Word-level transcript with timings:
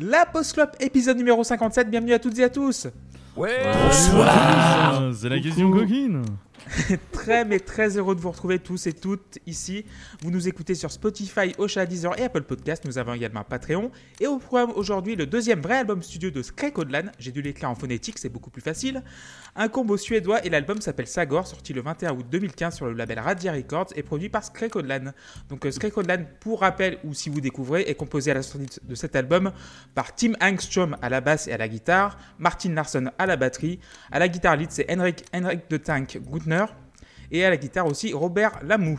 La 0.00 0.26
Post 0.26 0.52
Club, 0.52 0.70
épisode 0.78 1.16
numéro 1.16 1.42
57. 1.42 1.90
Bienvenue 1.90 2.12
à 2.12 2.20
toutes 2.20 2.38
et 2.38 2.44
à 2.44 2.48
tous. 2.48 2.86
Ouais. 3.36 3.64
Bonsoir 3.84 5.10
C'est 5.12 5.28
la 5.28 5.40
question 5.40 5.72
coquine 5.72 6.22
Très 7.28 7.60
très 7.60 7.98
heureux 7.98 8.14
de 8.14 8.20
vous 8.22 8.30
retrouver 8.30 8.58
tous 8.58 8.86
et 8.86 8.94
toutes 8.94 9.38
ici. 9.46 9.84
Vous 10.22 10.30
nous 10.30 10.48
écoutez 10.48 10.74
sur 10.74 10.90
Spotify, 10.90 11.52
Ocha, 11.58 11.84
Deezer 11.84 12.18
et 12.18 12.22
Apple 12.22 12.40
Podcast. 12.40 12.86
Nous 12.86 12.96
avons 12.96 13.12
également 13.12 13.44
Patreon. 13.44 13.90
Et 14.18 14.26
au 14.26 14.38
programme 14.38 14.70
aujourd'hui, 14.74 15.14
le 15.14 15.26
deuxième 15.26 15.60
vrai 15.60 15.76
album 15.76 16.02
studio 16.02 16.30
de 16.30 16.40
Skrekodlan. 16.40 17.12
J'ai 17.18 17.30
dû 17.30 17.42
l'écrire 17.42 17.68
en 17.68 17.74
phonétique, 17.74 18.18
c'est 18.18 18.30
beaucoup 18.30 18.48
plus 18.48 18.62
facile. 18.62 19.02
Un 19.56 19.68
combo 19.68 19.98
suédois 19.98 20.42
et 20.42 20.48
l'album 20.48 20.80
s'appelle 20.80 21.06
Sagor, 21.06 21.46
sorti 21.46 21.74
le 21.74 21.82
21 21.82 22.12
août 22.12 22.24
2015 22.30 22.76
sur 22.76 22.86
le 22.86 22.94
label 22.94 23.18
Radia 23.18 23.52
Records 23.52 23.88
et 23.94 24.02
produit 24.02 24.30
par 24.30 24.42
Skrekodlan. 24.42 25.12
Donc 25.50 25.66
euh, 25.66 25.70
Skrekodlan, 25.70 26.24
pour 26.40 26.60
rappel 26.60 26.96
ou 27.04 27.12
si 27.12 27.28
vous 27.28 27.42
découvrez, 27.42 27.82
est 27.82 27.94
composé 27.94 28.30
à 28.30 28.34
la 28.34 28.42
sortie 28.42 28.80
de 28.82 28.94
cet 28.94 29.14
album 29.16 29.52
par 29.94 30.14
Tim 30.14 30.32
Angstrom 30.40 30.96
à 31.02 31.10
la 31.10 31.20
basse 31.20 31.46
et 31.46 31.52
à 31.52 31.58
la 31.58 31.68
guitare, 31.68 32.16
Martin 32.38 32.72
Larsson 32.72 33.10
à 33.18 33.26
la 33.26 33.36
batterie, 33.36 33.80
à 34.10 34.18
la 34.18 34.28
guitare 34.28 34.56
lead 34.56 34.70
c'est 34.70 34.90
Henrik, 34.90 35.26
Henrik 35.34 35.68
de 35.68 35.76
Tank 35.76 36.18
Gutner 36.32 36.64
et 37.30 37.44
à 37.44 37.50
la 37.50 37.56
guitare 37.56 37.86
aussi 37.86 38.12
Robert 38.12 38.60
Lamou. 38.62 38.98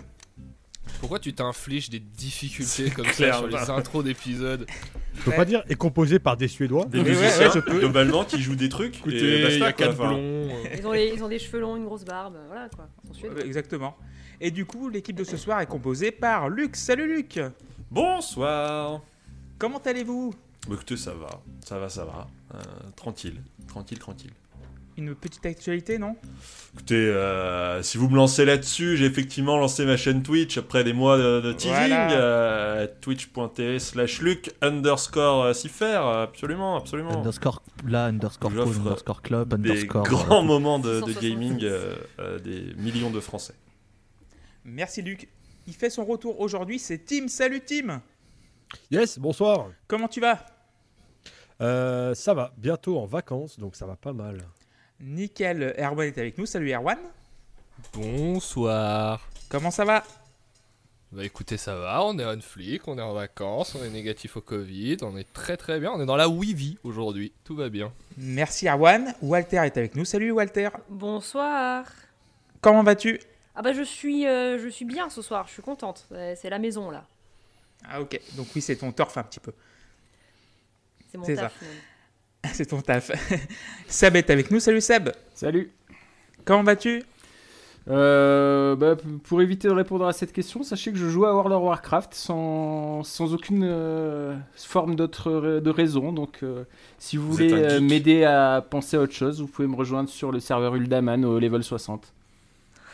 Pourquoi 0.99 1.19
tu 1.19 1.33
t'infliges 1.33 1.89
des 1.91 1.99
difficultés 1.99 2.89
comme 2.89 3.05
ça 3.05 3.33
sur 3.33 3.47
les 3.47 3.69
intros 3.69 4.03
d'épisodes 4.03 4.65
Je 5.13 5.21
peux 5.21 5.31
pas 5.31 5.45
dire 5.45 5.63
est 5.69 5.75
composé 5.75 6.17
par 6.19 6.35
des 6.35 6.47
Suédois. 6.47 6.85
Des 6.85 6.99
ouais, 6.99 7.09
musiciens, 7.09 7.47
ouais, 7.47 7.51
je 7.53 7.59
peux. 7.59 7.77
globalement, 7.79 8.25
qui 8.25 8.41
jouent 8.41 8.55
des 8.55 8.69
trucs. 8.69 8.97
Écoutez, 8.97 9.17
et 9.17 9.37
il 9.37 9.43
basta, 9.43 9.57
y 9.59 9.63
a 9.63 9.73
quoi, 9.73 9.85
quatre 9.85 9.99
enfin. 10.01 10.09
blonds. 10.09 10.49
Ils 10.77 10.87
ont, 10.87 10.91
les- 10.91 11.11
ils 11.13 11.23
ont 11.23 11.27
des 11.29 11.37
cheveux 11.39 11.59
longs, 11.61 11.75
une 11.77 11.85
grosse 11.85 12.03
barbe, 12.03 12.37
voilà 12.47 12.67
quoi. 12.69 12.89
Ils 13.03 13.07
sont 13.09 13.13
suédois. 13.13 13.45
Exactement. 13.45 13.95
Et 14.41 14.49
du 14.51 14.65
coup, 14.65 14.89
l'équipe 14.89 15.15
de 15.15 15.23
ce 15.23 15.37
soir 15.37 15.61
est 15.61 15.67
composée 15.67 16.11
par 16.11 16.49
Luc. 16.49 16.75
Salut 16.75 17.07
Luc 17.07 17.39
Bonsoir. 17.91 19.01
Comment 19.59 19.79
allez-vous? 19.85 20.33
Bah, 20.67 20.73
écoutez, 20.75 20.97
ça 20.97 21.13
va. 21.13 21.29
Ça 21.65 21.77
va, 21.77 21.89
ça 21.89 22.05
va. 22.05 22.27
Euh, 22.55 22.57
tranquille. 22.95 23.41
Tranquille, 23.67 23.99
tranquille. 23.99 24.31
Une 24.99 25.15
petite 25.15 25.45
actualité, 25.45 25.97
non? 25.97 26.17
Écoutez, 26.73 26.95
euh, 26.95 27.81
si 27.81 27.97
vous 27.97 28.09
me 28.09 28.17
lancez 28.17 28.43
là-dessus, 28.43 28.97
j'ai 28.97 29.05
effectivement 29.05 29.55
lancé 29.57 29.85
ma 29.85 29.95
chaîne 29.95 30.23
Twitch 30.23 30.57
après 30.57 30.83
des 30.83 30.91
mois 30.91 31.17
de, 31.17 31.39
de 31.39 31.53
teasing. 31.53 31.71
Voilà. 31.71 32.11
euh, 32.19 32.87
Twitch.tv 32.99 33.79
slash 33.79 34.19
Luc 34.21 34.51
underscore 34.61 35.43
euh, 35.45 35.53
Cipher. 35.53 36.01
Absolument, 36.03 36.75
absolument. 36.75 37.17
Underscore 37.19 37.63
là, 37.87 38.07
underscore 38.07 38.51
co, 38.51 38.57
J'offre 38.57 38.79
underscore 38.81 39.21
club, 39.21 39.53
Des 39.61 39.69
underscore. 39.69 40.03
grands 40.03 40.43
moments 40.43 40.79
de, 40.79 40.95
de 40.95 40.99
170. 41.13 41.21
gaming 41.29 41.59
euh, 41.63 41.95
euh, 42.19 42.37
des 42.39 42.73
millions 42.75 43.09
de 43.09 43.21
Français. 43.21 43.53
Merci 44.65 45.01
Luc. 45.01 45.29
Il 45.65 45.73
fait 45.75 45.89
son 45.89 46.03
retour 46.03 46.41
aujourd'hui, 46.41 46.77
c'est 46.77 47.05
Tim. 47.05 47.29
Salut 47.29 47.61
Tim 47.61 48.01
Yes, 48.91 49.17
bonsoir. 49.17 49.69
Comment 49.87 50.09
tu 50.09 50.19
vas? 50.19 50.45
Euh, 51.61 52.13
ça 52.15 52.33
va, 52.33 52.53
bientôt 52.57 52.99
en 52.99 53.05
vacances, 53.05 53.57
donc 53.59 53.75
ça 53.77 53.85
va 53.85 53.95
pas 53.95 54.13
mal. 54.13 54.43
Nickel. 55.01 55.75
Erwan 55.77 56.07
est 56.07 56.17
avec 56.17 56.37
nous. 56.37 56.45
Salut 56.45 56.71
Erwan. 56.71 56.97
Bonsoir. 57.93 59.27
Comment 59.49 59.71
ça 59.71 59.85
va? 59.85 60.03
Bah 61.11 61.25
écoutez, 61.25 61.57
ça 61.57 61.75
va, 61.75 62.03
on 62.03 62.19
est 62.19 62.25
on 62.25 62.39
flic, 62.39 62.87
on 62.87 62.95
est 62.99 63.01
en 63.01 63.13
vacances, 63.13 63.73
on 63.73 63.83
est 63.83 63.89
négatif 63.89 64.37
au 64.37 64.41
Covid, 64.41 64.97
on 65.01 65.17
est 65.17 65.25
très 65.33 65.57
très 65.57 65.79
bien, 65.79 65.91
on 65.91 65.99
est 65.99 66.05
dans 66.05 66.15
la 66.15 66.29
Wii 66.29 66.77
aujourd'hui, 66.83 67.33
tout 67.43 67.55
va 67.55 67.69
bien. 67.69 67.91
Merci 68.15 68.67
Erwan. 68.67 69.15
Walter 69.23 69.57
est 69.65 69.75
avec 69.75 69.95
nous. 69.95 70.05
Salut 70.05 70.29
Walter. 70.29 70.69
Bonsoir. 70.87 71.85
Comment 72.61 72.83
vas-tu? 72.83 73.19
Ah 73.55 73.63
bah 73.63 73.73
je 73.73 73.81
suis, 73.81 74.27
euh, 74.27 74.59
je 74.59 74.67
suis 74.69 74.85
bien 74.85 75.09
ce 75.09 75.23
soir, 75.23 75.47
je 75.47 75.53
suis 75.53 75.63
contente. 75.63 76.05
Euh, 76.11 76.35
C'est 76.37 76.51
la 76.51 76.59
maison 76.59 76.91
là. 76.91 77.05
Ah 77.89 78.01
ok. 78.01 78.19
Donc 78.35 78.47
oui, 78.55 78.61
c'est 78.61 78.75
ton 78.75 78.91
turf 78.91 79.17
un 79.17 79.23
petit 79.23 79.39
peu. 79.39 79.53
C'est 81.09 81.17
mon 81.17 81.23
C'est 81.25 81.35
taf. 81.37 81.59
même. 81.59 81.71
C'est 82.53 82.67
ton 82.67 82.81
taf. 82.81 83.11
Seb 83.87 84.15
est 84.15 84.29
avec 84.29 84.51
nous. 84.51 84.59
Salut 84.59 84.81
Seb. 84.81 85.09
Salut. 85.33 85.71
Comment 86.45 86.63
vas-tu? 86.63 87.03
Euh, 87.89 88.75
bah, 88.75 88.95
pour 89.23 89.41
éviter 89.41 89.67
de 89.67 89.73
répondre 89.73 90.05
à 90.05 90.13
cette 90.13 90.31
question, 90.31 90.61
sachez 90.61 90.91
que 90.91 90.97
je 90.97 91.07
joue 91.07 91.25
à 91.25 91.33
World 91.33 91.53
of 91.53 91.63
Warcraft 91.63 92.13
sans, 92.13 93.03
sans 93.03 93.33
aucune 93.33 93.63
euh, 93.63 94.37
forme 94.55 94.95
d'autre 94.95 95.59
de 95.59 95.69
raison. 95.69 96.11
Donc, 96.11 96.39
euh, 96.43 96.65
si 96.99 97.17
vous 97.17 97.27
Vous 97.27 97.33
voulez 97.33 97.79
m'aider 97.79 98.25
à 98.25 98.63
penser 98.67 98.97
à 98.97 99.01
autre 99.01 99.13
chose, 99.13 99.41
vous 99.41 99.47
pouvez 99.47 99.67
me 99.67 99.75
rejoindre 99.75 100.09
sur 100.09 100.31
le 100.31 100.39
serveur 100.39 100.75
Uldaman 100.75 101.25
au 101.25 101.39
level 101.39 101.63
60. 101.63 102.13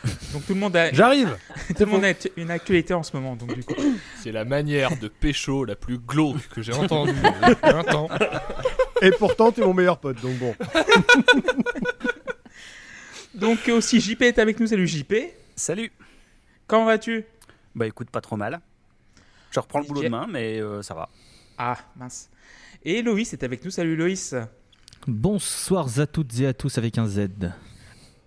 Donc 0.32 0.46
tout 0.46 0.54
le 0.54 0.60
monde 0.60 0.76
a, 0.76 0.92
J'arrive 0.92 1.36
tout 1.68 1.84
le 1.84 1.86
monde 1.86 2.04
a 2.04 2.12
une 2.36 2.50
actualité 2.50 2.94
en 2.94 3.02
ce 3.02 3.16
moment. 3.16 3.36
Donc 3.36 3.54
du 3.54 3.64
coup. 3.64 3.74
C'est 4.22 4.32
la 4.32 4.44
manière 4.44 4.96
de 4.98 5.08
pécho 5.08 5.64
la 5.64 5.74
plus 5.74 5.98
glauque 5.98 6.48
que 6.54 6.62
j'ai 6.62 6.74
entendue 6.74 7.12
depuis 7.48 7.70
un 7.70 7.82
temps. 7.82 8.08
Et 9.02 9.10
pourtant, 9.12 9.52
tu 9.52 9.60
es 9.60 9.64
mon 9.64 9.74
meilleur 9.74 9.98
pote, 9.98 10.20
donc 10.20 10.38
bon. 10.38 10.54
Donc 13.36 13.68
aussi 13.68 14.00
JP 14.00 14.22
est 14.22 14.38
avec 14.38 14.58
nous. 14.58 14.66
Salut 14.66 14.86
JP. 14.86 15.14
Salut 15.54 15.92
Comment 16.66 16.86
vas-tu? 16.86 17.26
Bah 17.74 17.86
écoute, 17.86 18.08
pas 18.10 18.22
trop 18.22 18.36
mal. 18.36 18.60
Je 19.50 19.60
reprends 19.60 19.80
le 19.80 19.86
boulot 19.86 20.02
demain, 20.02 20.26
mais 20.26 20.58
euh, 20.60 20.80
ça 20.80 20.94
va. 20.94 21.10
Ah 21.58 21.76
mince. 21.96 22.30
Et 22.82 23.02
Loïs 23.02 23.32
est 23.34 23.44
avec 23.44 23.62
nous. 23.62 23.70
Salut 23.70 23.94
Loïs. 23.94 24.34
Bonsoir 25.06 26.00
à 26.00 26.06
toutes 26.06 26.40
et 26.40 26.46
à 26.46 26.54
tous 26.54 26.78
avec 26.78 26.96
un 26.96 27.06
Z. 27.06 27.28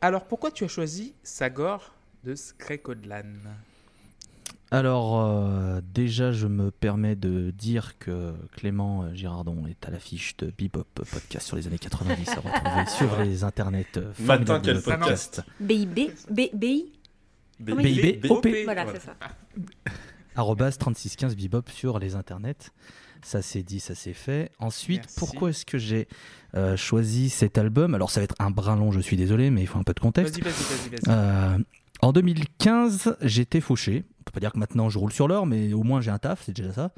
Alors 0.02 0.26
pourquoi 0.26 0.52
tu 0.52 0.64
as 0.64 0.68
choisi 0.68 1.16
Sagor 1.24 1.92
de 2.24 2.36
Skrekodlan? 2.36 3.34
Alors, 4.72 5.20
euh, 5.26 5.82
déjà, 5.84 6.32
je 6.32 6.46
me 6.46 6.70
permets 6.70 7.16
de 7.16 7.50
dire 7.52 7.98
que 7.98 8.34
Clément 8.56 9.04
euh, 9.04 9.14
Girardon 9.16 9.66
est 9.68 9.84
à 9.88 9.92
l'affiche 9.92 10.38
de 10.38 10.54
Bebop 10.56 10.84
Podcast 10.94 11.48
sur 11.48 11.56
les 11.56 11.66
années 11.66 11.80
90 11.80 12.30
à 12.30 12.36
retrouver 12.36 12.86
sur 12.98 13.20
les 13.20 13.44
internets. 13.44 13.86
euh, 13.98 14.12
Matin, 14.20 14.60
quel 14.64 14.82
podcast? 14.82 15.42
BIB, 15.60 16.12
B, 16.30 16.42
BI, 16.54 16.92
B- 17.60 17.70
Comment 17.70 17.82
il 17.82 18.20
dit 18.22 18.28
OP. 18.30 18.48
voilà, 18.66 18.86
c'est 18.94 19.02
ça. 19.02 19.16
arrobase 20.36 20.78
3615 20.78 21.36
Bebop 21.36 21.64
sur 21.72 21.98
les 21.98 22.14
internets. 22.16 22.72
Ça 23.24 23.42
c'est 23.42 23.64
dit, 23.64 23.80
ça 23.82 23.96
c'est 23.96 24.14
fait. 24.14 24.52
Ensuite, 24.60 25.02
Merci. 25.02 25.16
pourquoi 25.20 25.50
est-ce 25.50 25.66
que 25.66 25.78
j'ai 25.78 26.08
euh, 26.56 26.78
choisi 26.78 27.30
cet 27.30 27.58
album? 27.58 27.96
Alors 27.96 28.12
ça 28.12 28.22
va 28.22 28.24
être 28.26 28.36
un 28.40 28.50
brin 28.52 28.78
long, 28.78 28.92
je 28.92 29.00
suis 29.02 29.18
désolé, 29.18 29.50
mais 29.50 29.62
il 29.62 29.68
faut 29.68 29.78
un 29.80 29.84
peu 29.84 29.94
de 29.94 30.00
contexte. 30.00 30.36
Vas-y, 30.42 30.54
vas-y, 30.54 30.90
vas-y, 30.90 31.02
vas-y. 31.58 31.64
En 32.02 32.14
2015, 32.14 33.18
j'étais 33.22 33.60
fauché. 33.60 34.06
On 34.20 34.24
peut 34.24 34.32
pas 34.32 34.40
dire 34.40 34.54
que 34.54 34.60
maintenant 34.60 34.90
je 34.90 34.98
roule 34.98 35.12
sur 35.12 35.28
l'or, 35.28 35.46
mais 35.46 35.74
au 35.74 35.84
moins 35.84 36.00
j'ai 36.00 36.12
un 36.12 36.18
taf, 36.18 36.44
c'est 36.46 36.56
déjà 36.56 36.72
ça. 36.72 36.94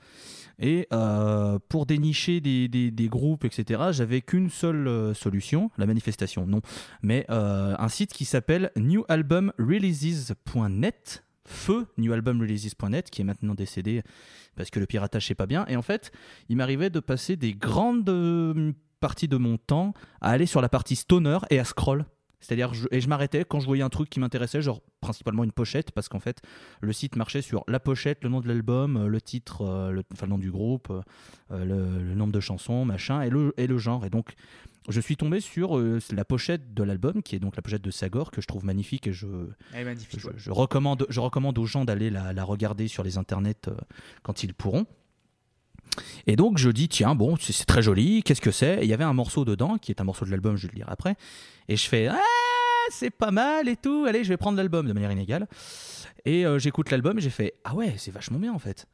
Et 0.59 0.87
euh, 0.93 1.57
pour 1.69 1.87
dénicher 1.87 2.39
des, 2.39 3.09
groupes, 3.09 3.43
etc., 3.45 3.85
j'avais 3.91 4.21
qu'une 4.21 4.51
seule 4.51 4.87
euh, 4.87 5.15
solution, 5.15 5.71
la 5.77 5.87
manifestation, 5.87 6.45
non, 6.45 6.61
mais 7.01 7.25
euh, 7.31 7.73
un 7.79 7.89
site 7.89 8.13
qui 8.13 8.25
s'appelle 8.25 8.69
newalbumreleases.net, 8.75 11.23
feu 11.45 11.87
newalbumreleases.net, 11.97 13.09
qui 13.09 13.21
est 13.21 13.25
maintenant 13.25 13.55
décédé 13.55 14.03
parce 14.55 14.69
que 14.69 14.79
le 14.79 14.85
piratage 14.85 15.25
c'est 15.25 15.33
pas 15.33 15.47
bien. 15.47 15.65
Et 15.67 15.75
en 15.77 15.81
fait, 15.81 16.11
il 16.47 16.57
m'arrivait 16.57 16.91
de 16.91 16.99
passer 16.99 17.37
des 17.37 17.53
grandes 17.53 18.75
parties 18.99 19.27
de 19.27 19.37
mon 19.37 19.57
temps 19.57 19.95
à 20.21 20.29
aller 20.29 20.45
sur 20.45 20.61
la 20.61 20.69
partie 20.69 20.95
stoner 20.95 21.39
et 21.49 21.57
à 21.57 21.63
scroll. 21.63 22.05
C'est-à-dire, 22.41 22.73
je, 22.73 22.87
et 22.91 22.99
je 22.99 23.07
m'arrêtais 23.07 23.45
quand 23.45 23.59
je 23.59 23.65
voyais 23.65 23.83
un 23.83 23.89
truc 23.89 24.09
qui 24.09 24.19
m'intéressait, 24.19 24.61
genre 24.61 24.81
principalement 24.99 25.43
une 25.43 25.51
pochette, 25.51 25.91
parce 25.91 26.09
qu'en 26.09 26.19
fait, 26.19 26.41
le 26.81 26.91
site 26.91 27.15
marchait 27.15 27.41
sur 27.41 27.63
la 27.67 27.79
pochette, 27.79 28.23
le 28.23 28.29
nom 28.29 28.41
de 28.41 28.47
l'album, 28.47 29.07
le 29.07 29.21
titre, 29.21 29.61
euh, 29.61 29.91
le, 29.91 30.03
enfin 30.11 30.25
le 30.25 30.31
nom 30.31 30.37
du 30.37 30.51
groupe, 30.51 30.89
euh, 30.89 31.65
le, 31.65 32.03
le 32.03 32.15
nombre 32.15 32.33
de 32.33 32.39
chansons, 32.39 32.83
machin, 32.83 33.21
et 33.21 33.29
le, 33.29 33.53
et 33.57 33.67
le 33.67 33.77
genre. 33.77 34.05
Et 34.05 34.09
donc, 34.09 34.33
je 34.89 34.99
suis 34.99 35.15
tombé 35.15 35.39
sur 35.39 35.77
euh, 35.77 35.99
la 36.11 36.25
pochette 36.25 36.73
de 36.73 36.83
l'album, 36.83 37.21
qui 37.21 37.35
est 37.35 37.39
donc 37.39 37.55
la 37.55 37.61
pochette 37.61 37.83
de 37.83 37.91
Sagor, 37.91 38.31
que 38.31 38.41
je 38.41 38.47
trouve 38.47 38.65
magnifique, 38.65 39.07
et 39.07 39.13
je, 39.13 39.27
magnifique. 39.73 40.19
je, 40.19 40.27
ouais. 40.27 40.33
je 40.35 40.51
recommande, 40.51 41.05
je 41.09 41.19
recommande 41.19 41.57
aux 41.59 41.65
gens 41.65 41.85
d'aller 41.85 42.09
la, 42.09 42.33
la 42.33 42.43
regarder 42.43 42.87
sur 42.87 43.03
les 43.03 43.17
internets 43.17 43.67
euh, 43.67 43.75
quand 44.23 44.43
ils 44.43 44.53
pourront. 44.53 44.85
Et 46.27 46.35
donc 46.35 46.57
je 46.57 46.69
dis 46.69 46.87
tiens 46.87 47.15
bon 47.15 47.35
c'est 47.37 47.65
très 47.65 47.81
joli 47.81 48.23
qu'est-ce 48.23 48.41
que 48.41 48.51
c'est? 48.51 48.79
Et 48.79 48.83
il 48.83 48.89
y 48.89 48.93
avait 48.93 49.03
un 49.03 49.13
morceau 49.13 49.45
dedans 49.45 49.77
qui 49.77 49.91
est 49.91 50.01
un 50.01 50.03
morceau 50.03 50.25
de 50.25 50.31
l'album 50.31 50.55
je 50.55 50.67
vais 50.67 50.73
le 50.73 50.77
lire 50.77 50.89
après. 50.89 51.15
Et 51.67 51.75
je 51.75 51.87
fais 51.87 52.07
ah 52.07 52.17
c'est 52.89 53.09
pas 53.09 53.31
mal 53.31 53.67
et 53.67 53.75
tout 53.75 54.05
allez 54.07 54.23
je 54.23 54.29
vais 54.29 54.37
prendre 54.37 54.57
l'album 54.57 54.87
de 54.87 54.93
manière 54.93 55.11
inégale. 55.11 55.47
Et 56.25 56.45
euh, 56.45 56.59
j'écoute 56.59 56.91
l'album 56.91 57.17
et 57.17 57.21
j'ai 57.21 57.29
fait 57.29 57.53
ah 57.63 57.75
ouais 57.75 57.95
c'est 57.97 58.11
vachement 58.11 58.39
bien 58.39 58.53
en 58.53 58.59
fait. 58.59 58.87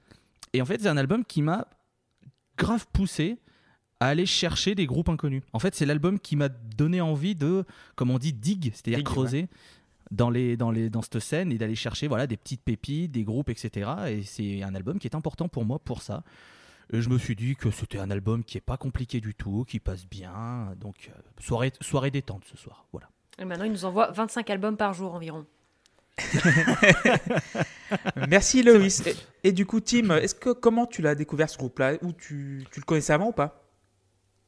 Et 0.53 0.61
en 0.61 0.65
fait 0.65 0.81
c'est 0.81 0.89
un 0.89 0.97
album 0.97 1.25
qui 1.25 1.41
m'a 1.41 1.67
grave 2.57 2.85
poussé 2.91 3.38
à 4.00 4.07
aller 4.07 4.25
chercher 4.25 4.75
des 4.75 4.85
groupes 4.85 5.09
inconnus. 5.09 5.43
En 5.53 5.59
fait 5.59 5.75
c'est 5.75 5.85
l'album 5.85 6.19
qui 6.19 6.35
m'a 6.35 6.50
donné 6.50 7.01
envie 7.01 7.35
de 7.35 7.65
comme 7.95 8.09
on 8.09 8.17
dit 8.17 8.33
dig 8.33 8.71
c'est-à-dire 8.73 9.03
creuser 9.03 9.47
dans, 10.11 10.29
les, 10.29 10.57
dans, 10.57 10.71
les, 10.71 10.89
dans 10.89 11.01
cette 11.01 11.19
scène 11.19 11.51
et 11.51 11.57
d'aller 11.57 11.75
chercher 11.75 12.07
voilà, 12.07 12.27
des 12.27 12.38
petites 12.38 12.61
pépites, 12.61 13.11
des 13.11 13.23
groupes, 13.23 13.50
etc. 13.50 13.91
Et 14.09 14.23
c'est 14.23 14.63
un 14.63 14.75
album 14.75 15.00
qui 15.00 15.07
est 15.07 15.15
important 15.15 15.47
pour 15.47 15.65
moi 15.65 15.79
pour 15.79 16.01
ça. 16.01 16.23
Et 16.94 17.01
je 17.01 17.10
me 17.10 17.18
suis 17.18 17.36
dit 17.36 17.56
que 17.56 17.69
c'était 17.69 18.00
un 18.00 18.10
album 18.12 18.44
qui 18.44 18.57
est 18.57 18.62
pas 18.62 18.78
compliqué 18.78 19.19
du 19.19 19.36
tout, 19.36 19.66
qui 19.68 19.80
passe 19.80 20.06
bien. 20.06 20.74
Donc, 20.80 21.10
euh, 21.10 21.19
soirée, 21.39 21.74
soirée 21.81 22.12
détente 22.12 22.44
ce 22.45 22.57
soir. 22.57 22.86
Voilà. 22.92 23.10
Et 23.39 23.45
maintenant, 23.45 23.66
il 23.66 23.72
nous 23.72 23.86
envoie 23.86 24.12
25 24.12 24.50
albums 24.50 24.78
par 24.78 24.94
jour 24.94 25.13
environ. 25.13 25.45
Merci 28.30 28.63
Loïs. 28.63 29.06
Et, 29.06 29.16
et 29.50 29.51
du 29.51 29.66
coup, 29.66 29.81
Tim, 29.81 30.16
est-ce 30.18 30.34
que 30.34 30.50
comment 30.50 30.88
tu 30.88 31.01
l'as 31.01 31.13
découvert 31.13 31.50
ce 31.50 31.57
groupe-là? 31.57 31.94
Ou 32.01 32.13
tu, 32.13 32.66
tu 32.72 32.80
le 32.80 32.86
connaissais 32.86 33.13
avant 33.13 33.28
ou 33.28 33.34
pas? 33.34 33.68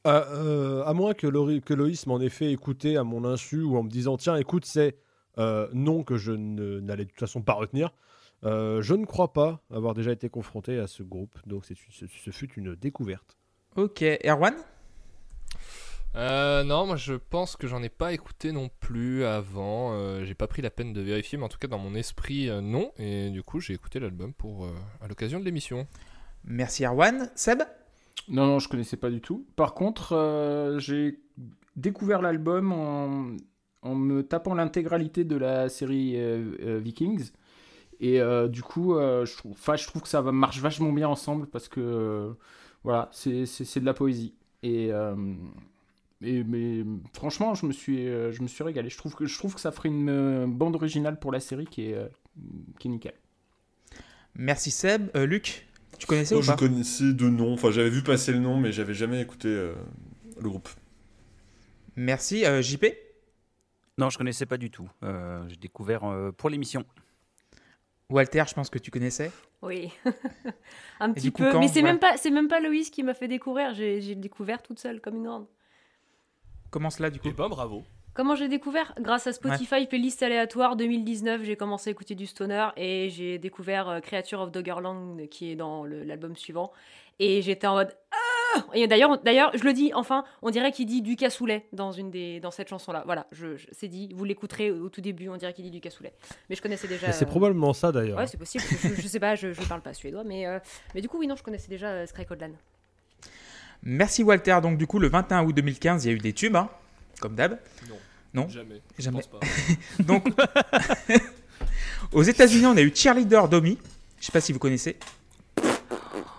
Euh, 0.07 0.23
euh, 0.31 0.83
à 0.85 0.93
moins 0.93 1.13
que, 1.13 1.27
Loïs 1.27 2.07
m'en 2.07 2.21
ait 2.21 2.29
fait 2.29 2.51
écouter 2.51 2.95
à 2.95 3.03
mon 3.03 3.25
insu 3.25 3.61
ou 3.61 3.77
en 3.77 3.83
me 3.83 3.89
disant 3.89 4.15
tiens 4.15 4.37
écoute 4.37 4.65
c'est 4.65 4.95
euh, 5.37 5.67
non 5.73 6.03
que 6.03 6.15
je 6.15 6.31
n'allais 6.31 7.03
de 7.03 7.09
toute 7.09 7.19
façon 7.19 7.41
pas 7.41 7.53
retenir. 7.53 7.93
Euh, 8.45 8.81
je 8.81 8.93
ne 8.93 9.05
crois 9.05 9.33
pas 9.33 9.61
avoir 9.71 9.93
déjà 9.93 10.11
été 10.11 10.29
confronté 10.29 10.79
à 10.79 10.87
ce 10.87 11.03
groupe, 11.03 11.35
donc 11.45 11.65
c'est- 11.65 11.75
ce, 11.89 12.05
ce 12.07 12.31
fut 12.31 12.49
une 12.55 12.75
découverte. 12.75 13.37
Ok, 13.75 14.01
Erwan? 14.23 14.53
Euh, 16.15 16.63
non, 16.63 16.87
moi 16.87 16.95
je 16.95 17.13
pense 17.13 17.55
que 17.55 17.67
j'en 17.67 17.83
ai 17.83 17.89
pas 17.89 18.13
écouté 18.13 18.51
non 18.51 18.69
plus 18.79 19.25
avant. 19.25 19.93
Euh, 19.93 20.25
j'ai 20.25 20.33
pas 20.33 20.47
pris 20.47 20.61
la 20.61 20.71
peine 20.71 20.91
de 20.91 21.01
vérifier, 21.01 21.37
mais 21.37 21.43
en 21.45 21.49
tout 21.49 21.59
cas 21.59 21.67
dans 21.67 21.77
mon 21.77 21.93
esprit, 21.93 22.49
euh, 22.49 22.61
non. 22.61 22.91
Et 22.97 23.29
du 23.29 23.43
coup, 23.43 23.59
j'ai 23.59 23.73
écouté 23.73 23.99
l'album 23.99 24.33
pour 24.33 24.65
euh, 24.65 24.71
à 25.01 25.07
l'occasion 25.07 25.39
de 25.39 25.45
l'émission. 25.45 25.85
Merci 26.45 26.83
Erwan. 26.85 27.29
Seb? 27.35 27.59
Non, 28.27 28.47
non, 28.47 28.59
je 28.59 28.69
connaissais 28.69 28.97
pas 28.97 29.09
du 29.09 29.21
tout. 29.21 29.45
Par 29.55 29.73
contre, 29.75 30.13
euh, 30.13 30.79
j'ai 30.79 31.19
découvert 31.75 32.21
l'album 32.21 32.71
en, 32.71 33.37
en 33.83 33.95
me 33.95 34.23
tapant 34.23 34.55
l'intégralité 34.55 35.23
de 35.25 35.35
la 35.35 35.69
série 35.69 36.13
euh, 36.17 36.55
euh, 36.61 36.79
Vikings. 36.79 37.31
Et 37.99 38.21
euh, 38.21 38.47
du 38.47 38.61
coup, 38.63 38.95
euh, 38.95 39.25
je, 39.25 39.35
trouve, 39.35 39.57
je 39.75 39.87
trouve 39.87 40.01
que 40.01 40.07
ça 40.07 40.21
va- 40.21 40.31
marche 40.31 40.59
vachement 40.59 40.91
bien 40.93 41.07
ensemble 41.09 41.47
parce 41.47 41.67
que 41.67 41.79
euh, 41.81 42.33
voilà, 42.83 43.09
c'est 43.11 43.45
c'est- 43.45 43.65
c'est 43.65 43.79
de 43.81 43.85
la 43.85 43.93
poésie. 43.93 44.33
Et, 44.63 44.91
euh, 44.91 45.15
et- 46.21 46.43
mais 46.43 46.83
franchement, 47.13 47.55
je 47.55 47.65
me 47.65 47.71
suis, 47.73 48.07
euh, 48.07 48.31
je 48.31 48.41
me 48.41 48.47
suis 48.47 48.63
régalé. 48.63 48.89
Je 48.89 48.97
trouve 48.97 49.15
que, 49.15 49.25
je 49.25 49.37
trouve 49.37 49.53
que 49.55 49.61
ça 49.61 49.71
ferait 49.71 49.89
une 49.89 50.09
euh, 50.09 50.47
bande 50.47 50.75
originale 50.75 51.19
pour 51.19 51.31
la 51.31 51.39
série 51.41 51.65
qui 51.65 51.87
est, 51.89 51.93
euh, 51.95 52.07
qui 52.79 52.87
est 52.87 52.91
nickel. 52.91 53.13
Merci 54.35 54.71
Seb. 54.71 55.09
Euh, 55.15 55.25
Luc, 55.25 55.67
tu 55.97 56.07
connaissais 56.07 56.35
Oh, 56.35 56.39
ou 56.39 56.41
je 56.41 56.51
connaissais 56.53 57.13
de 57.13 57.27
nom, 57.29 57.53
enfin 57.53 57.71
j'avais 57.71 57.89
vu 57.89 58.01
passer 58.03 58.31
le 58.31 58.39
nom, 58.39 58.57
mais 58.57 58.71
j'avais 58.71 58.93
jamais 58.93 59.21
écouté 59.21 59.49
euh, 59.49 59.73
le 60.39 60.47
groupe. 60.49 60.69
Merci. 61.97 62.45
Euh, 62.45 62.61
JP 62.61 62.85
Non, 63.97 64.09
je 64.09 64.17
connaissais 64.17 64.45
pas 64.45 64.57
du 64.57 64.71
tout. 64.71 64.89
Euh, 65.03 65.43
J'ai 65.49 65.57
découvert 65.57 66.05
euh, 66.05 66.31
pour 66.31 66.49
l'émission. 66.49 66.85
Walter, 68.09 68.43
je 68.47 68.53
pense 68.53 68.69
que 68.69 68.79
tu 68.79 68.89
connaissais. 68.91 69.31
Oui, 69.61 69.91
un 70.99 71.11
Et 71.11 71.13
petit 71.13 71.31
coup, 71.31 71.43
peu. 71.43 71.51
quand, 71.51 71.59
Mais 71.59 71.67
c'est 71.67 71.81
voilà. 71.81 71.93
même 71.93 71.99
pas, 71.99 72.17
c'est 72.17 72.31
même 72.31 72.47
pas 72.47 72.59
Loïs 72.59 72.89
qui 72.89 73.03
m'a 73.03 73.13
fait 73.13 73.27
découvrir. 73.27 73.73
J'ai 73.73 74.01
j'ai 74.01 74.15
découvert 74.15 74.61
toute 74.63 74.79
seule 74.79 74.99
comme 75.01 75.15
une 75.17 75.25
grande. 75.25 75.47
Comment 76.71 76.89
cela 76.89 77.09
du 77.09 77.19
coup 77.19 77.27
Et 77.27 77.31
ben 77.33 77.49
bravo. 77.49 77.83
Comment 78.13 78.35
j'ai 78.35 78.47
découvert? 78.47 78.93
Grâce 78.99 79.27
à 79.27 79.33
Spotify 79.33 79.85
playlist 79.87 80.23
aléatoire 80.23 80.75
2019, 80.75 81.43
j'ai 81.43 81.55
commencé 81.55 81.89
à 81.89 81.91
écouter 81.91 82.15
du 82.15 82.25
stoner 82.25 82.67
et 82.75 83.09
j'ai 83.09 83.37
découvert 83.37 83.87
euh, 83.87 83.99
Creature 84.01 84.41
of 84.41 84.51
Doggerland 84.51 85.17
qui 85.29 85.51
est 85.51 85.55
dans 85.55 85.83
le- 85.85 86.03
l'album 86.03 86.35
suivant. 86.35 86.71
Et 87.19 87.41
j'étais 87.41 87.67
en 87.67 87.75
mode 87.75 87.95
Et 88.73 88.87
d'ailleurs, 88.87 89.17
d'ailleurs, 89.23 89.51
je 89.55 89.63
le 89.63 89.73
dis. 89.73 89.91
Enfin, 89.93 90.23
on 90.41 90.49
dirait 90.49 90.71
qu'il 90.71 90.85
dit 90.85 91.01
du 91.01 91.15
cassoulet 91.15 91.65
dans 91.73 91.91
une 91.91 92.09
des 92.11 92.39
dans 92.39 92.51
cette 92.51 92.67
chanson-là. 92.69 93.03
Voilà, 93.05 93.27
je, 93.31 93.57
je- 93.57 93.67
c'est 93.71 93.87
dit. 93.87 94.09
Vous 94.15 94.23
l'écouterez 94.25 94.71
au 94.71 94.89
tout 94.89 95.01
début. 95.01 95.29
On 95.29 95.37
dirait 95.37 95.53
qu'il 95.53 95.65
dit 95.65 95.71
du 95.71 95.81
cassoulet. 95.81 96.13
Mais 96.49 96.55
je 96.55 96.61
connaissais 96.61 96.87
déjà. 96.87 97.11
C'est 97.11 97.25
euh, 97.25 97.27
probablement 97.27 97.73
ça 97.73 97.91
d'ailleurs. 97.91 98.17
Ouais, 98.17 98.27
c'est 98.27 98.37
possible. 98.37 98.63
Je, 98.83 99.01
je 99.01 99.07
sais 99.07 99.19
pas. 99.19 99.35
Je, 99.35 99.53
je 99.53 99.61
parle 99.63 99.81
pas 99.81 99.93
suédois, 99.93 100.23
mais 100.23 100.45
euh, 100.47 100.59
mais 100.95 101.01
du 101.01 101.09
coup, 101.09 101.17
oui, 101.19 101.27
non, 101.27 101.35
je 101.35 101.43
connaissais 101.43 101.67
déjà 101.69 101.87
euh, 101.87 102.05
Sky. 102.05 102.23
Merci 103.83 104.23
Walter. 104.23 104.57
Donc 104.61 104.77
du 104.77 104.87
coup, 104.87 104.99
le 104.99 105.07
21 105.09 105.43
août 105.45 105.53
2015, 105.53 106.05
il 106.05 106.07
y 106.07 106.11
a 106.11 106.15
eu 106.15 106.19
des 106.19 106.33
tubes, 106.33 106.55
hein, 106.55 106.69
comme 107.21 107.35
d'hab. 107.35 107.57
Non. 107.89 107.95
Non 108.33 108.47
Jamais. 108.49 108.81
Je 108.97 109.03
Jamais. 109.03 109.17
pense 109.21 109.27
pas. 109.27 109.39
Donc, 110.03 110.27
aux 112.11 112.23
États-Unis, 112.23 112.65
on 112.67 112.77
a 112.77 112.81
eu 112.81 112.93
Cheerleader 112.93 113.47
Domi. 113.47 113.77
Je 114.19 114.25
sais 114.25 114.31
pas 114.31 114.41
si 114.41 114.53
vous 114.53 114.59
connaissez. 114.59 114.97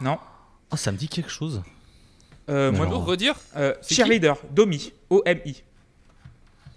Non. 0.00 0.18
Ah, 0.70 0.76
ça 0.76 0.92
me 0.92 0.96
dit 0.96 1.08
quelque 1.08 1.30
chose. 1.30 1.62
Euh, 2.50 2.72
moi, 2.72 2.84
non. 2.86 2.92
Alors, 2.92 3.04
redire 3.06 3.34
euh, 3.56 3.74
Cheerleader 3.88 4.36
Domi. 4.50 4.92
O-M-I. 5.08 5.62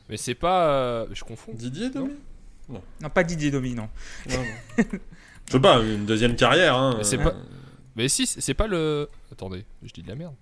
Mais 0.10 0.18
c'est 0.18 0.36
pas. 0.36 0.68
euh, 0.68 1.06
Je 1.14 1.24
confonds. 1.24 1.52
Didier 1.54 1.90
Domi? 1.90 2.14
Non, 2.70 3.10
pas 3.14 3.24
Didier 3.24 3.52
Domi, 3.52 3.74
non. 3.74 3.90
Non, 4.30 4.38
non. 4.38 4.84
Je 5.48 5.52
sais 5.52 5.60
pas, 5.60 5.80
une 5.82 6.06
deuxième 6.06 6.36
carrière. 6.38 6.76
Hein. 6.78 6.96
Mais 6.98 7.04
c'est 7.04 7.18
pas- 7.18 7.34
Mais 7.96 8.08
si, 8.08 8.26
c'est 8.26 8.40
c'est 8.42 8.54
pas 8.54 8.68
le. 8.68 9.10
Attendez, 9.32 9.66
je 9.84 9.92
dis 9.92 10.02
de 10.02 10.08
la 10.08 10.16
merde. 10.16 10.34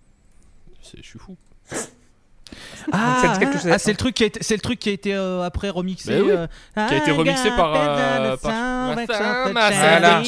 C'est- 0.81 0.97
Je 1.01 1.07
suis 1.07 1.19
fou. 1.19 1.35
Ah, 2.91 3.19
ça 3.21 3.33
dit 3.33 3.39
quelque 3.39 3.57
chose 3.57 3.67
à- 3.67 3.73
ah, 3.75 3.79
c'est 3.79 3.91
le 3.91 3.97
truc 3.97 4.13
qui 4.15 4.23
a 4.23 4.25
été, 4.27 4.43
c'est 4.43 4.55
le 4.55 4.61
truc 4.61 4.77
qui 4.79 4.89
a 4.89 4.91
été 4.91 5.13
euh, 5.15 5.41
après 5.43 5.69
remixé. 5.69 6.21
Oui. 6.21 6.29
euh, 6.31 6.47
Qui 6.75 6.79
a 6.93 6.97
été 6.97 7.09
I 7.11 7.13
remixé 7.13 7.49
par, 7.49 7.73
euh, 7.75 8.37
par- 8.37 8.51
Voilà. 9.79 10.21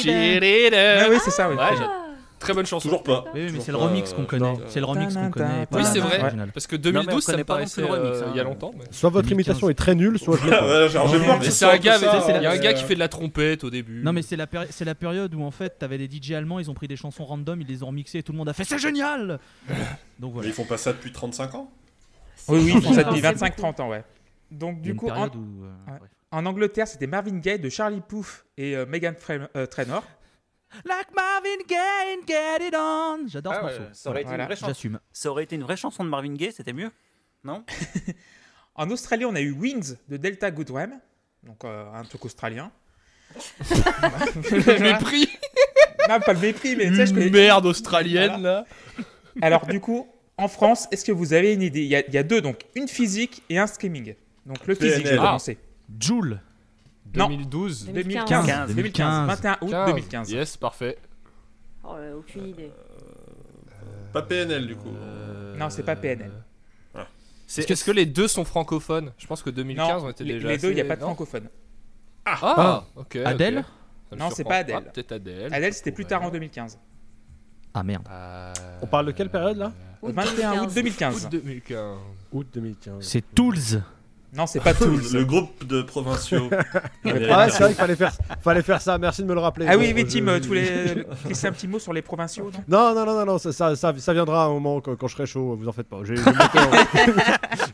Ah 1.06 1.10
oui, 1.10 1.18
c'est 1.24 1.32
ça, 1.32 1.50
oui. 1.50 1.56
Ouais, 1.56 1.62
Très 2.44 2.54
bonne 2.54 2.66
chanson. 2.66 2.90
Toujours 2.90 3.04
pas. 3.04 3.26
Oui, 3.34 3.42
oui, 3.42 3.42
mais 3.42 3.50
Toujours 3.50 3.64
c'est 3.64 3.72
le 3.72 3.78
remix 3.78 4.14
qu'on 4.14 4.22
euh, 4.22 4.26
connaît. 4.26 4.46
non. 4.46 4.60
C'est 4.68 4.80
le 4.80 4.86
remix 4.86 5.14
qu'on 5.14 5.30
connaît. 5.30 5.68
Oui, 5.72 5.84
c'est 5.86 6.00
vrai. 6.00 6.20
Parce 6.54 6.68
que 6.68 6.76
Non, 6.76 6.82
mais 6.84 7.06
2012, 7.06 7.16
on 7.16 7.20
ça 7.22 7.38
me 7.38 7.44
plus 7.44 7.54
le 7.54 7.54
remix, 7.54 7.78
euh, 7.78 8.24
hein. 8.24 8.32
il 8.32 8.38
y 8.38 8.40
a 8.40 8.44
longtemps. 8.44 8.72
Soit 8.92 9.10
votre 9.10 9.28
2015. 9.28 9.32
imitation 9.32 9.70
est 9.70 9.74
très 9.74 9.96
nulle, 9.96 10.20
soit 10.20 10.38
je 10.38 10.46
l'ai 10.46 11.52
c'est 11.52 11.66
un 11.66 11.78
gars, 11.78 11.98
il 11.98 12.44
y 12.44 12.46
a 12.46 12.52
un 12.52 12.56
euh, 12.56 12.60
gars 12.60 12.74
qui 12.74 12.84
fait 12.84 12.96
de 12.96 13.00
la 13.00 13.08
trompette 13.08 13.64
au 13.64 13.70
début. 13.70 14.02
Non, 14.04 14.14
mais 14.14 14.22
c'est 14.22 14.36
la, 14.36 14.96
période 14.96 15.34
où 15.34 15.44
en 15.44 15.52
fait 15.52 15.80
t'avais 15.80 15.98
des 15.98 16.10
DJ 16.10 16.34
allemands, 16.34 16.60
ils 16.60 16.70
ont 16.70 16.74
pris 16.74 16.88
des 16.88 16.96
chansons 16.96 17.26
random, 17.26 17.62
ils 17.62 17.68
les 17.68 17.84
ont 17.84 17.88
remixées 17.88 18.20
et 18.20 18.24
tout 18.24 18.32
le 18.32 18.38
monde 18.38 18.50
a 18.50 18.54
fait 18.54 18.64
c'est 18.64 18.78
génial 18.78 19.40
Donc 20.20 20.30
Mais 20.30 20.30
voilà. 20.30 20.50
ils 20.50 20.54
font 20.54 20.66
pas 20.66 20.78
ça 20.78 20.94
depuis 20.94 21.12
35 21.12 21.56
ans? 21.56 21.72
Oui, 22.48 22.60
oui, 22.64 22.74
ils 22.76 22.82
font 22.82 22.94
ça 22.94 23.04
depuis 23.04 23.22
pensais 23.22 23.50
25-30 23.50 23.82
ans, 23.82 23.90
ouais. 23.90 24.04
Donc, 24.52 24.82
du 24.82 24.96
coup, 24.96 25.10
en, 25.10 25.28
euh, 25.28 25.30
en 26.32 26.46
Angleterre, 26.46 26.88
c'était 26.88 27.08
Marvin 27.08 27.38
Gaye 27.38 27.60
de 27.60 27.70
Charlie 27.70 28.02
Puth 28.02 28.46
et 28.58 28.76
euh, 28.76 28.86
Megan 28.86 29.16
euh, 29.56 29.66
Trainor. 29.66 30.04
Like 30.86 31.14
Marvin 31.16 31.64
Gaye 31.68 32.20
Get 32.28 32.68
It 32.68 32.76
On. 32.78 33.28
J'adore 33.28 33.54
ce 33.54 33.60
ah 33.60 33.62
morceau. 33.62 33.84
Ça 33.94 34.10
aurait, 34.10 34.22
été 34.22 34.32
une 34.32 34.42
vraie 34.42 34.56
ça 35.12 35.32
aurait 35.32 35.44
été 35.44 35.56
une 35.56 35.64
vraie 35.64 35.78
chanson 35.78 36.04
de 36.04 36.10
Marvin 36.10 36.34
Gaye, 36.34 36.52
c'était 36.52 36.74
mieux, 36.74 36.92
non 37.44 37.64
En 38.76 38.90
Australie, 38.90 39.26
on 39.26 39.36
a 39.36 39.42
eu 39.42 39.52
Wings 39.52 39.96
de 40.10 40.18
Delta 40.18 40.50
Goodwem, 40.50 41.00
donc 41.44 41.64
euh, 41.64 41.94
un 41.94 42.04
truc 42.04 42.26
australien. 42.26 42.72
le 43.70 44.80
mépris 44.80 45.30
Non, 46.10 46.20
pas 46.20 46.34
le 46.34 46.40
mépris, 46.40 46.76
mais 46.76 46.90
tu 46.90 46.96
sais, 46.96 47.06
je. 47.06 47.14
Merde 47.14 47.66
australienne, 47.66 48.42
là 48.42 48.66
Alors, 49.42 49.68
du 49.68 49.80
coup, 49.80 50.08
en 50.38 50.48
France, 50.48 50.88
est-ce 50.92 51.06
que 51.06 51.12
vous 51.12 51.34
avez 51.34 51.54
une 51.54 51.62
idée? 51.62 51.84
Il 51.84 51.90
y, 51.90 52.18
a, 52.18 52.24
deux, 52.24 52.42
donc 52.42 52.66
une 52.76 52.88
physique 52.88 53.44
et 53.50 53.60
un 53.60 53.68
skimming. 53.68 54.16
Donc, 54.46 54.66
le 54.66 54.76
physique, 54.76 55.06
je 55.06 55.14
vais 55.14 55.20
ah. 55.20 55.38
Joule 56.00 56.40
2012 57.14 57.88
non. 57.88 57.94
2015. 57.94 58.28
2015. 58.28 58.76
2015. 58.76 59.28
21 59.28 59.58
août 59.62 59.88
2015. 59.88 60.32
Yes, 60.32 60.58
parfait. 60.58 60.98
Oh, 61.84 61.94
euh, 61.96 62.18
aucune 62.18 62.48
idée. 62.48 62.72
Pas 64.12 64.22
PNL 64.22 64.68
du 64.68 64.76
coup. 64.76 64.90
Euh, 64.96 65.56
non, 65.58 65.70
c'est 65.70 65.84
pas 65.84 65.96
PNL. 65.96 66.32
Ah. 66.94 67.08
Est-ce 67.58 67.84
que, 67.84 67.92
les 67.92 68.06
deux 68.06 68.28
sont 68.28 68.46
francophones? 68.46 69.12
Je 69.18 69.28
pense 69.28 69.42
que 69.42 69.50
2015 69.50 69.88
non, 69.88 70.08
on 70.08 70.12
était 70.12 70.24
déjà. 70.24 70.48
Les 70.48 70.58
deux, 70.58 70.70
il 70.70 70.76
n'y 70.76 70.82
a 70.82 70.86
pas 70.86 70.96
de 70.96 71.02
francophone. 71.02 71.50
Ah, 72.26 72.38
ah, 72.42 72.56
ah. 72.58 72.86
ok. 72.96 73.18
Adèle? 73.18 73.66
Non, 74.16 74.30
c'est 74.30 74.44
pas 74.44 74.58
Adèle. 74.58 74.78
Ah, 74.78 74.92
Peut-être 74.92 75.12
Adèle. 75.14 75.54
Adèle, 75.54 75.74
c'était 75.74 75.92
plus 75.92 76.06
tard 76.06 76.24
en 76.24 76.30
2015. 76.30 76.80
Ah 77.74 77.84
merde. 77.84 78.08
Euh, 78.12 78.54
on 78.84 78.88
parle 78.88 79.08
de 79.08 79.12
quelle 79.12 79.30
période 79.30 79.58
là? 79.58 79.74
21 80.04 80.64
août 80.64 80.72
2015. 80.76 81.26
Août 81.26 81.30
2015. 81.32 81.98
Août 82.32 82.48
2015. 82.54 82.96
C'est 83.02 83.24
Tools. 83.34 83.82
Non, 84.36 84.48
c'est 84.48 84.60
pas 84.60 84.74
Tools. 84.74 85.00
Le 85.14 85.26
groupe 85.26 85.66
de 85.66 85.82
provinciaux. 85.84 86.50
Ah 87.06 87.46
ouais, 87.46 87.50
c'est 87.52 87.60
vrai 87.60 87.68
qu'il 87.68 87.76
fallait 87.76 87.96
faire, 87.96 88.14
fallait 88.42 88.62
faire 88.64 88.82
ça. 88.82 88.98
Merci 88.98 89.22
de 89.22 89.28
me 89.28 89.34
le 89.34 89.40
rappeler. 89.40 89.66
Ah 89.70 89.78
oui, 89.78 89.92
oui, 89.94 90.06
je- 90.08 90.20
Tim, 90.20 90.40
tu 90.40 90.48
voulais 90.48 91.06
glisser 91.26 91.48
un 91.48 91.52
petit 91.52 91.68
mot 91.68 91.80
sur 91.80 91.94
les 91.94 92.02
provinciaux, 92.02 92.50
non? 92.52 92.64
Non, 92.68 92.96
non, 92.96 93.14
non, 93.14 93.26
non, 93.26 93.38
ça, 93.38 93.52
ça, 93.52 93.76
ça, 93.76 93.94
ça 93.98 94.14
viendra 94.14 94.44
à 94.44 94.48
un 94.48 94.50
moment 94.50 94.82
quand, 94.82 94.96
quand 94.96 95.08
je 95.08 95.16
serai 95.16 95.26
chaud, 95.26 95.56
vous 95.56 95.68
en 95.68 95.72
faites 95.72 95.88
pas. 95.88 96.00
J'ai 96.04 96.16
monté, 96.16 96.60
en... 96.60 96.72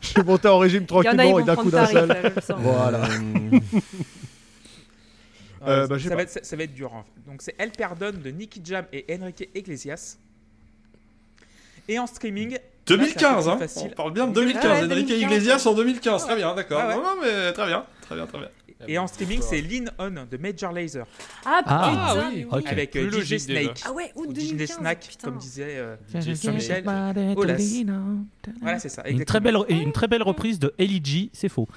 j'ai 0.00 0.22
monté 0.22 0.48
en 0.48 0.58
régime 0.58 0.84
Il 0.90 0.94
y 1.04 1.08
en 1.08 1.18
a, 1.18 1.24
ils 1.24 1.30
tranquillement 1.32 1.38
et 1.38 1.44
d'un 1.44 1.56
coup 1.56 1.70
d'un 1.70 1.86
seul. 1.86 2.32
Voilà. 2.58 3.00
Euh, 5.66 5.86
bah, 5.86 5.98
je 5.98 6.02
sais 6.04 6.08
ça, 6.08 6.16
va 6.16 6.22
être, 6.22 6.44
ça 6.44 6.56
va 6.56 6.62
être 6.64 6.74
dur. 6.74 6.90
Donc, 7.26 7.42
c'est 7.42 7.54
Elle 7.58 7.70
Perdonne 7.70 8.20
de 8.20 8.30
Nicky 8.30 8.60
Jam 8.64 8.84
et 8.92 9.04
Enrique 9.20 9.48
Iglesias. 9.54 10.16
Et 11.88 11.98
en 11.98 12.06
streaming, 12.06 12.58
2015, 12.96 13.46
Là, 13.46 13.58
hein. 13.60 13.66
On 13.76 13.88
parle 13.90 14.12
bien 14.12 14.26
de 14.26 14.32
2015. 14.34 14.64
Ah 14.64 14.68
ouais, 14.68 14.78
Enrique 14.92 15.08
2015. 15.08 15.20
Iglesias 15.20 15.66
en 15.66 15.74
2015. 15.74 16.24
Très 16.26 16.36
bien, 16.36 16.54
d'accord. 16.54 16.80
Ah 16.82 16.88
ouais. 16.88 16.94
Non, 16.96 17.02
non, 17.02 17.08
mais 17.22 17.52
très 17.52 17.66
bien, 17.66 17.84
très 18.02 18.14
bien, 18.14 18.26
très 18.26 18.38
bien. 18.38 18.48
et 18.88 18.98
en 18.98 19.06
streaming, 19.06 19.40
c'est 19.42 19.60
Lean 19.60 19.84
On 19.98 20.10
de 20.30 20.36
Major 20.38 20.72
Lazer 20.72 21.04
Ah, 21.44 21.60
Ah, 21.66 22.12
putain, 22.14 22.28
oui. 22.30 22.46
mais 22.50 22.58
Ok. 22.58 22.66
avec 22.66 22.96
euh, 22.96 23.10
DJ. 23.10 23.38
Snake. 23.38 23.82
Ah 23.86 23.92
ouais, 23.92 24.10
Ou 24.14 24.24
DJ 24.32 24.52
2015. 24.52 24.68
Snack, 24.78 25.00
putain. 25.08 25.28
comme 25.28 25.38
disait 25.38 25.76
euh, 25.76 25.96
DJ 26.14 26.42
Jean-Michel. 26.42 26.84
Aulas. 27.36 27.56
Voilà, 28.60 28.78
c'est 28.78 28.88
ça. 28.88 29.02
Une 29.08 29.24
très, 29.24 29.40
belle, 29.40 29.56
une 29.68 29.92
très 29.92 30.08
belle 30.08 30.22
reprise 30.22 30.58
de 30.58 30.72
Ellie 30.78 31.00
G, 31.04 31.30
c'est 31.32 31.48
faux. 31.48 31.68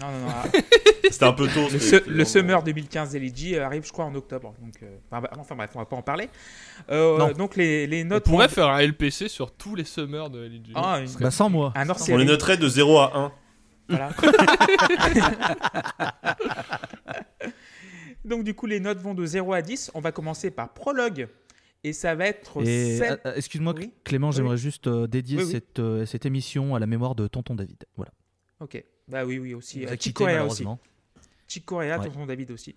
Non, 0.00 0.06
non, 0.10 0.18
non. 0.20 0.26
ah, 0.28 0.44
C'était 1.10 1.24
un 1.26 1.32
peu 1.32 1.46
tôt. 1.48 1.68
Le, 2.08 2.24
Summer 2.24 2.62
2015 2.62 3.14
LG 3.16 3.58
arrive, 3.58 3.86
je 3.86 3.92
crois, 3.92 4.06
en 4.06 4.14
octobre. 4.14 4.54
Donc, 4.60 4.74
euh, 4.82 4.96
enfin, 5.10 5.20
bah, 5.22 5.30
enfin, 5.38 5.54
bref, 5.54 5.70
on 5.74 5.78
va 5.78 5.84
pas 5.84 5.96
en 5.96 6.02
parler. 6.02 6.28
Euh, 6.90 7.18
Non. 7.18 7.30
donc 7.32 7.56
les, 7.56 7.86
les 7.86 8.02
On 8.02 8.06
notes. 8.08 8.24
pourrait 8.24 8.48
faire 8.48 8.68
un 8.68 8.80
LPC 8.80 9.28
sur 9.28 9.52
tous 9.52 9.74
les 9.76 9.84
summers 9.84 10.30
de 10.30 10.44
LG. 10.46 10.72
Ah, 10.74 11.00
une- 11.00 11.12
Bah 11.20 11.30
sans 11.30 11.48
moi. 11.50 11.72
un 11.76 11.86
On 12.10 12.16
les 12.16 12.24
noterait 12.24 12.56
de 12.56 12.68
0 12.68 12.98
à 12.98 13.16
1. 13.16 13.32
Voilà. 13.88 14.10
donc 18.24 18.44
du 18.44 18.54
coup, 18.54 18.66
les 18.66 18.80
notes 18.80 18.98
vont 18.98 19.14
de 19.14 19.24
0 19.26 19.52
à 19.52 19.62
10. 19.62 19.90
On 19.94 20.00
va 20.00 20.10
commencer 20.12 20.50
par 20.50 20.72
Prologue 20.72 21.28
Et 21.84 21.92
ça 21.92 22.14
va 22.14 22.26
être 22.26 22.62
Seb- 22.62 23.20
euh, 23.26 23.34
excuse-moi, 23.36 23.74
Oui. 23.76 23.92
Clément, 24.04 24.28
Oui. 24.30 24.34
j'aimerais 24.36 24.56
juste 24.56 24.86
euh, 24.86 25.06
dédier 25.06 25.36
Oui, 25.38 25.44
oui. 25.44 25.50
Cette, 25.52 25.78
euh, 25.78 26.06
cette 26.06 26.24
émission 26.26 26.74
à 26.74 26.78
la 26.78 26.86
mémoire 26.86 27.14
de 27.14 27.26
Tonton 27.28 27.54
David. 27.54 27.84
Voilà. 27.96 28.12
Ok. 28.60 28.82
Bah 29.08 29.24
oui, 29.24 29.38
oui, 29.38 29.54
aussi. 29.54 29.84
Euh, 29.84 29.88
a 29.88 29.90
Chick 29.92 29.98
quittés, 30.00 30.14
Corea 30.14 30.44
aussi. 30.44 30.62
malheureusement. 30.64 30.78
Chick 31.48 31.64
Corea, 31.64 31.98
Ouais. 31.98 32.04
tonton 32.06 32.26
David 32.26 32.50
aussi. 32.50 32.74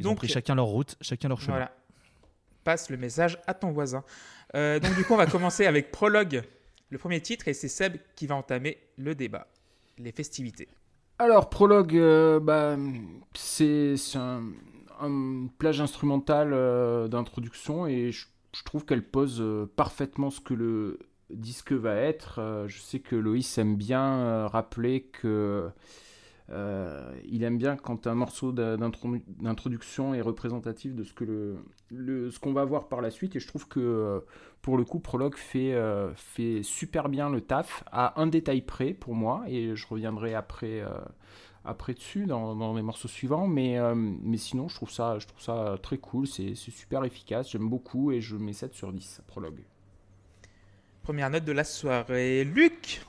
Ils 0.00 0.06
ont 0.06 0.10
Donc, 0.10 0.18
pris 0.18 0.28
chacun 0.28 0.54
leur 0.54 0.66
route, 0.66 0.96
chacun 1.00 1.28
leur 1.28 1.40
chemin. 1.40 1.54
Voilà. 1.54 1.74
Passe 2.64 2.90
le 2.90 2.96
message 2.96 3.38
à 3.46 3.54
ton 3.54 3.70
voisin. 3.72 4.04
Euh, 4.54 4.78
donc 4.80 4.94
du 4.96 5.04
coup, 5.04 5.14
on 5.14 5.16
va 5.16 5.26
commencer 5.26 5.66
avec 5.66 5.90
Prologue, 5.90 6.42
le 6.90 6.98
premier 6.98 7.20
titre, 7.20 7.48
et 7.48 7.54
c'est 7.54 7.68
Seb 7.68 7.96
qui 8.16 8.26
va 8.26 8.34
entamer 8.36 8.78
le 8.96 9.14
débat, 9.14 9.46
les 9.98 10.12
festivités. 10.12 10.68
Alors, 11.20 11.50
prologue, 11.50 11.96
euh, 11.96 12.38
bah, 12.38 12.76
c'est 13.34 13.94
un, 14.14 14.44
un 15.00 15.46
plage 15.58 15.80
instrumental 15.80 16.50
euh, 16.52 17.08
d'introduction 17.08 17.86
et 17.88 18.12
je, 18.12 18.26
je 18.56 18.62
trouve 18.62 18.84
qu'elle 18.84 19.02
pose 19.04 19.38
euh, 19.40 19.66
parfaitement 19.74 20.30
ce 20.30 20.40
que 20.40 20.54
le 20.54 20.98
disque 21.30 21.72
va 21.72 21.94
être. 21.94 22.40
Euh, 22.40 22.68
je 22.68 22.80
sais 22.80 23.00
que 23.00 23.16
Loïs 23.16 23.58
aime 23.58 23.76
bien 23.76 24.02
euh, 24.04 24.46
rappeler 24.46 25.02
que 25.02 25.68
euh, 26.50 27.14
il 27.26 27.42
aime 27.42 27.58
bien 27.58 27.76
quand 27.76 28.06
un 28.06 28.14
morceau 28.14 28.52
d'introduction 28.52 30.14
est 30.14 30.22
représentatif 30.22 30.94
de 30.94 31.04
ce 31.04 31.12
que 31.12 31.58
le, 31.90 32.30
ce 32.30 32.38
qu'on 32.38 32.54
va 32.54 32.64
voir 32.64 32.88
par 32.88 33.02
la 33.02 33.10
suite. 33.10 33.36
Et 33.36 33.40
je 33.40 33.46
trouve 33.46 33.68
que 33.68 34.24
pour 34.62 34.78
le 34.78 34.84
coup 34.84 34.98
Prologue 34.98 35.36
fait, 35.36 35.76
fait 36.16 36.62
super 36.62 37.10
bien 37.10 37.28
le 37.28 37.42
taf 37.42 37.84
à 37.92 38.18
un 38.20 38.26
détail 38.26 38.62
près 38.62 38.94
pour 38.94 39.14
moi 39.14 39.44
et 39.46 39.76
je 39.76 39.86
reviendrai 39.86 40.34
après 40.34 40.82
après 41.64 41.92
dessus 41.92 42.24
dans, 42.24 42.56
dans 42.56 42.74
les 42.74 42.82
morceaux 42.82 43.08
suivants. 43.08 43.46
Mais, 43.46 43.76
mais 43.94 44.38
sinon 44.38 44.68
je 44.68 44.74
trouve 44.74 44.90
ça, 44.90 45.18
je 45.18 45.26
trouve 45.26 45.42
ça 45.42 45.76
très 45.82 45.98
cool. 45.98 46.26
C'est 46.26 46.54
super 46.54 47.04
efficace. 47.04 47.50
J'aime 47.50 47.68
beaucoup 47.68 48.10
et 48.10 48.22
je 48.22 48.36
mets 48.36 48.54
7 48.54 48.72
sur 48.72 48.90
10 48.90 49.20
Prologue 49.26 49.66
Première 51.08 51.30
note 51.30 51.46
de 51.46 51.52
la 51.52 51.64
soirée. 51.64 52.44
Luc 52.44 53.00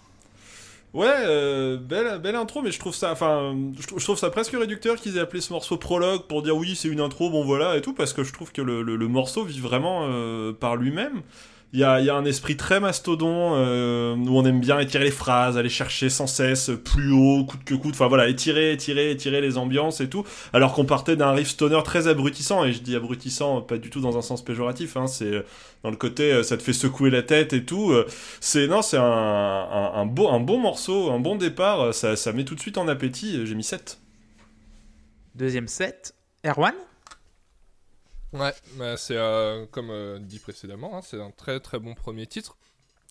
Ouais, 0.93 1.11
euh, 1.17 1.75
belle, 1.75 2.17
belle 2.19 2.37
intro, 2.37 2.61
mais 2.61 2.71
je 2.71 2.79
trouve 2.79 2.95
ça, 2.95 3.11
enfin, 3.11 3.53
je, 3.77 3.85
trou- 3.85 3.99
je 3.99 4.03
trouve 4.05 4.17
ça 4.17 4.29
presque 4.29 4.53
réducteur 4.53 4.95
qu'ils 4.95 5.17
aient 5.17 5.19
appelé 5.19 5.41
ce 5.41 5.51
morceau 5.51 5.75
prologue 5.75 6.21
pour 6.29 6.41
dire 6.41 6.55
oui, 6.55 6.77
c'est 6.77 6.87
une 6.87 7.01
intro, 7.01 7.29
bon 7.29 7.43
voilà 7.43 7.75
et 7.75 7.81
tout, 7.81 7.91
parce 7.93 8.13
que 8.13 8.23
je 8.23 8.31
trouve 8.31 8.53
que 8.53 8.61
le 8.61 9.07
morceau 9.09 9.43
vit 9.43 9.59
vraiment 9.59 10.07
euh, 10.07 10.53
par 10.53 10.77
lui-même. 10.77 11.23
Il 11.71 11.79
y 11.79 11.83
a, 11.83 11.99
y 12.01 12.09
a 12.09 12.15
un 12.15 12.25
esprit 12.25 12.57
très 12.57 12.79
mastodon 12.79 13.51
euh, 13.53 14.15
où 14.15 14.39
on 14.39 14.43
aime 14.43 14.59
bien 14.59 14.79
étirer 14.79 15.03
les 15.03 15.11
phrases, 15.11 15.55
aller 15.55 15.69
chercher 15.69 16.09
sans 16.09 16.25
cesse 16.25 16.71
plus 16.83 17.11
haut, 17.11 17.45
coûte 17.45 17.63
que 17.63 17.75
coûte, 17.75 17.93
enfin 17.93 18.07
voilà, 18.07 18.27
étirer, 18.27 18.71
étirer, 18.71 19.11
étirer 19.11 19.39
les 19.39 19.55
ambiances 19.59 20.01
et 20.01 20.09
tout, 20.09 20.25
alors 20.51 20.73
qu'on 20.73 20.85
partait 20.85 21.15
d'un 21.15 21.31
riff 21.31 21.49
stoner 21.49 21.79
très 21.85 22.07
abrutissant, 22.07 22.65
et 22.65 22.73
je 22.73 22.79
dis 22.81 22.95
abrutissant 22.95 23.61
pas 23.61 23.77
du 23.77 23.91
tout 23.91 24.01
dans 24.01 24.17
un 24.17 24.23
sens 24.23 24.43
péjoratif, 24.43 24.97
hein, 24.97 25.05
c'est 25.05 25.45
dans 25.83 25.91
le 25.91 25.95
côté 25.95 26.33
euh, 26.33 26.41
ça 26.41 26.57
te 26.57 26.63
fait 26.63 26.73
secouer 26.73 27.11
la 27.11 27.21
tête 27.21 27.53
et 27.53 27.63
tout. 27.63 27.91
euh, 27.91 28.07
c'est 28.39 28.65
non, 28.65 28.81
c'est 28.81 28.97
un, 28.97 29.03
un, 29.03 30.05
beau, 30.07 30.27
un 30.29 30.39
bon 30.39 30.57
morceau, 30.57 31.11
un 31.11 31.19
bon 31.19 31.35
départ. 31.35 31.81
euh, 31.81 31.91
Ça, 31.91 32.15
ça 32.15 32.33
met 32.33 32.45
tout 32.45 32.55
de 32.55 32.59
suite 32.61 32.79
en 32.79 32.87
appétit. 32.87 33.37
euh, 33.37 33.45
J'ai 33.45 33.53
mis 33.53 33.63
7. 33.63 33.99
Deuxième 35.35 35.67
set. 35.67 36.15
Erwan? 36.43 36.73
Ouais, 38.33 38.53
bah, 38.75 38.95
c'est 38.95 39.17
euh, 39.17 39.65
comme 39.71 39.89
euh, 39.89 40.19
dit 40.19 40.39
précédemment, 40.39 40.97
hein, 40.97 41.01
c'est 41.01 41.19
un 41.19 41.31
très 41.31 41.59
très 41.59 41.79
bon 41.79 41.95
premier 41.95 42.27
titre. 42.27 42.57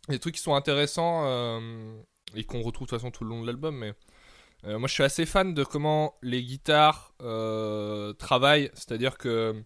Les 0.09 0.19
trucs 0.19 0.37
qui 0.37 0.41
sont 0.41 0.55
intéressants 0.55 1.23
euh, 1.27 1.93
et 2.37 2.45
qu'on 2.45 2.63
retrouve 2.63 2.87
de 2.87 2.91
toute 2.91 3.01
façon 3.01 3.11
tout 3.11 3.25
le 3.25 3.31
long 3.31 3.43
de 3.43 3.47
l'album, 3.47 3.77
mais 3.77 3.95
moi 4.65 4.89
je 4.89 4.95
suis 4.95 5.05
assez 5.05 5.25
fan 5.25 5.55
de 5.55 5.65
comment 5.65 6.15
les 6.23 6.43
guitares 6.43 7.13
travaillent, 8.19 8.71
c'est-à-dire 8.75 9.19
que 9.19 9.63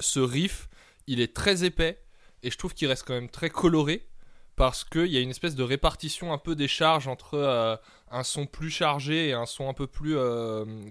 ce 0.00 0.20
riff, 0.20 0.68
il 1.06 1.20
est 1.20 1.34
très 1.34 1.64
épais 1.64 2.02
et 2.42 2.50
je 2.50 2.58
trouve 2.58 2.74
qu'il 2.74 2.86
reste 2.88 3.04
quand 3.04 3.14
même 3.14 3.28
très 3.28 3.50
coloré 3.50 4.06
parce 4.54 4.84
qu'il 4.84 5.06
y 5.06 5.16
a 5.16 5.20
une 5.20 5.30
espèce 5.30 5.54
de 5.54 5.62
répartition 5.62 6.32
un 6.32 6.38
peu 6.38 6.54
des 6.54 6.68
charges 6.68 7.08
entre 7.08 7.80
un 8.10 8.22
son 8.22 8.46
plus 8.46 8.70
chargé 8.70 9.28
et 9.28 9.32
un 9.32 9.46
son 9.46 9.68
un 9.68 9.74
peu 9.74 9.86
plus 9.86 10.16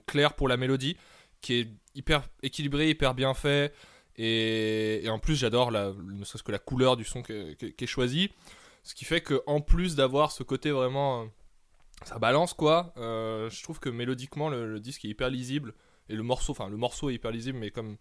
clair 0.07 0.33
pour 0.33 0.47
la 0.47 0.57
mélodie 0.57 0.97
qui 1.41 1.53
est 1.55 1.67
hyper 1.95 2.27
équilibré, 2.43 2.89
hyper 2.89 3.13
bien 3.13 3.33
fait. 3.33 3.73
Et, 4.17 5.03
en 5.09 5.19
plus, 5.19 5.35
j'adore 5.35 5.71
ne 5.71 6.23
serait-ce 6.23 6.43
que 6.43 6.51
la 6.51 6.59
couleur 6.59 6.97
du 6.97 7.03
son 7.03 7.23
qui 7.23 7.33
est 7.33 7.85
choisi. 7.87 8.31
Ce 8.83 8.95
qui 8.95 9.05
fait 9.05 9.21
que 9.21 9.41
en 9.45 9.61
plus 9.61 9.95
d'avoir 9.95 10.31
ce 10.31 10.43
côté 10.43 10.71
vraiment. 10.71 11.23
euh, 11.23 11.25
ça 12.03 12.17
balance 12.17 12.53
quoi. 12.55 12.93
euh, 12.97 13.49
je 13.49 13.61
trouve 13.61 13.79
que 13.79 13.89
mélodiquement, 13.89 14.49
le, 14.49 14.79
disque 14.79 15.05
est 15.05 15.09
hyper 15.09 15.29
lisible. 15.29 15.73
Et 16.09 16.15
le 16.15 16.23
morceau, 16.23 16.51
enfin, 16.51 16.67
le 16.67 16.77
morceau 16.77 17.09
est 17.09 17.15
hyper 17.15 17.31
lisible, 17.31 17.57
mais 17.57 17.71
comme. 17.71 17.97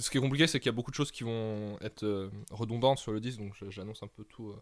Ce 0.00 0.10
qui 0.10 0.18
est 0.18 0.20
compliqué, 0.20 0.46
c'est 0.46 0.60
qu'il 0.60 0.66
y 0.66 0.74
a 0.74 0.76
beaucoup 0.76 0.92
de 0.92 0.96
choses 0.96 1.10
qui 1.10 1.24
vont 1.24 1.76
être 1.80 2.04
euh, 2.04 2.30
redondantes 2.52 2.98
sur 2.98 3.10
le 3.10 3.18
disque, 3.18 3.38
donc 3.38 3.54
j'annonce 3.68 4.00
un 4.04 4.06
peu 4.06 4.22
tout. 4.24 4.54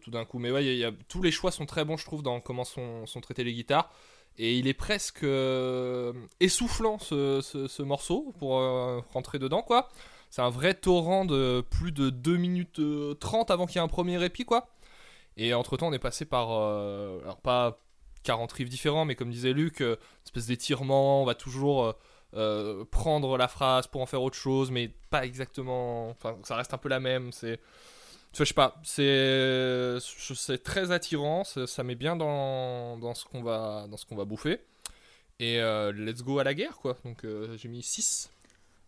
tout 0.00 0.10
d'un 0.10 0.24
coup. 0.24 0.40
Mais 0.40 0.50
ouais, 0.50 0.92
tous 1.08 1.22
les 1.22 1.30
choix 1.30 1.52
sont 1.52 1.66
très 1.66 1.84
bons, 1.84 1.96
je 1.96 2.04
trouve, 2.04 2.22
dans 2.22 2.40
comment 2.40 2.64
sont, 2.64 3.06
sont 3.06 3.20
traitées 3.20 3.44
les 3.44 3.54
guitares. 3.54 3.92
Et 4.38 4.56
il 4.58 4.66
est 4.68 4.74
presque 4.74 5.22
euh, 5.24 6.12
essoufflant 6.40 6.98
ce, 6.98 7.40
ce- 7.42 7.68
ce 7.68 7.82
morceau 7.82 8.32
pour 8.38 8.58
euh, 8.58 9.00
rentrer 9.12 9.38
dedans, 9.38 9.62
quoi. 9.62 9.88
C'est 10.30 10.42
un 10.42 10.48
vrai 10.50 10.74
torrent 10.74 11.24
de 11.24 11.62
plus 11.70 11.92
de 11.92 12.08
2 12.10 12.36
minutes 12.36 12.78
euh, 12.78 13.14
30 13.14 13.50
avant 13.50 13.66
qu'il 13.66 13.76
y 13.76 13.78
ait 13.78 13.82
un 13.84 13.88
premier 13.88 14.16
répit, 14.16 14.44
quoi. 14.44 14.68
Et 15.36 15.54
entre 15.54 15.76
temps, 15.76 15.88
on 15.88 15.92
est 15.92 15.98
passé 15.98 16.24
par. 16.24 16.50
euh, 16.52 17.20
alors, 17.22 17.38
pas 17.38 17.78
40 18.24 18.52
riffs 18.52 18.68
différents, 18.68 19.04
mais 19.04 19.14
comme 19.16 19.30
disait 19.30 19.52
Luc, 19.52 19.80
euh, 19.82 19.96
une 19.96 20.24
espèce 20.26 20.46
d'étirement. 20.46 21.22
On 21.22 21.24
va 21.26 21.34
toujours 21.34 21.84
euh, 21.84 21.92
euh, 22.34 22.84
prendre 22.90 23.36
la 23.38 23.48
phrase 23.48 23.86
pour 23.86 24.00
en 24.02 24.06
faire 24.06 24.22
autre 24.22 24.36
chose, 24.36 24.70
mais 24.70 24.90
pas 25.10 25.24
exactement. 25.26 26.10
Enfin, 26.10 26.36
ça 26.44 26.56
reste 26.56 26.74
un 26.74 26.78
peu 26.78 26.88
la 26.88 27.00
même. 27.00 27.32
C'est. 27.32 27.60
Tu 28.32 28.36
vois, 28.38 28.44
je 28.44 28.48
sais 28.50 28.54
pas, 28.54 28.80
c'est 28.84 29.98
c'est 30.36 30.62
très 30.62 30.92
attirant, 30.92 31.42
ça, 31.44 31.66
ça 31.66 31.82
met 31.82 31.96
bien 31.96 32.14
dans, 32.16 32.96
dans 32.98 33.14
ce 33.14 33.24
qu'on 33.24 33.42
va, 33.42 33.86
dans 33.90 33.96
ce 33.96 34.06
qu'on 34.06 34.14
va 34.16 34.24
bouffer. 34.24 34.60
Et 35.40 35.60
euh, 35.60 35.92
let's 35.92 36.22
go 36.22 36.38
à 36.40 36.44
la 36.44 36.54
guerre, 36.54 36.78
quoi. 36.78 36.98
Donc 37.04 37.24
euh, 37.24 37.56
j'ai 37.58 37.68
mis 37.68 37.82
6. 37.82 38.30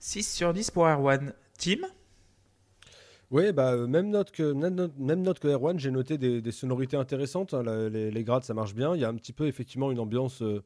6 0.01 0.25
sur 0.35 0.55
10 0.55 0.71
pour 0.71 0.87
Erwan. 0.89 1.35
Tim 1.59 1.79
Oui, 3.31 3.53
bah, 3.53 3.73
euh, 3.73 3.87
même, 3.87 4.11
note 4.11 4.31
que, 4.31 4.53
même, 4.53 4.75
note, 4.75 4.93
même 4.99 5.23
note 5.23 5.39
que 5.39 5.49
Erwan, 5.49 5.79
j'ai 5.79 5.91
noté 5.91 6.19
des, 6.19 6.43
des 6.43 6.53
sonorités 6.53 6.97
intéressantes. 6.97 7.55
hein, 7.55 7.63
la- 7.63 7.89
les, 7.89 8.11
les 8.11 8.25
grades, 8.25 8.45
ça 8.45 8.53
marche 8.55 8.75
bien. 8.75 8.95
Il 8.95 9.01
y 9.01 9.05
a 9.05 9.09
un 9.09 9.15
petit 9.15 9.33
peu, 9.33 9.47
effectivement, 9.47 9.91
une 9.91 10.01
ambiance 10.01 10.43
euh, 10.43 10.63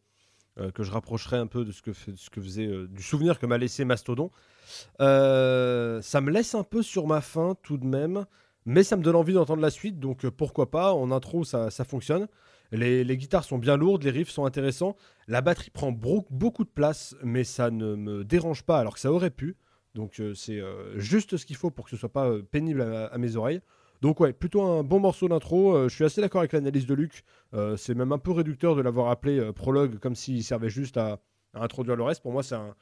que 0.75 0.83
je 0.85 0.93
rapprocherais 0.93 1.39
un 1.39 1.47
peu 1.49 1.65
de 1.65 1.73
ce 1.73 1.83
que, 1.83 1.93
ce 1.95 2.31
que 2.31 2.41
faisait, 2.43 2.67
euh, 2.67 2.89
du 2.89 3.03
souvenir 3.03 3.39
que 3.41 3.47
m'a 3.47 3.59
laissé 3.59 3.85
Mastodon. 3.85 4.31
Euh, 5.01 6.03
ça 6.03 6.21
me 6.23 6.31
laisse 6.31 6.55
un 6.55 6.65
peu 6.65 6.83
sur 6.83 7.07
ma 7.07 7.21
faim, 7.23 7.57
tout 7.63 7.79
de 7.79 7.87
même. 7.87 8.27
Mais 8.67 8.83
ça 8.83 8.97
me 8.97 9.03
donne 9.03 9.15
envie 9.15 9.33
d'entendre 9.33 9.63
la 9.63 9.71
suite, 9.71 10.01
donc 10.01 10.25
euh, 10.25 10.31
pourquoi 10.31 10.71
pas. 10.73 10.93
En 10.93 11.13
intro, 11.13 11.45
ça, 11.45 11.71
fonctionne. 11.71 12.27
Les, 12.73 13.17
guitares 13.17 13.45
sont 13.45 13.59
bien 13.59 13.77
lourdes, 13.77 14.03
les 14.03 14.11
riffs 14.11 14.29
sont 14.29 14.45
intéressants. 14.45 14.97
La 15.29 15.41
batterie 15.41 15.71
prend 15.71 15.93
beaucoup 15.93 16.65
de 16.65 16.69
place, 16.69 17.15
mais 17.23 17.45
ça 17.45 17.71
ne 17.71 17.95
me 17.95 18.25
dérange 18.25 18.65
pas 18.65 18.81
alors 18.81 18.95
que 18.95 19.01
ça 19.01 19.13
aurait 19.13 19.31
pu. 19.31 19.57
Donc 19.95 20.19
euh, 20.19 20.35
c'est 20.35 20.61
euh, 20.61 20.99
juste 20.99 21.37
ce 21.37 21.47
qu'il 21.47 21.57
faut 21.57 21.71
pour 21.71 21.85
que 21.85 21.93
ce 21.93 21.97
soit 21.97 22.13
pas 22.13 22.31
pénible 22.51 22.83
à, 22.83 23.17
mes 23.19 23.37
oreilles. 23.37 23.61
Donc 24.03 24.19
ouais, 24.19 24.33
plutôt 24.33 24.63
un 24.63 24.83
bon 24.83 24.99
morceau 24.99 25.29
d'intro. 25.29 25.89
Je 25.89 25.95
suis 25.95 26.05
assez 26.05 26.21
d'accord 26.21 26.41
avec 26.41 26.53
l'analyse 26.53 26.87
de 26.87 26.95
Luc. 26.95 27.25
C'est 27.77 27.95
même 27.95 28.13
un 28.13 28.19
peu 28.19 28.33
réducteur 28.33 28.77
de 28.77 28.83
l'avoir 28.83 29.11
appelé 29.11 29.53
prologue 29.55 29.99
comme 30.01 30.15
s'il 30.15 30.45
servait 30.45 30.69
juste 30.69 30.99
à 30.99 31.19
introduire 31.55 31.97
le 31.97 32.03
reste. 32.03 32.21
Pour 32.21 32.33
moi, 32.33 32.43
c'est 32.43 32.57
un, 32.57 32.75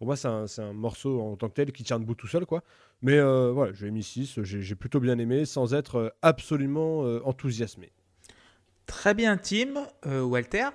pour 0.00 0.06
moi, 0.08 0.16
c'est 0.16 0.28
un, 0.28 0.48
c'est 0.48 0.62
un 0.62 0.72
morceau 0.72 1.20
en 1.20 1.36
tant 1.36 1.48
que 1.50 1.54
tel 1.54 1.72
qui 1.72 1.84
tient 1.84 2.00
debout 2.00 2.16
tout 2.16 2.26
seul, 2.26 2.46
quoi. 2.46 2.64
Mais 3.02 3.18
euh, 3.18 3.52
voilà, 3.52 3.72
j'ai 3.74 3.90
mis 3.92 4.02
6. 4.02 4.42
J'ai 4.42 4.62
j'ai 4.62 4.74
plutôt 4.74 4.98
bien 4.98 5.18
aimé 5.18 5.44
sans 5.44 5.74
être 5.74 5.96
euh, 5.96 6.10
absolument 6.22 7.04
euh, 7.04 7.20
enthousiasmé. 7.24 7.92
Très 8.86 9.14
bien, 9.14 9.36
Tim. 9.36 9.86
Euh, 10.06 10.22
Walter? 10.22 10.68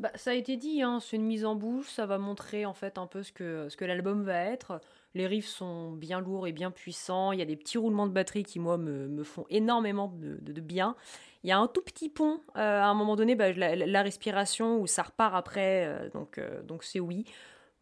Bah, 0.00 0.10
ça 0.16 0.30
a 0.30 0.34
été 0.34 0.56
dit, 0.56 0.82
hein, 0.82 0.98
c'est 1.00 1.16
une 1.16 1.24
mise 1.24 1.44
en 1.44 1.54
bouche, 1.54 1.88
ça 1.88 2.04
va 2.06 2.18
montrer 2.18 2.66
en 2.66 2.74
fait 2.74 2.98
un 2.98 3.06
peu 3.06 3.22
ce 3.22 3.32
que, 3.32 3.68
ce 3.68 3.76
que 3.76 3.84
l'album 3.84 4.24
va 4.24 4.36
être. 4.36 4.80
Les 5.14 5.28
riffs 5.28 5.46
sont 5.46 5.92
bien 5.92 6.20
lourds 6.20 6.48
et 6.48 6.52
bien 6.52 6.72
puissants, 6.72 7.30
il 7.30 7.38
y 7.38 7.42
a 7.42 7.44
des 7.44 7.54
petits 7.56 7.78
roulements 7.78 8.08
de 8.08 8.12
batterie 8.12 8.42
qui 8.42 8.58
moi 8.58 8.76
me, 8.76 9.06
me 9.06 9.22
font 9.22 9.46
énormément 9.50 10.08
de, 10.08 10.38
de- 10.42 10.52
de 10.52 10.60
bien. 10.60 10.96
Il 11.44 11.50
y 11.50 11.52
a 11.52 11.58
un 11.58 11.68
tout 11.68 11.82
petit 11.82 12.08
pont 12.08 12.40
euh, 12.56 12.80
à 12.80 12.86
un 12.86 12.94
moment 12.94 13.14
donné, 13.14 13.36
bah, 13.36 13.52
la, 13.52 13.76
la 13.76 14.02
respiration 14.02 14.80
où 14.80 14.88
ça 14.88 15.04
repart 15.04 15.34
après, 15.36 15.86
euh, 15.86 16.10
donc 16.10 16.38
euh, 16.38 16.62
donc 16.62 16.82
c'est 16.82 16.98
oui. 17.00 17.24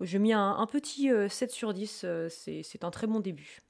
Je 0.01 0.19
mets 0.19 0.33
un, 0.33 0.67
petit 0.67 1.11
euh, 1.11 1.29
7 1.29 1.51
sur 1.51 1.75
10, 1.75 2.03
euh, 2.05 2.29
c'est 2.29 2.85
un 2.85 2.91
très 2.91 3.07
bon 3.07 3.21
début. 3.21 3.61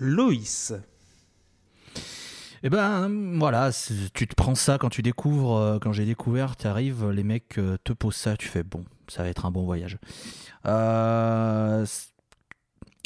Loïs. 0.00 0.72
Et 2.62 2.70
ben 2.70 3.08
voilà, 3.38 3.70
tu 4.14 4.26
te 4.26 4.34
prends 4.34 4.54
ça 4.54 4.78
quand 4.78 4.88
tu 4.88 5.02
découvres, 5.02 5.56
euh, 5.56 5.78
quand 5.78 5.92
j'ai 5.92 6.04
découvert, 6.04 6.56
tu 6.56 6.66
arrives, 6.66 7.10
les 7.10 7.22
mecs 7.22 7.58
euh, 7.58 7.76
te 7.84 7.92
posent 7.92 8.16
ça, 8.16 8.36
tu 8.36 8.48
fais 8.48 8.62
bon, 8.62 8.84
ça 9.08 9.22
va 9.22 9.28
être 9.28 9.46
un 9.46 9.50
bon 9.50 9.64
voyage. 9.64 9.98
Euh, 10.64 11.86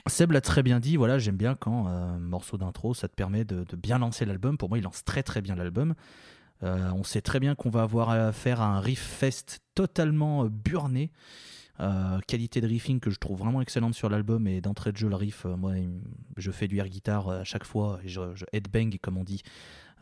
Seb 0.06 0.32
l'a 0.32 0.40
très 0.40 0.62
bien 0.62 0.80
dit, 0.80 0.96
voilà, 0.96 1.18
j'aime 1.18 1.36
bien 1.36 1.54
quand 1.54 1.88
euh, 1.88 1.90
un 1.90 2.18
morceau 2.18 2.56
d'intro, 2.56 2.94
ça 2.94 3.08
te 3.08 3.14
permet 3.14 3.44
de, 3.44 3.64
de 3.64 3.76
bien 3.76 3.98
lancer 3.98 4.24
l'album. 4.24 4.56
Pour 4.56 4.68
moi, 4.68 4.78
il 4.78 4.84
lance 4.84 5.04
très 5.04 5.22
très 5.22 5.42
bien 5.42 5.56
l'album. 5.56 5.94
Euh, 6.62 6.90
on 6.94 7.04
sait 7.04 7.22
très 7.22 7.40
bien 7.40 7.54
qu'on 7.54 7.70
va 7.70 7.82
avoir 7.82 8.10
affaire 8.10 8.60
à 8.60 8.66
un 8.66 8.80
riff 8.80 9.00
fest 9.00 9.60
totalement 9.74 10.44
euh, 10.44 10.48
burné. 10.48 11.10
Euh, 11.80 12.18
qualité 12.26 12.60
de 12.60 12.66
riffing 12.66 13.00
que 13.00 13.08
je 13.08 13.18
trouve 13.18 13.38
vraiment 13.38 13.62
excellente 13.62 13.94
sur 13.94 14.10
l'album 14.10 14.46
et 14.46 14.60
d'entrée 14.60 14.92
de 14.92 14.98
jeu 14.98 15.08
le 15.08 15.16
riff, 15.16 15.46
moi 15.46 15.72
je 16.36 16.50
fais 16.50 16.68
du 16.68 16.76
air 16.76 16.88
guitar 16.88 17.30
à 17.30 17.44
chaque 17.44 17.64
fois 17.64 18.00
et 18.04 18.08
je, 18.08 18.20
headbang 18.52 18.98
comme 19.00 19.16
on 19.16 19.24
dit 19.24 19.42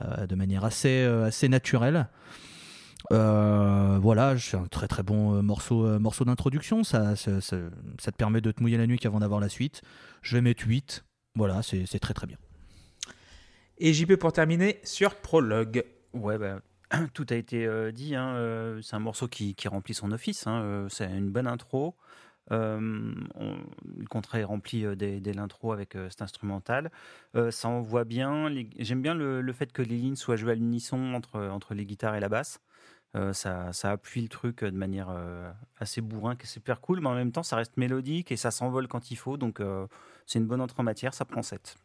de 0.00 0.34
manière 0.34 0.64
assez, 0.64 1.04
assez 1.04 1.48
naturelle. 1.48 2.08
Voilà, 3.10 4.36
c'est 4.38 4.56
un 4.56 4.66
très 4.66 4.88
très 4.88 5.04
bon 5.04 5.40
morceau, 5.40 6.00
morceau 6.00 6.24
d'introduction. 6.24 6.82
Ça, 6.82 7.14
te 7.14 8.10
permet 8.10 8.40
de 8.40 8.50
te 8.50 8.60
mouiller 8.60 8.76
la 8.76 8.88
nuque 8.88 9.06
avant 9.06 9.20
d'avoir 9.20 9.38
la 9.38 9.48
suite. 9.48 9.82
Je 10.22 10.34
vais 10.34 10.42
mettre 10.42 10.66
8. 10.66 11.04
Voilà, 11.36 11.62
c'est 11.62 12.00
très 12.00 12.14
très 12.14 12.26
bien. 12.26 12.38
Et 13.78 13.94
JP 13.94 14.16
pour 14.16 14.32
terminer 14.32 14.80
sur 14.82 15.14
Prologue. 15.14 15.84
Ouais, 16.20 16.38
bah, 16.38 16.60
tout 17.14 17.26
a 17.30 17.34
été 17.34 17.66
euh, 17.66 17.92
dit. 17.92 18.14
hein, 18.14 18.34
euh, 18.36 18.80
c'est 18.82 18.96
un 18.96 19.00
morceau 19.00 19.28
qui, 19.28 19.54
qui 19.54 19.68
remplit 19.68 19.94
son 19.94 20.12
office. 20.12 20.46
hein, 20.46 20.60
euh, 20.62 20.88
c'est 20.88 21.06
une 21.06 21.30
bonne 21.30 21.46
intro. 21.46 21.94
On- 22.50 23.14
le 23.84 24.06
contrat 24.08 24.40
est 24.40 24.44
rempli 24.44 24.84
dès, 24.96 25.20
l'intro 25.34 25.72
avec 25.72 25.92
cet 26.08 26.22
instrumental. 26.22 26.90
Euh, 27.36 27.50
ça 27.50 27.68
envoie 27.68 28.04
bien. 28.04 28.48
J'aime 28.78 29.02
bien 29.02 29.14
le, 29.14 29.42
le 29.42 29.52
fait 29.52 29.70
que 29.70 29.82
les 29.82 29.96
lignes 29.96 30.16
soient 30.16 30.36
jouées 30.36 30.52
à 30.52 30.54
l'unisson 30.54 31.12
entre, 31.14 31.40
entre 31.40 31.74
les 31.74 31.84
guitares 31.84 32.14
et 32.14 32.20
la 32.20 32.28
basse. 32.30 32.60
Ça, 33.32 33.72
ça 33.72 33.90
appuie 33.92 34.20
le 34.22 34.28
truc 34.28 34.62
de 34.62 34.70
manière 34.70 35.08
assez 35.78 36.00
bourrin, 36.00 36.36
que 36.36 36.46
c'est 36.46 36.52
super 36.54 36.80
cool, 36.80 37.00
mais 37.00 37.08
en 37.08 37.14
même 37.14 37.32
temps, 37.32 37.42
ça 37.42 37.56
reste 37.56 37.76
mélodique 37.76 38.30
et 38.30 38.36
ça 38.36 38.50
s'envole 38.50 38.86
quand 38.86 39.10
il 39.10 39.16
faut. 39.16 39.36
Donc, 39.36 39.60
c'est 40.26 40.38
une 40.38 40.46
bonne 40.46 40.60
entrée 40.60 40.80
en 40.80 40.84
matière. 40.84 41.12
Ça 41.14 41.24
prend 41.24 41.42
7. 41.42 41.76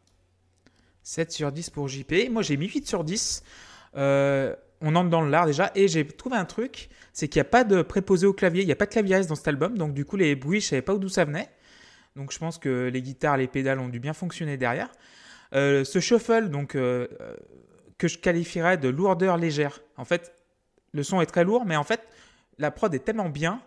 7 1.02 1.32
sur 1.32 1.52
10 1.52 1.70
pour 1.70 1.88
JP. 1.88 2.30
Moi, 2.30 2.42
j'ai 2.42 2.56
mis 2.56 2.68
8 2.68 2.86
sur 2.86 3.04
10. 3.04 3.42
Euh, 3.96 4.54
on 4.80 4.94
entre 4.96 5.10
dans 5.10 5.22
l'art 5.22 5.46
déjà. 5.46 5.70
Et 5.74 5.88
j'ai 5.88 6.06
trouvé 6.06 6.36
un 6.36 6.44
truc 6.44 6.88
c'est 7.14 7.28
qu'il 7.28 7.38
n'y 7.38 7.46
a 7.46 7.50
pas 7.50 7.62
de 7.62 7.80
préposé 7.82 8.26
au 8.26 8.32
clavier. 8.32 8.62
Il 8.62 8.66
n'y 8.66 8.72
a 8.72 8.76
pas 8.76 8.86
de 8.86 8.90
clavieriste 8.90 9.28
dans 9.28 9.36
cet 9.36 9.46
album. 9.46 9.78
Donc, 9.78 9.94
du 9.94 10.04
coup, 10.04 10.16
les 10.16 10.34
bruits, 10.34 10.60
je 10.60 10.66
savais 10.66 10.82
pas 10.82 10.96
d'où 10.96 11.08
ça 11.08 11.24
venait. 11.24 11.48
Donc, 12.16 12.32
je 12.32 12.38
pense 12.38 12.58
que 12.58 12.90
les 12.92 13.02
guitares, 13.02 13.36
les 13.36 13.46
pédales 13.46 13.78
ont 13.78 13.88
dû 13.88 14.00
bien 14.00 14.12
fonctionner 14.12 14.56
derrière. 14.56 14.90
Euh, 15.54 15.84
ce 15.84 16.00
shuffle, 16.00 16.48
donc, 16.48 16.74
euh, 16.74 17.06
que 17.98 18.08
je 18.08 18.18
qualifierais 18.18 18.78
de 18.78 18.88
lourdeur 18.88 19.36
légère. 19.36 19.80
En 19.96 20.04
fait, 20.04 20.34
le 20.92 21.04
son 21.04 21.20
est 21.20 21.26
très 21.26 21.44
lourd, 21.44 21.64
mais 21.64 21.76
en 21.76 21.84
fait, 21.84 22.00
la 22.58 22.72
prod 22.72 22.92
est 22.92 23.04
tellement 23.04 23.28
bien 23.28 23.62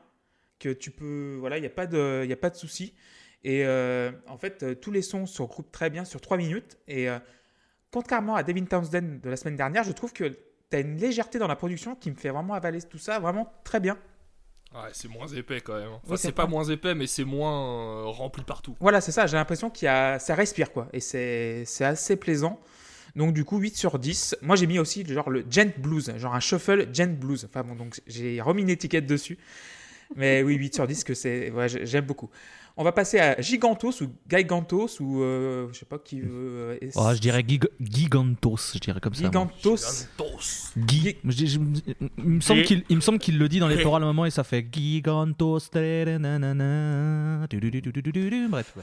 que 0.60 0.70
tu 0.74 0.92
peux. 0.92 1.38
Voilà, 1.40 1.58
il 1.58 1.62
n'y 1.62 1.68
a 1.68 1.72
pas 1.72 1.88
de, 1.88 2.26
y 2.26 2.34
a 2.34 2.38
pas 2.38 2.50
de 2.50 2.58
souci. 2.58 2.94
Et 3.46 3.66
en 4.28 4.38
fait, 4.38 4.82
tous 4.82 4.92
les 4.92 5.02
sons 5.02 5.26
se 5.26 5.42
regroupent 5.42 5.72
très 5.72 5.90
bien 5.90 6.04
sur 6.04 6.20
3 6.20 6.36
minutes. 6.36 6.78
Et 6.90 7.08
contrairement 7.92 8.36
à 8.36 8.44
Devin 8.44 8.66
Townsend 8.66 9.22
de 9.22 9.30
la 9.30 9.38
semaine 9.38 9.56
dernière, 9.56 9.84
je 9.84 9.92
trouve 9.92 10.14
que 10.14 10.26
tu 10.26 10.76
as 10.76 10.80
une 10.80 10.98
légèreté 10.98 11.40
dans 11.40 11.48
la 11.48 11.56
production 11.56 11.96
qui 11.96 12.12
me 12.12 12.16
fait 12.16 12.30
vraiment 12.30 12.54
avaler 12.54 12.82
tout 12.82 12.98
ça 12.98 13.20
vraiment 13.20 13.52
très 13.64 13.80
bien. 13.80 13.98
Ouais, 14.74 14.90
c'est 14.92 15.08
moins 15.08 15.28
épais 15.28 15.62
quand 15.62 15.76
même. 15.76 15.90
Enfin, 15.90 16.14
Oui, 16.14 16.18
c'est 16.18 16.34
pas 16.34 16.46
moins 16.46 16.66
épais, 16.66 16.94
mais 16.94 17.08
c'est 17.08 17.24
moins 17.24 18.02
euh, 18.02 18.06
rempli 18.08 18.44
partout. 18.44 18.76
Voilà, 18.82 19.00
c'est 19.00 19.14
ça, 19.14 19.26
j'ai 19.26 19.38
l'impression 19.38 19.70
qu'il 19.70 19.88
a 19.88 20.20
ça 20.20 20.36
respire 20.36 20.72
quoi 20.74 20.88
et 20.94 21.00
c'est 21.00 21.64
c'est 21.66 21.86
assez 21.86 22.16
plaisant. 22.18 22.60
Donc 23.16 23.34
du 23.34 23.46
coup 23.46 23.58
8 23.58 23.76
sur 23.76 23.98
10. 23.98 24.38
Moi 24.42 24.56
j'ai 24.56 24.68
mis 24.68 24.78
aussi 24.78 25.06
genre 25.06 25.30
le 25.30 25.44
gent 25.50 25.72
blues, 25.80 26.14
genre 26.18 26.36
un 26.36 26.40
shuffle 26.40 26.88
gent 26.94 27.18
blues. 27.18 27.46
Enfin 27.46 27.64
bon 27.64 27.76
donc 27.76 28.00
j'ai 28.06 28.42
remis 28.42 28.62
une 28.62 28.70
étiquette 28.70 29.08
dessus. 29.08 29.38
Mais 30.16 30.44
oui, 30.44 30.56
8 30.56 30.76
sur 30.76 30.88
10, 30.88 31.04
que 31.04 31.14
c'est, 31.14 31.52
j'aime 31.86 32.06
beaucoup. 32.06 32.30
On 32.80 32.84
va 32.84 32.92
passer 32.92 33.18
à 33.18 33.42
Gigantos 33.42 34.04
ou 34.04 34.08
Gigantos 34.30 35.00
ou 35.00 35.24
euh, 35.24 35.68
je 35.74 35.80
sais 35.80 35.86
pas 35.86 35.98
qui 35.98 36.22
veut. 36.22 36.78
Euh, 36.84 36.92
ah, 36.96 37.16
je 37.16 37.20
dirais 37.20 37.44
gig 37.46 37.68
Gigantos, 37.80 38.74
je 38.76 38.78
dirais 38.78 39.00
comme 39.00 39.16
ça. 39.16 39.24
Gigantos. 39.24 40.08
Gi 40.88 41.18
il 41.24 42.96
me 42.96 43.02
semble 43.02 43.18
qu'il 43.18 43.40
le 43.40 43.50
dit 43.50 43.60
dans 43.60 43.68
les 43.68 43.82
paroles 43.82 44.04
à 44.04 44.06
un 44.06 44.10
moment 44.10 44.26
et 44.26 44.30
ça 44.30 44.44
fait 44.44 44.64
Gigantos. 44.72 45.72
Bref. 48.52 48.74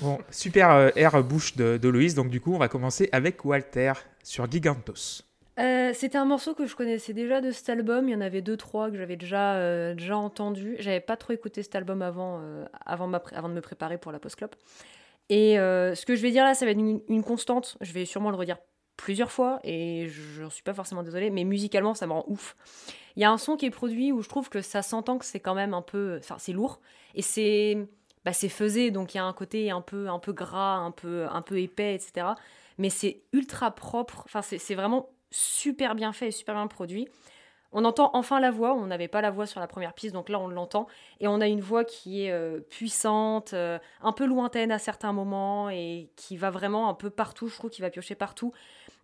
Bon, 0.00 0.18
super 0.32 0.70
euh, 0.72 0.90
air 0.96 1.22
bouche 1.22 1.54
de, 1.54 1.78
de 1.80 1.88
Loïs. 1.88 2.14
Donc 2.14 2.30
du 2.30 2.40
coup, 2.40 2.52
on 2.54 2.58
va 2.58 2.66
commencer 2.66 3.08
avec 3.12 3.44
Walter 3.44 3.92
sur 4.24 4.50
Gigantos. 4.50 5.22
Euh, 5.60 5.92
C'était 5.94 6.16
un 6.16 6.24
morceau 6.24 6.54
que 6.54 6.66
je 6.66 6.74
connaissais 6.74 7.12
déjà 7.12 7.40
de 7.40 7.50
cet 7.50 7.68
album. 7.68 8.08
Il 8.08 8.12
y 8.12 8.14
en 8.14 8.20
avait 8.20 8.40
deux, 8.40 8.56
trois 8.56 8.90
que 8.90 8.96
j'avais 8.96 9.16
déjà, 9.16 9.56
euh, 9.56 9.94
déjà 9.94 10.16
entendu. 10.16 10.76
J'avais 10.78 11.00
pas 11.00 11.16
trop 11.16 11.32
écouté 11.32 11.62
cet 11.62 11.74
album 11.74 12.02
avant, 12.02 12.40
euh, 12.40 12.64
avant, 12.86 13.06
ma 13.06 13.22
avant 13.32 13.48
de 13.48 13.54
me 13.54 13.60
préparer 13.60 13.98
pour 13.98 14.10
la 14.12 14.18
post-clop. 14.18 14.54
Et 15.28 15.58
euh, 15.58 15.94
ce 15.94 16.06
que 16.06 16.16
je 16.16 16.22
vais 16.22 16.30
dire 16.30 16.44
là, 16.44 16.54
ça 16.54 16.64
va 16.64 16.70
être 16.72 16.78
une, 16.80 17.22
constante. 17.22 17.76
Je 17.80 17.92
vais 17.92 18.04
sûrement 18.04 18.30
le 18.30 18.36
redire 18.36 18.58
plusieurs 18.96 19.30
fois 19.30 19.60
et 19.64 20.08
je 20.08 20.48
suis 20.50 20.62
pas 20.62 20.74
forcément 20.74 21.02
désolée, 21.02 21.30
mais 21.30 21.44
musicalement, 21.44 21.94
ça 21.94 22.06
me 22.06 22.12
rend 22.12 22.24
ouf. 22.26 22.56
Il 23.16 23.22
y 23.22 23.24
a 23.24 23.30
un 23.30 23.38
son 23.38 23.56
qui 23.56 23.66
est 23.66 23.70
produit 23.70 24.12
où 24.12 24.22
je 24.22 24.28
trouve 24.28 24.48
que 24.48 24.60
ça 24.62 24.82
s'entend 24.82 25.18
que 25.18 25.24
c'est 25.24 25.40
quand 25.40 25.54
même 25.54 25.74
un 25.74 25.82
peu. 25.82 26.16
Enfin, 26.18 26.36
c'est 26.38 26.52
lourd 26.52 26.80
et 27.14 27.22
c'est. 27.22 27.76
Bah, 28.24 28.34
c'est 28.34 28.50
faisé, 28.50 28.90
donc 28.90 29.14
il 29.14 29.16
y 29.16 29.20
a 29.20 29.24
un 29.24 29.32
côté 29.32 29.70
un 29.70 29.80
peu, 29.80 30.10
un 30.10 30.18
peu 30.18 30.34
gras, 30.34 30.76
un 30.76 30.90
peu, 30.90 31.26
un 31.30 31.40
peu 31.40 31.58
épais, 31.58 31.94
etc. 31.94 32.26
Mais 32.76 32.90
c'est 32.90 33.22
ultra 33.32 33.70
propre. 33.70 34.24
Enfin, 34.26 34.42
c'est 34.42 34.74
vraiment 34.74 35.08
super 35.30 35.94
bien 35.94 36.12
fait 36.12 36.28
et 36.28 36.32
super 36.32 36.54
bien 36.54 36.66
produit. 36.66 37.08
On 37.72 37.84
entend 37.84 38.10
enfin 38.14 38.40
la 38.40 38.50
voix, 38.50 38.74
on 38.74 38.86
n'avait 38.86 39.08
pas 39.08 39.20
la 39.20 39.30
voix 39.30 39.46
sur 39.46 39.60
la 39.60 39.68
première 39.68 39.94
piste, 39.94 40.12
donc 40.12 40.28
là 40.28 40.40
on 40.40 40.48
l'entend. 40.48 40.88
Et 41.20 41.28
on 41.28 41.40
a 41.40 41.46
une 41.46 41.60
voix 41.60 41.84
qui 41.84 42.24
est 42.24 42.32
euh, 42.32 42.60
puissante, 42.60 43.52
euh, 43.54 43.78
un 44.02 44.12
peu 44.12 44.26
lointaine 44.26 44.72
à 44.72 44.78
certains 44.78 45.12
moments, 45.12 45.70
et 45.70 46.10
qui 46.16 46.36
va 46.36 46.50
vraiment 46.50 46.88
un 46.88 46.94
peu 46.94 47.10
partout, 47.10 47.48
je 47.48 47.54
trouve 47.54 47.70
qu'il 47.70 47.82
va 47.82 47.90
piocher 47.90 48.16
partout. 48.16 48.52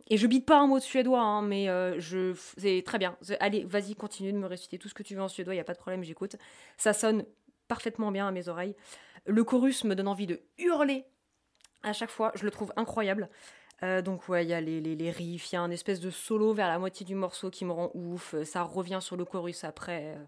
Et 0.09 0.17
je 0.17 0.27
bite 0.27 0.47
pas 0.47 0.59
un 0.59 0.67
mot 0.67 0.79
de 0.79 0.85
suédois, 0.85 1.21
hein, 1.21 1.43
mais 1.43 1.69
euh, 1.69 1.99
je, 1.99 2.33
c'est 2.59 2.83
très 2.85 2.99
bien. 2.99 3.17
Allez, 3.41 3.65
vas-y, 3.65 3.95
continue 3.95 4.33
de 4.33 4.39
me 4.39 4.47
réciter 4.47 4.79
tout 4.79 4.89
ce 4.89 4.95
que 4.95 5.03
tu 5.03 5.15
veux 5.15 5.23
en 5.23 5.29
suédois, 5.29 5.55
il 5.55 5.59
n'y 5.59 5.61
a 5.61 5.65
pas 5.65 5.75
de 5.75 5.79
problème, 5.79 6.03
j'écoute. 6.03 6.37
Ça 6.77 6.93
sonne 6.93 7.25
parfaitement 7.69 8.11
bien 8.11 8.27
à 8.27 8.31
mes 8.33 8.49
oreilles. 8.49 8.75
Le 9.27 9.45
chorus 9.45 9.85
me 9.85 9.95
donne 9.95 10.09
envie 10.09 10.27
de 10.27 10.41
hurler 10.59 11.05
à 11.83 11.93
chaque 11.93 12.11
fois, 12.11 12.33
je 12.35 12.45
le 12.45 12.51
trouve 12.51 12.73
incroyable. 12.77 13.29
Euh, 13.83 14.01
donc 14.03 14.29
ouais, 14.29 14.45
il 14.45 14.49
y 14.49 14.55
a 14.55 14.61
les, 14.61 14.81
les, 14.81 14.97
les 14.97 15.11
riffs, 15.11 15.53
il 15.53 15.55
y 15.57 15.59
a 15.59 15.63
un 15.63 15.71
espèce 15.71 16.01
de 16.01 16.11
solo 16.11 16.55
vers 16.55 16.69
la 16.69 16.79
moitié 16.79 17.05
du 17.05 17.15
morceau 17.15 17.51
qui 17.51 17.65
me 17.65 17.73
rend 17.73 17.91
ouf, 17.95 18.35
euh, 18.35 18.45
ça 18.45 18.63
revient 18.63 18.99
sur 19.03 19.17
le 19.17 19.25
chorus 19.25 19.65
après. 19.65 20.15
euh. 20.17 20.25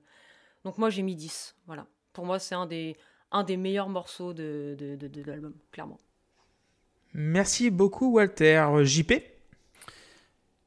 Donc 0.64 0.78
moi 0.78 0.90
j'ai 0.90 1.02
mis 1.02 1.16
10, 1.16 1.56
voilà. 1.66 1.86
Pour 2.12 2.26
moi 2.26 2.38
c'est 2.38 2.54
un 2.54 2.66
des, 2.66 2.96
un 3.32 3.44
des 3.44 3.56
meilleurs 3.56 3.88
morceaux 3.88 4.34
de, 4.34 4.76
de, 4.78 4.96
de, 4.96 5.08
de 5.08 5.22
l'album, 5.22 5.54
clairement. 5.72 5.98
Merci 7.14 7.70
beaucoup 7.70 8.12
Walter. 8.14 8.64
JP 8.84 9.12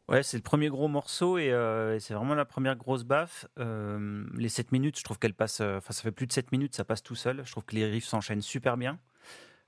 Ouais, 0.08 0.24
c'est 0.24 0.36
le 0.38 0.44
premier 0.44 0.68
gros 0.68 0.88
morceau 0.90 1.38
et, 1.38 1.52
euh, 1.52 1.96
et 1.96 2.00
c'est 2.00 2.14
vraiment 2.14 2.36
la 2.36 2.44
première 2.44 2.76
grosse 2.76 3.04
baffe. 3.04 3.46
Euh, 3.60 4.26
les 4.36 4.50
7 4.50 4.72
minutes, 4.74 4.98
je 5.00 5.04
trouve 5.04 5.20
qu'elle 5.20 5.34
passe. 5.34 5.62
euh, 5.62 5.78
Enfin, 5.78 5.94
ça 5.94 6.02
fait 6.02 6.12
plus 6.12 6.28
de 6.28 6.34
7 6.34 6.52
minutes, 6.52 6.76
ça 6.76 6.84
passe 6.84 7.02
tout 7.02 7.16
seul. 7.16 7.42
Je 7.46 7.52
trouve 7.52 7.64
que 7.64 7.76
les 7.76 7.86
riffs 7.86 8.06
s'enchaînent 8.06 8.42
super 8.42 8.76
bien. 8.76 9.00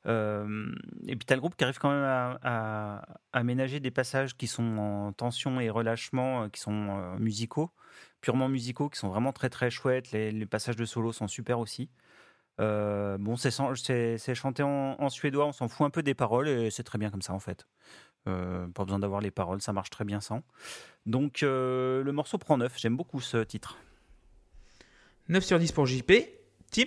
Euh, 0.06 0.74
et 1.08 1.16
puis, 1.16 1.26
tu 1.26 1.34
le 1.34 1.40
groupe 1.40 1.56
qui 1.56 1.64
arrive 1.64 1.80
quand 1.80 1.90
même 1.92 2.04
à, 2.04 2.38
à- 2.44 3.06
à 3.32 3.44
ménager 3.44 3.80
des 3.80 3.92
passages 3.92 4.36
qui 4.36 4.48
sont 4.48 4.78
en 4.78 5.14
tension 5.14 5.60
et 5.60 5.70
relâchement, 5.70 6.44
euh, 6.44 6.50
qui 6.50 6.60
sont 6.60 6.90
euh, 6.90 7.18
musicaux, 7.18 7.72
purement 8.22 8.50
musicaux, 8.50 8.90
qui 8.90 9.00
sont 9.00 9.10
vraiment 9.10 9.32
très 9.34 9.50
très 9.50 9.70
chouettes. 9.70 10.12
Les, 10.12 10.46
passages 10.46 10.76
de 10.76 10.86
solo 10.86 11.12
sont 11.14 11.28
super 11.28 11.60
aussi. 11.60 11.90
Euh, 12.60 13.18
bon, 13.18 13.36
c'est 13.36 14.36
chanté 14.36 14.64
en, 14.64 15.10
suédois, 15.10 15.46
on 15.46 15.52
s'en 15.52 15.68
fout 15.68 15.88
un 15.88 15.90
peu 15.90 16.04
des 16.04 16.14
paroles 16.14 16.48
et 16.48 16.70
c'est 16.70 16.84
très 16.84 17.00
bien 17.00 17.10
comme 17.10 17.22
ça 17.24 17.34
en 17.34 17.40
fait. 17.40 17.66
Pas 18.26 18.86
besoin 18.86 19.00
d'avoir 19.00 19.22
les 19.22 19.32
paroles, 19.32 19.62
ça 19.62 19.74
marche 19.74 19.90
très 19.90 20.06
bien 20.06 20.22
sans. 20.22 20.44
Donc 21.08 21.40
le 21.42 22.12
morceau 22.12 22.38
prend 22.38 22.58
9, 22.58 22.72
j'aime 22.78 22.96
beaucoup 22.96 23.22
ce 23.22 23.38
titre. 23.38 23.78
9 25.30 25.44
sur 25.44 25.58
10 25.58 25.72
pour 25.72 25.88
JP. 25.88 26.12
Tim? 26.70 26.86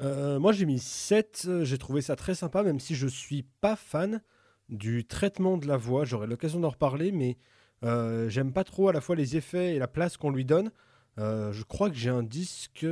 Euh, 0.00 0.38
moi 0.38 0.52
j'ai 0.52 0.64
mis 0.66 0.78
7, 0.78 1.44
euh, 1.46 1.64
j'ai 1.64 1.78
trouvé 1.78 2.00
ça 2.00 2.16
très 2.16 2.34
sympa, 2.34 2.62
même 2.62 2.80
si 2.80 2.94
je 2.94 3.06
suis 3.06 3.44
pas 3.60 3.76
fan 3.76 4.20
du 4.68 5.04
traitement 5.04 5.58
de 5.58 5.66
la 5.66 5.76
voix. 5.76 6.04
J'aurai 6.04 6.26
l'occasion 6.26 6.60
d'en 6.60 6.70
reparler, 6.70 7.12
mais 7.12 7.36
euh, 7.84 8.28
j'aime 8.28 8.52
pas 8.52 8.64
trop 8.64 8.88
à 8.88 8.92
la 8.92 9.00
fois 9.00 9.16
les 9.16 9.36
effets 9.36 9.74
et 9.74 9.78
la 9.78 9.88
place 9.88 10.16
qu'on 10.16 10.30
lui 10.30 10.44
donne. 10.44 10.70
Euh, 11.18 11.52
je 11.52 11.62
crois 11.62 11.90
que 11.90 11.96
j'ai 11.96 12.08
un 12.08 12.22
disque 12.22 12.86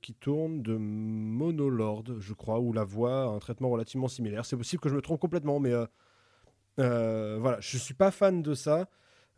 qui 0.00 0.14
tourne 0.14 0.62
de 0.62 0.76
Monolord, 0.76 2.04
je 2.18 2.32
crois, 2.32 2.58
où 2.58 2.72
la 2.72 2.84
voix 2.84 3.24
a 3.24 3.26
un 3.26 3.38
traitement 3.38 3.68
relativement 3.68 4.08
similaire. 4.08 4.46
C'est 4.46 4.56
possible 4.56 4.80
que 4.80 4.88
je 4.88 4.94
me 4.94 5.02
trompe 5.02 5.20
complètement, 5.20 5.60
mais 5.60 5.74
voilà, 6.78 7.58
je 7.60 7.76
suis 7.76 7.94
pas 7.94 8.10
fan 8.10 8.42
de 8.42 8.54
ça. 8.54 8.88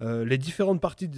Les 0.00 0.38
différentes 0.38 0.80
parties 0.80 1.10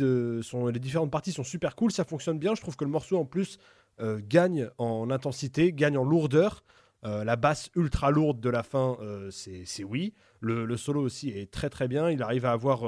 sont 0.42 0.66
les 0.68 0.80
différentes 0.80 1.10
parties 1.10 1.32
sont 1.32 1.44
super 1.44 1.76
cool, 1.76 1.92
ça 1.92 2.04
fonctionne 2.04 2.38
bien. 2.38 2.54
Je 2.54 2.62
trouve 2.62 2.76
que 2.76 2.84
le 2.84 2.90
morceau 2.90 3.18
en 3.18 3.26
plus 3.26 3.58
euh, 4.00 4.20
gagne 4.22 4.68
en 4.78 5.10
intensité, 5.10 5.72
gagne 5.72 5.96
en 5.96 6.04
lourdeur. 6.04 6.64
Euh, 7.04 7.22
la 7.22 7.36
basse 7.36 7.70
ultra 7.76 8.10
lourde 8.10 8.40
de 8.40 8.48
la 8.48 8.62
fin, 8.62 8.96
euh, 9.00 9.30
c'est 9.30 9.84
oui. 9.84 10.14
Le, 10.40 10.76
solo 10.76 11.00
aussi 11.02 11.30
est 11.30 11.50
très 11.50 11.70
très 11.70 11.86
bien. 11.86 12.10
Il 12.10 12.22
arrive 12.22 12.44
à 12.44 12.52
avoir, 12.52 12.82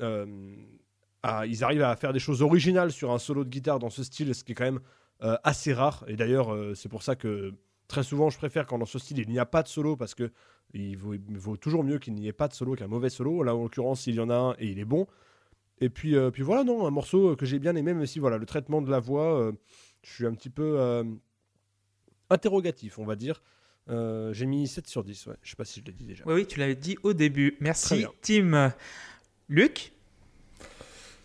à- 0.00 1.46
ils 1.46 1.64
arrivent 1.64 1.82
à 1.82 1.94
faire 1.96 2.12
des 2.12 2.18
choses 2.18 2.42
originales 2.42 2.92
sur 2.92 3.12
un 3.12 3.18
solo 3.18 3.44
de 3.44 3.50
guitare 3.50 3.78
dans 3.78 3.90
ce 3.90 4.02
style, 4.02 4.34
ce 4.34 4.42
qui 4.42 4.52
est 4.52 4.54
quand 4.54 4.64
même 4.64 4.80
assez 5.20 5.72
rare. 5.72 6.04
Et 6.08 6.16
d'ailleurs, 6.16 6.56
c'est 6.74 6.88
pour 6.88 7.02
ça 7.02 7.14
que 7.14 7.54
très 7.86 8.02
souvent, 8.02 8.30
je 8.30 8.38
préfère 8.38 8.66
quand 8.66 8.78
dans 8.78 8.86
ce 8.86 8.98
style 8.98 9.18
il 9.18 9.28
n'y 9.28 9.38
a 9.38 9.46
pas 9.46 9.62
de 9.62 9.68
solo 9.68 9.96
parce 9.96 10.14
que 10.14 10.32
il 10.74 10.96
vaut, 10.96 11.56
toujours 11.56 11.84
mieux 11.84 11.98
qu'il 11.98 12.14
n'y 12.14 12.26
ait 12.26 12.32
pas 12.32 12.48
de 12.48 12.54
solo 12.54 12.74
qu'un 12.74 12.88
mauvais 12.88 13.10
solo. 13.10 13.44
Là, 13.44 13.54
en 13.54 13.62
l'occurrence, 13.62 14.06
il 14.08 14.16
y 14.16 14.20
en 14.20 14.30
a 14.30 14.34
un 14.36 14.52
et 14.58 14.66
il 14.66 14.78
est 14.80 14.84
bon. 14.84 15.06
Et 15.80 15.88
puis, 15.88 16.16
puis 16.32 16.42
voilà, 16.42 16.64
non, 16.64 16.84
un 16.84 16.90
morceau 16.90 17.36
que 17.36 17.46
j'ai 17.46 17.60
bien 17.60 17.76
aimé, 17.76 17.94
même 17.94 18.06
si 18.06 18.18
voilà, 18.18 18.38
le 18.38 18.46
traitement 18.46 18.82
de 18.82 18.90
la 18.90 18.98
voix, 18.98 19.52
je 20.02 20.10
suis 20.12 20.26
un 20.26 20.34
petit 20.34 20.50
peu 20.50 20.78
euh, 20.78 21.04
interrogatif, 22.30 22.98
on 22.98 23.04
va 23.04 23.16
dire. 23.16 23.42
Euh, 23.88 24.32
J'ai 24.34 24.46
mis 24.46 24.66
7 24.68 24.86
sur 24.86 25.02
10, 25.02 25.26
ouais. 25.26 25.36
je 25.42 25.50
sais 25.50 25.56
pas 25.56 25.64
si 25.64 25.80
je 25.80 25.84
l'ai 25.86 25.92
dit 25.92 26.04
déjà. 26.04 26.24
Oui, 26.26 26.34
oui, 26.34 26.46
tu 26.46 26.58
l'avais 26.58 26.74
dit 26.76 26.96
au 27.02 27.14
début. 27.14 27.56
Merci. 27.60 28.04
Tim. 28.20 28.74
Luc 29.48 29.92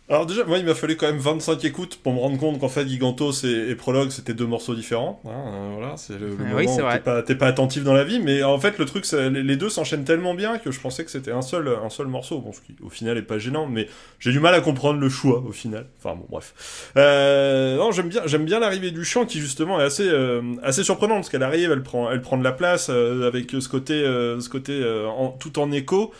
Alors 0.09 0.25
déjà, 0.25 0.43
moi, 0.43 0.57
il 0.57 0.65
m'a 0.65 0.75
fallu 0.75 0.97
quand 0.97 1.05
même 1.07 1.17
25 1.17 1.63
écoutes 1.63 1.95
pour 1.95 2.11
me 2.13 2.19
rendre 2.19 2.37
compte 2.37 2.59
qu'en 2.59 2.67
fait, 2.67 2.85
Gigantos 2.85 3.45
et, 3.45 3.69
et 3.69 3.75
Prologue, 3.75 4.09
c'était 4.09 4.33
deux 4.33 4.45
morceaux 4.45 4.75
différents. 4.75 5.21
hein, 5.25 5.29
euh, 5.31 5.69
voilà, 5.77 5.95
c'est 5.95 6.19
le, 6.19 6.35
le 6.35 6.35
Ah 6.41 6.43
moment 6.43 6.55
oui, 6.57 6.65
où 6.65 6.89
t'es 6.91 6.99
pas, 6.99 7.23
t'es 7.23 7.35
pas 7.35 7.47
attentif 7.47 7.85
dans 7.85 7.93
la 7.93 8.03
vie, 8.03 8.19
mais 8.19 8.43
en 8.43 8.59
fait, 8.59 8.77
le 8.79 8.83
truc, 8.85 9.05
c'est- 9.05 9.29
les, 9.29 9.41
les 9.43 9.55
deux 9.55 9.69
s'enchaînent 9.69 10.03
tellement 10.03 10.33
bien 10.33 10.57
que 10.57 10.71
je 10.71 10.79
pensais 10.81 11.05
que 11.05 11.09
c'était 11.09 11.31
un 11.31 11.41
seul, 11.41 11.69
un 11.81 11.89
seul 11.89 12.07
morceau. 12.07 12.39
Bon, 12.41 12.51
ce 12.51 12.59
qui, 12.59 12.75
au 12.83 12.89
final, 12.89 13.17
est 13.17 13.21
pas 13.21 13.37
gênant, 13.39 13.65
mais 13.65 13.87
j'ai 14.19 14.33
du 14.33 14.41
mal 14.41 14.53
à 14.53 14.59
comprendre 14.59 14.99
le 14.99 15.07
choix 15.07 15.39
au 15.47 15.53
final. 15.53 15.85
Enfin 15.99 16.15
bon, 16.15 16.25
bref. 16.29 16.91
Euh, 16.97 17.77
non, 17.77 17.91
j'aime 17.93 18.09
bien, 18.09 18.23
j'aime 18.25 18.43
bien 18.43 18.59
l'arrivée 18.59 18.91
du 18.91 19.05
chant 19.05 19.25
qui 19.25 19.39
justement 19.39 19.79
est 19.79 19.85
assez, 19.85 20.07
euh, 20.09 20.41
assez 20.63 20.83
surprenante 20.83 21.19
parce 21.19 21.29
qu'elle 21.29 21.43
arrive, 21.43 21.71
elle 21.71 21.81
prend, 21.81 22.11
elle 22.11 22.21
prend 22.21 22.37
de 22.37 22.43
la 22.43 22.51
place 22.51 22.87
euh, 22.89 23.25
avec 23.25 23.51
ce 23.51 23.69
côté, 23.69 23.93
euh, 23.93 24.37
ce 24.41 24.49
côté 24.49 24.73
euh, 24.73 25.07
en- 25.07 25.29
tout 25.29 25.59
en 25.59 25.71
écho. 25.71 26.13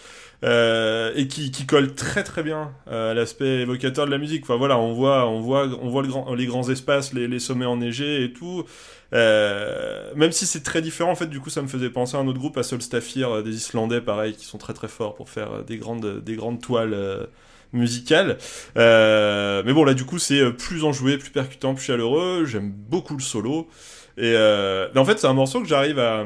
Euh, 0.43 1.13
et 1.15 1.27
qui, 1.29 1.51
qui 1.51 1.65
colle 1.65 1.95
très 1.95 2.21
très 2.23 2.43
bien 2.43 2.71
euh, 2.91 3.11
à 3.11 3.13
l'aspect 3.13 3.61
évocateur 3.61 4.05
de 4.05 4.11
la 4.11 4.17
musique. 4.17 4.43
Enfin 4.43 4.57
voilà, 4.57 4.77
on 4.77 4.91
voit, 4.91 5.25
on 5.29 5.39
voit, 5.39 5.69
on 5.81 5.87
voit 5.89 6.01
le 6.01 6.09
grand, 6.09 6.33
les 6.35 6.45
grands 6.47 6.69
espaces, 6.69 7.13
les, 7.13 7.29
les 7.29 7.39
sommets 7.39 7.65
enneigés 7.65 8.25
et 8.25 8.33
tout. 8.33 8.65
Euh, 9.13 10.11
même 10.15 10.33
si 10.33 10.45
c'est 10.45 10.63
très 10.63 10.81
différent, 10.81 11.11
en 11.11 11.15
fait, 11.15 11.27
du 11.27 11.39
coup, 11.39 11.49
ça 11.49 11.61
me 11.61 11.67
faisait 11.67 11.89
penser 11.89 12.17
à 12.17 12.19
un 12.19 12.27
autre 12.27 12.39
groupe, 12.39 12.57
à 12.57 12.63
Solstafir, 12.63 13.29
euh, 13.29 13.41
des 13.41 13.55
Islandais, 13.55 14.01
pareil, 14.01 14.33
qui 14.33 14.45
sont 14.45 14.57
très 14.57 14.73
très 14.73 14.89
forts 14.89 15.15
pour 15.15 15.29
faire 15.29 15.51
euh, 15.53 15.63
des 15.63 15.77
grandes, 15.77 16.21
des 16.23 16.35
grandes 16.35 16.61
toiles 16.61 16.93
euh, 16.93 17.25
musicales. 17.71 18.37
Euh, 18.75 19.63
mais 19.65 19.71
bon, 19.71 19.85
là, 19.85 19.93
du 19.93 20.03
coup, 20.03 20.19
c'est 20.19 20.51
plus 20.51 20.83
enjoué, 20.83 21.17
plus 21.17 21.31
percutant, 21.31 21.73
plus 21.73 21.85
chaleureux. 21.85 22.43
J'aime 22.45 22.69
beaucoup 22.69 23.15
le 23.15 23.21
solo. 23.21 23.69
Et 24.17 24.33
euh, 24.35 24.89
en 24.95 25.05
fait, 25.05 25.19
c'est 25.19 25.27
un 25.27 25.33
morceau 25.33 25.61
que 25.61 25.67
j'arrive 25.67 25.99
à. 25.99 26.25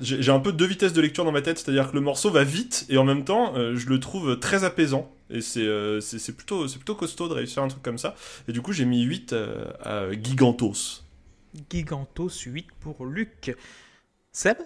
J'ai 0.00 0.30
un 0.30 0.38
peu 0.38 0.52
deux 0.52 0.66
vitesses 0.66 0.92
de 0.92 1.00
lecture 1.00 1.24
dans 1.24 1.32
ma 1.32 1.42
tête, 1.42 1.58
c'est-à-dire 1.58 1.90
que 1.90 1.94
le 1.96 2.00
morceau 2.00 2.30
va 2.30 2.44
vite 2.44 2.86
et 2.88 2.98
en 2.98 3.04
même 3.04 3.24
temps, 3.24 3.54
euh, 3.56 3.74
je 3.74 3.88
le 3.88 3.98
trouve 3.98 4.38
très 4.38 4.62
apaisant. 4.62 5.10
Et 5.30 5.40
c'est 5.40 5.66
euh, 5.66 6.00
plutôt, 6.36 6.68
c'est 6.68 6.76
plutôt 6.78 6.94
costaud 6.94 7.28
de 7.28 7.34
réussir 7.34 7.62
un 7.64 7.68
truc 7.68 7.82
comme 7.82 7.98
ça. 7.98 8.14
Et 8.48 8.52
du 8.52 8.62
coup, 8.62 8.72
j'ai 8.72 8.84
mis 8.84 9.02
8 9.02 9.32
euh, 9.32 9.64
à 9.82 10.12
Gigantos. 10.12 11.02
Gigantos 11.70 12.40
8 12.46 12.68
pour 12.80 13.04
Luc. 13.04 13.54
Seb? 14.32 14.58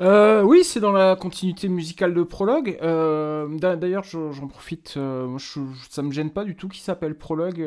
Euh, 0.00 0.42
oui, 0.42 0.64
c'est 0.64 0.80
dans 0.80 0.92
la 0.92 1.14
continuité 1.16 1.68
musicale 1.68 2.14
de 2.14 2.22
Prologue. 2.22 2.78
Euh, 2.82 3.46
d'a- 3.58 3.76
D'ailleurs, 3.76 4.02
je- 4.04 4.32
j'en 4.32 4.48
profite. 4.48 4.94
euh, 4.96 5.38
je, 5.38 5.60
ça 5.88 6.02
me 6.02 6.10
gêne 6.12 6.30
pas 6.32 6.44
du 6.44 6.56
tout 6.56 6.68
qu'il 6.68 6.82
s'appelle 6.82 7.16
Prologue. 7.16 7.60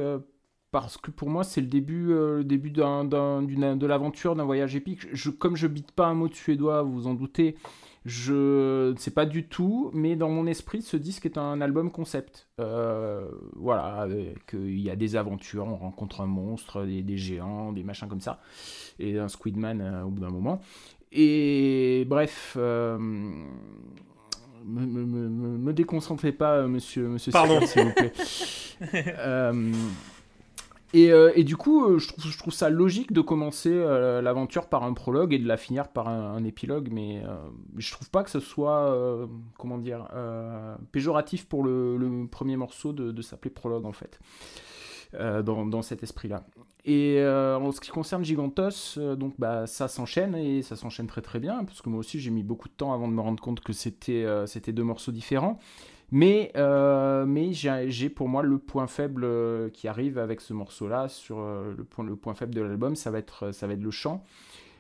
Parce 0.72 0.98
que 0.98 1.12
pour 1.12 1.30
moi, 1.30 1.44
c'est 1.44 1.62
le 1.62 1.68
début, 1.68 2.12
euh, 2.12 2.38
le 2.38 2.44
début 2.44 2.72
d'un, 2.72 3.04
d'un- 3.06 3.42
d'une- 3.42 3.78
de 3.78 3.86
l'aventure, 3.88 4.36
d'un 4.36 4.44
voyage 4.46 4.76
épique. 4.76 5.08
Je, 5.14 5.30
comme 5.30 5.56
je 5.56 5.68
bite 5.68 5.92
pas 5.92 6.08
un 6.08 6.14
mot 6.14 6.28
de 6.28 6.34
suédois, 6.36 6.82
vous 6.84 6.92
vous 6.94 7.08
en 7.08 7.14
doutez, 7.14 7.56
je 8.06 8.92
ne 8.92 8.98
sais 8.98 9.12
pas 9.12 9.26
du 9.26 9.48
tout, 9.48 9.90
mais 9.94 10.16
dans 10.16 10.30
mon 10.30 10.46
esprit, 10.48 10.82
ce 10.82 10.96
disque 10.98 11.26
est 11.26 11.38
un 11.38 11.60
album 11.62 11.92
concept. 11.92 12.48
Euh, 12.60 13.30
voilà, 13.56 14.04
euh, 14.04 14.34
il 14.54 14.80
y 14.80 14.90
a 14.90 14.96
des 14.96 15.16
aventures, 15.16 15.66
on 15.68 15.76
rencontre 15.78 16.22
un 16.22 16.26
monstre, 16.28 16.86
des, 16.86 17.02
des 17.02 17.18
géants, 17.18 17.72
des 17.74 17.84
machins 17.84 18.08
comme 18.08 18.22
ça, 18.22 18.40
et 19.00 19.18
un 19.20 19.28
Squidman 19.28 19.82
euh, 19.82 20.04
au 20.04 20.10
bout 20.10 20.22
d'un 20.22 20.30
moment. 20.32 20.62
Et 21.12 22.06
bref, 22.10 22.56
me, 22.58 23.46
me, 24.66 24.86
me, 24.86 25.06
me- 25.30 25.58
me 25.58 25.74
déconcentrez 25.74 26.32
pas, 26.34 26.68
monsieur, 26.68 27.08
monsieur 27.08 27.32
Pardon. 27.32 27.60
S'il 27.66 27.84
vous 27.84 27.94
plaît. 27.94 28.14
Euh, 30.96 31.32
et, 31.36 31.44
du 31.44 31.58
coup, 31.58 31.86
euh, 31.86 32.00
je 32.00 32.38
trouve, 32.38 32.54
ça 32.54 32.70
logique 32.70 33.12
de 33.12 33.22
commencer 33.22 33.72
euh, 33.72 34.22
l'aventure 34.22 34.68
par 34.68 34.84
un 34.84 34.94
prologue 34.94 35.34
et 35.34 35.40
de 35.40 35.48
la 35.48 35.58
finir 35.58 35.90
par 35.90 36.08
un, 36.08 36.44
épilogue, 36.44 36.90
mais 36.92 37.22
euh, 37.26 37.36
je 37.78 37.92
trouve 37.92 38.10
pas 38.10 38.24
que 38.24 38.30
ce 38.30 38.40
soit, 38.40 38.96
comment 39.58 39.78
dire, 39.78 40.08
péjoratif 40.92 41.48
pour 41.48 41.64
le, 41.64 42.28
premier 42.32 42.58
morceau 42.58 42.94
de, 42.94 43.22
s'appeler 43.22 43.52
prologue 43.52 43.86
en 43.86 43.92
fait, 43.92 44.20
dans, 45.14 45.82
cet 45.82 46.04
esprit-là. 46.04 46.46
Et 46.86 47.22
en 47.22 47.72
ce 47.72 47.82
qui 47.82 47.90
concerne 47.90 48.24
Gigantos, 48.24 48.98
donc 48.98 49.34
bah, 49.38 49.68
ça 49.68 49.88
s'enchaîne 49.88 50.36
et 50.36 50.62
ça 50.62 50.76
s'enchaîne 50.76 51.08
très 51.08 51.22
très 51.22 51.40
bien, 51.40 51.66
parce 51.66 51.82
que 51.82 51.90
moi 51.90 52.00
aussi 52.00 52.20
j'ai 52.20 52.32
mis 52.32 52.44
beaucoup 52.44 52.70
de 52.70 52.74
temps 52.74 52.94
avant 52.94 53.08
de 53.08 53.14
me 53.14 53.22
rendre 53.22 53.42
compte 53.42 53.60
que 53.60 53.74
c'était 53.74 54.72
deux 54.72 54.84
morceaux 54.84 55.12
différents. 55.12 55.60
Mais, 56.12 56.52
euh, 56.56 57.26
mais 57.26 57.52
j'ai 57.54 58.10
pour 58.10 58.30
moi 58.30 58.42
le 58.42 58.58
point 58.60 58.88
faible 58.88 59.24
euh, 59.26 59.70
qui 59.70 59.88
arrive 59.88 60.18
avec 60.18 60.40
ce 60.42 60.54
morceau-là, 60.54 61.10
sur 61.10 61.40
euh, 61.40 61.74
le, 61.76 61.84
point, 61.84 62.06
le 62.06 62.16
point 62.16 62.34
faible 62.34 62.56
de 62.56 62.62
l'album, 62.62 62.96
ça, 62.96 63.12
va 63.12 63.20
être, 63.20 63.52
ça 63.52 63.68
va 63.68 63.74
être 63.74 63.84
le 63.84 63.92
chant. 63.92 64.24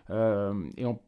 Et 0.10 0.86
en 0.86 1.02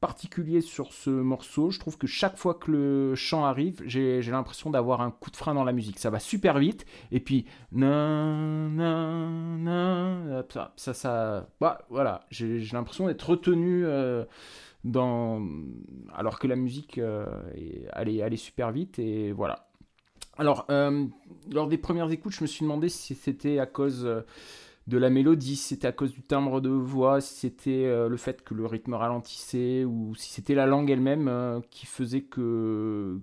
particulier 0.00 0.62
sur 0.62 0.92
ce 0.92 1.10
morceau, 1.10 1.70
je 1.70 1.78
trouve 1.78 1.98
que 1.98 2.06
chaque 2.06 2.38
fois 2.38 2.54
que 2.54 2.70
le 2.70 3.14
chant 3.14 3.44
arrive, 3.44 3.82
j'ai 3.84 4.22
l'impression 4.22 4.70
d'avoir 4.70 5.02
un 5.02 5.10
coup 5.10 5.30
de 5.30 5.36
frein 5.36 5.52
dans 5.52 5.64
la 5.64 5.72
musique. 5.72 5.98
Ça 5.98 6.08
va 6.08 6.20
super 6.20 6.58
vite, 6.58 6.86
et 7.12 7.20
puis 7.20 7.44
na 7.70 8.68
na 8.70 9.18
na 9.58 10.44
ça 10.76 10.94
ça, 10.94 11.48
bah, 11.60 11.82
voilà, 11.90 12.20
j'ai 12.30 12.58
l'impression 12.72 13.08
d'être 13.08 13.28
retenu 13.28 13.84
dans 14.86 15.42
alors 16.14 16.38
que 16.38 16.46
la 16.46 16.56
musique 16.56 16.98
euh, 16.98 17.26
elle, 17.92 18.08
est, 18.08 18.16
elle 18.16 18.32
est 18.32 18.36
super 18.36 18.70
vite 18.72 18.98
et 18.98 19.32
voilà. 19.32 19.65
Alors 20.38 20.66
euh, 20.70 21.06
lors 21.50 21.68
des 21.68 21.78
premières 21.78 22.10
écoutes, 22.10 22.32
je 22.32 22.42
me 22.42 22.46
suis 22.46 22.62
demandé 22.62 22.88
si 22.88 23.14
c'était 23.14 23.58
à 23.58 23.66
cause 23.66 24.04
euh, 24.04 24.20
de 24.86 24.98
la 24.98 25.10
mélodie, 25.10 25.56
si 25.56 25.68
c'était 25.68 25.88
à 25.88 25.92
cause 25.92 26.12
du 26.12 26.22
timbre 26.22 26.60
de 26.60 26.70
voix, 26.70 27.20
si 27.20 27.34
c'était 27.34 27.84
euh, 27.86 28.08
le 28.08 28.16
fait 28.16 28.44
que 28.44 28.54
le 28.54 28.66
rythme 28.66 28.94
ralentissait 28.94 29.84
ou 29.84 30.14
si 30.14 30.30
c'était 30.32 30.54
la 30.54 30.66
langue 30.66 30.90
elle-même 30.90 31.62
qui 31.70 31.86
faisait 31.86 32.22
que 32.22 33.18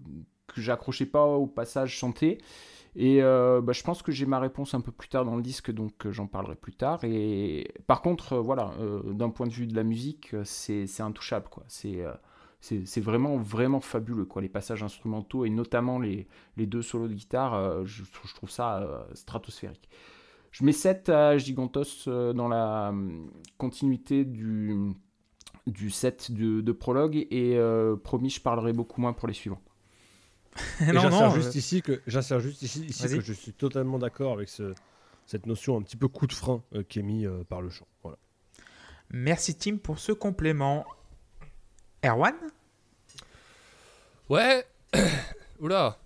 que 0.48 0.62
j'accrochais 0.62 1.06
pas 1.06 1.26
au 1.26 1.48
passage 1.48 1.92
chanté. 1.96 2.40
Et 2.96 3.22
bah, 3.22 3.72
je 3.72 3.82
pense 3.82 4.04
que 4.04 4.12
j'ai 4.12 4.28
ma 4.28 4.40
réponse 4.40 4.76
un 4.76 4.82
peu 4.82 4.92
plus 4.92 5.08
tard 5.08 5.26
dans 5.26 5.36
le 5.36 5.42
disque, 5.42 5.72
donc 5.72 6.08
j'en 6.12 6.28
parlerai 6.28 6.56
plus 6.56 6.74
tard. 6.74 7.04
Et 7.04 7.74
par 7.88 8.04
contre, 8.04 8.38
voilà, 8.38 8.72
d'un 9.06 9.32
point 9.32 9.48
de 9.48 9.52
vue 9.52 9.66
de 9.66 9.76
la 9.76 9.82
musique, 9.84 10.36
c'est 10.44 11.02
intouchable, 11.02 11.48
quoi. 11.50 11.64
C'est 11.68 12.06
c'est 12.86 13.02
vraiment, 13.02 13.36
vraiment 13.38 13.82
fabuleux, 13.82 14.24
quoi. 14.26 14.42
Les 14.42 14.48
passages 14.48 14.84
instrumentaux 14.84 15.44
et 15.44 15.50
notamment 15.50 16.00
les, 16.00 16.28
les 16.56 16.66
deux 16.66 16.82
solos 16.82 17.10
de 17.10 17.14
guitare, 17.14 17.54
euh, 17.56 17.84
je, 17.86 18.04
trou- 18.04 18.28
je 18.28 18.34
trouve 18.36 18.50
ça 18.50 18.78
euh, 18.82 19.04
stratosphérique. 19.14 19.90
Je 20.52 20.64
mets 20.64 20.72
7 20.72 21.10
à 21.10 21.38
Gigantos 21.38 22.08
euh, 22.08 22.32
dans 22.32 22.48
la 22.48 22.94
continuité 23.58 24.24
du, 24.24 24.94
du 25.68 25.90
set 25.90 26.32
de, 26.32 26.62
de 26.62 26.72
prologue 26.72 27.28
et 27.32 27.58
euh, 27.58 27.98
promis, 27.98 28.30
je 28.30 28.40
parlerai 28.40 28.72
beaucoup 28.72 29.02
moins 29.02 29.12
pour 29.14 29.28
les 29.28 29.34
suivants. 29.34 29.62
J'insère 30.80 31.32
juste 31.32 31.56
ici 31.56 31.82
que 31.82 32.02
j'insère 32.08 32.40
juste 32.40 32.62
ici, 32.62 32.86
ici 32.86 33.04
que 33.18 33.26
je 33.26 33.34
suis 33.34 33.54
totalement 33.54 33.98
d'accord 34.00 34.34
avec 34.34 34.48
ce, 34.48 34.74
cette 35.26 35.48
notion 35.48 35.76
un 35.76 35.82
petit 35.82 35.98
peu 35.98 36.08
coup 36.08 36.28
de 36.28 36.34
frein 36.34 36.64
euh, 36.76 36.84
qui 36.84 37.00
est 37.00 37.04
mis 37.04 37.26
euh, 37.26 37.44
par 37.44 37.62
le 37.62 37.70
chant. 37.72 37.88
Voilà. 38.04 38.18
Merci 39.10 39.56
Tim 39.58 39.78
pour 39.78 39.98
ce 40.00 40.12
complément. 40.12 40.86
Erwan? 42.06 42.36
Ouais. 44.30 44.66
Oula. 45.60 45.98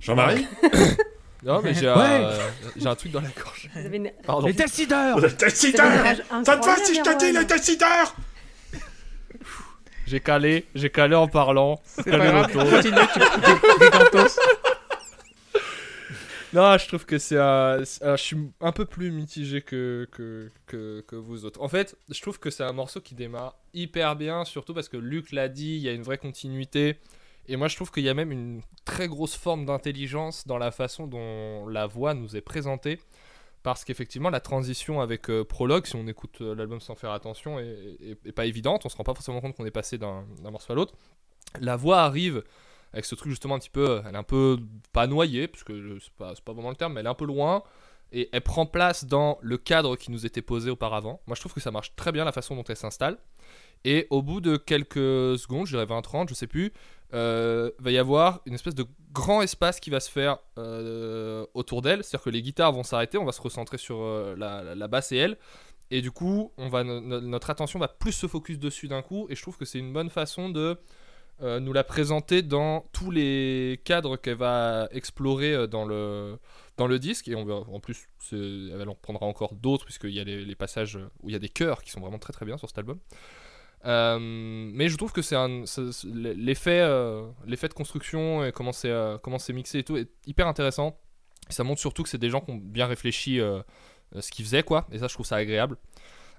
Jean-Marie 0.00 0.46
Non, 1.44 1.60
mais 1.62 1.74
j'ai 1.74 1.88
Ouais. 1.88 1.94
euh, 2.22 2.48
j'ai 2.76 2.86
un 2.86 2.94
truc 2.94 3.12
dans 3.12 3.20
la 3.20 3.28
gorge. 3.28 3.68
Vous 3.74 3.78
avez 3.86 3.96
une- 3.98 4.12
Pardon. 4.24 4.46
Les 4.46 4.54
décideurs 4.54 5.16
Le 5.18 5.20
vous 5.20 5.24
avez 5.26 5.32
une 5.34 5.48
décideur 5.50 6.02
rage 6.02 6.22
Ça 6.44 6.56
te 6.56 6.64
va 6.66 6.76
si 6.76 6.94
je 6.94 7.00
te 7.00 7.04
dis 7.04 7.10
incroyable, 7.10 7.38
le 7.38 7.44
décideur 7.44 8.16
J'ai 10.06 10.20
calé, 10.20 10.66
j'ai 10.74 10.90
calé 10.90 11.14
en 11.14 11.28
parlant. 11.28 11.80
C'est 11.84 12.04
pas 12.10 12.18
grave, 12.18 12.52
continue. 12.52 12.96
tu- 13.12 13.84
Gigantos. 13.84 14.38
Non, 16.52 16.78
je 16.78 16.86
trouve 16.86 17.04
que 17.04 17.18
c'est 17.18 17.36
un. 17.38 17.84
c'est 17.84 18.04
un- 18.04 18.14
Je 18.14 18.22
suis 18.22 18.36
un 18.60 18.70
peu 18.70 18.84
plus 18.84 19.10
mitigé 19.10 19.60
que, 19.60 20.08
que, 20.12 20.48
que, 20.68 21.00
que 21.08 21.16
vous 21.16 21.44
autres. 21.44 21.60
En 21.60 21.66
fait, 21.68 21.96
je 22.08 22.20
trouve 22.22 22.38
que 22.38 22.48
c'est 22.48 22.62
un 22.62 22.72
morceau 22.72 23.00
qui 23.00 23.16
démarre 23.16 23.56
hyper 23.72 24.14
bien, 24.14 24.44
surtout 24.44 24.72
parce 24.72 24.88
que 24.88 24.96
Luc 24.96 25.32
l'a 25.32 25.48
dit, 25.48 25.74
il 25.78 25.82
y 25.82 25.88
a 25.88 25.92
une 25.92 26.04
vraie 26.04 26.16
continuité. 26.18 27.00
Et 27.46 27.56
moi, 27.56 27.68
je 27.68 27.76
trouve 27.76 27.90
qu'il 27.90 28.04
y 28.04 28.08
a 28.08 28.14
même 28.14 28.32
une 28.32 28.62
très 28.84 29.08
grosse 29.08 29.36
forme 29.36 29.66
d'intelligence 29.66 30.46
dans 30.46 30.58
la 30.58 30.70
façon 30.70 31.06
dont 31.06 31.66
la 31.68 31.86
voix 31.86 32.14
nous 32.14 32.36
est 32.36 32.40
présentée. 32.40 32.98
Parce 33.62 33.84
qu'effectivement, 33.84 34.28
la 34.28 34.40
transition 34.40 35.00
avec 35.00 35.30
euh, 35.30 35.42
Prologue, 35.42 35.86
si 35.86 35.96
on 35.96 36.06
écoute 36.06 36.42
euh, 36.42 36.54
l'album 36.54 36.80
sans 36.80 36.94
faire 36.94 37.12
attention, 37.12 37.58
est, 37.58 38.32
pas 38.34 38.44
évidente. 38.44 38.84
On 38.84 38.90
se 38.90 38.96
rend 38.96 39.04
pas 39.04 39.14
forcément 39.14 39.40
compte 39.40 39.56
qu'on 39.56 39.64
est 39.64 39.70
passé 39.70 39.96
d'un 39.96 40.24
morceau 40.42 40.72
à 40.72 40.76
l'autre. 40.76 40.94
La 41.60 41.76
voix 41.76 42.00
arrive 42.00 42.42
avec 42.92 43.04
ce 43.06 43.14
truc 43.16 43.30
justement 43.30 43.56
un 43.56 43.58
petit 43.58 43.70
peu, 43.70 44.02
elle 44.06 44.14
est 44.14 44.18
un 44.18 44.22
peu 44.22 44.58
pas 44.92 45.06
noyée, 45.08 45.48
parce 45.48 45.64
que 45.64 45.98
c'est 45.98 46.12
pas, 46.12 46.32
pas 46.44 46.52
vraiment 46.52 46.70
le 46.70 46.76
terme, 46.76 46.92
mais 46.92 47.00
elle 47.00 47.06
est 47.06 47.10
un 47.10 47.14
peu 47.14 47.24
loin, 47.24 47.64
et 48.12 48.28
elle 48.32 48.40
prend 48.40 48.66
place 48.66 49.04
dans 49.04 49.38
le 49.42 49.58
cadre 49.58 49.96
qui 49.96 50.12
nous 50.12 50.24
était 50.24 50.42
posé 50.42 50.70
auparavant. 50.70 51.20
Moi 51.26 51.34
je 51.34 51.40
trouve 51.40 51.52
que 51.52 51.60
ça 51.60 51.72
marche 51.72 51.96
très 51.96 52.12
bien 52.12 52.24
la 52.24 52.32
façon 52.32 52.54
dont 52.54 52.62
elle 52.64 52.76
s'installe. 52.76 53.18
Et 53.84 54.06
au 54.10 54.22
bout 54.22 54.40
de 54.40 54.56
quelques 54.56 55.38
secondes, 55.38 55.66
je 55.66 55.76
dirais 55.76 55.84
20-30, 55.84 56.28
je 56.28 56.34
sais 56.34 56.46
plus, 56.46 56.72
euh, 57.12 57.70
va 57.78 57.90
y 57.90 57.98
avoir 57.98 58.40
une 58.46 58.54
espèce 58.54 58.74
de 58.74 58.86
grand 59.12 59.40
espace 59.40 59.78
qui 59.78 59.88
va 59.88 60.00
se 60.00 60.10
faire 60.10 60.38
euh, 60.58 61.46
autour 61.54 61.80
d'elle. 61.80 62.02
C'est-à-dire 62.02 62.24
que 62.24 62.30
les 62.30 62.42
guitares 62.42 62.72
vont 62.72 62.82
s'arrêter, 62.82 63.16
on 63.16 63.24
va 63.24 63.32
se 63.32 63.40
recentrer 63.40 63.78
sur 63.78 64.00
euh, 64.00 64.34
la, 64.36 64.88
basse 64.88 65.12
et 65.12 65.16
elle. 65.16 65.38
Et 65.90 66.02
du 66.02 66.10
coup, 66.10 66.52
on 66.56 66.68
va, 66.68 66.82
notre 66.82 67.50
attention 67.50 67.78
va 67.78 67.88
plus 67.88 68.12
se 68.12 68.26
focus 68.26 68.58
dessus 68.58 68.88
d'un 68.88 69.02
coup. 69.02 69.26
Et 69.30 69.36
je 69.36 69.42
trouve 69.42 69.56
que 69.56 69.64
c'est 69.64 69.78
une 69.78 69.92
bonne 69.92 70.10
façon 70.10 70.48
de 70.48 70.76
euh, 71.42 71.60
nous 71.60 71.72
la 71.72 71.84
présenter 71.84 72.42
dans 72.42 72.84
tous 72.92 73.10
les 73.10 73.80
cadres 73.84 74.16
qu'elle 74.16 74.36
va 74.36 74.88
explorer 74.90 75.68
dans 75.68 75.84
le, 75.84 76.38
dans 76.76 76.88
le 76.88 76.98
disque. 76.98 77.28
Et 77.28 77.34
en 77.36 77.80
plus, 77.80 78.08
elle 78.32 78.88
en 78.88 78.94
prendra 78.94 79.26
encore 79.26 79.54
d'autres, 79.54 79.84
puisqu'il 79.84 80.14
y 80.14 80.20
a 80.20 80.24
les, 80.24 80.54
passages 80.56 80.98
où 81.22 81.28
il 81.28 81.32
y 81.32 81.36
a 81.36 81.40
des 81.40 81.48
chœurs 81.48 81.82
qui 81.82 81.90
sont 81.90 82.00
vraiment 82.00 82.18
très 82.18 82.32
très 82.32 82.46
bien 82.46 82.56
sur 82.56 82.68
cet 82.68 82.78
album. 82.78 82.98
Euh, 83.86 84.18
mais 84.18 84.88
je 84.88 84.96
trouve 84.96 85.12
que 85.12 85.20
c'est 85.20 85.36
un 85.36 85.64
l'effet 86.14 86.80
euh, 86.80 87.26
l'effet 87.46 87.68
de 87.68 87.74
construction 87.74 88.42
et 88.44 88.50
comment 88.50 88.72
c'est 88.72 88.90
euh, 88.90 89.18
comment 89.18 89.38
c'est 89.38 89.52
mixé 89.52 89.80
et 89.80 89.84
tout 89.84 89.98
est 89.98 90.08
hyper 90.26 90.46
intéressant. 90.46 90.98
ça 91.50 91.64
montre 91.64 91.80
surtout 91.80 92.02
que 92.02 92.08
c'est 92.08 92.18
des 92.18 92.30
gens 92.30 92.40
qui 92.40 92.52
ont 92.52 92.56
bien 92.56 92.86
réfléchi 92.86 93.40
ce 94.18 94.30
qu'ils 94.30 94.44
faisaient 94.46 94.62
quoi 94.62 94.86
et 94.90 94.98
ça 94.98 95.08
je 95.08 95.14
trouve 95.14 95.26
ça 95.26 95.36
agréable. 95.36 95.76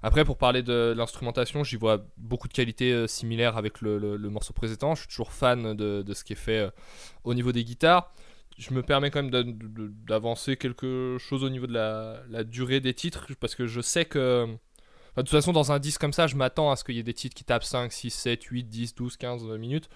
Après 0.02 0.24
pour 0.24 0.38
parler 0.38 0.62
de, 0.62 0.92
l'instrumentation, 0.96 1.64
j'y 1.64 1.76
vois 1.76 2.04
beaucoup 2.16 2.48
de 2.48 2.52
qualités 2.52 3.06
similaires 3.08 3.56
avec 3.56 3.80
le, 3.80 4.16
morceau 4.28 4.52
précédent. 4.52 4.94
Je 4.94 5.00
suis 5.00 5.08
toujours 5.08 5.32
fan 5.32 5.74
de, 5.74 6.04
ce 6.12 6.24
qui 6.24 6.32
est 6.32 6.36
fait 6.36 6.68
au 7.24 7.34
niveau 7.34 7.52
des 7.52 7.64
guitares. 7.64 8.12
Je 8.58 8.72
me 8.74 8.82
permets 8.82 9.10
quand 9.10 9.22
même 9.22 9.54
d'avancer 10.06 10.56
quelque 10.56 11.16
chose 11.20 11.44
au 11.44 11.48
niveau 11.48 11.66
de 11.66 11.74
la 11.74 12.44
durée 12.44 12.80
des 12.80 12.94
titres 12.94 13.28
parce 13.40 13.54
que 13.54 13.66
je 13.66 13.80
sais 13.80 14.04
que 14.04 14.58
de 15.16 15.22
toute 15.22 15.30
façon, 15.30 15.52
dans 15.52 15.72
un 15.72 15.78
disque 15.78 16.00
comme 16.00 16.12
ça, 16.12 16.26
je 16.26 16.36
m'attends 16.36 16.70
à 16.70 16.76
ce 16.76 16.84
qu'il 16.84 16.96
y 16.96 16.98
ait 16.98 17.02
des 17.02 17.14
titres 17.14 17.34
qui 17.34 17.44
tapent 17.44 17.64
5, 17.64 17.90
6, 17.90 18.10
7, 18.10 18.42
8, 18.44 18.64
10, 18.64 18.94
12, 18.94 19.16
15 19.16 19.44
minutes. 19.58 19.88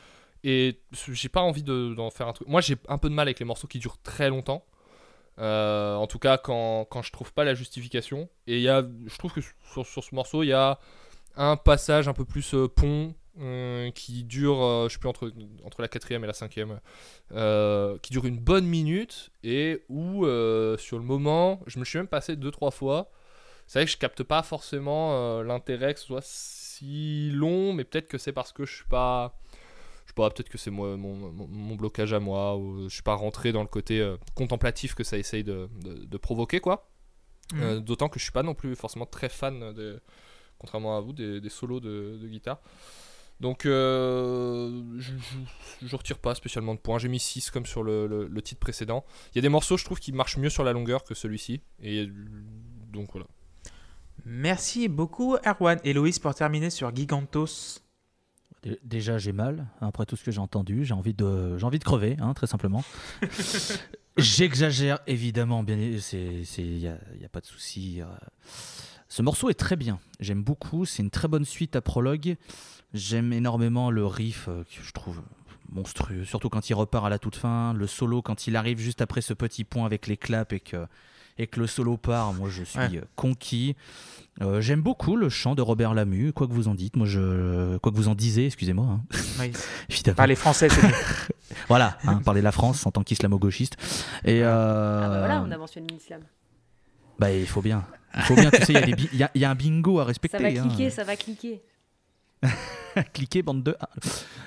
Et 0.42 0.80
j'ai 1.12 1.28
pas 1.28 1.42
envie 1.42 1.62
d'en 1.62 2.10
faire 2.10 2.28
un 2.28 2.32
truc. 2.32 2.48
Moi, 2.48 2.60
j'ai 2.62 2.76
un 2.88 2.96
peu 2.96 3.10
de 3.10 3.14
mal 3.14 3.28
avec 3.28 3.38
les 3.38 3.44
morceaux 3.44 3.66
qui 3.66 3.78
durent 3.78 4.00
très 4.02 4.30
longtemps. 4.30 4.64
Euh, 5.38 5.94
en 5.94 6.06
tout 6.06 6.18
cas, 6.18 6.38
quand, 6.38 6.86
quand 6.90 7.02
je 7.02 7.12
trouve 7.12 7.32
pas 7.32 7.44
la 7.44 7.54
justification. 7.54 8.28
Et 8.46 8.60
y 8.60 8.68
a, 8.68 8.82
je 8.82 9.18
trouve 9.18 9.32
que 9.32 9.40
sur, 9.72 9.86
sur, 9.86 10.02
ce 10.02 10.14
morceau, 10.14 10.42
il 10.42 10.48
y 10.48 10.52
a 10.52 10.78
un 11.36 11.56
passage 11.56 12.08
un 12.08 12.14
peu 12.14 12.24
plus 12.24 12.54
euh, 12.54 12.68
pont 12.68 13.14
euh, 13.40 13.90
qui 13.90 14.24
dure, 14.24 14.88
je 14.88 14.92
sais 14.94 14.98
plus, 14.98 15.08
entre, 15.08 15.32
entre 15.64 15.82
la 15.82 15.88
quatrième 15.88 16.24
et 16.24 16.26
la 16.26 16.32
cinquième, 16.32 16.80
qui 18.02 18.12
dure 18.12 18.26
une 18.26 18.38
bonne 18.38 18.66
minute 18.66 19.30
et 19.44 19.82
où, 19.90 20.24
sur 20.78 20.98
le 20.98 21.04
moment, 21.04 21.60
je 21.66 21.78
me 21.78 21.84
suis 21.84 21.98
même 21.98 22.08
passé 22.08 22.36
deux, 22.36 22.50
trois 22.50 22.70
fois 22.70 23.10
c'est 23.70 23.78
vrai 23.78 23.86
que 23.86 23.92
je 23.92 23.98
capte 23.98 24.24
pas 24.24 24.42
forcément 24.42 25.12
euh, 25.12 25.44
l'intérêt 25.44 25.94
que 25.94 26.00
ce 26.00 26.06
soit 26.06 26.24
si 26.24 27.30
long, 27.30 27.72
mais 27.72 27.84
peut-être 27.84 28.08
que 28.08 28.18
c'est 28.18 28.32
parce 28.32 28.52
que 28.52 28.66
je 28.66 28.74
suis 28.74 28.88
pas. 28.88 29.38
Je 30.06 30.08
sais 30.08 30.14
pas, 30.16 30.28
peut-être 30.28 30.48
que 30.48 30.58
c'est 30.58 30.72
moi, 30.72 30.96
mon, 30.96 31.76
blocage 31.76 32.12
à 32.12 32.18
moi, 32.18 32.56
ou 32.56 32.88
je 32.88 32.94
suis 32.94 33.04
pas 33.04 33.14
rentré 33.14 33.52
dans 33.52 33.60
le 33.60 33.68
côté 33.68 34.00
euh, 34.00 34.16
contemplatif 34.34 34.96
que 34.96 35.04
ça 35.04 35.18
essaye 35.18 35.44
de, 35.44 35.68
provoquer, 36.20 36.58
quoi. 36.58 36.90
Mm. 37.52 37.62
Euh, 37.62 37.78
d'autant 37.78 38.08
que 38.08 38.18
je 38.18 38.24
suis 38.24 38.32
pas 38.32 38.42
non 38.42 38.54
plus 38.54 38.74
forcément 38.74 39.06
très 39.06 39.28
fan, 39.28 39.72
de, 39.72 40.02
contrairement 40.58 40.96
à 40.96 41.00
vous, 41.00 41.12
des, 41.12 41.48
solos 41.48 41.78
de, 41.78 42.18
guitare. 42.26 42.60
Donc, 43.38 43.60
je, 43.66 44.82
je, 45.80 45.96
retire 45.96 46.18
pas 46.18 46.34
spécialement 46.34 46.74
de 46.74 46.80
points. 46.80 46.98
J'ai 46.98 47.08
mis 47.08 47.20
6 47.20 47.52
comme 47.52 47.66
sur 47.66 47.84
le, 47.84 48.08
le, 48.26 48.42
titre 48.42 48.58
précédent. 48.58 49.04
Il 49.32 49.36
y 49.36 49.38
a 49.38 49.42
des 49.42 49.48
morceaux, 49.48 49.76
je 49.76 49.84
trouve, 49.84 50.00
qui 50.00 50.10
marchent 50.10 50.38
mieux 50.38 50.50
sur 50.50 50.64
la 50.64 50.72
longueur 50.72 51.04
que 51.04 51.14
celui-ci. 51.14 51.60
Et 51.80 52.08
donc 52.90 53.12
voilà. 53.12 53.28
Merci 54.24 54.88
beaucoup, 54.88 55.36
Erwan. 55.46 55.78
Et 55.84 55.92
Loïs, 55.92 56.18
pour 56.18 56.34
terminer 56.34 56.70
sur 56.70 56.94
Gigantos. 56.94 57.80
Déjà, 58.84 59.18
j'ai 59.18 59.32
mal. 59.32 59.66
Après 59.80 60.04
tout 60.04 60.16
ce 60.16 60.24
que 60.24 60.30
j'ai 60.30 60.40
entendu, 60.40 60.84
j'ai 60.84 60.92
envie 60.92 61.14
de, 61.14 61.56
j'ai 61.56 61.64
envie 61.64 61.78
de 61.78 61.84
crever, 61.84 62.16
hein, 62.20 62.34
très 62.34 62.46
simplement. 62.46 62.84
J'exagère 64.16 64.98
évidemment, 65.06 65.62
bien, 65.62 65.76
il 65.76 65.98
n'y 66.58 66.86
a, 66.86 66.92
a, 66.92 67.28
pas 67.30 67.40
de 67.40 67.46
souci. 67.46 68.02
Euh. 68.02 68.06
Ce 69.08 69.22
morceau 69.22 69.48
est 69.48 69.54
très 69.54 69.76
bien. 69.76 69.98
J'aime 70.20 70.42
beaucoup. 70.42 70.84
C'est 70.84 71.02
une 71.02 71.10
très 71.10 71.26
bonne 71.26 71.46
suite 71.46 71.74
à 71.74 71.80
prologue. 71.80 72.36
J'aime 72.92 73.32
énormément 73.32 73.90
le 73.90 74.04
riff 74.04 74.48
euh, 74.48 74.64
que 74.64 74.82
je 74.82 74.92
trouve 74.92 75.22
monstrueux, 75.70 76.24
surtout 76.24 76.48
quand 76.48 76.68
il 76.68 76.74
repart 76.74 77.06
à 77.06 77.08
la 77.08 77.18
toute 77.18 77.36
fin. 77.36 77.72
Le 77.72 77.86
solo 77.86 78.22
quand 78.22 78.46
il 78.46 78.56
arrive 78.56 78.78
juste 78.78 79.00
après 79.00 79.20
ce 79.20 79.32
petit 79.32 79.64
point 79.64 79.86
avec 79.86 80.06
les 80.06 80.16
claps 80.16 80.52
et 80.52 80.60
que 80.60 80.86
et 81.38 81.46
que 81.46 81.60
le 81.60 81.66
solo 81.66 81.96
part, 81.96 82.32
moi 82.34 82.48
je 82.50 82.62
suis 82.62 82.98
euh, 82.98 83.02
conquis. 83.16 83.76
Euh, 84.42 84.60
j'aime 84.60 84.80
beaucoup 84.80 85.16
le 85.16 85.28
chant 85.28 85.54
de 85.54 85.62
Robert 85.62 85.94
Lamu, 85.94 86.32
quoi 86.32 86.46
que 86.46 86.52
vous 86.52 86.68
en 86.68 86.74
dites, 86.74 86.96
moi 86.96 87.06
je, 87.06 87.76
quoi 87.78 87.92
que 87.92 87.96
vous 87.96 88.08
en 88.08 88.14
disiez, 88.14 88.46
excusez-moi. 88.46 88.86
Hein. 88.86 89.00
Oui. 89.40 89.52
Parler 90.16 90.34
français, 90.34 90.68
c'est 90.68 90.80
Voilà, 91.68 91.98
hein, 92.04 92.20
parler 92.24 92.42
la 92.42 92.52
France 92.52 92.86
en 92.86 92.90
tant 92.90 93.02
qu'islamo-gauchiste. 93.02 93.76
Et 94.24 94.42
euh... 94.42 95.00
ah 95.04 95.08
bah 95.08 95.18
voilà, 95.18 95.42
on 95.42 95.50
a 95.50 95.58
mentionné 95.58 95.88
l'islam. 95.88 96.22
Bah 97.18 97.32
il 97.32 97.46
faut 97.46 97.60
bien, 97.60 97.84
il 98.16 98.22
faut 98.22 98.34
bien. 98.34 98.50
tu 98.50 98.64
sais, 98.64 98.72
il 98.72 99.20
y, 99.20 99.38
y, 99.38 99.44
a 99.44 99.50
un 99.50 99.54
bingo 99.54 99.98
à 99.98 100.04
respecter. 100.04 100.38
Ça 100.38 100.42
va 100.42 100.50
cliquer, 100.50 100.86
hein. 100.86 100.90
ça 100.90 101.04
va 101.04 101.16
cliquer. 101.16 101.60
cliquer 103.12 103.42
bande 103.42 103.62
de 103.62 103.76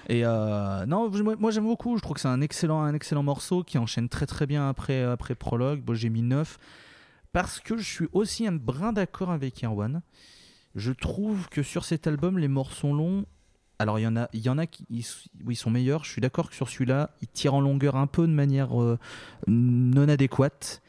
et 0.09 0.25
euh, 0.25 0.85
non 0.85 1.09
moi, 1.39 1.51
j'aime 1.51 1.63
beaucoup 1.63 1.95
je 1.95 2.01
trouve 2.01 2.15
que 2.15 2.21
c'est 2.21 2.27
un 2.27 2.41
excellent 2.41 2.81
un 2.81 2.93
excellent 2.93 3.23
morceau 3.23 3.63
qui 3.63 3.77
enchaîne 3.77 4.09
très 4.09 4.25
très 4.25 4.47
bien 4.47 4.67
après 4.67 5.03
après 5.03 5.35
prologue 5.35 5.81
bon, 5.81 5.93
j'ai 5.93 6.09
mis 6.09 6.23
9 6.23 6.57
parce 7.33 7.59
que 7.59 7.75
je 7.77 7.83
suis 7.83 8.07
aussi 8.13 8.47
un 8.47 8.53
brin 8.53 8.93
d'accord 8.93 9.31
avec 9.31 9.63
Erwan. 9.63 10.01
Je 10.75 10.91
trouve 10.91 11.49
que 11.49 11.63
sur 11.63 11.83
cet 11.83 12.07
album, 12.07 12.37
les 12.37 12.47
morceaux 12.47 12.93
longs, 12.93 13.25
alors 13.79 13.99
il 13.99 14.03
y 14.03 14.07
en 14.07 14.15
a, 14.15 14.29
il 14.33 14.41
y 14.41 14.49
en 14.49 14.57
a 14.59 14.67
qui 14.67 14.85
ils 14.89 15.55
sont 15.55 15.71
meilleurs. 15.71 16.05
Je 16.05 16.11
suis 16.11 16.21
d'accord 16.21 16.49
que 16.49 16.55
sur 16.55 16.69
celui-là, 16.69 17.09
il 17.21 17.27
tire 17.27 17.55
en 17.55 17.61
longueur 17.61 17.95
un 17.95 18.07
peu 18.07 18.27
de 18.27 18.31
manière 18.31 18.79
euh, 18.81 18.97
non 19.47 20.07
adéquate. 20.07 20.81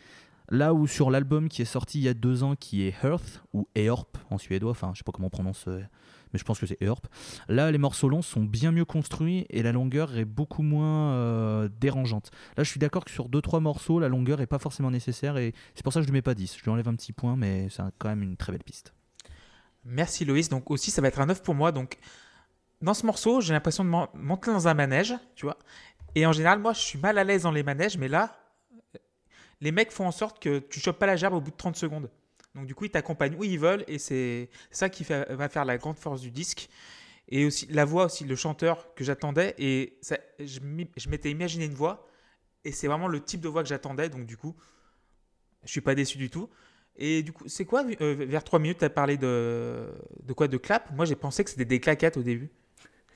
Là 0.51 0.75
où 0.75 0.87
sur 0.87 1.11
l'album 1.11 1.49
qui 1.49 1.63
est 1.63 1.67
sorti 1.67 1.99
il 1.99 2.05
y 2.05 2.09
a 2.09 2.15
deux 2.15 2.43
ans, 2.43 2.55
qui 2.55 2.83
est 2.83 2.95
Earth 3.03 3.43
ou 3.55 3.67
Eorp 3.75 4.19
en 4.31 4.37
suédois, 4.37 4.73
enfin 4.73 4.91
je 4.93 4.99
sais 4.99 5.05
pas 5.05 5.13
comment 5.13 5.29
on 5.29 5.31
prononce 5.31 5.65
euh, 5.69 5.83
mais 6.35 6.39
je 6.39 6.45
pense 6.45 6.59
que 6.59 6.67
c'est 6.67 6.83
Earp. 6.83 7.07
Là, 7.49 7.71
les 7.71 7.79
morceaux 7.79 8.09
longs 8.09 8.21
sont 8.21 8.43
bien 8.43 8.73
mieux 8.73 8.85
construits 8.85 9.47
et 9.51 9.63
la 9.63 9.71
longueur 9.71 10.19
est 10.19 10.25
beaucoup 10.25 10.63
moins 10.63 11.13
euh, 11.13 11.69
dérangeante. 11.81 12.33
Là, 12.57 12.65
je 12.65 12.69
suis 12.69 12.81
d'accord 12.81 13.05
que 13.05 13.13
sur 13.13 13.29
2-3 13.29 13.61
morceaux, 13.61 14.01
la 14.01 14.09
longueur 14.09 14.41
est 14.41 14.49
pas 14.49 14.59
forcément 14.59 14.91
nécessaire 14.91 15.37
et 15.39 15.55
c'est 15.77 15.85
pour 15.85 15.93
ça 15.93 16.01
que 16.01 16.07
je 16.07 16.11
ne 16.11 16.15
mets 16.15 16.23
pas 16.23 16.35
10. 16.35 16.57
Je 16.59 16.65
lui 16.65 16.71
enlève 16.73 16.89
un 16.89 16.97
petit 16.97 17.13
point, 17.13 17.37
mais 17.37 17.69
c'est 17.71 17.83
quand 17.99 18.09
même 18.09 18.23
une 18.23 18.37
très 18.37 18.51
belle 18.51 18.65
piste. 18.65 18.93
Merci 19.85 20.25
Loïs. 20.25 20.49
Donc 20.49 20.73
aussi, 20.73 20.91
ça 20.91 21.01
va 21.01 21.09
être 21.09 21.21
un 21.21 21.27
9 21.27 21.43
pour 21.43 21.55
moi. 21.55 21.71
Donc 21.71 21.99
dans 22.83 22.95
ce 22.95 23.07
morceau, 23.07 23.41
j'ai 23.41 23.55
l'impression 23.55 23.85
de 23.85 23.91
monter 23.91 24.51
dans 24.51 24.67
un 24.67 24.75
manège, 24.75 25.15
tu 25.37 25.47
vois. 25.47 25.59
Et 26.17 26.27
en 26.27 26.33
général, 26.33 26.59
moi, 26.59 26.73
je 26.73 26.81
suis 26.81 26.99
mal 26.99 27.17
à 27.17 27.23
l'aise 27.23 27.43
dans 27.43 27.53
les 27.53 27.63
manèges, 27.63 27.97
mais 27.97 28.09
là, 28.09 28.37
les 29.61 29.71
mecs 29.71 29.93
font 29.93 30.07
en 30.07 30.13
sorte 30.13 30.43
que 30.43 30.59
tu 30.59 30.81
chopes 30.81 30.99
pas 30.99 31.07
la 31.07 31.15
gerbe 31.17 31.35
au 31.35 31.41
bout 31.41 31.53
de 31.53 31.57
30 31.57 31.77
secondes. 31.77 32.11
Donc 32.55 32.67
du 32.67 32.75
coup, 32.75 32.85
ils 32.85 32.91
t'accompagnent 32.91 33.37
où 33.37 33.45
ils 33.45 33.59
veulent 33.59 33.85
et 33.89 33.99
c'est 33.99 34.49
ça 34.71 34.89
qui 34.89 35.05
va 35.05 35.49
faire 35.49 35.65
la 35.65 35.77
grande 35.77 35.99
force 35.99 36.21
du 36.21 36.31
disque. 36.31 36.69
Et 37.29 37.47
aussi 37.47 37.67
la 37.71 37.85
voix 37.85 38.07
aussi, 38.07 38.25
le 38.25 38.37
chanteur 38.37 38.95
que 38.95 39.03
j'attendais 39.03 39.55
et 39.59 39.99
ça, 40.03 40.19
je 40.39 40.61
m'étais 41.09 41.31
imaginé 41.31 41.65
une 41.65 41.75
voix 41.75 42.07
et 42.65 42.73
c'est 42.73 42.87
vraiment 42.87 43.09
le 43.09 43.21
type 43.21 43.41
de 43.41 43.49
voix 43.49 43.63
que 43.63 43.69
j'attendais. 43.69 44.09
Donc 44.09 44.27
du 44.27 44.37
coup, 44.37 44.55
je 45.65 45.71
suis 45.71 45.81
pas 45.81 45.95
déçu 45.95 46.19
du 46.19 46.31
tout. 46.31 46.49
Et 46.97 47.23
du 47.23 47.33
coup, 47.33 47.45
c'est 47.49 47.65
quoi 47.65 47.85
euh, 48.01 48.15
Vers 48.29 48.45
3 48.45 48.59
minutes, 48.61 48.79
tu 48.79 48.85
as 48.85 48.91
parlé 48.91 49.17
de, 49.17 49.93
de 50.23 50.33
quoi 50.33 50.47
De 50.47 50.57
clap? 50.57 50.93
Moi, 50.93 51.05
j'ai 51.05 51.17
pensé 51.17 51.43
que 51.43 51.51
c'était 51.51 51.65
des 51.65 51.81
claquettes 51.81 52.17
au 52.17 52.23
début. 52.23 52.51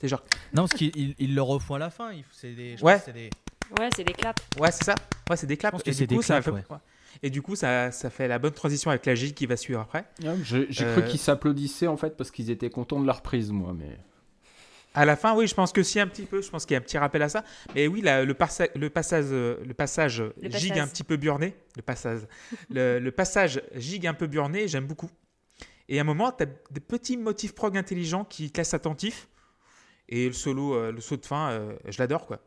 C'est 0.01 0.07
genre. 0.07 0.23
Non, 0.53 0.63
parce 0.63 0.73
qu'il 0.73 1.15
il 1.17 1.35
le 1.35 1.41
refont 1.41 1.75
à 1.75 1.79
la 1.79 1.89
fin. 1.89 2.11
C'est 2.33 2.53
des. 2.53 2.75
Ouais. 2.81 3.01
Des... 3.13 3.29
Ouais, 3.79 3.89
c'est 3.95 4.03
des 4.03 4.13
claps. 4.13 4.41
Ouais, 4.59 4.71
c'est 4.71 4.83
ça. 4.83 4.95
Ouais, 5.29 5.37
c'est 5.37 5.47
des 5.47 5.57
claps. 5.57 5.81
Et 5.85 6.07
du 6.07 6.15
coup, 6.15 6.21
ça 6.21 6.39
ouais. 6.39 6.63
Et 7.23 7.29
du 7.29 7.41
coup, 7.41 7.55
ça, 7.55 7.91
ça, 7.91 8.09
fait 8.09 8.27
la 8.27 8.39
bonne 8.39 8.53
transition 8.53 8.89
avec 8.89 9.05
la 9.05 9.15
J 9.15 9.33
qui 9.33 9.45
va 9.45 9.57
suivre 9.57 9.79
après. 9.79 10.05
J'ai 10.43 10.67
euh, 10.81 10.93
cru 10.93 11.05
qu'ils 11.05 11.19
s'applaudissaient 11.19 11.87
en 11.87 11.97
fait 11.97 12.15
parce 12.17 12.31
qu'ils 12.31 12.49
étaient 12.49 12.69
contents 12.69 12.99
de 12.99 13.07
la 13.07 13.13
reprise, 13.13 13.51
moi. 13.51 13.73
Mais 13.77 13.97
à 14.93 15.05
la 15.05 15.15
fin, 15.15 15.35
oui, 15.35 15.47
je 15.47 15.53
pense 15.53 15.71
que 15.71 15.83
si 15.83 15.99
un 15.99 16.07
petit 16.07 16.25
peu. 16.25 16.41
Je 16.41 16.49
pense 16.49 16.65
qu'il 16.65 16.73
y 16.73 16.77
a 16.77 16.79
un 16.79 16.83
petit 16.83 16.97
rappel 16.97 17.21
à 17.21 17.29
ça. 17.29 17.43
Mais 17.75 17.87
oui, 17.87 18.01
le, 18.03 18.25
le, 18.25 18.33
passage, 18.33 18.69
le 18.75 18.89
passage 19.73 20.23
gigue 20.41 20.79
un 20.79 20.87
petit 20.87 21.03
peu 21.03 21.17
burné. 21.17 21.55
Le 21.75 21.81
passage, 21.81 22.21
le, 22.69 23.09
passage 23.09 23.61
gigue 23.75 24.07
un 24.07 24.13
peu 24.13 24.27
burné. 24.27 24.67
J'aime 24.67 24.85
beaucoup. 24.85 25.09
Et 25.87 25.97
à 25.97 26.01
un 26.01 26.05
moment, 26.05 26.31
tu 26.31 26.43
as 26.43 26.47
des 26.71 26.79
petits 26.79 27.17
motifs 27.17 27.53
prog 27.53 27.77
intelligents 27.77 28.23
qui 28.23 28.51
te 28.51 28.59
laissent 28.59 28.73
attentif. 28.73 29.27
Et 30.07 30.27
le 30.27 30.33
solo, 30.33 30.73
euh, 30.73 30.91
le 30.91 31.01
saut 31.01 31.17
de 31.17 31.25
fin, 31.25 31.51
euh, 31.51 31.75
je 31.87 31.99
l'adore 31.99 32.25
quoi. 32.25 32.39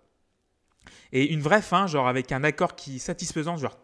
Et 1.12 1.32
une 1.32 1.40
vraie 1.40 1.62
fin, 1.62 1.86
genre 1.86 2.08
avec 2.08 2.32
un 2.32 2.42
accord 2.42 2.74
qui 2.74 2.96
est 2.96 2.98
satisfaisant, 2.98 3.56
genre 3.56 3.78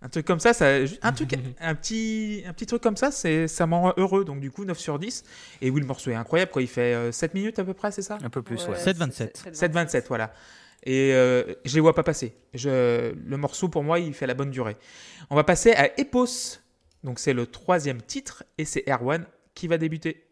un 0.00 0.08
truc 0.10 0.26
comme 0.26 0.38
ça, 0.38 0.52
ça 0.52 0.66
un 1.02 1.12
truc, 1.12 1.34
un 1.60 1.74
petit, 1.74 2.44
un 2.46 2.52
petit 2.52 2.66
truc 2.66 2.82
comme 2.82 2.96
ça, 2.96 3.10
c'est, 3.10 3.48
ça 3.48 3.66
m'en 3.66 3.82
rend 3.82 3.94
heureux. 3.96 4.24
Donc 4.24 4.40
du 4.40 4.50
coup, 4.50 4.64
9 4.64 4.78
sur 4.78 4.98
10. 4.98 5.24
Et 5.60 5.70
oui, 5.70 5.80
le 5.80 5.86
morceau 5.86 6.10
est 6.10 6.14
incroyable, 6.14 6.50
quoi. 6.50 6.62
Il 6.62 6.68
fait 6.68 7.12
7 7.12 7.30
euh, 7.30 7.38
minutes 7.38 7.58
à 7.58 7.64
peu 7.64 7.74
près, 7.74 7.90
c'est 7.90 8.02
ça? 8.02 8.18
Un 8.22 8.30
peu 8.30 8.42
plus, 8.42 8.66
ouais. 8.68 8.76
7-27. 8.76 9.52
7-27, 9.52 10.04
voilà. 10.08 10.32
Et 10.84 11.12
euh, 11.12 11.54
je 11.64 11.74
les 11.74 11.80
vois 11.80 11.94
pas 11.94 12.04
passer. 12.04 12.36
Je, 12.54 13.12
le 13.12 13.36
morceau, 13.36 13.68
pour 13.68 13.82
moi, 13.82 13.98
il 13.98 14.14
fait 14.14 14.26
la 14.26 14.34
bonne 14.34 14.50
durée. 14.50 14.76
On 15.30 15.36
va 15.36 15.44
passer 15.44 15.72
à 15.72 15.98
Epos. 15.98 16.60
Donc 17.04 17.18
c'est 17.18 17.32
le 17.32 17.46
troisième 17.46 18.02
titre, 18.02 18.44
et 18.56 18.64
c'est 18.64 18.84
Erwan 18.88 19.24
qui 19.54 19.68
va 19.68 19.78
débuter. 19.78 20.27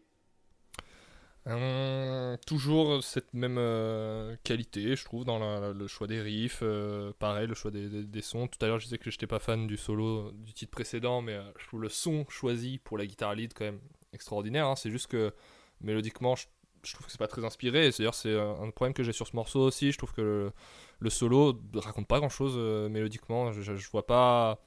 Hum, 1.49 2.35
toujours 2.45 3.01
cette 3.01 3.33
même 3.33 3.57
euh, 3.57 4.35
qualité, 4.43 4.97
je 4.97 5.05
trouve, 5.05 5.23
dans 5.23 5.39
le 5.71 5.87
choix 5.87 6.05
des 6.07 6.21
riffs. 6.21 6.59
euh, 6.61 7.13
pareil, 7.19 7.47
le 7.47 7.53
choix 7.53 7.71
des, 7.71 8.21
sons. 8.21 8.47
Tout 8.47 8.57
à 8.65 8.67
l'heure, 8.67 8.79
je 8.79 8.85
disais 8.85 8.97
que 8.97 9.09
j'étais 9.09 9.27
pas 9.27 9.39
fan 9.39 9.65
du 9.65 9.77
solo 9.77 10.31
du 10.33 10.53
titre 10.53 10.71
précédent, 10.71 11.21
mais 11.21 11.33
euh, 11.35 11.43
je 11.57 11.65
trouve 11.67 11.81
le 11.83 11.89
son 11.89 12.25
choisi 12.27 12.79
pour 12.79 12.97
la 12.97 13.05
guitare 13.05 13.33
lead 13.35 13.53
quand 13.53 13.63
même 13.63 13.79
extraordinaire. 14.11 14.67
hein. 14.67 14.75
C'est 14.75 14.91
juste 14.91 15.07
que 15.07 15.33
mélodiquement, 15.79 16.35
je, 16.35 16.47
trouve 16.93 17.05
que 17.05 17.11
c'est 17.13 17.17
pas 17.17 17.27
très 17.27 17.45
inspiré. 17.45 17.91
D'ailleurs, 17.97 18.15
c'est 18.15 18.37
un 18.37 18.61
un 18.63 18.69
problème 18.71 18.93
que 18.93 19.03
j'ai 19.03 19.13
sur 19.13 19.25
ce 19.27 19.35
morceau 19.35 19.61
aussi. 19.61 19.91
Je 19.93 19.97
trouve 19.97 20.11
que 20.13 20.21
le, 20.21 20.51
le 20.99 21.09
solo 21.09 21.57
raconte 21.75 22.07
pas 22.07 22.19
grand 22.19 22.29
chose 22.29 22.57
mélodiquement. 22.91 23.53
Je, 23.53 23.61
je- 23.61 23.75
je 23.77 23.89
vois 23.89 24.05
pas. 24.05 24.59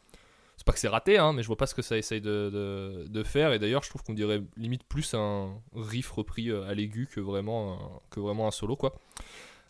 C'est 0.60 0.66
pas 0.66 0.74
que 0.74 0.78
c'est 0.78 0.88
raté, 0.88 1.16
hein, 1.16 1.32
mais 1.32 1.40
je 1.42 1.46
vois 1.46 1.56
pas 1.56 1.66
ce 1.66 1.74
que 1.74 1.80
ça 1.80 1.96
essaye 1.96 2.20
de, 2.20 2.50
faire. 3.22 3.54
Et 3.54 3.58
d'ailleurs, 3.58 3.82
je 3.82 3.88
trouve 3.88 4.02
qu'on 4.02 4.12
dirait 4.12 4.42
limite 4.58 4.84
plus 4.84 5.14
un 5.14 5.54
riff 5.74 6.10
repris 6.10 6.50
euh, 6.50 6.68
à 6.68 6.74
l'aigu 6.74 7.08
que 7.10 7.18
vraiment, 7.18 7.72
un- 7.72 8.00
que 8.10 8.20
vraiment 8.20 8.46
un 8.46 8.50
solo, 8.50 8.76
quoi. 8.76 8.94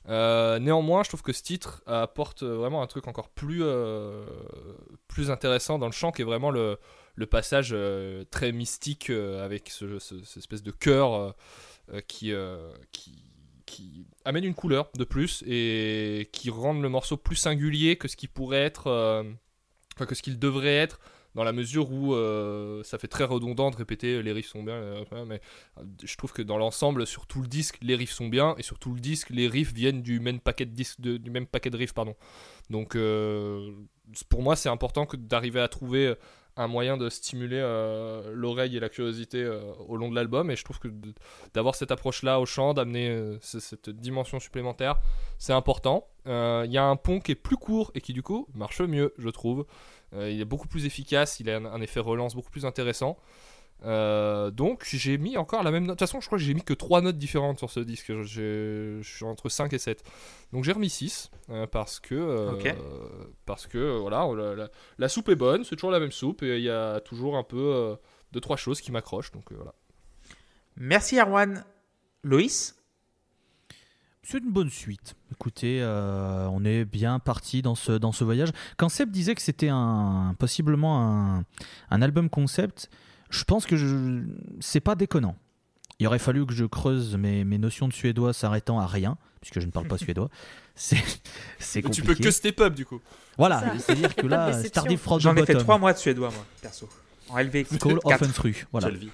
Euh, 0.09 0.59
néanmoins, 0.59 1.05
je 1.05 1.11
trouve 1.11 1.23
que 1.23 1.33
ce 1.33 1.45
titre 1.45 1.81
apporte 1.87 2.43
vraiment 2.43 2.83
un 2.83 2.89
truc 2.89 3.07
encore 3.07 3.29
plus, 3.29 3.61
euh, 3.63 4.27
plus 5.07 5.31
intéressant 5.31 5.79
dans 5.79 5.87
le 5.87 5.93
chant, 5.93 6.11
qui 6.11 6.23
est 6.23 6.25
vraiment 6.25 6.51
le, 6.51 6.77
le 7.15 7.27
passage 7.27 7.73
très 8.33 8.51
mystique 8.51 9.11
avec 9.11 9.71
ce, 9.71 10.01
ce- 10.01 10.25
cette 10.25 10.39
espèce 10.39 10.65
de 10.65 10.75
euh, 10.89 11.33
qui, 12.09 12.33
qui, 12.91 13.23
qui 13.65 14.07
amène 14.25 14.43
une 14.45 14.55
couleur 14.55 14.91
de 14.99 15.05
plus 15.05 15.45
et 15.47 16.29
qui 16.33 16.51
rend 16.51 16.73
le 16.75 16.89
morceau 16.89 17.17
plus 17.17 17.37
singulier 17.37 17.95
que 17.95 18.09
ce 18.09 18.17
qui 18.17 18.27
pourrait 18.27 18.65
être, 18.65 18.89
que 20.07 20.15
ce 20.15 20.23
qu'il 20.23 20.39
devrait 20.39 20.77
être 20.77 21.01
dans 21.35 21.45
la 21.45 21.53
mesure 21.53 21.93
où 21.93 22.15
euh, 22.15 22.83
ça 22.83 22.99
fait 22.99 23.09
très 23.09 23.25
redondant 23.25 23.71
de 23.71 23.77
répéter 23.77 24.23
les 24.23 24.33
riffs 24.33 24.49
sont 24.49 24.63
bien, 24.63 24.75
euh, 24.75 25.05
mais 25.27 25.41
euh, 25.79 25.83
je 26.03 26.17
trouve 26.17 26.33
que 26.33 26.43
dans 26.43 26.59
l'ensemble, 26.59 27.07
sur 27.07 27.27
tout 27.27 27.41
le 27.41 27.47
disque, 27.49 27.79
les 27.83 27.95
riffs 27.95 28.13
sont 28.13 28.29
bien 28.29 28.55
et 28.59 28.63
sur 28.63 28.79
tout 28.79 28.93
le 28.93 29.01
disque, 29.01 29.31
les 29.31 29.47
riffs 29.47 29.73
viennent 29.73 30.03
du 30.03 30.19
même 30.19 30.41
paquet 30.41 30.67
de 30.67 31.17
du 31.17 31.31
même 31.31 31.47
paquet 31.47 31.71
de 31.71 31.77
riffs, 31.77 31.95
pardon. 31.95 32.17
Donc 32.69 32.97
euh, 32.97 33.71
pour 34.29 34.43
moi, 34.43 34.57
c'est 34.57 34.69
important 34.69 35.07
que 35.07 35.17
d'arriver 35.17 35.61
à 35.61 35.69
trouver 35.69 36.15
un 36.57 36.67
moyen 36.67 36.97
de 36.97 37.09
stimuler 37.09 37.61
euh, 37.61 38.33
l'oreille 38.35 38.77
et 38.77 38.81
la 38.81 38.89
curiosité 38.89 39.43
euh, 39.43 39.61
au 39.89 39.97
long 39.97 40.11
de 40.11 40.15
l'album. 40.15 40.51
Et 40.51 40.57
je 40.57 40.65
trouve 40.65 40.79
que 40.79 40.89
d'avoir 41.55 41.75
cette 41.75 41.91
approche 41.91 42.23
là 42.23 42.41
au 42.41 42.47
chant 42.47 42.75
d'amener 42.75 43.09
euh, 43.11 43.39
ce- 43.41 43.61
cette 43.61 43.91
dimension 43.91 44.41
supplémentaire 44.41 44.97
c'est 45.39 45.53
important. 45.55 46.07
Il 46.27 46.71
y 46.71 46.77
a 46.79 46.85
un 46.85 46.97
pont 46.97 47.19
qui 47.19 47.33
est 47.33 47.35
plus 47.35 47.57
court 47.57 47.91
et 47.95 48.01
qui 48.01 48.13
du 48.13 48.23
coup 48.23 48.47
marche 48.55 48.81
mieux 48.83 49.15
je 49.19 49.29
trouve. 49.31 49.65
Il 50.15 50.41
est 50.41 50.45
beaucoup 50.45 50.69
plus 50.69 50.85
efficace 50.87 51.41
il 51.41 51.49
a 51.49 51.57
un 51.57 51.81
effet 51.81 52.01
relance 52.01 52.35
beaucoup 52.35 52.51
plus 52.51 52.67
intéressant 52.67 53.17
Euh, 53.85 54.51
donc 54.51 54.85
j'ai 54.87 55.17
mis 55.17 55.39
encore 55.39 55.63
la 55.63 55.71
même 55.71 55.85
note 55.85 55.97
de 55.97 56.05
toute 56.05 56.09
façon 56.09 56.21
je 56.21 56.27
crois 56.27 56.37
que 56.37 56.45
j'ai 56.45 56.53
mis 56.53 56.63
que 56.63 56.75
3 56.75 57.01
notes 57.01 57.17
différentes 57.17 57.59
sur 57.59 57.71
ce 57.71 57.81
disque 57.81 58.13
Je- 58.23 59.01
suis 59.03 59.25
entre 59.25 59.49
5 59.49 59.73
et 59.73 59.79
7 59.79 60.05
donc 60.53 60.65
j'ai 60.65 60.73
remis 60.73 60.91
6 60.91 61.31
euh, 61.49 61.67
parce 61.67 61.99
que 61.99 62.15
euh, 62.15 62.53
parce 63.47 63.67
que 63.67 63.99
voilà 63.99 64.27
la- 64.37 64.55
la- 64.55 64.69
la 64.99 65.09
soupe 65.09 65.31
est 65.31 65.35
bonne, 65.35 65.65
c'est 65.65 65.77
toujours 65.77 65.93
la 65.93 65.99
même 66.01 66.13
soupe 66.13 66.43
et 66.43 66.59
il 66.59 66.63
y 66.65 66.69
a 66.69 67.01
toujours 67.01 67.39
un 67.39 67.43
peu 67.43 67.57
euh, 67.59 67.97
deux 68.33 68.41
trois 68.41 68.59
choses 68.59 68.83
qui 68.83 68.93
m'accrochent 68.93 69.33
donc 69.33 69.51
euh, 69.51 69.55
voilà. 69.57 69.73
Merci 70.77 71.19
Erwan. 71.19 71.65
Loïs? 72.23 72.77
C'est 74.23 74.39
une 74.39 74.53
bonne 74.53 74.71
suite. 74.71 75.17
Écoutez, 75.33 75.81
euh, 75.83 76.47
on 76.53 76.65
est 76.65 76.85
bien 76.85 77.19
parti 77.19 77.63
dans 77.63 77.75
ce, 77.75 77.93
dans 77.93 78.13
ce 78.13 78.23
voyage. 78.23 78.51
Quand 78.77 78.89
Seb 78.91 79.11
disait 79.11 79.35
que 79.35 79.43
c'était 79.43 79.71
un, 79.71 80.37
possiblement 80.39 81.01
un, 81.39 81.45
un 81.91 82.03
album 82.03 82.29
concept, 82.29 82.91
je 83.31 83.45
pense 83.45 83.65
que 83.67 83.77
je, 83.77 84.23
c'est 84.61 84.81
pas 84.81 84.95
déconnant. 84.95 85.37
Il 85.99 86.07
aurait 86.07 86.19
fallu 86.19 86.47
que 86.47 86.53
je 86.55 86.65
creuse 86.65 87.17
mes, 87.17 87.45
mes 87.45 87.59
notions 87.59 87.87
de 87.89 87.93
suédois 87.93 88.33
s'arrêtant 88.33 88.79
à 88.81 88.87
rien, 88.87 89.17
puisque 89.41 89.61
je 89.61 89.67
ne 89.67 89.71
parle 89.71 89.87
pas 89.87 89.99
suédois. 90.05 90.29
C'est, 90.75 90.97
c'est 91.59 91.85
Mais 91.85 91.91
tu 91.91 92.01
compliqué. 92.03 92.23
peux 92.23 92.25
que 92.29 92.31
step 92.31 92.61
up 92.61 92.75
du 92.75 92.87
coup. 92.87 93.01
Voilà, 93.37 93.61
Ça. 93.61 93.79
c'est-à-dire 93.79 94.15
que 94.15 94.27
là. 94.29 94.63
Stardew 94.63 94.97
Frog 94.97 95.21
J'en 95.21 95.37
ai 95.37 95.45
fait 95.45 95.55
trois 95.57 95.79
mois 95.79 95.93
de 95.93 95.99
suédois, 95.99 96.31
moi, 96.31 96.45
perso. 96.63 96.89
En 97.29 97.39
LV. 97.39 97.65
Call 97.79 97.99
of. 98.05 98.23
Entru, 98.23 98.67
voilà. 98.73 98.89
Vie. 98.91 99.11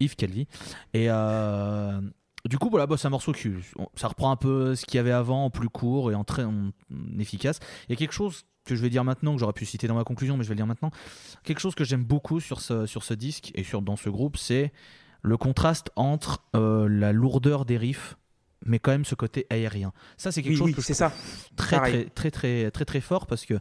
Yves 0.00 0.14
Calvi. 0.16 0.46
Et 0.94 1.06
euh, 1.10 2.00
du 2.44 2.56
coup, 2.56 2.70
voilà, 2.70 2.86
bah, 2.86 2.96
c'est 2.96 3.06
un 3.08 3.10
morceau 3.10 3.32
qui 3.32 3.50
ça 3.96 4.06
reprend 4.08 4.30
un 4.30 4.36
peu 4.36 4.76
ce 4.76 4.86
qu'il 4.86 4.96
y 4.96 5.00
avait 5.00 5.10
avant 5.12 5.44
en 5.46 5.50
plus 5.50 5.68
court 5.68 6.12
et 6.12 6.14
en 6.14 6.22
très 6.24 6.44
en- 6.44 6.68
en 6.92 7.18
efficace. 7.18 7.58
Il 7.88 7.92
y 7.92 7.94
a 7.94 7.96
quelque 7.96 8.12
chose 8.14 8.44
que 8.68 8.76
je 8.76 8.82
vais 8.82 8.90
dire 8.90 9.04
maintenant, 9.04 9.34
que 9.34 9.40
j'aurais 9.40 9.52
pu 9.52 9.66
citer 9.66 9.86
dans 9.88 9.94
ma 9.94 10.04
conclusion, 10.04 10.36
mais 10.36 10.44
je 10.44 10.48
vais 10.48 10.54
le 10.54 10.58
dire 10.58 10.66
maintenant. 10.66 10.90
Quelque 11.42 11.60
chose 11.60 11.74
que 11.74 11.84
j'aime 11.84 12.04
beaucoup 12.04 12.40
sur 12.40 12.60
ce, 12.60 12.86
sur 12.86 13.02
ce 13.02 13.14
disque 13.14 13.50
et 13.54 13.64
sur, 13.64 13.82
dans 13.82 13.96
ce 13.96 14.08
groupe, 14.10 14.36
c'est 14.36 14.72
le 15.22 15.36
contraste 15.36 15.90
entre 15.96 16.42
euh, 16.54 16.88
la 16.88 17.12
lourdeur 17.12 17.64
des 17.64 17.76
riffs, 17.76 18.16
mais 18.64 18.78
quand 18.78 18.90
même 18.92 19.04
ce 19.04 19.14
côté 19.14 19.46
aérien. 19.50 19.92
Ça, 20.16 20.30
c'est 20.32 20.42
quelque 20.42 20.52
Oui, 20.52 20.58
chose 20.58 20.66
oui, 20.68 20.74
que 20.74 20.82
c'est 20.82 20.94
ça. 20.94 21.12
très, 21.56 21.78
très, 22.10 22.30
très, 22.30 22.70
très, 22.70 22.84
très 22.84 23.00
fort 23.00 23.26
parce 23.26 23.44
que 23.44 23.54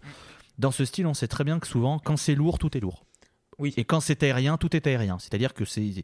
dans 0.59 0.71
ce 0.71 0.85
style, 0.85 1.07
on 1.07 1.13
sait 1.13 1.27
très 1.27 1.43
bien 1.43 1.59
que 1.59 1.67
souvent, 1.67 1.99
quand 1.99 2.17
c'est 2.17 2.35
lourd, 2.35 2.59
tout 2.59 2.75
est 2.77 2.81
lourd. 2.81 3.05
Oui. 3.59 3.73
Et 3.75 3.85
quand 3.85 3.99
c'est 3.99 4.21
aérien, 4.21 4.57
tout 4.57 4.75
est 4.75 4.85
aérien. 4.85 5.17
C'est-à-dire 5.19 5.53
que 5.53 5.65
c'est, 5.65 5.83
il 5.83 6.03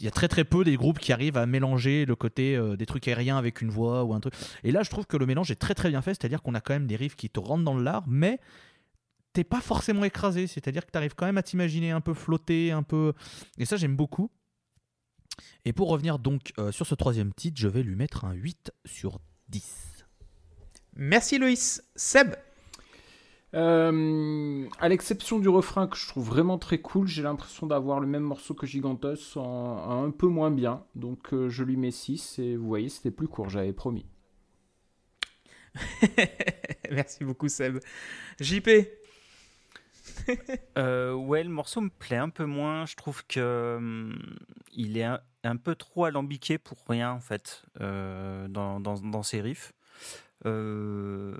y 0.00 0.06
a 0.06 0.10
très 0.10 0.28
très 0.28 0.44
peu 0.44 0.62
des 0.62 0.76
groupes 0.76 1.00
qui 1.00 1.12
arrivent 1.12 1.36
à 1.36 1.46
mélanger 1.46 2.04
le 2.04 2.14
côté 2.14 2.54
euh, 2.54 2.76
des 2.76 2.86
trucs 2.86 3.08
aériens 3.08 3.36
avec 3.36 3.60
une 3.60 3.70
voix 3.70 4.04
ou 4.04 4.14
un 4.14 4.20
truc. 4.20 4.34
Et 4.62 4.70
là, 4.70 4.82
je 4.84 4.90
trouve 4.90 5.06
que 5.06 5.16
le 5.16 5.26
mélange 5.26 5.50
est 5.50 5.56
très 5.56 5.74
très 5.74 5.88
bien 5.88 6.00
fait. 6.00 6.14
C'est-à-dire 6.14 6.42
qu'on 6.42 6.54
a 6.54 6.60
quand 6.60 6.74
même 6.74 6.86
des 6.86 6.96
riffs 6.96 7.16
qui 7.16 7.28
te 7.28 7.40
rentrent 7.40 7.64
dans 7.64 7.76
l'art, 7.76 8.04
mais 8.06 8.38
t'es 9.32 9.42
pas 9.42 9.60
forcément 9.60 10.04
écrasé. 10.04 10.46
C'est-à-dire 10.46 10.86
que 10.86 10.92
tu 10.92 10.98
arrives 10.98 11.14
quand 11.16 11.26
même 11.26 11.38
à 11.38 11.42
t'imaginer 11.42 11.90
un 11.90 12.00
peu 12.00 12.14
flotter, 12.14 12.70
un 12.70 12.84
peu. 12.84 13.14
Et 13.58 13.64
ça, 13.64 13.76
j'aime 13.76 13.96
beaucoup. 13.96 14.30
Et 15.64 15.72
pour 15.72 15.88
revenir 15.88 16.18
donc 16.20 16.52
euh, 16.58 16.70
sur 16.70 16.86
ce 16.86 16.94
troisième 16.94 17.32
titre, 17.32 17.58
je 17.60 17.66
vais 17.66 17.82
lui 17.82 17.96
mettre 17.96 18.24
un 18.24 18.32
8 18.32 18.70
sur 18.84 19.18
10. 19.48 20.04
Merci 20.94 21.38
Loïs. 21.38 21.82
Seb? 21.96 22.34
Euh, 23.54 24.66
à 24.80 24.88
l'exception 24.88 25.38
du 25.38 25.48
refrain 25.48 25.86
que 25.86 25.96
je 25.96 26.06
trouve 26.08 26.26
vraiment 26.26 26.58
très 26.58 26.78
cool, 26.78 27.06
j'ai 27.06 27.22
l'impression 27.22 27.66
d'avoir 27.66 28.00
le 28.00 28.06
même 28.06 28.22
morceau 28.22 28.54
que 28.54 28.66
Gigantos 28.66 29.36
en, 29.36 29.40
en 29.42 30.04
un 30.04 30.10
peu 30.10 30.26
moins 30.26 30.50
bien. 30.50 30.84
Donc 30.94 31.34
euh, 31.34 31.48
je 31.50 31.62
lui 31.64 31.76
mets 31.76 31.90
6 31.90 32.38
et 32.38 32.56
vous 32.56 32.66
voyez, 32.66 32.88
c'était 32.88 33.10
plus 33.10 33.28
court, 33.28 33.50
j'avais 33.50 33.72
promis. 33.74 34.06
Merci 36.90 37.24
beaucoup 37.24 37.48
Seb. 37.48 37.78
JP 38.40 38.68
Euh, 40.78 41.12
ouais, 41.14 41.44
le 41.44 41.50
morceau 41.50 41.80
me 41.80 41.90
plaît 41.90 42.16
un 42.16 42.28
peu 42.28 42.44
moins. 42.44 42.86
Je 42.86 42.96
trouve 42.96 43.24
que 43.26 43.76
hum, 43.76 44.18
il 44.72 44.96
est 44.96 45.04
un, 45.04 45.20
un 45.44 45.56
peu 45.56 45.74
trop 45.74 46.04
alambiqué 46.04 46.58
pour 46.58 46.78
rien 46.88 47.12
en 47.12 47.20
fait 47.20 47.62
euh, 47.80 48.48
dans, 48.48 48.80
dans, 48.80 48.94
dans 48.94 49.22
ses 49.22 49.40
riffs. 49.40 49.72
Euh, 50.46 51.36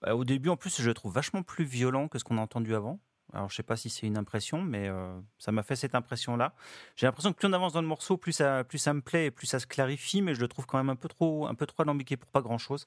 bah, 0.00 0.14
au 0.14 0.24
début, 0.24 0.48
en 0.48 0.56
plus, 0.56 0.80
je 0.80 0.86
le 0.86 0.94
trouve 0.94 1.12
vachement 1.12 1.42
plus 1.42 1.64
violent 1.64 2.08
que 2.08 2.18
ce 2.18 2.24
qu'on 2.24 2.38
a 2.38 2.40
entendu 2.40 2.74
avant. 2.74 3.00
Alors, 3.32 3.50
je 3.50 3.56
sais 3.56 3.62
pas 3.62 3.76
si 3.76 3.90
c'est 3.90 4.06
une 4.06 4.18
impression, 4.18 4.62
mais 4.62 4.88
euh, 4.88 5.18
ça 5.38 5.50
m'a 5.50 5.62
fait 5.62 5.76
cette 5.76 5.94
impression-là. 5.94 6.54
J'ai 6.94 7.06
l'impression 7.06 7.32
que 7.32 7.38
plus 7.38 7.48
on 7.48 7.52
avance 7.52 7.72
dans 7.72 7.82
le 7.82 7.88
morceau, 7.88 8.16
plus 8.16 8.32
ça, 8.32 8.64
plus 8.64 8.78
ça 8.78 8.94
me 8.94 9.00
plaît 9.00 9.26
et 9.26 9.30
plus 9.30 9.46
ça 9.46 9.58
se 9.58 9.66
clarifie, 9.66 10.22
mais 10.22 10.34
je 10.34 10.40
le 10.40 10.48
trouve 10.48 10.66
quand 10.66 10.78
même 10.78 10.90
un 10.90 10.96
peu 10.96 11.08
trop, 11.08 11.46
un 11.46 11.54
peu 11.54 11.66
trop 11.66 11.82
alambiqué 11.82 12.16
pour 12.16 12.30
pas 12.30 12.42
grand-chose. 12.42 12.86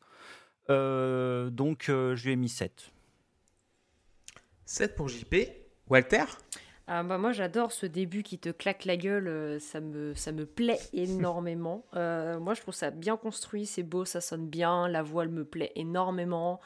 Euh, 0.70 1.50
donc, 1.50 1.86
je 1.88 2.24
lui 2.24 2.32
ai 2.32 2.36
mis 2.36 2.50
7. 2.50 2.91
7 4.65 4.96
pour 4.96 5.10
JP. 5.10 5.36
Walter? 5.89 6.26
Ah 6.89 7.04
bah 7.04 7.17
moi 7.17 7.34
j'adore 7.34 7.73
ce 7.73 7.86
début 7.86 8.23
qui 8.23 8.39
te 8.39 8.47
claque 8.50 8.86
la 8.86 8.95
gueule, 8.95 9.28
euh, 9.28 9.60
ça 9.60 9.82
me, 9.82 10.13
ça 10.15 10.32
me 10.32 10.45
plaît 10.45 10.80
énormément. 10.93 11.86
Euh, 11.95 12.39
moi 12.39 12.54
je 12.54 12.62
trouve 12.62 12.73
ça 12.73 12.91
bien 12.91 13.17
construit, 13.17 13.65
c'est 13.65 13.84
beau, 13.84 14.06
ça 14.06 14.21
sonne 14.21 14.47
bien, 14.47 14.88
la 14.88 15.04
voix 15.04 15.23
elle 15.23 15.30
me 15.30 15.43
plaît 15.43 15.73
énormément. 15.76 16.62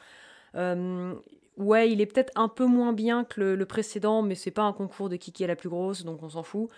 Euh, 0.56 1.14
ouais, 1.56 1.90
il 1.90 2.00
est 2.00 2.06
peut-être 2.06 2.32
un 2.36 2.48
peu 2.48 2.66
moins 2.66 2.92
bien 2.92 3.24
que 3.24 3.40
le, 3.40 3.56
le 3.56 3.66
précédent, 3.66 4.22
mais 4.22 4.36
c'est 4.36 4.50
pas 4.52 4.62
un 4.62 4.72
concours 4.72 5.08
de 5.08 5.16
qui 5.16 5.32
qui 5.32 5.44
est 5.44 5.48
la 5.48 5.56
plus 5.56 5.68
grosse, 5.70 6.04
donc 6.04 6.22
on 6.22 6.30
s'en 6.30 6.44
fout. 6.44 6.70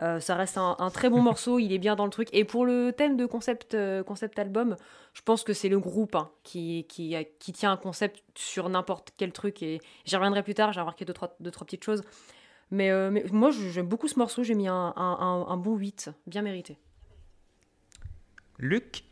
Euh, 0.00 0.20
ça 0.20 0.36
reste 0.36 0.58
un, 0.58 0.76
un 0.78 0.90
très 0.90 1.10
bon 1.10 1.22
morceau, 1.22 1.58
il 1.58 1.72
est 1.72 1.78
bien 1.78 1.96
dans 1.96 2.04
le 2.04 2.10
truc. 2.10 2.28
Et 2.32 2.44
pour 2.44 2.66
le 2.66 2.92
thème 2.92 3.16
de 3.16 3.26
concept, 3.26 3.74
euh, 3.74 4.02
concept 4.04 4.38
album, 4.38 4.76
je 5.14 5.22
pense 5.22 5.44
que 5.44 5.52
c'est 5.52 5.68
le 5.68 5.78
groupe 5.80 6.14
hein, 6.16 6.30
qui, 6.44 6.86
qui, 6.88 7.16
a- 7.16 7.24
qui 7.24 7.52
tient 7.52 7.72
un 7.72 7.76
concept 7.76 8.22
sur 8.36 8.68
n'importe 8.68 9.10
quel 9.16 9.32
truc. 9.32 9.62
Et 9.62 9.80
j'y 10.04 10.16
reviendrai 10.16 10.42
plus 10.42 10.54
tard, 10.54 10.72
j'ai 10.72 10.80
remarqué 10.80 11.04
deux 11.04 11.12
trois, 11.14 11.36
deux, 11.40 11.50
trois 11.50 11.66
petites 11.66 11.84
choses. 11.84 12.02
Mais, 12.72 12.90
euh, 12.90 13.10
mais 13.10 13.22
moi, 13.30 13.50
j'aime 13.50 13.86
beaucoup 13.86 14.08
ce 14.08 14.18
morceau, 14.18 14.42
j'ai 14.42 14.54
mis 14.54 14.66
un- 14.66 14.94
un 14.96 15.56
bon 15.58 15.76
8, 15.76 16.10
bien 16.26 16.40
mérité. 16.42 16.78
Luc? 18.58 19.04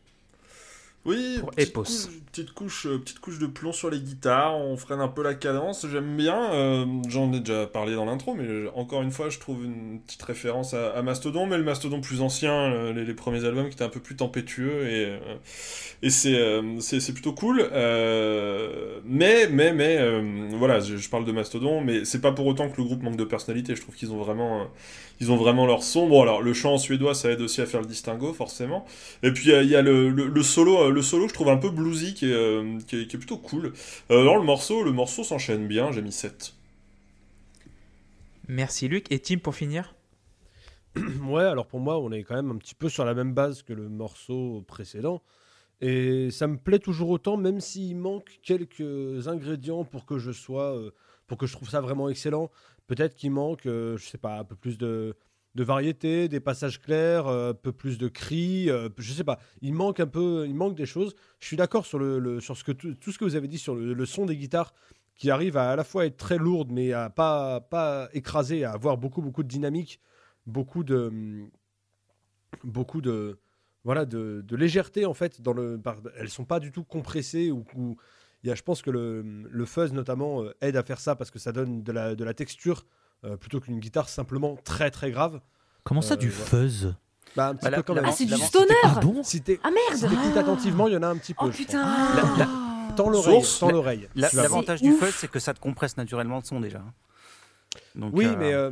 Oui, 1.03 1.39
Pour 1.39 1.49
petite 1.49 1.69
Epos. 1.69 1.83
couche, 1.83 2.07
petite, 2.31 2.51
couche, 2.53 2.85
euh, 2.85 2.99
petite 2.99 3.19
couche 3.19 3.39
de 3.39 3.47
plomb 3.47 3.71
sur 3.73 3.89
les 3.89 3.99
guitares, 3.99 4.55
on 4.55 4.77
freine 4.77 4.99
un 4.99 5.07
peu 5.07 5.23
la 5.23 5.33
cadence, 5.33 5.87
j'aime 5.91 6.15
bien, 6.15 6.53
euh, 6.53 6.85
j'en 7.09 7.33
ai 7.33 7.39
déjà 7.39 7.65
parlé 7.65 7.95
dans 7.95 8.05
l'intro, 8.05 8.35
mais 8.35 8.69
encore 8.75 9.01
une 9.01 9.09
fois, 9.09 9.29
je 9.29 9.39
trouve 9.39 9.65
une 9.65 9.99
petite 10.01 10.21
référence 10.21 10.75
à, 10.75 10.91
à 10.91 11.01
Mastodon, 11.01 11.47
mais 11.47 11.57
le 11.57 11.63
Mastodon 11.63 12.01
plus 12.01 12.21
ancien, 12.21 12.53
euh, 12.53 12.93
les, 12.93 13.03
les 13.03 13.13
premiers 13.15 13.43
albums 13.45 13.67
qui 13.67 13.73
étaient 13.73 13.83
un 13.83 13.89
peu 13.89 13.99
plus 13.99 14.15
tempétueux, 14.15 14.87
et, 14.87 15.17
et 16.03 16.09
c'est, 16.11 16.35
euh, 16.35 16.61
plutôt 17.13 17.33
cool. 17.33 17.67
Euh, 17.71 18.99
mais, 19.03 19.47
mais, 19.47 19.73
mais, 19.73 20.21
voilà, 20.55 20.81
je, 20.81 20.97
je 20.97 21.09
parle 21.09 21.25
de 21.25 21.31
Mastodon, 21.31 21.81
mais 21.81 22.05
c'est 22.05 22.21
pas 22.21 22.31
pour 22.31 22.45
autant 22.45 22.69
que 22.69 22.77
le 22.77 22.83
groupe 22.83 23.01
manque 23.01 23.17
de 23.17 23.23
personnalité, 23.23 23.75
je 23.75 23.81
trouve 23.81 23.95
qu'ils 23.95 24.11
ont 24.11 24.19
vraiment... 24.21 24.67
euh, 25.21 25.25
ils 25.25 25.31
ont 25.31 25.37
vraiment 25.37 25.65
leur 25.65 25.83
son. 25.83 26.07
Bon, 26.07 26.21
alors 26.21 26.41
le 26.41 26.53
chant 26.53 26.73
en 26.73 26.77
suédois, 26.77 27.15
ça 27.15 27.31
aide 27.31 27.41
aussi 27.41 27.61
à 27.61 27.65
faire 27.65 27.81
le 27.81 27.87
distinguo, 27.87 28.33
forcément. 28.33 28.85
Et 29.23 29.31
puis 29.31 29.45
il 29.47 29.51
y 29.51 29.55
a- 29.55 29.63
il 29.63 29.69
y 29.69 29.75
a 29.75 29.81
le, 29.81 30.09
le- 30.09 30.27
le 30.27 30.43
solo, 30.43 30.77
euh, 30.83 30.91
le 30.91 31.01
solo, 31.01 31.27
je 31.27 31.33
trouve 31.33 31.49
un 31.49 31.57
peu 31.57 31.69
bluesy, 31.69 32.13
qui 32.13 32.25
est, 32.29 32.33
euh, 32.33 32.77
qui 32.87 33.01
est, 33.01 33.07
qui 33.07 33.15
est 33.15 33.19
plutôt 33.19 33.37
cool. 33.37 33.73
Euh, 34.11 34.21
alors 34.21 34.37
le 34.37 34.43
morceau, 34.43 34.83
le 34.83 34.91
morceau 34.91 35.23
s'enchaîne 35.23 35.67
bien. 35.67 35.91
J'ai 35.91 36.01
mis 36.01 36.11
7. 36.11 36.53
Merci 38.47 38.87
Luc. 38.87 39.11
Et 39.11 39.19
Tim 39.19 39.37
pour 39.39 39.55
finir? 39.55 39.95
Ouais, 41.23 41.43
alors 41.43 41.67
pour 41.67 41.79
moi, 41.79 41.99
on 41.99 42.11
est 42.11 42.23
quand 42.23 42.35
même 42.35 42.51
un 42.51 42.57
petit 42.57 42.75
peu 42.75 42.89
sur 42.89 43.05
la 43.05 43.13
même 43.13 43.33
base 43.33 43.63
que 43.63 43.73
le 43.73 43.89
morceau 43.89 44.63
précédent. 44.67 45.21
Et 45.81 46.31
ça 46.31 46.47
me 46.47 46.57
plaît 46.57 46.79
toujours 46.79 47.09
autant, 47.09 47.37
même 47.37 47.61
s'il 47.61 47.97
manque 47.97 48.39
quelques 48.43 49.27
ingrédients 49.27 49.85
pour 49.85 50.05
que 50.05 50.19
je 50.19 50.31
sois, 50.31 50.75
euh, 50.77 50.91
pour 51.27 51.37
que 51.37 51.47
je 51.47 51.53
trouve 51.53 51.69
ça 51.69 51.81
vraiment 51.81 52.09
excellent. 52.09 52.51
Peut-être 52.91 53.15
qu'il 53.15 53.31
manque, 53.31 53.67
euh, 53.67 53.95
je 53.95 54.05
sais 54.05 54.17
pas, 54.17 54.39
un 54.39 54.43
peu 54.43 54.57
plus 54.57 54.77
de, 54.77 55.15
de 55.55 55.63
variété, 55.63 56.27
des 56.27 56.41
passages 56.41 56.81
clairs, 56.81 57.25
euh, 57.25 57.51
un 57.51 57.53
peu 57.53 57.71
plus 57.71 57.97
de 57.97 58.09
cris, 58.09 58.69
euh, 58.69 58.89
je 58.97 59.13
sais 59.13 59.23
pas. 59.23 59.39
Il 59.61 59.73
manque 59.73 60.01
un 60.01 60.07
peu, 60.07 60.43
il 60.45 60.53
manque 60.53 60.75
des 60.75 60.85
choses. 60.85 61.15
Je 61.39 61.47
suis 61.47 61.55
d'accord 61.55 61.85
sur 61.85 62.01
ce 62.01 62.63
que 62.65 62.73
tout, 62.73 63.11
ce 63.13 63.17
que 63.17 63.23
vous 63.23 63.37
avez 63.37 63.47
dit 63.47 63.59
sur 63.59 63.75
le, 63.75 64.05
son 64.05 64.25
des 64.25 64.35
guitares, 64.35 64.73
qui 65.15 65.31
arrive 65.31 65.55
à 65.55 65.71
à 65.71 65.77
la 65.77 65.85
fois 65.85 66.05
être 66.05 66.17
très 66.17 66.37
lourde, 66.37 66.69
mais 66.73 66.91
à 66.91 67.09
pas 67.09 67.61
pas 67.61 68.09
écraser, 68.11 68.65
à 68.65 68.73
avoir 68.73 68.97
beaucoup 68.97 69.21
beaucoup 69.21 69.43
de 69.43 69.47
dynamique 69.47 70.01
beaucoup 70.45 70.83
de 70.83 71.45
beaucoup 72.65 72.99
de 72.99 73.39
voilà 73.85 74.05
de, 74.05 74.43
légèreté 74.51 75.05
en 75.05 75.13
fait 75.13 75.41
dans 75.41 75.53
le 75.53 75.81
elles 76.17 76.29
sont 76.29 76.43
pas 76.43 76.59
du 76.59 76.73
tout 76.73 76.83
compressées 76.83 77.51
ou, 77.51 77.95
y 78.49 78.51
a, 78.51 78.55
je 78.55 78.61
pense 78.63 78.81
que 78.81 78.89
le, 78.91 79.21
le 79.23 79.65
fuzz 79.65 79.93
notamment 79.93 80.41
euh, 80.43 80.53
aide 80.61 80.75
à 80.77 80.83
faire 80.83 80.99
ça 80.99 81.15
parce 81.15 81.31
que 81.31 81.39
ça 81.39 81.51
donne 81.51 81.83
de 81.83 81.91
la, 81.91 82.15
de 82.15 82.23
la 82.23 82.33
texture 82.33 82.85
euh, 83.23 83.37
plutôt 83.37 83.59
qu'une 83.59 83.79
guitare 83.79 84.09
simplement 84.09 84.57
très 84.63 84.89
très 84.91 85.11
grave. 85.11 85.41
Comment 85.83 86.01
ça, 86.01 86.13
Euh, 86.15 86.17
du 86.17 86.27
ouais. 86.27 86.31
fuzz? 86.33 86.95
Bah 87.35 87.47
un 87.49 87.55
petit 87.55 87.69
Bah, 87.69 87.77
peu 87.77 87.83
quand 87.83 87.93
la- 87.93 88.01
même 88.01 88.11
Ah, 88.11 88.15
c'est 88.15 88.25
du 88.25 88.33
stoner 88.35 88.73
si 89.23 89.41
Ah 89.63 89.69
si 89.93 90.03
merde. 90.05 90.09
t'écoutes 90.15 90.37
attentivement 90.37 90.87
il 90.87 90.93
y 90.93 90.97
en 90.97 91.03
a 91.03 91.07
un 91.07 91.17
petit 91.17 91.33
peu 91.33 91.45
Oh 91.45 91.49
putain. 91.49 91.81
La- 92.37 92.49
Tends 92.95 93.09
l'oreille 93.09 93.41
l'oreille. 93.71 94.09
L'avantage 94.15 94.81
du 94.81 94.91
fuzz, 94.93 95.13
c'est 95.15 95.29
que 95.29 95.39
ça 95.39 95.53
te 95.53 95.59
compresse 95.59 95.95
naturellement 95.97 96.37
le 96.39 96.43
son 96.43 96.59
déjà. 96.59 96.83
Donc, 97.95 98.13
Oui, 98.15 98.25
euh, 98.25 98.35
mais 98.37 98.53
euh, 98.53 98.71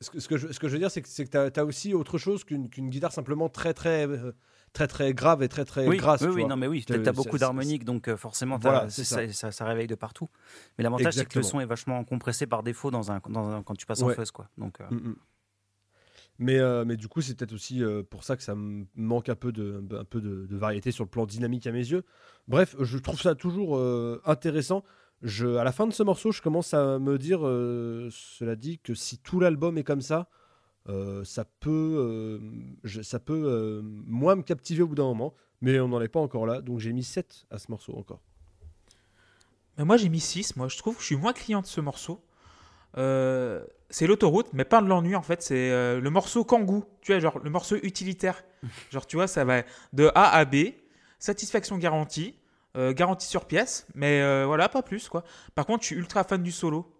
ce, 0.00 0.10
que, 0.10 0.20
ce 0.20 0.28
que 0.28 0.36
je, 0.36 0.52
ce 0.52 0.60
que 0.60 0.68
je 0.68 0.74
veux 0.74 0.78
dire, 0.78 0.90
c'est 0.90 1.02
que, 1.02 1.08
tu 1.52 1.60
as, 1.60 1.64
aussi 1.64 1.92
autre 1.94 2.16
chose 2.18 2.44
qu'une 2.44 2.68
qu'une 2.68 2.90
guitare 2.90 3.12
simplement 3.12 3.48
très, 3.48 3.74
très, 3.74 4.06
euh, 4.06 4.32
très, 4.76 4.86
très 4.86 5.14
grave 5.14 5.42
et 5.42 5.48
très, 5.48 5.64
très 5.64 5.86
oui, 5.88 5.96
grasse. 5.96 6.20
oui, 6.20 6.28
tu 6.28 6.34
oui, 6.34 6.44
non, 6.44 6.56
mais 6.56 6.66
oui, 6.66 6.84
t'as 6.84 6.94
c'est- 7.02 7.12
beaucoup 7.12 7.38
d'harmoniques, 7.38 7.84
donc 7.84 8.08
euh, 8.08 8.16
forcément, 8.16 8.58
Voilà, 8.58 8.90
ça, 8.90 9.26
ça- 9.32 9.50
ça 9.50 9.64
réveille 9.64 9.86
de 9.86 9.94
partout. 9.94 10.28
Mais 10.76 10.84
l'avantage, 10.84 11.14
c'est 11.14 11.24
que 11.26 11.38
le 11.38 11.42
son 11.42 11.60
est 11.60 11.66
vachement 11.66 12.04
compressé 12.04 12.46
par 12.46 12.62
défaut 12.62 12.90
dans 12.90 13.10
un, 13.10 13.20
dans 13.30 13.48
un- 13.48 13.62
quand 13.62 13.74
tu 13.74 13.86
passes 13.86 14.02
en 14.02 14.10
fuzz, 14.10 14.30
quoi. 14.30 14.48
Donc, 14.58 14.80
euh, 14.80 14.84
Mm, 14.90 15.08
mm. 15.08 15.16
Mais, 16.38 16.58
euh, 16.58 16.84
mais 16.84 16.98
du 16.98 17.08
coup, 17.08 17.22
c'est 17.22 17.34
peut-être 17.34 17.54
aussi 17.54 17.82
euh, 17.82 18.02
pour 18.02 18.22
ça 18.22 18.36
que 18.36 18.42
ça 18.42 18.54
me 18.54 18.84
manque 18.94 19.30
un 19.30 19.34
peu, 19.34 19.52
de, 19.52 19.82
un 19.98 20.04
peu 20.04 20.20
de, 20.20 20.44
de 20.46 20.56
variété 20.56 20.90
sur 20.90 21.04
le 21.04 21.08
plan 21.08 21.24
dynamique 21.24 21.66
à 21.66 21.72
mes 21.72 21.78
yeux. 21.78 22.04
Bref, 22.46 22.76
je 22.78 22.98
trouve 22.98 23.20
ça 23.22 23.34
toujours 23.34 23.80
intéressant. 24.26 24.84
Je, 25.22 25.56
à 25.56 25.64
la 25.64 25.72
fin 25.72 25.86
de 25.86 25.94
ce 25.94 26.02
morceau, 26.02 26.32
je 26.32 26.42
commence 26.42 26.74
à 26.74 26.98
me 26.98 27.16
dire, 27.16 27.40
cela 28.12 28.54
dit, 28.54 28.78
que 28.80 28.92
si 28.92 29.16
tout 29.16 29.40
l'album 29.40 29.78
est 29.78 29.84
comme 29.84 30.02
ça, 30.02 30.28
euh, 30.88 31.24
ça 31.24 31.44
peut, 31.44 31.70
euh, 31.98 32.38
je- 32.84 33.02
ça 33.02 33.18
peut 33.18 33.42
euh, 33.46 33.82
moins 33.84 34.36
me 34.36 34.42
captiver 34.42 34.82
au 34.82 34.86
bout 34.88 34.94
d'un 34.94 35.04
moment. 35.04 35.34
Mais 35.62 35.80
on 35.80 35.88
n'en 35.88 36.00
est 36.02 36.08
pas 36.08 36.20
encore 36.20 36.46
là, 36.46 36.60
donc 36.60 36.80
j'ai 36.80 36.92
mis 36.92 37.02
7 37.02 37.46
à 37.50 37.58
ce 37.58 37.70
morceau 37.70 37.96
encore. 37.96 38.20
Mais 39.78 39.84
moi 39.84 39.96
j'ai 39.96 40.08
mis 40.08 40.20
6, 40.20 40.56
moi 40.56 40.68
je 40.68 40.76
trouve 40.78 40.94
que 40.96 41.00
je 41.00 41.06
suis 41.06 41.16
moins 41.16 41.32
client 41.32 41.60
de 41.60 41.66
ce 41.66 41.80
morceau. 41.80 42.22
Euh, 42.98 43.64
c'est 43.90 44.06
l'autoroute, 44.06 44.48
mais 44.52 44.64
pas 44.64 44.80
de 44.80 44.86
l'ennui 44.86 45.16
en 45.16 45.22
fait, 45.22 45.42
c'est 45.42 45.70
euh, 45.70 46.00
le 46.00 46.10
morceau 46.10 46.44
Kangoo, 46.44 46.84
tu 47.02 47.12
vois, 47.12 47.20
genre 47.20 47.38
le 47.38 47.50
morceau 47.50 47.76
utilitaire. 47.82 48.42
genre 48.90 49.06
tu 49.06 49.16
vois, 49.16 49.26
ça 49.26 49.44
va 49.44 49.62
de 49.92 50.10
A 50.14 50.30
à 50.36 50.44
B, 50.44 50.56
satisfaction 51.18 51.78
garantie, 51.78 52.38
euh, 52.76 52.92
garantie 52.92 53.26
sur 53.28 53.44
pièce, 53.46 53.86
mais 53.94 54.44
voilà, 54.44 54.68
pas 54.68 54.82
plus 54.82 55.08
quoi. 55.08 55.24
Par 55.54 55.66
contre, 55.66 55.82
je 55.82 55.88
suis 55.88 55.96
ultra 55.96 56.24
fan 56.24 56.42
du 56.42 56.52
solo. 56.52 56.90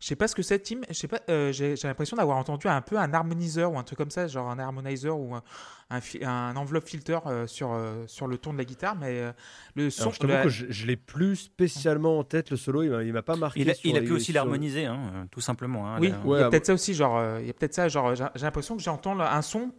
Je 0.00 0.06
sais 0.08 0.16
pas 0.16 0.28
ce 0.28 0.34
que 0.34 0.42
c'est, 0.42 0.58
Tim. 0.58 0.80
Je 0.88 0.94
sais 0.94 1.08
pas. 1.08 1.20
euh, 1.30 1.52
j'ai 1.52 1.74
l'impression 1.84 2.16
d'avoir 2.16 2.36
entendu 2.36 2.66
un 2.68 2.80
peu 2.82 2.98
un 2.98 3.12
harmoniseur 3.14 3.72
ou 3.72 3.78
un 3.78 3.82
truc 3.84 3.96
comme 3.98 4.10
ça, 4.10 4.26
genre 4.26 4.50
un 4.50 4.58
harmonizer 4.58 5.16
ou 5.18 5.34
un, 5.34 5.42
un, 5.90 6.56
enveloppe 6.56 6.86
filter 6.86 7.18
euh, 7.26 7.46
sur 7.46 7.72
euh, 7.72 8.04
sur 8.06 8.26
le 8.26 8.36
ton 8.36 8.52
de 8.52 8.58
la 8.58 8.64
guitare, 8.64 8.96
mais 8.96 9.18
euh, 9.20 9.32
le 9.76 9.88
son. 9.90 10.02
Alors, 10.02 10.14
je 10.20 10.26
la- 10.26 10.42
que 10.42 10.48
je, 10.50 10.66
je 10.68 10.86
l'ai 10.86 10.96
plus 10.96 11.36
spécialement 11.36 12.18
en 12.18 12.24
tête, 12.24 12.50
le 12.50 12.56
solo, 12.56 12.82
il 13.00 13.12
m'a- 13.12 13.22
pas 13.22 13.36
marqué. 13.36 13.60
il 13.60 13.70
a, 13.70 13.74
sur 13.74 13.88
il 13.90 13.96
a 13.96 14.00
les- 14.00 14.06
pu 14.06 14.12
aussi 14.12 14.26
sur- 14.26 14.34
l'harmoniser, 14.34 14.84
hein, 14.86 15.26
tout 15.30 15.40
simplement. 15.40 15.88
hein, 15.88 15.98
Oui, 16.00 16.08
la- 16.10 16.18
il 16.22 16.28
Ouais, 16.28 16.38
y 16.40 16.42
a 16.42 16.46
ah 16.46 16.50
peut-être 16.50 16.66
ça 16.66 16.74
aussi, 16.74 16.92
genre, 16.94 17.22
il 17.40 17.46
y 17.46 17.50
a 17.50 17.52
peut-être 17.54 17.74
ça, 17.74 17.88
genre, 17.88 18.14
j'ai 18.14 18.24
l'impression 18.42 18.76
que 18.76 18.82
j'entends 18.82 19.18
un 19.18 19.42
son 19.42 19.72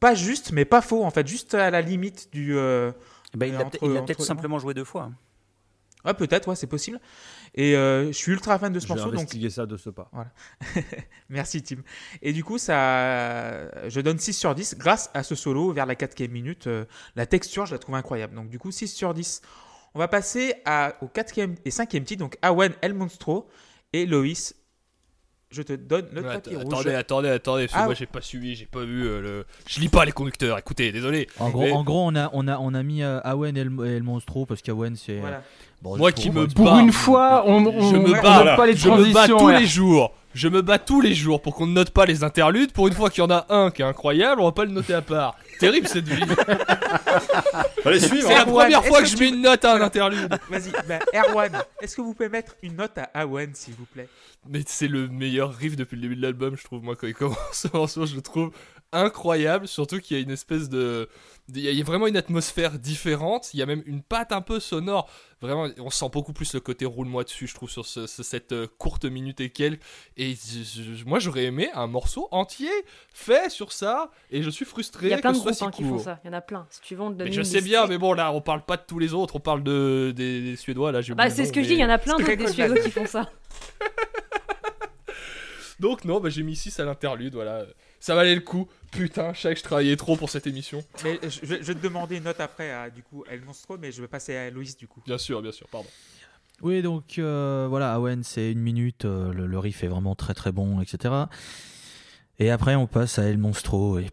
pas 0.00 0.14
juste, 0.14 0.52
mais 0.52 0.64
pas 0.64 0.80
faux, 0.80 1.04
en 1.04 1.10
fait, 1.10 1.26
juste 1.26 1.54
à 1.54 1.70
la 1.70 1.80
limite 1.80 2.28
du. 2.32 2.52
ben, 2.54 3.46
il 3.46 3.54
euh, 3.54 3.58
a 3.58 3.64
entre- 3.64 3.78
peut-être 3.78 4.22
simplement 4.22 4.58
joué 4.58 4.74
deux 4.74 4.84
fois. 4.84 5.04
hein. 5.04 5.14
Ouais, 6.04 6.12
peut-être, 6.12 6.48
ouais, 6.48 6.56
c'est 6.56 6.66
possible. 6.66 7.00
Et 7.56 7.76
euh, 7.76 8.08
je 8.08 8.12
suis 8.12 8.32
ultra 8.32 8.58
fan 8.58 8.72
de 8.72 8.80
ce 8.80 8.84
Je 8.86 8.88
vais 8.92 8.94
morceau, 8.98 9.10
donc 9.12 9.20
investiguer 9.20 9.48
ça 9.50 9.64
de 9.64 9.76
ce 9.76 9.88
pas. 9.90 10.10
merci, 11.28 11.62
Tim. 11.62 11.76
Et 12.22 12.32
du 12.32 12.42
coup, 12.42 12.58
ça, 12.58 13.88
je 13.88 14.00
donne 14.00 14.18
6 14.18 14.32
sur 14.32 14.54
10 14.54 14.76
grâce 14.78 15.10
à 15.14 15.22
ce 15.22 15.34
solo 15.34 15.72
vers 15.72 15.86
la 15.86 15.94
quatrième 15.94 16.32
minute. 16.32 16.66
euh, 16.66 16.84
la 17.16 17.26
texture, 17.26 17.66
je 17.66 17.72
la 17.72 17.78
trouve 17.78 17.94
incroyable. 17.94 18.34
Donc, 18.34 18.48
du 18.48 18.58
coup, 18.58 18.70
6 18.72 18.88
sur 18.88 19.14
10. 19.14 19.40
On 19.94 19.98
va 20.00 20.08
passer 20.08 20.54
à, 20.64 20.94
au 21.02 21.06
quatrième 21.06 21.54
et 21.64 21.70
cinquième 21.70 22.02
titre, 22.04 22.18
donc 22.20 22.36
Awen 22.42 22.72
El 22.82 22.94
Monstro 22.94 23.48
et 23.92 24.06
Loïs. 24.06 24.56
Je 25.50 25.62
te 25.62 25.72
donne 25.74 26.08
le 26.12 26.22
Ouais, 26.22 26.32
tapis 26.34 26.56
rouge. 26.56 26.64
attendez, 26.66 26.94
attendez, 26.94 27.28
attendez, 27.28 27.62
parce 27.68 27.74
que 27.74 27.78
Ah, 27.78 27.84
moi 27.84 27.94
j'ai 27.94 28.06
pas 28.06 28.20
suivi, 28.20 28.56
j'ai 28.56 28.66
pas 28.66 28.84
vu 28.84 29.06
euh, 29.06 29.20
le. 29.20 29.46
Je 29.68 29.78
lis 29.78 29.88
pas 29.88 30.04
les 30.04 30.10
conducteurs, 30.10 30.58
écoutez, 30.58 30.90
désolé. 30.90 31.28
En 31.38 31.50
gros, 31.50 31.60
Mais- 31.62 31.70
en 31.70 31.84
gros, 31.84 32.04
on 32.04 32.16
a, 32.16 32.28
on 32.32 32.48
a, 32.48 32.58
on 32.58 32.74
a 32.74 32.82
mis 32.82 33.04
euh, 33.04 33.20
Awen 33.22 33.56
et 33.56 33.62
le, 33.62 33.86
et 33.86 33.98
le 34.00 34.02
Monstro 34.04 34.46
parce 34.46 34.62
qu'Awen 34.62 34.96
c'est. 34.96 35.18
Voilà. 35.20 35.44
Bon, 35.84 35.96
Moi 35.96 36.10
qui 36.10 36.30
me 36.30 36.48
Pour 36.48 36.64
bats. 36.64 36.80
une 36.80 36.90
fois, 36.92 37.44
on, 37.46 37.64
on, 37.66 37.90
Je 37.92 37.96
me 37.96 38.08
on 38.18 38.22
bats, 38.22 38.44
note 38.44 38.56
pas 38.56 38.66
les 38.66 38.76
Je 38.76 38.88
me 38.88 38.96
bats 38.96 39.26
transitions. 39.26 39.36
tous 39.38 39.44
ouais. 39.46 39.60
les 39.60 39.66
jours. 39.66 40.12
Je 40.34 40.48
me 40.48 40.62
bats 40.62 40.80
tous 40.80 41.00
les 41.00 41.14
jours 41.14 41.40
pour 41.40 41.54
qu'on 41.54 41.66
ne 41.68 41.72
note 41.74 41.90
pas 41.90 42.06
les 42.06 42.24
interludes. 42.24 42.72
Pour 42.72 42.88
une 42.88 42.94
fois 42.94 43.08
qu'il 43.08 43.22
y 43.22 43.24
en 43.24 43.30
a 43.30 43.46
un 43.50 43.70
qui 43.70 43.82
est 43.82 43.84
incroyable, 43.84 44.40
on 44.40 44.46
va 44.46 44.50
pas 44.52 44.64
le 44.64 44.72
noter 44.72 44.92
à 44.94 45.00
part. 45.00 45.36
Terrible 45.60 45.86
cette 45.86 46.08
vie. 46.08 46.20
Allez, 47.84 48.00
suivre. 48.00 48.26
C'est 48.26 48.34
la 48.34 48.40
hein. 48.40 48.44
première 48.44 48.84
fois 48.84 48.98
que 48.98 49.04
que 49.04 49.10
je 49.10 49.16
mets 49.18 49.28
une 49.28 49.42
note 49.42 49.64
à 49.64 49.74
un 49.76 49.80
interlude. 49.80 50.28
Vas-y, 50.50 50.72
bah, 50.88 50.98
Erwan, 51.14 51.52
est-ce 51.80 51.94
que 51.94 52.00
vous 52.02 52.14
pouvez 52.14 52.28
mettre 52.28 52.56
une 52.64 52.74
note 52.76 52.98
à 52.98 53.04
Awen, 53.20 53.50
s'il 53.54 53.74
vous 53.74 53.84
plaît? 53.86 54.08
Mais 54.48 54.62
c'est 54.66 54.88
le 54.88 55.06
meilleur 55.06 55.54
riff 55.54 55.76
depuis 55.76 55.94
le 55.94 56.02
début 56.02 56.16
de 56.16 56.22
l'album, 56.22 56.56
je 56.56 56.64
trouve. 56.64 56.82
Moi, 56.82 56.96
quand 56.96 57.06
il 57.06 57.14
commence 57.14 57.38
ce 57.52 57.68
morceau, 57.72 58.04
je 58.06 58.16
le 58.16 58.22
trouve 58.22 58.50
incroyable. 58.92 59.68
Surtout 59.68 60.00
qu'il 60.00 60.16
y 60.16 60.20
a 60.20 60.22
une 60.22 60.30
espèce 60.32 60.68
de. 60.68 61.08
Il 61.52 61.58
y 61.60 61.80
a- 61.80 61.84
vraiment 61.84 62.06
une 62.06 62.16
atmosphère 62.16 62.78
différente. 62.78 63.52
Il 63.52 63.60
y 63.60 63.62
a 63.62 63.66
même 63.66 63.82
une 63.84 64.02
patte 64.02 64.32
un 64.32 64.40
peu 64.40 64.60
sonore. 64.60 65.10
Vraiment, 65.42 65.68
on 65.78 65.90
sent 65.90 66.06
beaucoup 66.10 66.32
plus 66.32 66.54
le 66.54 66.60
côté 66.60 66.86
roule-moi 66.86 67.22
dessus, 67.24 67.46
je 67.46 67.54
trouve, 67.54 67.68
sur 67.68 67.84
ce- 67.84 68.06
ce- 68.06 68.22
cette 68.22 68.52
euh, 68.52 68.66
courte 68.78 69.04
minute 69.04 69.42
et 69.42 69.50
quelques. 69.50 69.82
Et 70.16 70.34
je- 70.34 70.94
je- 70.94 71.04
moi, 71.04 71.18
j'aurais 71.18 71.44
aimé 71.44 71.68
un 71.74 71.86
morceau 71.86 72.28
entier 72.30 72.70
fait 73.12 73.50
sur 73.50 73.72
ça. 73.72 74.10
Et 74.30 74.42
je 74.42 74.48
suis 74.48 74.64
frustré 74.64 75.08
Il 75.08 75.10
y 75.10 75.12
a 75.12 75.18
plein 75.18 75.32
de 75.32 75.36
groupes 75.38 75.52
si 75.52 75.64
hein, 75.64 75.70
qui 75.70 75.82
font 75.84 75.98
ça. 75.98 76.18
Il 76.24 76.28
y 76.28 76.30
en 76.30 76.32
a 76.32 76.40
plein. 76.40 76.66
Si 76.70 76.80
tu 76.80 76.94
veux, 76.94 77.02
on 77.02 77.10
te 77.12 77.16
donne 77.16 77.28
Mais 77.28 77.32
je 77.34 77.42
sais 77.42 77.60
bien, 77.60 77.86
mais 77.86 77.98
bon, 77.98 78.14
là, 78.14 78.32
on 78.32 78.40
parle 78.40 78.64
pas 78.64 78.78
de 78.78 78.82
tous 78.88 78.98
les 78.98 79.12
autres, 79.12 79.36
on 79.36 79.40
parle 79.40 79.62
de, 79.62 80.14
des, 80.16 80.40
des 80.40 80.56
Suédois, 80.56 80.92
là, 80.92 81.02
j'ai 81.02 81.14
Bah, 81.14 81.28
c'est 81.28 81.44
ce 81.44 81.52
que 81.52 81.62
je 81.62 81.68
dis, 81.68 81.74
il 81.74 81.80
y 81.80 81.84
en 81.84 81.90
a 81.90 81.98
plein 81.98 82.16
d'autres 82.16 82.32
des. 82.34 82.48
Suédois 82.48 82.78
qui 82.80 82.90
font 82.90 83.04
ça. 83.06 83.28
Donc, 85.80 86.04
non, 86.04 86.20
bah, 86.20 86.30
j'ai 86.30 86.42
mis 86.42 86.56
6 86.56 86.78
à 86.80 86.84
l'interlude, 86.84 87.34
voilà. 87.34 87.64
Ça 88.04 88.14
valait 88.14 88.34
le 88.34 88.42
coup. 88.42 88.68
Putain, 88.92 89.32
je 89.32 89.40
savais 89.40 89.54
que 89.54 89.60
je 89.60 89.64
travaillais 89.64 89.96
trop 89.96 90.14
pour 90.14 90.28
cette 90.28 90.46
émission. 90.46 90.84
Mais 91.04 91.18
je, 91.22 91.28
je 91.40 91.46
vais 91.46 91.58
je 91.62 91.68
vais 91.68 91.74
te 91.74 91.82
demander 91.82 92.18
une 92.18 92.24
note 92.24 92.38
après 92.38 92.70
à 92.70 92.90
du 92.90 93.02
coup 93.02 93.24
El 93.30 93.40
Monstro, 93.40 93.78
mais 93.78 93.92
je 93.92 94.02
vais 94.02 94.08
passer 94.08 94.36
à 94.36 94.50
Loïs 94.50 94.76
du 94.76 94.86
coup. 94.86 95.00
Bien 95.06 95.16
sûr, 95.16 95.40
bien 95.40 95.52
sûr, 95.52 95.66
pardon. 95.68 95.88
Oui, 96.60 96.82
donc 96.82 97.18
euh, 97.18 97.66
voilà, 97.66 97.94
Awen, 97.94 98.22
c'est 98.22 98.52
une 98.52 98.60
minute, 98.60 99.06
euh, 99.06 99.32
le, 99.32 99.46
le 99.46 99.58
riff 99.58 99.82
est 99.84 99.88
vraiment 99.88 100.14
très 100.14 100.34
très 100.34 100.52
bon, 100.52 100.82
etc. 100.82 101.14
Et 102.38 102.50
après, 102.50 102.74
on 102.74 102.86
passe 102.86 103.18
à 103.18 103.22
El 103.22 103.38
Monstro 103.38 103.98
et 103.98 104.08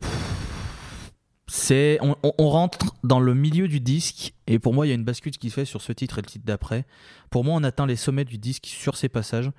c'est, 1.48 1.98
on, 2.02 2.16
on- 2.24 2.32
on 2.38 2.50
rentre 2.50 2.96
dans 3.04 3.20
le 3.20 3.34
milieu 3.36 3.68
du 3.68 3.82
disque 3.82 4.34
et 4.48 4.58
pour 4.58 4.74
moi, 4.74 4.86
il 4.86 4.90
y 4.90 4.94
a 4.94 4.96
une 4.96 5.04
bascule 5.04 5.34
qui 5.34 5.50
se 5.50 5.56
fait 5.56 5.66
sur 5.66 5.82
ce 5.82 5.92
titre 5.92 6.18
et 6.18 6.22
le 6.22 6.28
titre 6.28 6.46
d'après. 6.46 6.86
Pour 7.30 7.44
moi, 7.44 7.56
on 7.56 7.64
atteint 7.66 7.86
les 7.86 7.98
sommets 7.98 8.24
du 8.24 8.38
disque 8.38 8.68
sur 8.68 8.96
ces 8.96 9.10
passages. 9.10 9.52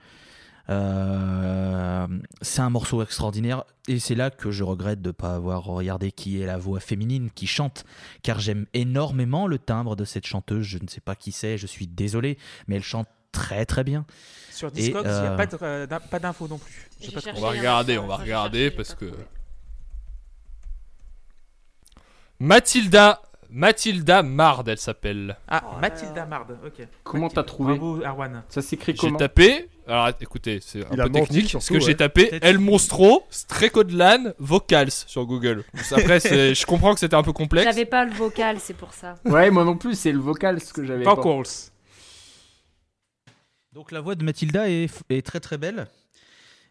Euh, 0.68 2.06
c'est 2.40 2.60
un 2.60 2.70
morceau 2.70 3.02
extraordinaire 3.02 3.64
et 3.88 3.98
c'est 3.98 4.14
là 4.14 4.30
que 4.30 4.50
je 4.50 4.62
regrette 4.62 5.02
de 5.02 5.08
ne 5.08 5.12
pas 5.12 5.34
avoir 5.34 5.64
regardé 5.64 6.12
qui 6.12 6.40
est 6.40 6.46
la 6.46 6.56
voix 6.56 6.80
féminine 6.80 7.30
qui 7.34 7.46
chante, 7.46 7.84
car 8.22 8.38
j'aime 8.38 8.66
énormément 8.74 9.46
le 9.46 9.58
timbre 9.58 9.96
de 9.96 10.04
cette 10.04 10.26
chanteuse. 10.26 10.64
Je 10.64 10.78
ne 10.78 10.88
sais 10.88 11.00
pas 11.00 11.16
qui 11.16 11.32
c'est, 11.32 11.58
je 11.58 11.66
suis 11.66 11.86
désolé, 11.86 12.38
mais 12.68 12.76
elle 12.76 12.82
chante 12.82 13.08
très 13.32 13.66
très 13.66 13.82
bien. 13.82 14.04
Sur 14.50 14.70
Discord, 14.70 15.04
il 15.04 15.10
n'y 15.10 15.16
a 15.16 15.32
euh, 15.32 15.36
pas 15.36 15.64
euh, 15.64 15.86
pas 15.86 16.18
d'infos 16.18 16.46
non 16.46 16.58
plus. 16.58 16.88
Je 17.00 17.06
sais 17.06 17.10
J'ai 17.10 17.14
pas 17.14 17.20
cherché, 17.20 17.40
On 17.40 17.42
va 17.44 17.50
regarder, 17.50 17.94
j'ai 17.94 17.98
on 17.98 18.06
va 18.06 18.16
regarder 18.16 18.64
j'ai 18.64 18.70
parce 18.70 18.94
que. 18.94 19.12
Mathilda, 22.38 23.22
Mathilda 23.50 24.22
Mard, 24.22 24.64
elle 24.66 24.78
s'appelle. 24.78 25.36
Ah, 25.48 25.62
Oh 25.64 25.80
Mathilda. 25.80 26.26
Mard, 26.26 26.46
ok. 26.64 26.86
Comment 27.02 27.28
t'as 27.28 27.44
trouvé 27.44 27.78
Bravo, 27.78 28.04
Arwan. 28.04 28.42
Ça 28.48 28.62
s'écrit 28.62 28.92
J'ai 28.92 28.98
comment 28.98 29.18
tapé. 29.18 29.68
Alors 29.86 30.10
écoutez, 30.20 30.60
c'est 30.62 30.84
un 30.84 30.88
Il 30.92 31.00
a 31.00 31.04
peu 31.04 31.10
menti, 31.18 31.26
technique. 31.28 31.48
surtout, 31.50 31.66
ce 31.66 31.72
que 31.72 31.80
j'ai 31.80 31.96
tapé 31.96 32.26
Peut-être- 32.26 32.44
El 32.44 32.58
Monstro, 32.58 33.24
Strecodlan, 33.30 34.32
Vocals 34.38 34.90
sur 34.90 35.26
Google. 35.26 35.64
Après, 35.90 36.20
c'est- 36.20 36.54
je 36.54 36.66
comprends 36.66 36.94
que 36.94 37.00
c'était 37.00 37.16
un 37.16 37.22
peu 37.22 37.32
complexe. 37.32 37.64
J'avais 37.66 37.84
pas 37.84 38.04
le 38.04 38.12
vocal, 38.12 38.58
c'est 38.60 38.74
pour 38.76 38.92
ça. 38.94 39.16
Ouais, 39.24 39.50
moi 39.50 39.64
non 39.64 39.76
plus, 39.76 39.94
c'est 39.98 40.12
le 40.12 40.20
vocal 40.20 40.60
ce 40.60 40.72
que 40.72 40.84
j'avais 40.84 41.02
pas. 41.04 41.14
Vocals. 41.14 41.46
Donc 43.72 43.90
la 43.90 44.00
voix 44.00 44.14
de 44.14 44.22
Mathilda 44.24 44.68
est, 44.68 44.90
est 45.08 45.24
très 45.26 45.40
très 45.40 45.56
belle 45.56 45.86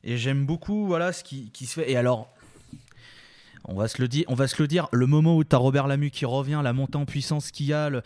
et 0.04 0.18
j'aime 0.18 0.46
beaucoup 0.46 0.86
voilà 0.86 1.12
ce 1.14 1.24
qui, 1.24 1.52
qui 1.52 1.66
se 1.66 1.80
fait. 1.82 1.92
Et 1.92 1.98
alors, 1.98 2.32
on 3.66 3.76
va 3.76 3.88
se 3.88 4.02
le 4.02 4.08
dire, 4.68 4.88
le 4.92 5.08
moment 5.08 5.36
où 5.36 5.44
tu 5.44 5.56
as 5.56 5.60
Robert 5.60 5.88
Lamu 5.88 6.12
qui 6.12 6.26
revient, 6.26 6.62
la 6.64 6.74
montée 6.74 6.98
en 6.98 7.06
puissance 7.06 7.52
qu'il 7.52 7.68
y 7.68 7.74
a, 7.74 7.90
le, 7.90 8.02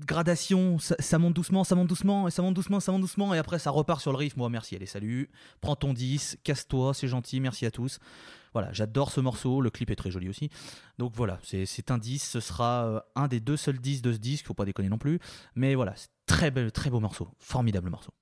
gradation, 0.00 0.78
ça, 0.78 1.18
monte 1.18 1.34
doucement, 1.34 1.64
ça 1.64 1.74
monte 1.74 1.88
doucement, 1.88 2.28
et 2.28 2.30
ça 2.30 2.42
monte 2.42 2.54
doucement, 2.54 2.80
ça 2.80 2.92
monte 2.92 3.00
doucement, 3.00 3.34
et 3.34 3.38
après 3.38 3.58
ça 3.58 3.70
repart 3.70 4.00
sur 4.00 4.12
le 4.12 4.18
riff. 4.18 4.36
Moi, 4.36 4.48
merci, 4.48 4.76
allez, 4.76 4.86
salut, 4.86 5.30
prends 5.60 5.76
ton 5.76 5.92
10, 5.92 6.38
casse-toi, 6.44 6.94
c'est 6.94 7.08
gentil, 7.08 7.40
merci 7.40 7.66
à 7.66 7.70
tous. 7.70 7.98
Voilà, 8.54 8.72
j'adore 8.72 9.10
ce 9.10 9.20
morceau, 9.20 9.60
le 9.60 9.70
clip 9.70 9.90
est 9.90 9.96
très 9.96 10.10
joli 10.10 10.28
aussi. 10.28 10.50
Donc 10.98 11.12
voilà, 11.14 11.38
c'est 11.42 11.90
un 11.90 11.98
10, 11.98 12.18
ce 12.18 12.40
sera 12.40 12.86
euh, 12.86 13.00
un 13.14 13.28
des 13.28 13.40
deux 13.40 13.56
seuls 13.56 13.78
10 13.78 14.02
de 14.02 14.12
ce 14.12 14.18
disque, 14.18 14.46
faut 14.46 14.54
pas 14.54 14.64
déconner 14.64 14.88
non 14.88 14.98
plus. 14.98 15.20
Mais 15.54 15.74
voilà, 15.74 15.94
très, 16.26 16.50
bel, 16.50 16.72
très 16.72 16.90
beau 16.90 17.00
morceau, 17.00 17.28
formidable 17.38 17.90
morceau. 17.90 18.12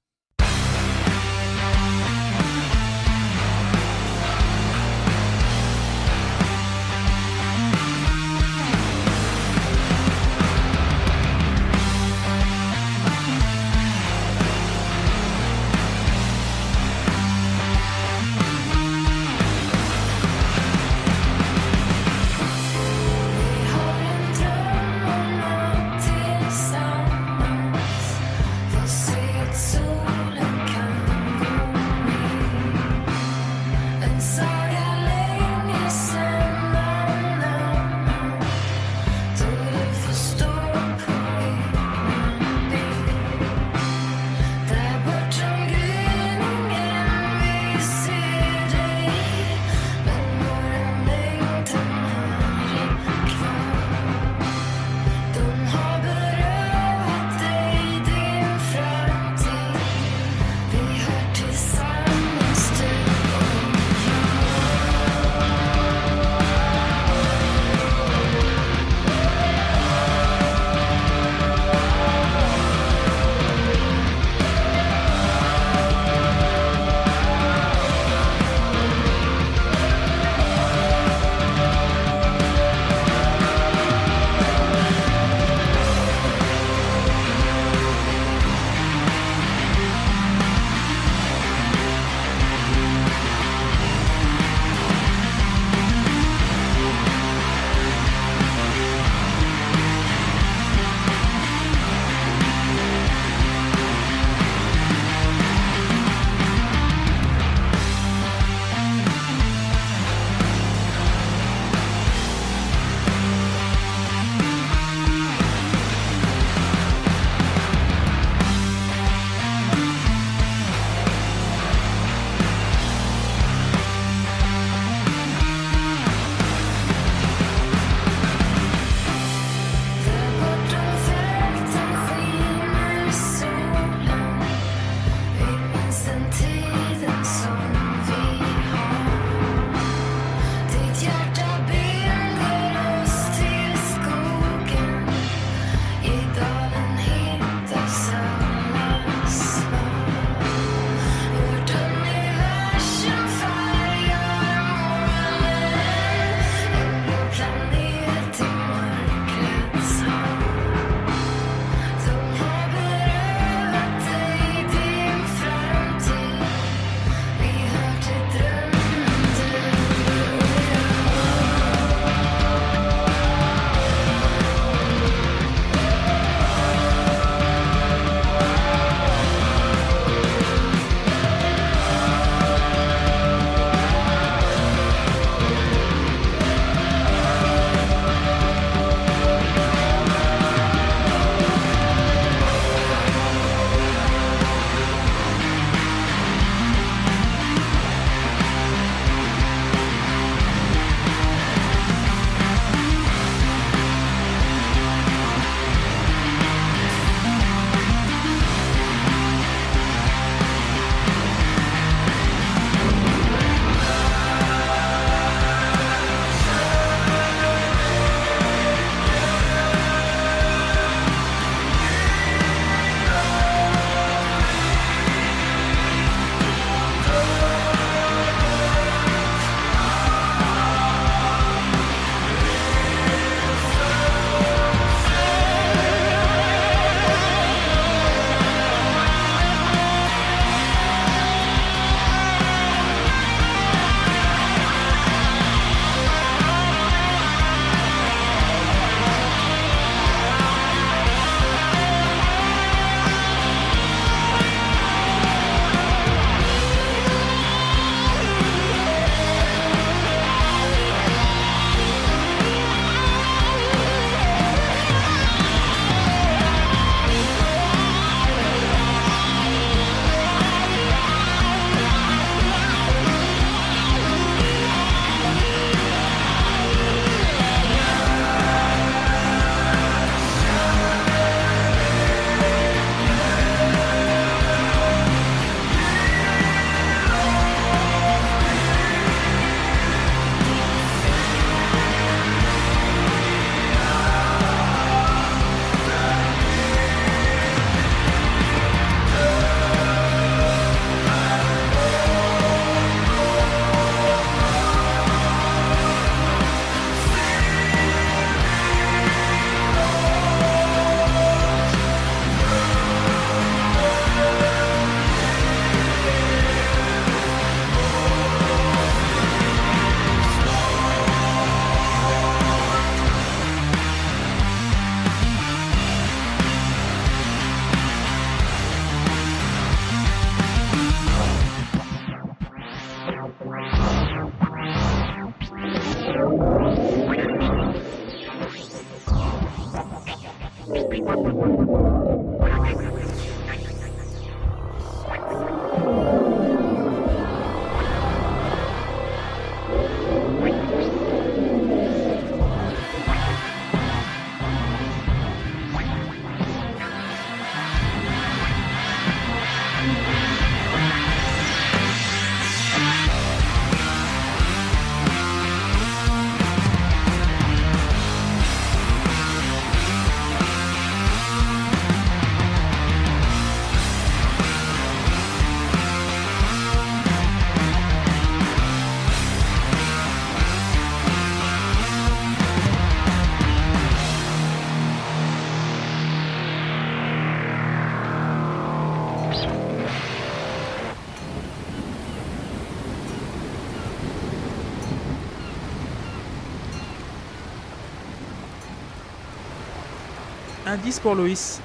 Indice 400.76 401.00
pour 401.00 401.14
Loïs. 401.14 401.58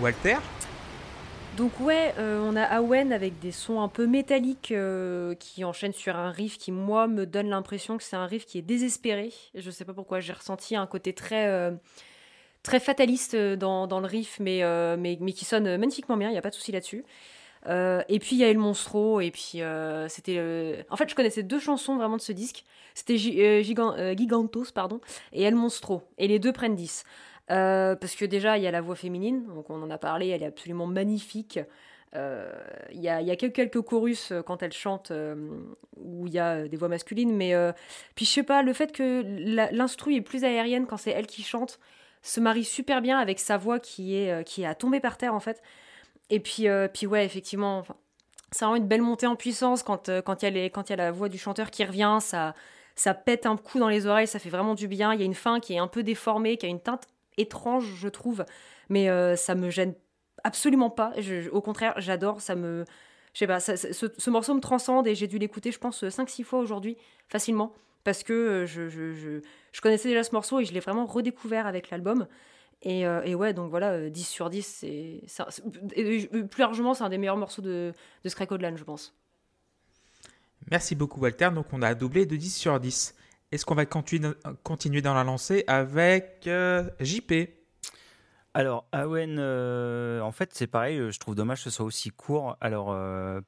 Walter 0.00 0.36
Donc 1.56 1.78
ouais, 1.78 2.12
euh, 2.18 2.40
on 2.44 2.56
a 2.56 2.62
Awen 2.62 3.12
avec 3.12 3.38
des 3.38 3.52
sons 3.52 3.80
un 3.80 3.86
peu 3.86 4.06
métalliques 4.08 4.72
euh, 4.72 5.36
qui 5.36 5.62
enchaînent 5.64 5.92
sur 5.92 6.16
un 6.16 6.32
riff 6.32 6.58
qui 6.58 6.72
moi 6.72 7.06
me 7.06 7.24
donne 7.24 7.48
l'impression 7.50 7.96
que 7.96 8.02
c'est 8.02 8.16
un 8.16 8.26
riff 8.26 8.46
qui 8.46 8.58
est 8.58 8.62
désespéré. 8.62 9.32
Je 9.54 9.70
sais 9.70 9.84
pas 9.84 9.92
pourquoi, 9.92 10.18
j'ai 10.18 10.32
ressenti 10.32 10.74
un 10.74 10.86
côté 10.88 11.12
très 11.12 11.46
euh, 11.46 11.70
très 12.64 12.80
fataliste 12.80 13.36
dans, 13.36 13.86
le 14.00 14.06
riff, 14.06 14.40
mais, 14.40 14.62
mais 14.96 15.32
qui 15.32 15.44
sonne 15.44 15.76
magnifiquement 15.76 16.16
bien. 16.16 16.30
Il 16.30 16.34
y 16.34 16.38
a 16.38 16.42
pas 16.42 16.50
de 16.50 16.54
souci 16.56 16.72
là-dessus. 16.72 17.04
Et 17.66 18.18
puis 18.18 18.30
il 18.32 18.38
y 18.38 18.44
a 18.44 18.48
El 18.48 18.58
Monstro 18.58 19.20
et 19.20 19.30
puis 19.30 19.60
c'était 20.08 20.84
en 20.90 20.96
fait 20.96 21.08
je 21.08 21.14
connaissais 21.14 21.44
deux 21.44 21.60
chansons 21.60 21.96
vraiment 21.96 22.16
de 22.16 22.22
ce 22.22 22.32
disque. 22.32 22.64
C'était 22.94 23.18
Gi- 23.18 23.62
Gigan- 23.62 24.16
Gigantos 24.16 24.72
pardon 24.74 25.00
et 25.32 25.44
El 25.44 25.54
Monstro 25.54 26.02
et 26.18 26.26
les 26.26 26.40
deux 26.40 26.52
prennent 26.52 26.74
10. 26.74 27.04
Euh, 27.50 27.96
parce 27.96 28.14
que 28.14 28.24
déjà, 28.24 28.58
il 28.58 28.64
y 28.64 28.66
a 28.66 28.70
la 28.70 28.80
voix 28.80 28.96
féminine, 28.96 29.46
donc 29.46 29.70
on 29.70 29.82
en 29.82 29.90
a 29.90 29.98
parlé, 29.98 30.28
elle 30.28 30.42
est 30.42 30.46
absolument 30.46 30.86
magnifique. 30.86 31.58
Euh, 32.14 32.52
Il 32.92 33.00
y, 33.00 33.08
a, 33.08 33.20
y 33.20 33.30
a 33.30 33.36
que 33.36 33.46
quelques 33.46 33.80
chorus 33.82 34.32
euh, 34.32 34.42
quand 34.42 34.62
elle 34.62 34.72
chante 34.72 35.12
où 35.96 36.26
il 36.26 36.32
y 36.32 36.38
a 36.38 36.68
des 36.68 36.76
voix 36.76 36.88
masculines, 36.88 37.34
mais 37.34 37.54
puis 38.14 38.24
je 38.24 38.30
sais 38.30 38.42
pas, 38.42 38.62
le 38.62 38.72
fait 38.72 38.92
que 38.92 39.22
l'instru 39.72 40.14
est 40.14 40.20
plus 40.20 40.44
aérienne 40.44 40.86
quand 40.86 40.96
c'est 40.96 41.10
elle 41.10 41.26
qui 41.26 41.42
chante 41.42 41.78
se 42.22 42.40
marie 42.40 42.64
super 42.64 43.00
bien 43.00 43.18
avec 43.18 43.38
sa 43.38 43.56
voix 43.56 43.78
qui 43.78 44.16
est, 44.16 44.44
qui 44.44 44.62
est 44.62 44.66
à 44.66 44.74
tomber 44.74 45.00
par 45.00 45.16
terre 45.16 45.34
en 45.34 45.40
fait. 45.40 45.62
Et 46.30 46.40
puis, 46.40 46.66
puis 46.92 47.06
ouais, 47.06 47.24
effectivement, 47.24 47.78
enfin, 47.78 47.96
ça 48.50 48.66
rend 48.66 48.74
une 48.76 48.86
belle 48.86 49.02
montée 49.02 49.26
en 49.26 49.36
puissance 49.36 49.82
quand, 49.82 50.08
il 50.08 50.12
y, 50.12 50.58
a 50.58 50.66
y 50.66 50.92
a 50.92 50.96
la 50.96 51.12
voix 51.12 51.28
du 51.28 51.38
chanteur 51.38 51.70
qui 51.70 51.84
revient, 51.84 52.18
ça, 52.20 52.54
ça 52.94 53.14
pète 53.14 53.46
un 53.46 53.56
coup 53.56 53.78
dans 53.78 53.88
les 53.88 54.06
oreilles, 54.06 54.26
ça 54.26 54.38
fait 54.38 54.50
vraiment 54.50 54.74
du 54.74 54.88
bien. 54.88 55.12
Il 55.14 55.20
y 55.20 55.22
a 55.22 55.26
une 55.26 55.34
fin 55.34 55.60
qui 55.60 55.74
est 55.74 55.78
un 55.78 55.88
peu 55.88 56.02
déformée, 56.02 56.56
qui 56.56 56.66
a 56.66 56.68
une 56.68 56.80
teinte 56.80 57.06
étrange, 57.38 57.94
je 57.96 58.08
trouve, 58.08 58.44
mais 58.88 59.08
euh, 59.08 59.36
ça 59.36 59.54
me 59.54 59.70
gêne 59.70 59.94
absolument 60.44 60.90
pas. 60.90 61.12
Au 61.52 61.60
contraire, 61.60 61.94
j'adore, 61.96 62.40
ça 62.40 62.54
me. 62.54 62.84
Je 63.34 63.40
sais 63.40 63.46
pas, 63.46 63.60
ce, 63.60 63.76
ce 63.76 64.30
morceau 64.30 64.54
me 64.54 64.60
transcende 64.60 65.06
et 65.06 65.14
j'ai 65.14 65.28
dû 65.28 65.38
l'écouter, 65.38 65.70
je 65.70 65.78
pense, 65.78 66.02
5-6 66.02 66.42
fois 66.44 66.58
aujourd'hui, 66.58 66.96
facilement, 67.28 67.72
parce 68.02 68.22
que 68.22 68.32
euh, 68.32 68.66
je, 68.66 68.88
je, 68.88 69.12
je, 69.12 69.40
je 69.70 69.80
connaissais 69.80 70.08
déjà 70.08 70.24
ce 70.24 70.32
morceau 70.32 70.60
et 70.60 70.64
je 70.64 70.72
l'ai 70.72 70.80
vraiment 70.80 71.06
redécouvert 71.06 71.66
avec 71.66 71.90
l'album. 71.90 72.26
Et, 72.82 73.06
euh, 73.06 73.22
et 73.24 73.34
ouais, 73.34 73.52
donc 73.52 73.70
voilà, 73.70 73.90
euh, 73.92 74.10
10 74.10 74.24
sur 74.24 74.50
10, 74.50 74.62
c'est. 74.62 75.22
Plus 76.48 76.60
largement, 76.60 76.94
c'est 76.94 77.04
un 77.04 77.08
des 77.08 77.18
meilleurs 77.18 77.36
morceaux 77.36 77.62
de, 77.62 77.92
de 78.22 78.28
Scracodelan, 78.28 78.76
je 78.76 78.84
pense. 78.84 79.14
Merci 80.70 80.94
beaucoup 80.94 81.20
Walter. 81.20 81.50
Donc 81.54 81.66
on 81.72 81.82
a 81.82 81.94
doublé 81.94 82.26
de 82.26 82.36
10 82.36 82.54
sur 82.54 82.78
10. 82.78 83.14
Est-ce 83.50 83.64
qu'on 83.64 83.74
va 83.74 83.86
continuer, 83.86 85.00
dans 85.00 85.14
la 85.14 85.24
lancée 85.24 85.64
avec 85.68 86.42
euh, 86.46 86.90
JP 87.00 87.32
Alors, 88.52 88.86
Awen, 88.92 89.38
euh, 89.38 90.20
en 90.20 90.32
fait, 90.32 90.50
c'est 90.52 90.66
pareil, 90.66 90.98
euh, 90.98 91.10
je 91.10 91.18
trouve 91.18 91.34
dommage 91.34 91.64
que 91.64 91.70
ce 91.70 91.76
soit 91.76 91.86
aussi 91.86 92.10
court. 92.10 92.58
Alors, 92.60 92.94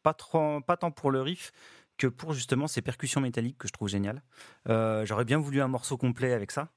pas 0.02 0.14
tant 0.14 0.90
pour 0.90 1.10
le 1.10 1.20
riff 1.20 1.52
que 2.00 2.06
pour 2.06 2.32
justement 2.32 2.66
ces 2.66 2.80
percussions 2.80 3.20
métalliques 3.20 3.58
que 3.58 3.68
je 3.68 3.72
trouve 3.74 3.88
géniales. 3.88 4.22
Euh, 4.70 5.04
J'aurais 5.04 5.26
bien 5.26 5.38
voulu 5.38 5.60
un 5.60 5.68
morceau 5.68 5.98
complet 5.98 6.32
avec 6.32 6.50
ça. 6.50 6.72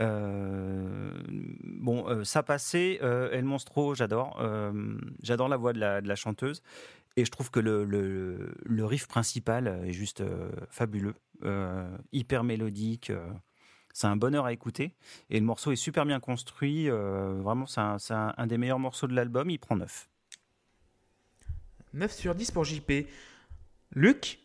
Euh, 0.00 1.12
bon, 1.62 2.08
euh, 2.08 2.24
ça 2.24 2.42
passait. 2.42 2.96
El 2.96 3.44
Monstro, 3.44 3.94
j'adore. 3.94 4.42
J'adore 5.22 5.48
la 5.48 5.56
voix 5.56 5.72
de 5.72 5.78
la, 5.78 6.14
chanteuse. 6.16 6.62
Et 7.16 7.24
je 7.24 7.30
trouve 7.30 7.50
que 7.50 7.60
le, 7.60 8.84
riff 8.84 9.06
principal 9.06 9.68
est 9.86 9.92
juste 9.92 10.24
fabuleux. 10.68 11.14
Hyper 12.10 12.42
mélodique. 12.42 13.12
c'est 13.94 14.08
un 14.08 14.16
bonheur 14.16 14.46
à 14.46 14.52
écouter. 14.52 14.96
Et 15.30 15.38
le 15.38 15.46
morceau 15.46 15.70
est 15.70 15.76
super 15.76 16.04
bien 16.06 16.18
construit. 16.18 16.88
vraiment, 16.88 17.66
c'est 17.66 17.80
un, 17.80 17.98
c'est 17.98 18.14
un- 18.14 18.34
un 18.36 18.46
des 18.48 18.58
meilleurs 18.58 18.80
morceaux 18.80 19.06
de 19.06 19.14
l'album. 19.14 19.48
Il 19.48 19.60
prend 19.60 19.76
9. 19.76 20.08
9 21.94 22.12
sur 22.12 22.34
10 22.34 22.50
pour 22.50 22.64
JP. 22.64 23.06
Luc 23.94 24.40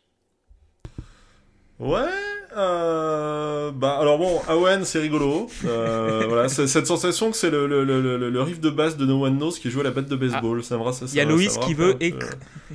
Ouais, 1.81 2.30
euh, 2.57 3.71
bah 3.73 3.97
alors 3.99 4.17
bon, 4.17 4.41
Awen 4.47 4.83
c'est 4.85 4.99
rigolo. 4.99 5.47
Euh, 5.65 6.25
voilà, 6.27 6.49
c'est 6.49 6.67
cette 6.67 6.87
sensation 6.87 7.31
que 7.31 7.37
c'est 7.37 7.49
le, 7.49 7.67
le, 7.67 7.83
le, 7.83 8.29
le, 8.29 8.41
riff 8.41 8.59
de 8.59 8.69
basse 8.69 8.97
de 8.97 9.05
No 9.05 9.25
One 9.25 9.37
Knows 9.37 9.51
qui 9.51 9.69
joue 9.69 9.81
à 9.81 9.83
la 9.83 9.91
batte 9.91 10.07
de 10.07 10.15
baseball. 10.15 10.63
ça 10.63 10.77
me 10.77 10.91
ça- 10.91 11.05
Il 11.07 11.15
y 11.15 11.19
a 11.19 11.25
Loïs 11.25 11.57
qui 11.59 11.73
veut, 11.73 11.93
écr- 11.95 12.29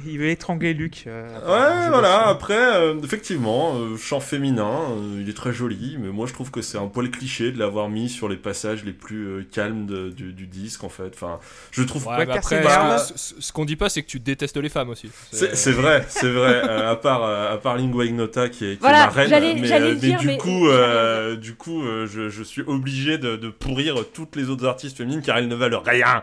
il 0.07 0.19
veut 0.19 0.29
étrangler 0.31 0.75
Luc. 0.75 1.05
euh, 1.07 1.27
Ouais, 1.47 1.89
voilà. 1.91 2.29
Après, 2.29 2.55
euh, 2.77 2.95
effectivement, 3.03 3.75
euh, 3.77 3.97
chant 3.97 4.21
féminin, 4.21 4.81
euh, 4.91 5.21
il 5.23 5.29
est 5.29 5.37
très 5.37 5.53
joli, 5.53 5.97
mais 6.01 6.09
moi 6.09 6.27
je 6.27 6.33
trouve 6.33 6.51
que 6.51 6.63
c'est 6.63 6.79
un 6.79 6.87
poil 6.87 7.11
cliché 7.11 7.53
de 7.53 7.59
l'avoir 7.59 7.89
mis 7.89 8.09
sur 8.09 8.29
les 8.29 8.37
passages 8.37 8.85
les 8.85 8.93
plus 8.93 9.27
euh, 9.27 9.47
calmes 9.53 9.87
de- 9.87 10.11
du, 10.11 10.33
du 10.33 10.47
disque 10.47 10.85
en 10.85 10.89
fait. 10.89 11.13
Enfin, 11.15 11.39
je 11.71 11.83
trouve. 11.83 12.07
Ouais, 12.07 12.17
Ouais, 12.17 12.27
mais 12.27 12.37
après, 12.39 12.63
Carson 12.63 13.13
ce, 13.15 13.19
ce- 13.35 13.35
ce 13.41 13.53
qu'on 13.53 13.65
dit 13.65 13.77
pas, 13.77 13.89
c'est 13.89 14.03
que 14.03 14.09
tu 14.09 14.21
détestes 14.21 14.57
les 14.57 14.69
femmes 14.69 14.89
aussi. 14.91 15.11
C'est 15.33 15.73
vrai, 15.73 16.05
c'est 16.09 16.31
vrai. 16.31 16.63
euh, 16.69 16.91
à 16.93 16.97
part 16.97 17.23
euh, 17.25 17.55
à 17.55 17.59
part 17.59 17.77
Lingua 17.77 18.05
Ignota 18.07 18.49
qui 18.49 18.65
est, 18.65 18.73
qui 18.75 18.81
Voilà, 18.81 19.05
est 19.05 19.07
ma 19.07 19.13
reine, 19.13 19.31
mais, 19.71 19.81
euh, 19.81 19.89
mais 19.95 19.95
dire, 19.97 20.19
du 20.19 20.27
mais- 20.27 20.39
coup, 20.39 20.49
mais- 20.67 20.71
euh, 20.73 21.37
du 21.37 21.55
coup, 21.55 21.83
euh, 21.85 22.07
je, 22.07 22.29
je 22.29 22.43
suis 22.43 22.63
obligé 22.63 23.19
de, 23.19 23.37
de 23.37 23.49
pourrir 23.51 23.97
toutes 24.13 24.37
les 24.37 24.49
autres 24.51 24.67
artistes 24.67 24.97
féminines 24.97 25.23
car 25.23 25.39
elles 25.39 25.49
ne 25.49 25.55
valent 25.55 25.81
rien. 25.85 26.23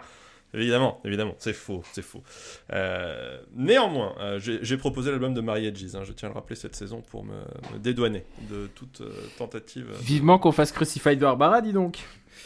Évidemment, 0.55 1.01
évidemment, 1.03 1.33
c'est 1.39 1.51
faux, 1.53 1.81
c'est 1.93 2.03
faux. 2.03 2.21
Euh, 2.73 3.39
néanmoins, 3.55 4.13
euh, 4.19 4.39
j'ai 4.39 4.77
proposé 4.77 5.09
l'album 5.09 5.33
de 5.33 5.41
Marie 5.41 5.65
Hedges, 5.65 5.95
hein, 5.95 6.01
je 6.03 6.13
tiens 6.13 6.27
à 6.29 6.31
le 6.31 6.35
rappeler 6.35 6.55
cette 6.55 6.75
saison 6.75 7.01
pour 7.09 7.23
me, 7.23 7.33
me 7.73 7.79
dédouaner 7.79 8.23
de 8.51 8.67
toute 8.75 9.01
euh, 9.01 9.09
tentative. 9.39 9.87
euh, 9.91 9.97
Vivement 10.01 10.37
qu'on 10.37 10.51
fasse 10.51 10.71
Crucified 10.71 11.17
Barbara, 11.17 11.61
dis 11.61 11.73
donc. 11.73 11.97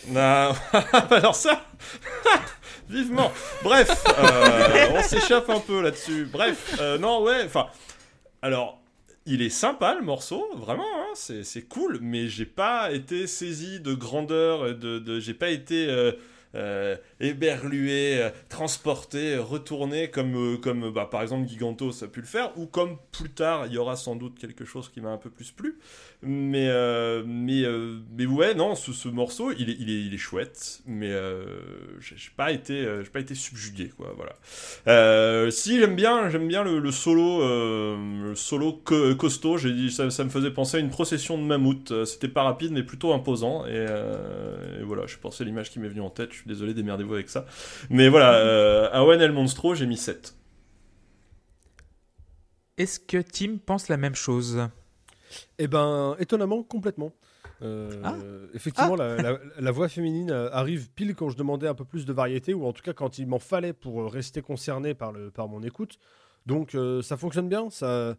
non, 0.08 0.54
alors 1.12 1.36
ça, 1.36 1.66
vivement. 2.90 3.30
Bref, 3.64 3.90
euh, 4.20 4.86
on 4.94 5.02
s'échappe 5.04 5.50
un 5.50 5.60
peu 5.60 5.82
là-dessus. 5.82 6.30
Bref, 6.32 6.78
euh, 6.80 6.98
non, 6.98 7.22
ouais, 7.24 7.42
enfin, 7.46 7.68
alors, 8.42 8.80
il 9.28 9.42
est 9.42 9.50
sympa 9.50 9.94
le 9.94 10.02
morceau, 10.02 10.48
vraiment, 10.56 10.84
hein, 10.84 11.14
c'est 11.16 11.68
cool, 11.68 12.00
mais 12.02 12.30
j'ai 12.30 12.46
pas 12.46 12.92
été 12.92 13.28
saisi 13.28 13.80
de 13.80 13.94
grandeur, 13.94 14.68
et 14.70 14.74
de, 14.74 15.20
j'ai 15.20 15.34
pas 15.34 15.50
été 15.50 15.88
euh, 15.90 16.14
euh, 16.56 16.96
éberlué, 17.20 18.22
euh, 18.22 18.30
transporté, 18.50 19.36
euh, 19.36 19.42
retourné 19.42 20.10
comme, 20.10 20.54
euh, 20.54 20.58
comme 20.58 20.92
bah, 20.92 21.08
par 21.12 21.22
exemple 21.22 21.48
Gigantos 21.48 22.04
a 22.04 22.08
pu 22.08 22.22
le 22.22 22.26
faire, 22.26 22.58
ou 22.58 22.66
comme 22.66 22.98
plus 23.12 23.30
tard 23.30 23.68
il 23.68 23.74
y 23.74 23.78
aura 23.78 23.98
sans 23.98 24.16
doute 24.16 24.40
quelque 24.40 24.64
chose 24.66 24.90
qui 24.90 25.02
m'a 25.02 25.10
un 25.10 25.18
peu 25.18 25.30
plus 25.30 25.52
plu. 25.52 25.78
Mais, 26.24 26.68
euh, 26.68 27.24
mais, 27.28 27.64
euh, 27.64 28.00
mais 28.18 28.26
ouais, 28.26 28.56
non, 28.56 28.74
ce, 28.74 28.92
ce 28.92 29.08
morceau, 29.08 29.52
il 29.52 29.70
est, 29.70 29.76
il, 29.80 30.12
est, 30.14 30.18
chouette, 30.18 30.82
mais 30.88 31.12
euh, 31.12 31.46
j'ai 32.00 32.16
pas, 32.36 32.52
été, 32.52 32.74
euh, 32.74 33.04
j'ai 33.04 33.12
pas 33.12 33.20
été 33.20 33.36
subjugué, 33.36 33.90
quoi, 33.96 34.16
voilà. 34.18 35.52
Si, 35.52 35.80
j'aime 35.80 35.96
bien, 35.96 36.28
j'aime 36.30 36.48
bien 36.48 36.64
le, 36.64 36.92
solo, 36.92 38.36
solo 38.36 38.74
co- 38.84 39.14
costaud, 39.16 39.58
j'ai 39.60 39.72
dit, 39.72 39.92
ça, 39.92 40.06
me 40.06 40.30
faisait 40.30 40.50
penser 40.50 40.78
à 40.78 40.80
une 40.80 40.90
procession 40.90 41.38
de 41.38 41.44
mammouth, 41.44 42.04
c'était 42.06 42.28
pas 42.28 42.42
rapide, 42.42 42.72
mais 42.72 42.82
plutôt 42.84 43.14
imposant, 43.14 43.68
et, 43.68 43.86
voilà, 44.84 45.06
je 45.06 45.18
pensais 45.18 45.46
l'image 45.46 45.70
qui 45.70 45.80
m'est 45.80 45.88
venue 45.90 46.02
en 46.02 46.10
tête, 46.10 46.32
je 46.32 46.38
suis 46.38 46.48
désolé, 46.48 46.74
démerdez-vous 46.74 47.14
avec 47.14 47.30
ça. 47.30 47.46
Mais 47.92 48.10
voilà, 48.10 48.88
Awen 48.92 49.22
El 49.22 49.34
Monstro, 49.34 49.76
j'ai 49.76 49.86
mis 49.86 49.98
7. 49.98 50.34
Est-ce 52.80 53.00
que 53.00 53.22
Tim 53.22 53.58
pense 53.64 53.88
la 53.88 53.98
même 53.98 54.16
chose? 54.16 54.68
Eh 55.60 55.68
ben, 55.68 56.16
étonnamment, 56.20 56.64
complètement. 56.64 57.12
Euh, 57.62 58.02
Ah. 58.04 58.16
Effectivement, 58.54 58.96
la, 58.96 59.16
la- 59.22 59.40
la 59.60 59.72
voix 59.72 59.90
féminine 59.90 60.30
euh, 60.32 60.50
arrive 60.52 60.90
pile 60.92 61.16
quand 61.16 61.30
je 61.30 61.38
demandais 61.38 61.68
un 61.68 61.74
peu 61.74 61.86
plus 61.86 62.06
de 62.06 62.14
variété, 62.14 62.54
ou 62.54 62.66
en 62.66 62.74
tout 62.74 62.84
cas 62.84 62.94
quand 62.94 63.18
il 63.18 63.28
m'en 63.28 63.40
fallait 63.40 63.74
pour 63.74 64.02
euh, 64.02 64.08
rester 64.08 64.42
concerné 64.42 64.94
par, 64.94 65.12
le, 65.12 65.32
par 65.32 65.48
mon 65.48 65.64
écoute. 65.64 65.98
Donc 66.46 66.76
euh, 66.76 67.02
ça 67.02 67.18
fonctionne 67.18 67.50
bien. 67.50 67.70
Ça, 67.70 68.16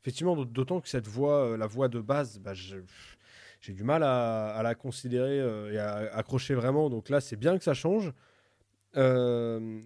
effectivement, 0.00 0.34
d'aut- 0.36 0.44
d'autant 0.44 0.80
que 0.80 0.88
cette 0.88 1.06
voix, 1.06 1.56
la 1.56 1.66
voix 1.66 1.88
de 1.88 2.00
base, 2.00 2.38
bah, 2.40 2.52
j'ai 2.54 3.72
du 3.72 3.84
mal 3.84 4.02
à, 4.02 4.48
à 4.48 4.62
la 4.62 4.74
considérer 4.74 5.38
euh, 5.40 5.72
et 5.72 5.78
à 5.78 5.94
accrocher 6.16 6.54
vraiment. 6.54 6.90
Donc 6.90 7.08
là, 7.10 7.20
c'est 7.20 7.36
bien 7.36 7.56
que 7.58 7.64
ça 7.64 7.74
change. 7.74 8.12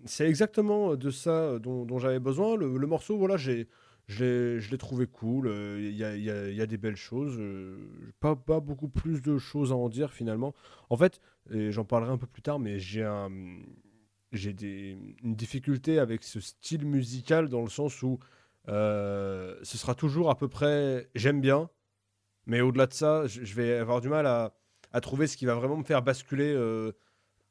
C'est 0.07 0.27
exactement 0.27 0.97
de 0.97 1.11
ça 1.11 1.59
dont, 1.59 1.85
dont 1.85 1.99
j'avais 1.99 2.21
besoin. 2.21 2.57
Le, 2.57 2.77
le 2.79 2.87
morceau, 2.87 3.19
voilà, 3.19 3.37
j'ai, 3.37 3.69
je 4.09 4.71
l'ai- 4.71 4.79
trouvé 4.79 5.07
cool. 5.07 5.47
euh, 5.49 5.79
Il 5.81 5.97
y, 5.97 6.05
a, 6.05 6.17
y 6.17 6.31
a- 6.31 6.51
y 6.51 6.61
a 6.61 6.67
des 6.67 6.77
belles 6.79 6.97
choses. 6.97 7.37
euh, 7.39 7.77
pas, 8.21 8.37
pas 8.37 8.61
beaucoup 8.61 8.89
plus 8.89 9.23
de 9.23 9.39
choses 9.39 9.73
à 9.73 9.77
en 9.77 9.89
dire 9.89 10.13
finalement. 10.13 10.55
En 10.91 10.97
fait, 10.97 11.21
j'en 11.51 11.85
parlerai 11.85 12.13
un 12.13 12.19
peu 12.19 12.27
plus 12.27 12.43
tard, 12.43 12.59
mais 12.59 12.79
j'ai 12.79 13.03
un, 13.05 13.31
une 14.33 15.35
difficulté 15.37 15.99
avec 15.99 16.23
ce 16.25 16.41
style 16.41 16.85
musical 16.87 17.49
dans 17.49 17.63
le 17.63 17.69
sens 17.71 18.03
où 18.03 18.19
euh, 18.69 19.57
ce 19.63 19.79
sera 19.79 19.95
toujours 19.95 20.31
à 20.31 20.37
peu 20.37 20.49
près 20.49 21.09
j'aime 21.15 21.41
bien, 21.41 21.69
mais 22.47 22.61
au-delà 22.61 22.87
de 22.87 22.93
ça, 22.95 23.27
je, 23.27 23.55
vais 23.55 23.75
avoir 23.75 24.01
du 24.01 24.09
mal 24.09 24.27
à, 24.27 24.55
à 24.93 25.01
trouver 25.01 25.27
ce 25.27 25.37
qui 25.37 25.47
va 25.47 25.55
vraiment 25.55 25.77
me 25.77 25.85
faire 25.85 26.03
basculer 26.03 26.55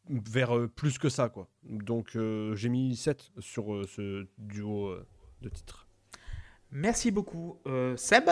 vers 0.09 0.67
plus 0.75 0.97
que 0.97 1.09
ça. 1.09 1.29
quoi. 1.29 1.49
Donc 1.63 2.17
j'ai 2.55 2.69
mis 2.69 2.95
7 2.95 3.31
sur 3.39 3.87
ce 3.87 4.27
duo 4.37 4.95
de 5.41 5.49
titres. 5.49 5.82
Merci 6.73 7.11
beaucoup. 7.11 7.57
Euh, 7.67 7.95
Seb 7.95 8.29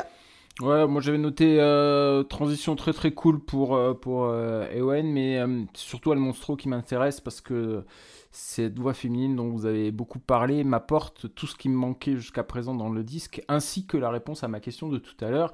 Ouais, 0.60 0.86
moi 0.86 1.02
j'avais 1.02 1.18
noté 1.18 1.60
euh, 1.60 2.24
transition 2.24 2.76
très 2.76 2.94
très 2.94 3.12
cool 3.12 3.40
pour, 3.40 3.76
euh, 3.76 3.94
pour 3.94 4.26
euh, 4.26 4.68
Ewen, 4.74 5.10
mais 5.12 5.40
euh, 5.40 5.64
surtout 5.74 6.12
Al 6.12 6.20
Monstro 6.20 6.56
qui 6.56 6.68
m'intéresse 6.68 7.22
parce 7.22 7.42
que 7.42 7.84
cette 8.32 8.78
voix 8.78 8.94
féminine 8.94 9.36
dont 9.36 9.50
vous 9.50 9.66
avez 9.66 9.92
beaucoup 9.92 10.20
parlé 10.20 10.64
m'apporte 10.64 11.34
tout 11.34 11.48
ce 11.48 11.56
qui 11.56 11.70
me 11.70 11.76
manquait 11.76 12.16
jusqu'à 12.16 12.44
présent 12.44 12.76
dans 12.76 12.90
le 12.90 13.04
disque, 13.04 13.42
ainsi 13.48 13.88
que 13.88 13.98
la 13.98 14.10
réponse 14.10 14.44
à 14.44 14.50
ma 14.50 14.60
question 14.60 14.90
de 14.90 14.98
tout 14.98 15.16
à 15.24 15.30
l'heure. 15.30 15.54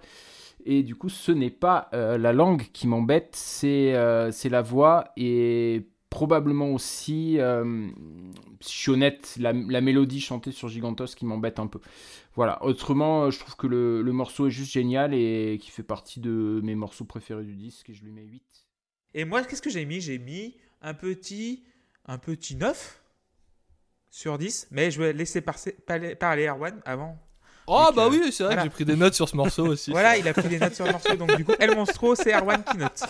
Et 0.65 0.83
du 0.83 0.95
coup, 0.95 1.09
ce 1.09 1.31
n'est 1.31 1.51
pas 1.51 1.89
la 1.93 2.33
langue 2.33 2.63
qui 2.73 2.87
m'embête, 2.87 3.29
c'est 3.33 3.93
c'est 4.31 4.49
la 4.49 4.61
voix 4.61 5.05
et 5.15 5.87
probablement 6.09 6.71
aussi, 6.71 7.39
euh, 7.39 7.87
si 8.61 8.73
je 8.73 8.77
suis 8.79 8.91
honnête, 8.91 9.35
la, 9.39 9.53
la 9.53 9.81
mélodie 9.81 10.21
chantée 10.21 10.51
sur 10.51 10.67
Gigantos 10.69 11.15
qui 11.15 11.25
m'embête 11.25 11.59
un 11.59 11.67
peu. 11.67 11.79
Voilà, 12.35 12.63
autrement, 12.63 13.23
euh, 13.23 13.31
je 13.31 13.39
trouve 13.39 13.55
que 13.55 13.67
le, 13.67 14.01
le 14.01 14.11
morceau 14.11 14.47
est 14.47 14.51
juste 14.51 14.71
génial 14.71 15.13
et 15.13 15.57
qui 15.61 15.71
fait 15.71 15.83
partie 15.83 16.19
de 16.19 16.61
mes 16.63 16.75
morceaux 16.75 17.05
préférés 17.05 17.43
du 17.43 17.55
disque 17.55 17.89
et 17.89 17.93
je 17.93 18.03
lui 18.03 18.11
mets 18.11 18.23
8. 18.23 18.43
Et 19.15 19.25
moi, 19.25 19.43
qu'est-ce 19.43 19.61
que 19.61 19.69
j'ai 19.69 19.85
mis? 19.85 19.99
J'ai 20.01 20.17
mis 20.19 20.55
un 20.81 20.93
petit, 20.93 21.63
un 22.05 22.17
petit 22.17 22.55
9 22.55 23.01
sur 24.09 24.37
10, 24.37 24.67
mais 24.71 24.91
je 24.91 25.01
vais 25.01 25.13
laisser 25.13 25.41
parler, 25.41 26.45
Erwan 26.47 26.79
avant. 26.85 27.17
Oh 27.69 27.83
Donc, 27.87 27.95
bah 27.95 28.05
euh, 28.05 28.09
oui, 28.09 28.31
c'est 28.31 28.43
vrai 28.43 28.53
voilà. 28.53 28.61
que 28.61 28.63
j'ai 28.63 28.69
pris 28.69 28.85
des 28.85 28.95
notes 28.95 29.13
sur 29.13 29.27
ce 29.27 29.35
morceau 29.35 29.67
aussi. 29.71 29.91
Voilà, 29.91 30.17
il 30.17 30.27
a 30.27 30.33
pris 30.33 30.47
des 30.47 30.57
notes 30.59 30.73
sur 30.73 30.85
le 30.85 30.91
morceau, 30.93 31.15
donc 31.15 31.35
du 31.35 31.43
coup, 31.43 31.51
El 31.59 31.75
Monstro, 31.75 32.15
c'est 32.15 32.33
Erwan 32.33 32.63
qui 32.63 32.77
note. 32.77 33.01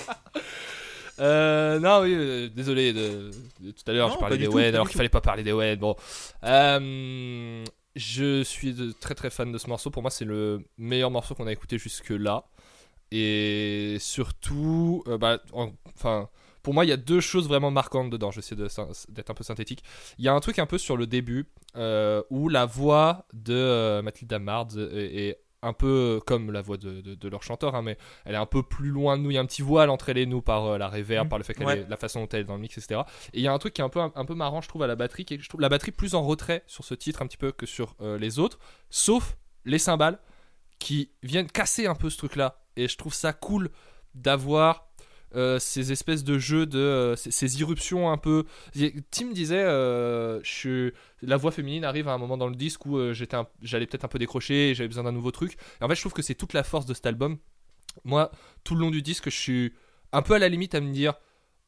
Euh, 1.19 1.79
non, 1.79 2.01
oui, 2.01 2.13
euh, 2.13 2.49
désolé. 2.49 2.93
De, 2.93 3.31
de- 3.61 3.71
tout 3.71 3.83
à 3.89 3.93
l'heure, 3.93 4.09
Non, 4.09 4.13
je 4.15 4.19
parlais 4.19 4.35
pas 4.35 4.37
du 4.37 4.43
des 4.45 4.49
tout, 4.49 4.57
Wed 4.57 4.73
alors 4.75 4.87
qu'il 4.87 4.93
tout. 4.93 4.97
fallait 4.97 5.09
pas 5.09 5.21
parler 5.21 5.43
des 5.43 5.51
Wed. 5.53 5.79
Bon, 5.79 5.95
Euh, 6.43 7.63
je 7.95 8.43
suis 8.43 8.73
de- 8.73 8.91
très 8.91 9.15
très 9.15 9.29
fan 9.29 9.51
de 9.51 9.57
ce 9.57 9.67
morceau. 9.67 9.89
Pour 9.89 10.01
moi, 10.01 10.11
c'est 10.11 10.25
le 10.25 10.63
meilleur 10.77 11.11
morceau 11.11 11.33
qu'on 11.35 11.47
a 11.47 11.51
écouté 11.51 11.77
jusque 11.77 12.09
là. 12.11 12.45
Et 13.11 13.97
surtout, 13.99 15.03
euh, 15.07 15.17
bah, 15.17 15.39
en- 15.53 15.71
enfin, 15.95 16.29
pour 16.61 16.73
moi, 16.73 16.83
il 16.85 16.89
y 16.89 16.91
a 16.91 16.97
deux 16.97 17.21
choses 17.21 17.47
vraiment 17.47 17.71
marquantes 17.71 18.09
dedans. 18.09 18.31
J'essaie 18.31 18.55
de 18.55 18.67
syn- 18.67 18.89
d'être 19.09 19.29
un 19.29 19.33
peu 19.33 19.43
synthétique. 19.43 19.83
Il 20.17 20.25
y 20.25 20.27
a 20.27 20.33
un 20.33 20.39
truc 20.41 20.59
un 20.59 20.65
peu 20.65 20.77
sur 20.77 20.97
le 20.97 21.07
début 21.07 21.45
euh, 21.75 22.21
où 22.29 22.49
la 22.49 22.65
voix 22.65 23.25
de 23.33 23.53
euh, 23.53 24.01
Mathilda 24.01 24.39
Mard 24.39 24.69
est, 24.77 25.29
est 25.29 25.39
un 25.63 25.73
peu 25.73 26.21
comme 26.27 26.51
la 26.51 26.61
voix 26.61 26.77
de, 26.77 27.01
de- 27.01 27.15
de 27.15 27.27
leur 27.29 27.41
chanteur, 27.43 27.73
hein, 27.75 27.81
mais 27.81 27.97
elle 28.25 28.35
est 28.35 28.37
un 28.37 28.45
peu 28.45 28.61
plus 28.63 28.89
loin 28.89 29.17
de 29.17 29.23
nous. 29.23 29.31
Il 29.31 29.33
y 29.33 29.37
a 29.37 29.41
un 29.41 29.45
petit 29.45 29.61
voile 29.63 29.89
entre 29.89 30.09
elle 30.09 30.17
et 30.19 30.25
nous 30.25 30.41
par 30.41 30.65
euh, 30.65 30.77
la 30.77 30.87
reverb, 30.87 31.25
Mhm. 31.25 31.29
par 31.29 31.39
le 31.39 31.43
fait 31.43 31.53
qu'elle 31.55 31.65
Ouais. 31.67 31.79
est 31.79 31.89
la 31.89 31.97
façon 31.97 32.21
dont 32.21 32.29
elle 32.31 32.41
est 32.41 32.43
dans 32.45 32.55
le 32.55 32.61
mix, 32.61 32.77
etc. 32.77 33.01
Et 33.33 33.39
il 33.39 33.41
y 33.41 33.47
a 33.47 33.53
un 33.53 33.57
truc 33.57 33.73
qui 33.73 33.81
est 33.81 33.83
un 33.83 33.89
peu, 33.89 33.99
un, 33.99 34.25
peu 34.25 34.35
marrant, 34.35 34.61
je 34.61 34.67
trouve, 34.69 34.83
à 34.83 34.87
la 34.87 34.95
batterie, 34.95 35.25
qui 35.25 35.33
est, 35.33 35.39
je 35.39 35.49
trouve 35.49 35.61
la 35.61 35.69
batterie 35.69 35.91
plus 35.91 36.13
en 36.15 36.21
retrait 36.23 36.63
sur 36.67 36.83
ce 36.85 36.93
titre 36.93 37.21
un 37.21 37.27
petit 37.27 37.37
peu 37.37 37.51
que 37.51 37.65
sur 37.65 37.95
euh, 38.01 38.17
les 38.17 38.37
autres, 38.39 38.59
sauf 38.89 39.35
les 39.65 39.79
cymbales 39.79 40.19
qui 40.79 41.11
viennent 41.23 41.49
casser 41.49 41.87
un 41.87 41.95
peu 41.95 42.09
ce 42.11 42.17
truc-là. 42.17 42.63
Et 42.75 42.87
je 42.87 42.95
trouve 42.97 43.13
ça 43.13 43.33
cool 43.33 43.69
d'avoir 44.13 44.86
euh, 45.35 45.59
ces 45.59 45.91
espèces 45.91 46.23
de 46.23 46.37
jeux 46.37 46.65
de 46.65 46.79
euh, 46.79 47.15
ces, 47.17 47.59
irruptions 47.59 48.09
un 48.09 48.17
peu. 48.17 48.45
Tim 49.11 49.31
disait, 49.31 49.61
euh, 49.61 50.39
je 50.43 50.93
la 51.21 51.35
voix 51.35 51.51
féminine 51.51 51.83
arrive 51.83 52.07
à 52.07 52.13
un 52.13 52.17
moment 52.17 52.37
dans 52.37 52.47
le 52.47 52.55
disque 52.55 52.85
où 52.85 53.13
j'étais, 53.13 53.37
j'allais 53.61 53.87
peut-être 53.87 54.05
un 54.05 54.09
peu 54.09 54.19
décrocher, 54.19 54.73
j'avais 54.73 54.87
besoin 54.87 55.03
d'un 55.03 55.11
nouveau 55.11 55.31
truc. 55.31 55.57
Et 55.81 55.83
en 55.83 55.89
fait, 55.89 55.95
je 55.95 56.01
trouve 56.01 56.13
que 56.13 56.21
c'est 56.21 56.35
toute 56.35 56.53
la 56.53 56.63
force 56.63 56.85
de 56.85 56.93
cet 56.93 57.05
album. 57.05 57.37
Moi, 58.05 58.31
tout 58.63 58.75
le 58.75 58.81
long 58.81 58.91
du 58.91 59.01
disque, 59.01 59.29
je 59.29 59.37
suis 59.37 59.73
un 60.13 60.21
peu 60.21 60.33
à 60.33 60.39
la 60.39 60.47
limite 60.47 60.75
à 60.75 60.79
me 60.81 60.93
dire, 60.93 61.13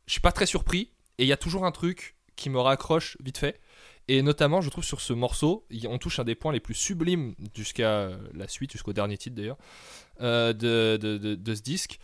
je 0.05 0.13
suis 0.13 0.21
pas 0.21 0.31
très 0.31 0.45
surpris, 0.45 0.91
et 1.17 1.23
il 1.23 1.27
y 1.27 1.33
a 1.33 1.37
toujours 1.37 1.65
un 1.65 1.71
truc 1.71 2.15
qui 2.35 2.49
me 2.49 2.59
raccroche 2.59 3.17
vite 3.21 3.37
fait. 3.37 3.59
Et 4.07 4.23
notamment, 4.23 4.61
je 4.61 4.69
trouve 4.71 4.83
sur 4.83 5.01
ce 5.01 5.13
morceau, 5.13 5.67
on 5.87 5.97
touche 5.99 6.19
un 6.19 6.23
des 6.23 6.33
points 6.33 6.51
les 6.51 6.59
plus 6.59 6.73
sublimes 6.73 7.35
jusqu'à 7.53 8.09
la 8.33 8.47
suite, 8.47 8.71
jusqu'au 8.71 8.93
dernier 8.93 9.17
titre 9.17 9.35
d'ailleurs, 9.35 9.57
de- 10.19 10.97
de- 10.97 11.35
de 11.35 11.55
ce 11.55 11.61
disque, 11.61 11.99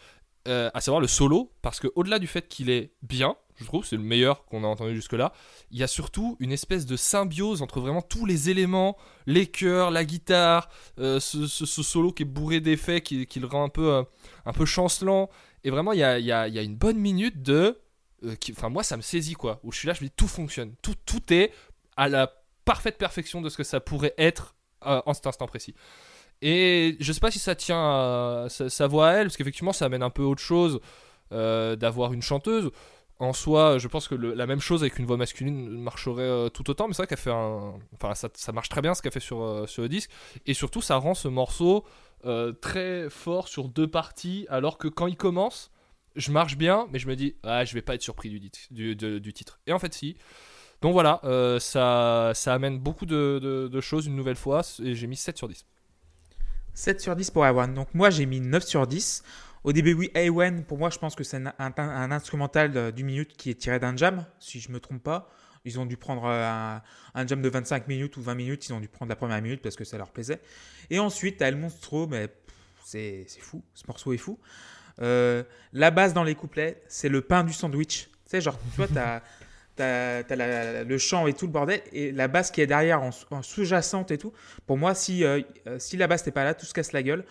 euh, 0.47 0.69
à 0.73 0.81
savoir 0.81 1.01
le 1.01 1.07
solo, 1.07 1.51
parce 1.61 1.79
que 1.79 1.87
au-delà 1.95 2.19
du 2.19 2.27
fait 2.27 2.47
qu'il 2.47 2.69
est 2.69 2.91
bien, 3.01 3.35
je 3.55 3.65
trouve, 3.65 3.85
c'est 3.85 3.95
le 3.95 4.03
meilleur 4.03 4.45
qu'on 4.45 4.63
a 4.63 4.67
entendu 4.67 4.95
jusque-là, 4.95 5.31
il 5.71 5.77
y 5.77 5.83
a 5.83 5.87
surtout 5.87 6.35
une 6.39 6.51
espèce 6.51 6.85
de 6.85 6.95
symbiose 6.97 7.61
entre 7.61 7.79
vraiment 7.79 8.01
tous 8.01 8.25
les 8.25 8.49
éléments, 8.49 8.97
les 9.25 9.47
chœurs, 9.47 9.91
la 9.91 10.03
guitare, 10.05 10.69
euh, 10.99 11.19
ce, 11.19 11.47
solo 11.47 12.11
qui 12.11 12.23
est 12.23 12.25
bourré 12.25 12.59
d'effets, 12.59 13.01
qui, 13.01 13.27
le 13.39 13.47
rend 13.47 13.63
un 13.63 13.69
peu, 13.69 13.93
euh, 13.93 14.03
un 14.45 14.53
peu 14.53 14.65
chancelant, 14.65 15.29
et 15.63 15.69
vraiment, 15.69 15.93
il 15.93 15.99
y 15.99 16.03
a, 16.03 16.19
y 16.19 16.31
a- 16.31 16.47
y 16.47 16.59
a 16.59 16.61
une 16.61 16.75
bonne 16.75 16.97
minute 16.97 17.41
de... 17.41 17.79
Enfin, 18.51 18.69
moi, 18.69 18.83
ça 18.83 18.97
me 18.97 19.01
saisit, 19.01 19.33
quoi, 19.33 19.59
où 19.63 19.71
je 19.71 19.79
suis 19.79 19.87
là, 19.87 19.93
je 19.93 20.03
me 20.03 20.07
dis, 20.09 20.13
tout 20.15 20.27
fonctionne, 20.27 20.75
tout, 20.81 20.95
tout 21.05 21.33
est 21.33 21.51
à 21.95 22.07
la 22.09 22.31
parfaite 22.65 22.97
perfection 22.97 23.41
de 23.41 23.49
ce 23.49 23.57
que 23.57 23.63
ça 23.63 23.79
pourrait 23.79 24.13
être 24.17 24.55
en 24.81 25.13
cet 25.13 25.27
instant 25.27 25.47
précis. 25.47 25.73
Et 26.41 26.97
je 26.99 27.11
sais 27.11 27.19
pas 27.19 27.31
si 27.31 27.39
ça 27.39 27.55
tient 27.55 28.47
sa, 28.49 28.87
voix 28.87 29.09
à 29.09 29.13
elle, 29.13 29.27
parce 29.27 29.37
qu'effectivement 29.37 29.73
ça 29.73 29.85
amène 29.85 30.03
un 30.03 30.09
peu 30.09 30.23
autre 30.23 30.41
chose 30.41 30.79
euh, 31.31 31.75
d'avoir 31.75 32.13
une 32.13 32.21
chanteuse. 32.21 32.71
En 33.17 33.31
soi, 33.33 33.77
je 33.77 33.87
pense 33.87 34.07
que 34.07 34.15
la 34.15 34.45
même 34.45 34.59
chose 34.59 34.83
avec 34.83 34.99
une 34.99 35.05
voix 35.05 35.17
masculine 35.17 35.69
marcherait 35.69 36.21
euh, 36.21 36.49
tout 36.49 36.69
autant, 36.69 36.87
mais 36.87 36.93
c'est 36.93 37.01
vrai 37.01 37.07
qu'elle 37.07 37.17
fait 37.17 37.31
un. 37.31 37.73
Enfin, 37.95 38.13
ça, 38.13 38.51
marche 38.51 38.69
très 38.69 38.81
bien 38.81 38.93
ce 38.93 39.01
qu'elle 39.01 39.13
fait 39.13 39.21
sur, 39.21 39.41
euh, 39.41 39.65
sur 39.67 39.83
le 39.83 39.89
disque. 39.89 40.11
Et 40.45 40.53
surtout, 40.53 40.81
ça 40.81 40.97
rend 40.97 41.13
ce 41.13 41.27
morceau 41.27 41.85
très 42.59 43.07
fort 43.11 43.47
sur 43.47 43.69
deux 43.69 43.87
parties, 43.87 44.47
alors 44.49 44.79
que 44.79 44.87
quand 44.87 45.05
il 45.05 45.15
commence, 45.15 45.69
je 46.15 46.31
marche 46.31 46.57
bien, 46.57 46.87
mais 46.91 46.97
je 46.97 47.07
me 47.07 47.15
dis, 47.15 47.35
ah, 47.43 47.65
je 47.65 47.73
vais 47.75 47.83
pas 47.83 47.93
être 47.93 48.01
surpris 48.01 48.29
du, 48.31 49.33
titre. 49.33 49.59
Et 49.67 49.73
en 49.73 49.77
fait, 49.77 49.93
si. 49.93 50.17
Donc 50.81 50.93
voilà, 50.93 51.21
ça, 51.59 52.33
amène 52.47 52.79
beaucoup 52.79 53.05
de- 53.05 53.69
de 53.71 53.81
choses 53.81 54.07
une 54.07 54.15
nouvelle 54.15 54.35
fois, 54.35 54.61
et 54.83 54.95
j'ai 54.95 55.05
mis 55.05 55.15
7 55.15 55.37
sur 55.37 55.47
10. 55.47 55.65
7 56.75 57.01
sur 57.01 57.15
10 57.15 57.31
pour 57.31 57.45
Awan. 57.45 57.73
Donc 57.73 57.87
moi 57.93 58.09
j'ai 58.09 58.25
mis 58.25 58.39
9 58.39 58.63
sur 58.63 58.85
10. 58.85 59.23
Au 59.63 59.73
début, 59.73 59.93
oui, 59.93 60.11
Awan, 60.13 60.63
pour 60.63 60.77
moi 60.77 60.91
je 60.91 60.99
pense 60.99 61.15
que 61.15 61.23
c'est 61.23 61.37
un, 61.37 62.11
instrumental 62.11 62.71
euh, 62.75 62.91
d'une 62.91 63.07
minute 63.07 63.35
qui 63.35 63.49
est 63.49 63.55
tiré 63.55 63.79
d'un 63.79 63.97
jam, 63.97 64.25
si 64.39 64.59
je 64.59 64.71
me 64.71 64.79
trompe 64.79 65.01
pas. 65.01 65.29
Ils 65.63 65.79
ont 65.79 65.87
dû 65.87 65.97
prendre 65.97 66.25
euh, 66.25 66.77
un, 67.15 67.27
jam 67.27 67.41
de 67.41 67.49
25 67.49 67.87
minutes 67.87 68.17
ou 68.17 68.21
20 68.21 68.35
minutes, 68.35 68.67
ils 68.67 68.73
ont 68.73 68.79
dû 68.79 68.87
prendre 68.87 69.09
la 69.09 69.15
première 69.15 69.41
minute 69.41 69.63
parce 69.63 69.75
que 69.75 69.83
ça 69.83 69.97
leur 69.97 70.11
plaisait. 70.11 70.39
Et 70.91 70.99
ensuite, 70.99 71.37
t'as 71.37 71.47
El 71.47 71.55
Monstro, 71.55 72.05
mais 72.05 72.29
c'est 72.83 73.25
fou, 73.39 73.63
ce 73.73 73.83
morceau 73.87 74.13
est 74.13 74.17
fou. 74.17 74.37
Euh, 75.01 75.43
la 75.73 75.89
base 75.89 76.13
dans 76.13 76.23
les 76.23 76.35
couplets, 76.35 76.83
c'est 76.87 77.09
le 77.09 77.21
pain 77.21 77.43
du 77.43 77.53
sandwich. 77.53 78.03
Tu 78.03 78.09
sais, 78.25 78.41
genre, 78.41 78.59
tu 78.59 78.77
vois, 78.77 78.87
t'as 78.87 79.21
t'as 79.75 80.83
le 80.83 80.97
chant 80.97 81.27
et 81.27 81.33
tout 81.33 81.45
le 81.45 81.51
bordel, 81.51 81.81
et 81.91 82.11
la 82.11 82.27
basse 82.27 82.51
qui 82.51 82.61
est 82.61 82.67
derrière 82.67 83.01
en, 83.01 83.09
en 83.31 83.41
sous-jacente 83.41 84.11
et 84.11 84.17
tout. 84.17 84.33
Pour 84.65 84.77
moi, 84.77 84.95
si, 84.95 85.23
euh, 85.23 85.41
euh, 85.67 85.77
si 85.79 85.97
la 85.97 86.07
basse 86.07 86.25
n'est 86.25 86.31
pas 86.31 86.43
là, 86.43 86.53
tout 86.53 86.65
se 86.65 86.73
casse 86.73 86.91
la 86.91 87.03
gueule. 87.03 87.25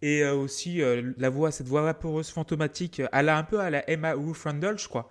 Et 0.00 0.22
euh, 0.22 0.34
aussi, 0.34 0.80
euh, 0.80 1.12
la 1.18 1.28
voix, 1.28 1.50
cette 1.50 1.66
voix 1.66 1.82
vaporeuse 1.82 2.30
fantomatique, 2.30 3.02
elle 3.12 3.28
a 3.28 3.36
un 3.36 3.42
peu 3.42 3.60
à 3.60 3.70
la 3.70 3.88
Emma 3.90 4.14
Wu 4.14 4.34
Frundle, 4.34 4.78
je 4.78 4.88
crois. 4.88 5.10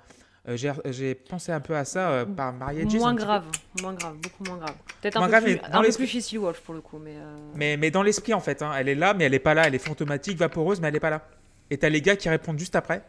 J'ai 0.55 0.71
j'ai 0.85 1.13
pensé 1.13 1.51
un 1.51 1.59
peu 1.59 1.75
à 1.75 1.83
ça 1.83 2.25
par 2.37 2.53
Maria 2.53 2.87
Jess, 2.87 3.01
Moins 3.01 3.13
grave, 3.13 3.43
moins 3.81 3.93
grave, 3.93 4.15
beaucoup 4.15 4.45
moins 4.45 4.55
grave. 4.55 4.75
Peut-être 5.01 5.17
un, 5.17 5.25
peu 5.25 5.29
grave, 5.29 5.43
plus, 5.43 5.59
un 5.61 5.79
peu 5.79 5.85
l'esprit. 5.85 6.05
plus 6.05 6.11
chez 6.13 6.21
Steel 6.21 6.39
Wolf 6.39 6.61
pour 6.61 6.73
le 6.73 6.79
coup, 6.79 6.99
mais. 6.99 7.15
Mais, 7.53 7.75
mais 7.75 7.91
dans 7.91 8.01
l'esprit, 8.01 8.33
en 8.33 8.39
fait, 8.39 8.61
hein, 8.61 8.71
elle 8.77 8.87
est 8.87 8.95
là, 8.95 9.13
mais 9.13 9.25
elle 9.25 9.33
n'est 9.33 9.39
pas 9.39 9.53
là. 9.53 9.67
Elle 9.67 9.75
est 9.75 9.85
fantomatique, 9.85 10.37
vaporeuse, 10.37 10.79
mais 10.79 10.87
elle 10.87 10.93
n'est 10.93 11.01
pas 11.01 11.09
là. 11.09 11.27
Et 11.69 11.77
t'as 11.77 11.89
les 11.89 12.01
gars 12.01 12.15
qui 12.15 12.29
répondent 12.29 12.59
juste 12.59 12.77
après. 12.77 13.03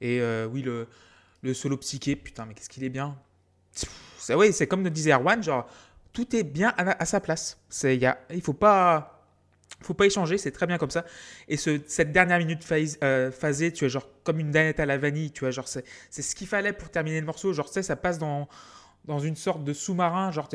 Et 0.00 0.22
oui, 0.50 0.62
le, 0.62 0.88
le 1.42 1.54
solo 1.54 1.76
psyché, 1.76 2.16
putain, 2.16 2.46
mais 2.46 2.54
qu'est-ce 2.54 2.68
qu'il 2.68 2.84
est 2.84 2.88
bien. 2.88 3.16
C'est 4.18 4.34
oui, 4.34 4.52
c'est 4.52 4.66
comme 4.66 4.82
nous 4.82 4.90
disait 4.90 5.12
Erwan, 5.12 5.42
genre 5.42 5.66
tout 6.12 6.34
est 6.34 6.42
bien 6.42 6.74
à, 6.76 7.04
sa 7.04 7.20
place. 7.20 7.58
C'est 7.68 7.96
il 7.96 8.16
il 8.30 8.42
faut 8.42 8.52
pas 8.54 9.24
Faut 9.82 9.94
pas 9.94 10.06
échanger, 10.06 10.38
c'est 10.38 10.50
très 10.50 10.66
bien 10.66 10.78
comme 10.78 10.90
ça. 10.90 11.04
Et 11.48 11.56
ce, 11.56 11.80
cette 11.86 12.10
dernière 12.12 12.38
minute 12.38 12.64
phase- 12.64 12.98
euh, 13.04 13.30
phasée, 13.30 13.72
tu 13.72 13.84
vois, 13.84 13.88
genre 13.88 14.08
comme 14.24 14.40
une 14.40 14.50
danette 14.50 14.80
à 14.80 14.86
la 14.86 14.98
vanille, 14.98 15.30
tu 15.30 15.40
vois, 15.40 15.50
genre 15.52 15.68
c'est 15.68 15.84
ce 16.10 16.34
qu'il 16.34 16.48
fallait 16.48 16.72
pour 16.72 16.90
terminer 16.90 17.20
le 17.20 17.26
morceau. 17.26 17.52
Genre, 17.52 17.70
tu 17.70 17.82
ça 17.82 17.96
passe 17.96 18.18
dans, 18.18 18.48
dans 19.04 19.20
une 19.20 19.36
sorte 19.36 19.62
de 19.64 19.72
sous-marin, 19.72 20.32
genre. 20.32 20.48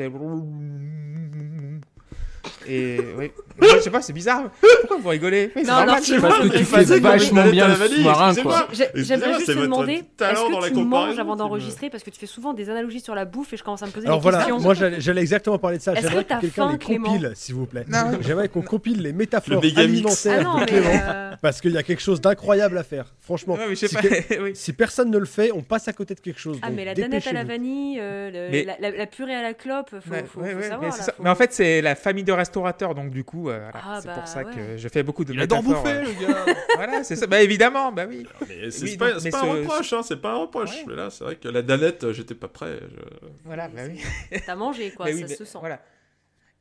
Et 2.66 2.98
oui, 3.18 3.30
je 3.60 3.78
sais 3.80 3.90
pas, 3.90 4.02
c'est 4.02 4.12
bizarre. 4.12 4.50
Pourquoi 4.80 4.96
vous 4.98 5.08
rigolez 5.08 5.50
c'est 5.54 5.62
Non, 5.62 5.86
non, 5.86 5.94
c'est 6.02 6.18
Parce 6.20 6.38
que 6.40 6.56
tu 6.56 6.64
fais 6.64 6.98
vachement 7.00 7.44
bien 7.48 7.66
le 7.66 7.72
la 7.72 7.78
vanille, 7.78 7.96
sous-marin, 7.98 8.34
quoi. 8.36 8.68
J'aimerais 8.94 9.34
juste 9.34 9.46
te 9.46 9.52
demander, 9.52 9.92
est-ce 10.20 10.68
que 10.70 10.74
tu 10.74 10.84
manges 10.84 11.18
avant 11.18 11.36
d'enregistrer 11.36 11.90
Parce 11.90 12.02
que 12.02 12.10
tu 12.10 12.18
fais 12.18 12.26
souvent 12.26 12.52
des 12.54 12.70
analogies 12.70 13.00
sur 13.00 13.14
la 13.14 13.24
bouffe 13.24 13.52
et 13.52 13.56
je 13.56 13.64
commence 13.64 13.82
à 13.82 13.86
me 13.86 13.90
poser 13.92 14.06
Alors 14.06 14.18
des 14.18 14.22
voilà, 14.22 14.38
questions. 14.38 14.60
moi 14.60 14.74
j'allais 14.74 15.20
exactement 15.20 15.58
parler 15.58 15.78
de 15.78 15.82
ça. 15.82 15.92
Est-ce 15.94 16.02
J'aimerais 16.08 16.24
que 16.24 16.28
quelqu'un 16.40 16.48
faim, 16.50 16.72
les 16.72 16.78
Clément? 16.78 17.08
compile, 17.12 17.32
s'il 17.34 17.54
vous 17.54 17.66
plaît. 17.66 17.84
Non. 17.88 18.18
J'aimerais 18.20 18.48
qu'on 18.48 18.62
compile 18.62 19.02
les 19.02 19.12
métaphores 19.12 19.62
Le 19.62 19.78
alimentaires 19.78 20.38
Ah 20.40 20.42
non, 20.42 20.54
de 20.54 20.60
mais. 20.60 20.66
Clément. 20.66 20.90
euh, 21.04 21.32
Parce 21.40 21.60
qu'il 21.60 21.72
y 21.72 21.78
a 21.78 21.82
quelque 21.82 22.02
chose 22.02 22.20
d'incroyable 22.20 22.78
à 22.78 22.82
faire. 22.82 23.06
Franchement, 23.20 23.56
mais 23.68 23.74
si, 23.74 23.88
pas. 23.88 24.02
que- 24.02 24.40
oui. 24.42 24.50
si 24.54 24.72
personne 24.72 25.10
ne 25.10 25.18
le 25.18 25.24
fait, 25.26 25.50
on 25.52 25.62
passe 25.62 25.88
à 25.88 25.92
côté 25.92 26.14
de 26.14 26.20
quelque 26.20 26.40
chose. 26.40 26.58
Ah, 26.62 26.68
donc 26.68 26.76
mais 26.76 26.84
la 26.84 26.94
danette 26.94 27.26
à 27.26 27.32
la 27.32 27.44
vanille, 27.44 27.98
euh, 28.00 28.30
le- 28.30 28.50
Mais- 28.50 28.66
la, 28.80 29.06
purée 29.06 29.34
à 29.34 29.42
la 29.42 29.54
clope, 29.54 29.90
faut, 29.90 30.10
Ouais, 30.10 30.24
faut, 30.24 30.40
ouais, 30.40 30.50
faut 30.52 30.56
ouais, 30.58 30.62
savoir. 30.62 30.80
mais, 30.80 30.88
là, 30.88 31.04
faut- 31.04 31.22
Mais 31.22 31.30
en 31.30 31.34
fait, 31.34 31.52
c'est 31.52 31.80
la 31.82 31.94
famille 31.94 32.24
de 32.24 32.32
restaurateurs, 32.34 32.94
donc 32.94 33.10
du 33.10 33.24
coup, 33.24 33.48
euh, 33.48 33.58
voilà, 33.58 33.80
Ah, 33.84 33.98
c'est 34.00 34.08
bah, 34.08 34.14
pour 34.14 34.26
ça 34.28 34.42
ouais. 34.44 34.54
que 34.54 34.76
je 34.76 34.88
fais 34.88 35.02
beaucoup 35.02 35.24
de 35.24 35.32
Il 35.32 35.40
adore 35.40 35.62
métaphores. 35.62 35.82
bouffer, 35.84 35.96
euh. 35.96 36.02
le 36.04 36.26
gars. 36.26 36.54
Voilà, 36.76 37.04
c'est 37.04 37.16
ça. 37.16 37.26
Bah 37.26 37.40
évidemment, 37.42 37.92
bah 37.92 38.04
oui. 38.08 38.26
Mais 38.48 38.70
c'est 38.70 38.84
Oui, 38.84 38.96
pas, 38.96 39.12
donc, 39.12 39.22
mais 39.24 39.30
pas 39.30 39.40
ce- 39.40 39.46
un 39.46 39.52
reproche, 39.52 39.92
hein, 39.92 40.02
c'est 40.02 40.16
pas 40.20 40.32
un 40.32 40.36
reproche. 40.38 40.70
Ouais. 40.70 40.84
Mais 40.88 40.94
là, 40.96 41.10
c'est 41.10 41.24
vrai 41.24 41.36
que 41.36 41.48
la 41.48 41.62
danette, 41.62 42.04
euh, 42.04 42.12
j'étais 42.12 42.34
pas 42.34 42.48
prêt. 42.48 42.78
je- 42.80 43.26
Voilà, 43.44 43.68
bah 43.68 43.82
oui. 43.88 44.00
T'as 44.46 44.56
mangé, 44.56 44.90
quoi, 44.92 45.06
Mais 45.06 45.12
ça 45.12 45.16
oui, 45.18 45.24
mais 45.28 45.34
se 45.36 45.44
sent. 45.44 45.58
Voilà. 45.60 45.80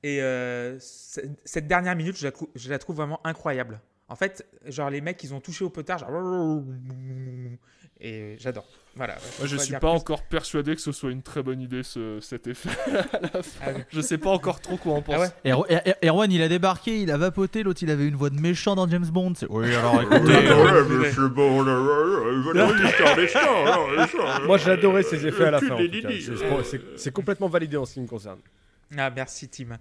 Et 0.03 0.21
euh, 0.21 0.77
cette 0.79 1.67
dernière 1.67 1.95
minute, 1.95 2.17
je 2.17 2.27
la, 2.27 2.33
je 2.55 2.69
la 2.69 2.77
trouve 2.79 2.97
vraiment 2.97 3.19
incroyable. 3.25 3.79
En 4.09 4.15
fait, 4.15 4.45
genre 4.65 4.89
les 4.89 4.99
mecs, 5.01 5.23
ils 5.23 5.33
ont 5.33 5.39
touché 5.39 5.63
au 5.63 5.69
potard, 5.69 5.97
genre... 5.99 6.09
Et 8.05 8.35
j'adore. 8.37 8.65
Voilà. 8.95 9.15
Moi, 9.39 9.47
je 9.47 9.55
suis 9.57 9.71
pas 9.73 9.79
plus. 9.79 9.87
encore 9.87 10.21
persuadé 10.23 10.75
que 10.75 10.81
ce 10.81 10.91
soit 10.91 11.09
une 11.09 11.23
très 11.23 11.41
bonne 11.41 11.61
idée 11.61 11.81
ce, 11.83 12.19
cet 12.19 12.45
effet 12.47 12.69
à 13.13 13.19
la 13.21 13.41
fin. 13.41 13.65
Ah. 13.65 13.79
Je 13.89 14.01
sais 14.01 14.17
pas 14.19 14.29
encore 14.29 14.59
trop 14.59 14.75
quoi 14.77 14.93
en 14.93 15.01
penser. 15.01 15.29
Ah 15.45 15.47
ouais 15.47 15.51
Erwan, 15.51 15.81
Er- 15.85 15.95
Erwan, 16.09 16.31
il 16.31 16.41
a 16.43 16.47
débarqué, 16.49 16.99
il 16.99 17.09
a 17.09 17.17
vapoté, 17.17 17.63
l'autre 17.63 17.81
il 17.81 17.89
avait 17.89 18.05
une 18.07 18.15
voix 18.15 18.29
de 18.29 18.39
méchant 18.39 18.75
dans 18.75 18.87
James 18.89 19.07
Bond. 19.07 19.33
Oui, 19.49 19.73
alors 19.73 20.01
écoutez. 20.01 20.31
euh, 20.35 20.83
Moi 24.45 24.57
j'ai 24.57 24.71
adoré 24.71 25.03
ces 25.03 25.25
effets 25.25 25.45
à 25.45 25.51
la 25.51 25.59
fin. 25.61 25.77
C'est- 26.97 27.11
complètement 27.11 27.47
validé 27.47 27.77
en 27.77 27.85
ce 27.85 27.93
qui 27.95 28.01
me 28.01 28.07
concerne. 28.07 28.39
Ah, 28.97 29.09
merci, 29.09 29.47
Tim. 29.49 29.77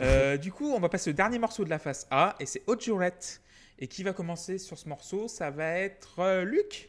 Euh, 0.00 0.36
du 0.36 0.52
coup, 0.52 0.72
on 0.72 0.78
va 0.80 0.88
passer 0.88 1.10
au 1.10 1.14
dernier 1.14 1.38
morceau 1.38 1.64
de 1.64 1.70
la 1.70 1.78
face 1.78 2.06
A, 2.10 2.36
et 2.38 2.46
c'est 2.46 2.62
Haute 2.66 2.82
Jurette. 2.84 3.40
Et 3.78 3.88
qui 3.88 4.02
va 4.04 4.12
commencer 4.12 4.58
sur 4.58 4.78
ce 4.78 4.88
morceau? 4.88 5.26
Ça 5.26 5.50
va 5.50 5.70
être 5.78 6.20
euh, 6.20 6.44
Luc? 6.44 6.88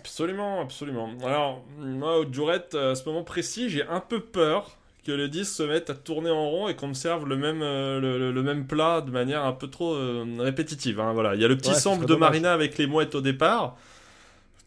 Absolument, 0.00 0.60
absolument. 0.60 1.10
Alors, 1.24 1.62
moi, 1.78 2.18
au 2.18 2.24
Durette, 2.24 2.74
à 2.74 2.94
ce 2.94 3.04
moment 3.08 3.24
précis, 3.24 3.68
j'ai 3.70 3.82
un 3.86 4.00
peu 4.00 4.20
peur 4.20 4.76
que 5.04 5.12
le 5.12 5.28
disque 5.28 5.52
se 5.52 5.62
mette 5.62 5.88
à 5.90 5.94
tourner 5.94 6.30
en 6.30 6.48
rond 6.50 6.68
et 6.68 6.74
qu'on 6.74 6.88
me 6.88 6.94
serve 6.94 7.28
le 7.28 7.36
même, 7.36 7.62
euh, 7.62 8.32
le, 8.32 8.42
même 8.42 8.66
plat 8.66 9.00
de 9.00 9.10
manière 9.10 9.44
un 9.44 9.52
peu 9.52 9.68
trop 9.68 9.94
euh, 9.94 10.24
répétitive. 10.38 10.98
hein. 11.00 11.12
Voilà. 11.12 11.34
Il 11.36 11.40
y 11.40 11.44
a 11.44 11.48
le 11.48 11.56
petit 11.56 11.70
Ouais, 11.70 11.76
sample 11.76 12.02
de 12.02 12.06
dommage. 12.08 12.30
Marina 12.30 12.52
avec 12.52 12.76
les 12.76 12.86
mouettes 12.86 13.14
au 13.14 13.20
départ. 13.20 13.76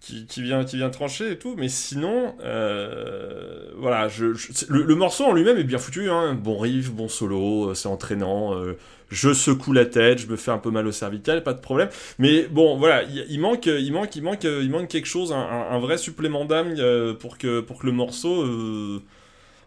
Qui, 0.02 0.26
qui 0.28 0.42
vient, 0.42 0.64
qui 0.64 0.78
vient 0.78 0.90
trancher 0.90 1.34
et 1.34 1.38
tout, 1.38 1.56
mais 1.58 1.68
sinon, 1.68 2.34
euh, 2.42 3.70
voilà, 3.76 4.08
je, 4.08 4.34
je- 4.34 4.48
le, 4.70 4.84
le 4.84 4.96
morceau 4.96 5.26
en 5.26 5.34
lui-même 5.34 5.58
est 5.58 5.66
bien 5.66 5.78
foutu, 5.78 6.10
hein. 6.10 6.36
bon 6.36 6.58
riff, 6.58 6.90
bon 6.92 7.10
solo, 7.10 7.72
euh, 7.72 7.74
c'est 7.74 7.90
entraînant, 7.90 8.56
euh, 8.56 8.78
je 9.10 9.34
secoue 9.34 9.74
la 9.74 9.86
tête, 9.86 10.20
je 10.20 10.28
me 10.28 10.38
fais 10.38 10.52
un 10.52 10.58
peu 10.58 10.72
mal 10.72 10.88
au 10.88 10.94
cervical, 10.94 11.44
pas 11.44 11.52
de 11.54 11.60
problème. 11.60 11.90
Mais 12.18 12.44
bon, 12.48 12.78
voilà, 12.78 13.04
il, 13.04 13.40
manque, 13.42 13.66
il 13.66 13.92
manque, 13.92 14.16
il 14.16 14.24
manque, 14.24 14.44
il 14.46 14.70
manque 14.70 14.88
quelque 14.88 15.06
chose, 15.08 15.34
un, 15.34 15.36
un- 15.38 15.72
un 15.76 15.80
vrai 15.80 15.98
supplément 15.98 16.46
d'âme 16.46 16.76
euh, 16.78 17.14
pour 17.14 17.38
que 17.38 17.60
pour 17.60 17.80
que 17.80 17.86
le 17.86 17.92
morceau. 17.92 18.44
euh, 18.44 19.02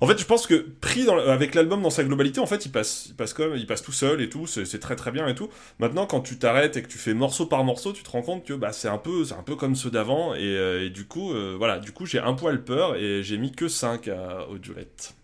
En 0.02 0.06
fait, 0.08 0.18
je 0.18 0.24
pense 0.24 0.48
que 0.48 0.54
pris 0.80 1.08
avec 1.08 1.54
l'album 1.54 1.80
dans 1.80 1.88
sa 1.88 2.02
globalité, 2.02 2.40
en 2.40 2.46
fait, 2.46 2.66
il 2.66 2.72
passe, 2.72 3.14
comme, 3.36 3.54
il 3.54 3.68
passe 3.68 3.84
tout 3.84 3.92
seul 3.92 4.20
et 4.20 4.28
tout, 4.28 4.48
c'est 4.48 4.80
très 4.80 4.96
très 4.96 5.12
bien 5.12 5.28
et 5.28 5.36
tout. 5.36 5.48
Maintenant, 5.78 6.06
quand 6.06 6.20
tu 6.20 6.40
t'arrêtes 6.40 6.76
et 6.76 6.82
que 6.82 6.88
tu 6.88 6.98
fais 6.98 7.14
morceau 7.14 7.46
par 7.46 7.62
morceau, 7.62 7.92
tu 7.92 8.02
te 8.02 8.10
rends 8.10 8.22
compte 8.22 8.44
que 8.44 8.52
bah 8.52 8.72
c'est 8.72 8.88
un 8.88 8.98
peu, 8.98 9.24
c'est 9.24 9.34
un 9.34 9.44
peu 9.44 9.54
comme 9.54 9.76
ceux 9.76 9.92
d'avant 9.92 10.34
et, 10.34 10.40
euh, 10.40 10.88
du 10.88 11.04
coup, 11.04 11.32
euh, 11.32 11.54
voilà, 11.56 11.78
du 11.78 11.92
coup, 11.92 12.04
j'ai 12.04 12.18
un 12.18 12.34
poil 12.34 12.64
peur 12.64 12.96
et 12.96 13.22
j'ai 13.22 13.38
mis 13.38 13.52
que 13.52 13.68
5 13.68 14.08
à, 14.08 14.48
au 14.48 14.58
Durette. 14.58 15.14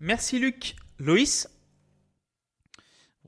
Merci, 0.00 0.38
Luc. 0.38 0.76
Loïs 0.98 1.50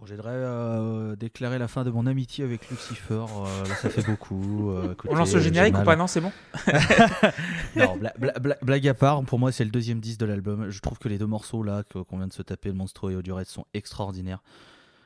Bon, 0.00 0.06
J'aimerais 0.06 0.30
euh, 0.32 1.14
déclarer 1.14 1.58
la 1.58 1.68
fin 1.68 1.84
de 1.84 1.90
mon 1.90 2.06
amitié 2.06 2.42
avec 2.42 2.70
Lucifer. 2.70 3.12
euh, 3.14 3.68
là, 3.68 3.74
ça 3.74 3.90
fait 3.90 4.06
beaucoup. 4.06 4.70
euh, 4.70 4.94
On 5.08 5.14
lance 5.14 5.34
le 5.34 5.40
j'ai 5.40 5.44
générique 5.50 5.74
ou 5.74 5.76
mal. 5.76 5.84
pas 5.84 5.96
Non, 5.96 6.06
c'est 6.06 6.22
bon 6.22 6.32
Non, 7.76 7.96
bla- 7.98 8.14
bla- 8.18 8.38
bla- 8.38 8.56
blague 8.62 8.88
à 8.88 8.94
part, 8.94 9.22
pour 9.24 9.38
moi 9.38 9.52
c'est 9.52 9.64
le 9.64 9.70
deuxième 9.70 10.00
disque 10.00 10.20
de 10.20 10.26
l'album. 10.26 10.70
Je 10.70 10.80
trouve 10.80 10.98
que 10.98 11.08
les 11.08 11.18
deux 11.18 11.26
morceaux 11.26 11.62
là 11.62 11.82
que- 11.84 11.98
qu'on 11.98 12.16
vient 12.16 12.28
de 12.28 12.32
se 12.32 12.42
taper, 12.42 12.70
le 12.70 12.76
Monstro 12.76 13.10
et 13.10 13.16
Odurette, 13.16 13.48
sont 13.48 13.66
extraordinaires. 13.74 14.42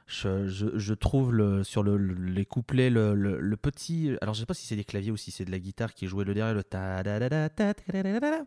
Je, 0.07 0.47
je- 0.47 0.79
je 0.79 0.95
trouve 0.95 1.33
le, 1.33 1.65
sur 1.65 1.83
le, 1.83 1.97
le- 1.97 2.15
les 2.15 2.45
couplets 2.45 2.91
le, 2.91 3.15
le- 3.15 3.41
le 3.41 3.57
petit. 3.57 4.13
Alors 4.21 4.35
je 4.35 4.41
sais 4.41 4.47
pas 4.47 4.55
si 4.55 4.67
c'est 4.67 4.77
des 4.77 4.85
claviers 4.85 5.11
ou 5.11 5.17
si 5.17 5.31
c'est 5.33 5.45
de 5.47 5.51
la 5.51 5.59
guitare 5.59 5.93
qui 5.95 6.05
est 6.05 6.09
jouée 6.09 6.25
le 6.25 6.35
derrière, 6.35 6.55
le 6.55 6.63
ta 6.63 7.03
da 7.03 7.19
da 7.19 7.29
da 7.29 7.49
ta 7.49 7.75
ta 7.75 7.93
da 7.93 8.03
da 8.03 8.21
da 8.21 8.31
da. 8.31 8.39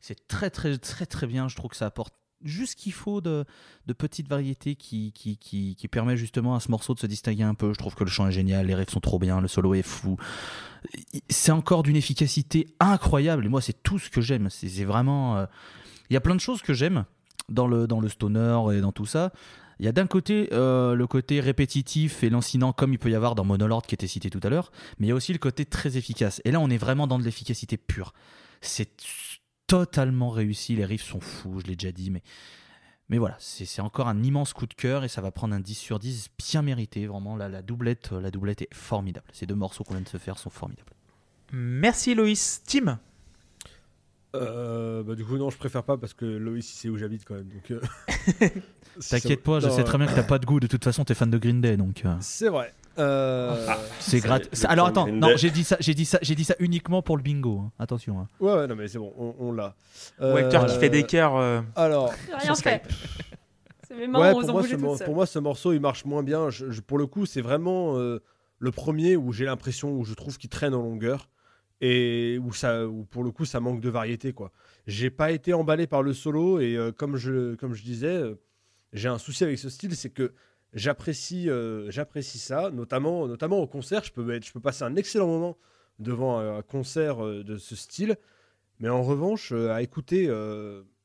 C'est 0.00 0.26
très 0.28 0.50
très 0.50 0.76
très 0.76 1.06
très 1.06 1.26
bien. 1.26 1.48
Je 1.48 1.56
trouve 1.56 1.70
que 1.70 1.76
ça 1.76 1.86
apporte 1.86 2.14
juste 2.44 2.76
qu'il 2.76 2.92
faut 2.92 3.20
de, 3.20 3.44
petites 3.98 4.28
variétés 4.28 4.76
qui, 4.76 5.12
qui, 5.12 5.36
qui, 5.36 5.74
qui 5.74 5.88
permet 5.88 6.16
justement 6.16 6.54
à 6.54 6.60
ce 6.60 6.70
morceau 6.70 6.94
de 6.94 7.00
se 7.00 7.06
distinguer 7.06 7.42
un 7.42 7.54
peu. 7.54 7.72
Je 7.72 7.78
trouve 7.78 7.94
que 7.94 8.04
le 8.04 8.10
chant 8.10 8.28
est 8.28 8.32
génial, 8.32 8.66
les 8.66 8.74
riffs 8.74 8.90
sont 8.90 9.00
trop 9.00 9.18
bien, 9.18 9.40
le 9.40 9.48
solo 9.48 9.74
est 9.74 9.82
fou. 9.82 10.16
C'est 11.28 11.52
encore 11.52 11.82
d'une 11.82 11.96
efficacité 11.96 12.66
incroyable. 12.80 13.46
Et 13.46 13.48
moi, 13.48 13.60
c'est 13.60 13.82
tout 13.82 13.98
ce 13.98 14.10
que 14.10 14.20
j'aime. 14.20 14.48
C'est 14.50 14.84
vraiment. 14.84 15.38
euh, 15.38 15.46
Il 16.10 16.14
y 16.14 16.16
a 16.16 16.20
plein 16.20 16.34
de 16.34 16.40
choses 16.40 16.62
que 16.62 16.74
j'aime 16.74 17.04
dans 17.48 17.66
le, 17.66 17.86
dans 17.86 18.00
le 18.00 18.08
stoner 18.08 18.58
et 18.74 18.80
dans 18.80 18.92
tout 18.92 19.06
ça. 19.06 19.32
Il 19.80 19.86
y 19.86 19.88
a 19.88 19.92
d'un 19.92 20.06
côté 20.06 20.48
euh, 20.52 20.94
le 20.94 21.06
côté 21.06 21.40
répétitif 21.40 22.22
et 22.22 22.30
lancinant 22.30 22.72
comme 22.72 22.92
il 22.92 22.98
peut 22.98 23.10
y 23.10 23.14
avoir 23.14 23.34
dans 23.34 23.44
Monolord 23.44 23.82
qui 23.82 23.94
était 23.94 24.06
cité 24.06 24.30
tout 24.30 24.40
à 24.44 24.48
l'heure, 24.48 24.70
mais 24.98 25.06
il 25.06 25.10
y 25.10 25.12
a 25.12 25.16
aussi 25.16 25.32
le 25.32 25.38
côté 25.38 25.64
très 25.64 25.96
efficace. 25.96 26.40
Et 26.44 26.52
là, 26.52 26.60
on 26.60 26.70
est 26.70 26.78
vraiment 26.78 27.06
dans 27.06 27.18
de 27.18 27.24
l'efficacité 27.24 27.76
pure. 27.76 28.14
C'est 28.60 28.88
totalement 29.66 30.30
réussi, 30.30 30.76
les 30.76 30.84
riffs 30.84 31.04
sont 31.04 31.20
fous, 31.20 31.60
je 31.60 31.66
l'ai 31.66 31.76
déjà 31.76 31.92
dit, 31.92 32.10
mais, 32.10 32.22
mais 33.08 33.18
voilà, 33.18 33.36
c'est 33.38 33.80
encore 33.82 34.08
un 34.08 34.22
immense 34.22 34.52
coup 34.52 34.66
de 34.66 34.74
cœur 34.74 35.04
et 35.04 35.08
ça 35.08 35.20
va 35.20 35.30
prendre 35.30 35.54
un 35.54 35.60
10 35.60 35.74
sur 35.74 35.98
10 35.98 36.28
bien 36.38 36.62
mérité. 36.62 37.06
Vraiment, 37.06 37.36
la, 37.36 37.48
la, 37.48 37.62
doublette, 37.62 38.12
la 38.12 38.30
doublette 38.30 38.62
est 38.62 38.72
formidable. 38.74 39.26
Ces 39.32 39.46
deux 39.46 39.54
morceaux 39.54 39.84
qu'on 39.84 39.94
vient 39.94 40.02
de 40.02 40.08
se 40.08 40.18
faire 40.18 40.38
sont 40.38 40.50
formidables. 40.50 40.90
Merci, 41.52 42.14
Loïs. 42.14 42.62
Tim 42.66 42.98
Euh, 44.34 45.02
bah, 45.04 45.14
du 45.14 45.24
coup, 45.24 45.36
non, 45.36 45.50
je 45.50 45.56
préfère 45.58 45.84
pas 45.84 45.96
parce 45.96 46.12
que 46.14 46.24
Loïs, 46.24 46.68
il 46.72 46.76
sait 46.76 46.88
où 46.88 46.96
j'habite 46.96 47.24
quand 47.24 47.34
même. 47.34 47.48
Donc, 47.48 47.70
euh, 47.70 47.80
si 48.98 49.08
ça- 49.08 49.20
T'inquiète 49.20 49.42
pas, 49.44 49.60
je 49.60 49.68
sais 49.68 49.80
euh, 49.82 49.84
très 49.84 49.98
bien 49.98 50.06
que 50.08 50.14
t'as 50.14 50.24
pas 50.24 50.38
de 50.40 50.46
goût. 50.46 50.58
De 50.58 50.66
toute 50.66 50.82
façon, 50.82 51.04
t'es 51.04 51.14
fan 51.14 51.30
de 51.30 51.38
Green 51.38 51.60
Day, 51.60 51.76
donc. 51.76 52.04
euh, 52.04 52.16
C'est 52.20 52.48
vrai. 52.48 52.72
Euh, 52.98 53.66
C'est 53.98 54.20
Ça, 54.20 54.26
gratuit. 54.28 54.50
Alors 54.66 54.86
attends, 54.86 55.06
non, 55.08 55.36
j'ai 55.36 55.50
dit 55.50 55.64
ça, 55.64 55.76
j'ai 55.80 55.94
dit 55.94 56.04
ça, 56.04 56.18
j'ai 56.22 56.34
dit 56.34 56.44
ça 56.44 56.54
uniquement 56.58 57.02
pour 57.02 57.16
le 57.16 57.22
bingo. 57.22 57.58
hein. 57.64 57.72
Attention. 57.78 58.20
hein. 58.20 58.28
Ouais, 58.40 58.52
ouais, 58.54 58.66
non, 58.66 58.76
mais 58.76 58.88
c'est 58.88 58.98
bon, 58.98 59.12
on, 59.18 59.34
on 59.38 59.52
l'a. 59.52 59.74
Ou 60.20 60.36
Hector 60.38 60.66
qui 60.66 60.74
Euh, 60.76 60.78
fait 60.80 60.90
des 60.90 61.02
cœurs. 61.04 61.36
euh, 61.36 61.60
Alors, 61.76 62.12
J'ai 62.28 62.34
rien 62.34 62.54
fait. 62.54 62.82
C'est 63.88 63.96
mes 63.96 64.06
mains 64.06 64.20
ouais, 64.20 64.30
aux 64.32 64.40
pour, 64.40 64.50
moi, 64.52 64.62
ce 64.62 65.04
pour 65.04 65.14
moi, 65.14 65.26
ce 65.26 65.38
morceau, 65.38 65.72
il 65.72 65.80
marche 65.80 66.04
moins 66.06 66.22
bien. 66.22 66.48
Je- 66.50 66.70
je- 66.70 66.80
pour 66.80 66.96
le 66.98 67.06
coup, 67.06 67.26
c'est 67.26 67.42
vraiment 67.42 67.98
euh, 67.98 68.22
le 68.58 68.70
premier 68.70 69.14
où 69.16 69.30
j'ai 69.32 69.44
l'impression, 69.44 69.92
où 69.92 70.04
je 70.04 70.14
trouve 70.14 70.38
qu'il 70.38 70.48
traîne 70.48 70.74
en 70.74 70.80
longueur 70.82 71.28
et 71.82 72.38
où, 72.42 72.52
ça, 72.54 72.86
où 72.86 73.04
pour 73.04 73.24
le 73.24 73.30
coup, 73.30 73.44
ça 73.44 73.60
manque 73.60 73.80
de 73.80 73.90
variété. 73.90 74.32
quoi. 74.32 74.52
J'ai 74.86 75.10
pas 75.10 75.32
été 75.32 75.52
emballé 75.52 75.86
par 75.86 76.02
le 76.02 76.14
solo 76.14 76.60
et 76.60 76.76
euh, 76.76 76.92
comme, 76.92 77.16
je, 77.16 77.56
comme 77.56 77.74
je 77.74 77.82
disais, 77.82 78.06
euh, 78.06 78.40
j'ai 78.94 79.08
un 79.08 79.18
souci 79.18 79.44
avec 79.44 79.58
ce 79.58 79.68
style, 79.68 79.94
c'est 79.94 80.10
que 80.10 80.32
j'apprécie 80.74 81.48
euh, 81.48 81.90
j'apprécie 81.90 82.38
ça, 82.38 82.70
notamment, 82.70 83.26
notamment 83.26 83.58
au 83.58 83.66
concert. 83.66 84.04
Je 84.04 84.12
peux, 84.12 84.40
je 84.40 84.52
peux 84.52 84.60
passer 84.60 84.84
un 84.84 84.96
excellent 84.96 85.28
moment 85.28 85.56
devant 85.98 86.38
un, 86.38 86.62
concert 86.62 87.24
euh, 87.24 87.44
de 87.44 87.56
ce 87.56 87.76
style, 87.76 88.16
mais 88.80 88.88
en 88.88 89.02
revanche, 89.02 89.52
euh, 89.52 89.72
à 89.72 89.82
écouter 89.82 90.28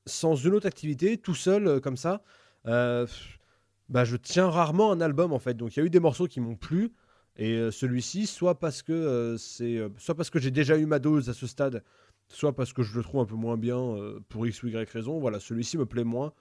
sans 0.06 0.36
une 0.36 0.54
autre 0.54 0.66
activité, 0.66 1.18
tout 1.18 1.36
seul, 1.36 1.80
comme 1.82 1.98
ça, 1.98 2.24
bah, 2.66 4.04
je 4.06 4.18
tiens 4.18 4.50
rarement 4.50 4.92
un 4.92 5.02
album 5.02 5.34
en 5.34 5.40
fait. 5.40 5.56
Donc 5.56 5.76
il 5.76 5.80
y 5.80 5.84
a 5.84 5.86
eu 5.86 5.90
des 5.90 6.00
morceaux 6.00 6.28
qui 6.28 6.42
m'ont 6.42 6.56
plu. 6.56 6.92
Et 7.38 7.72
celui-ci, 7.72 8.28
soit 8.28 8.60
parce 8.60 8.82
que 8.82 9.38
c'est, 9.40 9.80
soit 9.98 10.16
parce 10.16 10.30
que 10.30 10.40
j'ai 10.40 10.52
déjà 10.52 10.78
eu 10.78 10.86
ma 10.86 11.00
dose 11.00 11.30
à 11.30 11.34
ce 11.34 11.48
stade, 11.48 11.84
soit 12.28 12.54
parce 12.54 12.74
que 12.74 12.84
je 12.84 12.98
le 12.98 13.04
trouve 13.04 13.22
un 13.22 13.26
peu 13.26 13.36
moins 13.36 13.56
bien 13.56 13.96
pour 14.28 14.46
x 14.46 14.64
ou 14.64 14.68
y 14.68 14.90
raison. 14.92 15.20
Voilà, 15.20 15.40
celui-ci 15.40 15.78
me 15.78 15.86
plaît 15.86 16.04
moins 16.04 16.34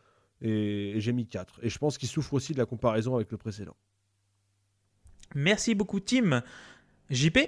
et, 0.43 0.97
et 0.97 1.01
j'ai 1.01 1.13
mis 1.13 1.27
4. 1.27 1.61
Et 1.63 1.69
je 1.69 1.79
pense 1.79 1.99
qu'il 1.99 2.09
souffre 2.09 2.35
aussi 2.35 2.53
de 2.53 2.59
la 2.59 2.67
comparaison 2.67 3.17
avec 3.17 3.31
le 3.31 3.37
précédent. 3.37 3.77
Merci 5.35 5.75
beaucoup, 5.75 6.01
Tim. 6.01 6.43
JP 7.11 7.39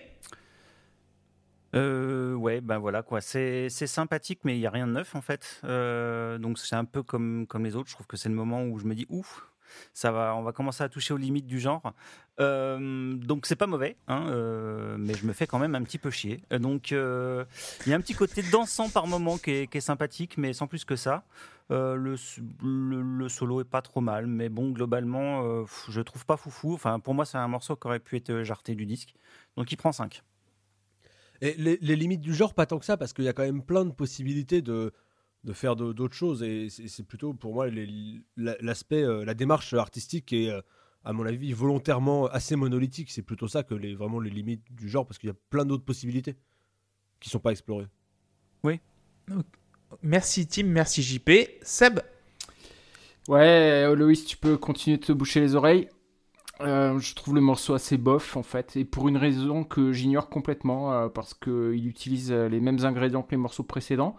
Euh, 1.74 2.34
ouais, 2.34 2.60
ben 2.60 2.78
voilà 2.78 3.02
quoi. 3.02 3.20
C'est 3.20 3.68
c'est 3.68 3.86
sympathique, 3.86 4.40
mais 4.44 4.56
il 4.56 4.60
n'y 4.60 4.66
a 4.66 4.70
rien 4.70 4.86
de 4.86 4.92
neuf 4.92 5.14
en 5.14 5.20
fait. 5.20 5.60
Euh, 5.64 6.36
donc 6.38 6.58
c'est 6.58 6.74
un 6.74 6.84
peu 6.84 7.02
comme, 7.02 7.46
comme 7.46 7.64
les 7.64 7.76
autres. 7.76 7.88
Je 7.88 7.94
trouve 7.94 8.06
que 8.06 8.16
c'est 8.16 8.28
le 8.28 8.34
moment 8.34 8.64
où 8.64 8.78
je 8.78 8.86
me 8.86 8.94
dis 8.94 9.06
ouf. 9.08 9.46
Ça 9.92 10.10
va, 10.10 10.34
on 10.36 10.42
va 10.42 10.52
commencer 10.52 10.82
à 10.82 10.88
toucher 10.88 11.14
aux 11.14 11.18
limites 11.18 11.46
du 11.46 11.60
genre. 11.60 11.82
Euh, 12.40 13.14
donc 13.14 13.46
c'est 13.46 13.56
pas 13.56 13.66
mauvais, 13.66 13.96
hein, 14.08 14.26
euh, 14.28 14.96
mais 14.98 15.14
je 15.14 15.26
me 15.26 15.32
fais 15.32 15.46
quand 15.46 15.58
même 15.58 15.74
un 15.74 15.82
petit 15.82 15.98
peu 15.98 16.10
chier. 16.10 16.42
Donc 16.50 16.92
euh, 16.92 17.44
il 17.84 17.90
y 17.90 17.92
a 17.92 17.96
un 17.96 18.00
petit 18.00 18.14
côté 18.14 18.42
dansant 18.42 18.88
par 18.88 19.06
moment 19.06 19.36
qui 19.36 19.50
est, 19.50 19.80
sympathique, 19.80 20.38
mais 20.38 20.52
sans 20.52 20.66
plus 20.66 20.84
que 20.84 20.96
ça. 20.96 21.24
Le, 21.68 22.16
solo 23.28 23.60
est 23.60 23.64
pas 23.64 23.82
trop 23.82 24.00
mal, 24.00 24.26
mais 24.26 24.48
bon 24.48 24.70
globalement 24.70 25.64
je 25.88 26.00
trouve 26.00 26.24
pas 26.24 26.36
foufou. 26.36 26.74
Enfin 26.74 26.98
pour 26.98 27.14
moi 27.14 27.24
c'est 27.24 27.38
un 27.38 27.48
morceau 27.48 27.76
qui 27.76 27.86
aurait 27.86 28.00
pu 28.00 28.16
être 28.16 28.42
jarté 28.42 28.74
du 28.74 28.86
disque, 28.86 29.14
donc 29.56 29.70
il 29.70 29.76
prend 29.76 29.92
5. 29.92 30.22
Et 31.42 31.54
les, 31.54 31.78
les 31.80 31.96
limites 31.96 32.20
du 32.20 32.34
genre, 32.34 32.52
pas 32.52 32.66
tant 32.66 32.78
que 32.78 32.84
ça, 32.84 32.98
parce 32.98 33.14
qu'il 33.14 33.24
y 33.24 33.28
a 33.28 33.32
quand 33.32 33.44
même 33.44 33.62
plein 33.62 33.86
de 33.86 33.92
possibilités 33.92 34.60
de, 34.60 34.92
de 35.44 35.52
faire 35.52 35.76
d'autres 35.76 36.14
choses. 36.14 36.42
Et 36.42 36.68
c'est 36.70 37.06
plutôt 37.06 37.34
pour 37.34 37.54
moi 37.54 37.68
l'aspect, 38.36 39.02
euh, 39.02 39.24
la 39.24 39.34
démarche 39.34 39.72
artistique 39.74 40.32
est, 40.32 40.50
euh, 40.50 40.60
à 41.04 41.12
mon 41.12 41.24
avis, 41.26 41.52
volontairement 41.52 42.26
assez 42.26 42.56
monolithique. 42.56 43.10
C'est 43.10 43.22
plutôt 43.22 43.48
ça 43.48 43.62
que 43.62 43.74
les, 43.74 43.94
vraiment 43.94 44.20
les 44.20 44.30
limites 44.30 44.64
du 44.70 44.88
genre, 44.88 45.06
parce 45.06 45.18
qu'il 45.18 45.28
y 45.28 45.32
a 45.32 45.36
plein 45.50 45.64
d'autres 45.64 45.84
possibilités 45.84 46.36
qui 47.20 47.30
sont 47.30 47.40
pas 47.40 47.50
explorées. 47.52 47.88
Merci 50.02 50.46
Tim, 50.46 50.64
merci 50.64 51.02
JP. 51.02 51.30
Seb, 51.62 52.00
Ouais, 53.28 53.94
Loïs, 53.94 54.24
tu 54.24 54.36
peux 54.36 54.56
continuer 54.56 54.96
de 54.96 55.04
te 55.04 55.12
boucher 55.12 55.40
les 55.40 55.54
oreilles. 55.54 55.88
Euh, 56.62 56.98
je 56.98 57.14
trouve 57.14 57.34
le 57.34 57.40
morceau 57.40 57.74
assez 57.74 57.96
bof 57.96 58.36
en 58.36 58.42
fait, 58.42 58.76
et 58.76 58.84
pour 58.84 59.08
une 59.08 59.16
raison 59.16 59.64
que 59.64 59.92
j'ignore 59.92 60.28
complètement, 60.28 60.92
euh, 60.92 61.08
parce 61.08 61.32
qu'il 61.32 61.86
utilise 61.86 62.32
les 62.32 62.60
mêmes 62.60 62.84
ingrédients 62.84 63.22
que 63.22 63.30
les 63.30 63.36
morceaux 63.36 63.62
précédents. 63.62 64.16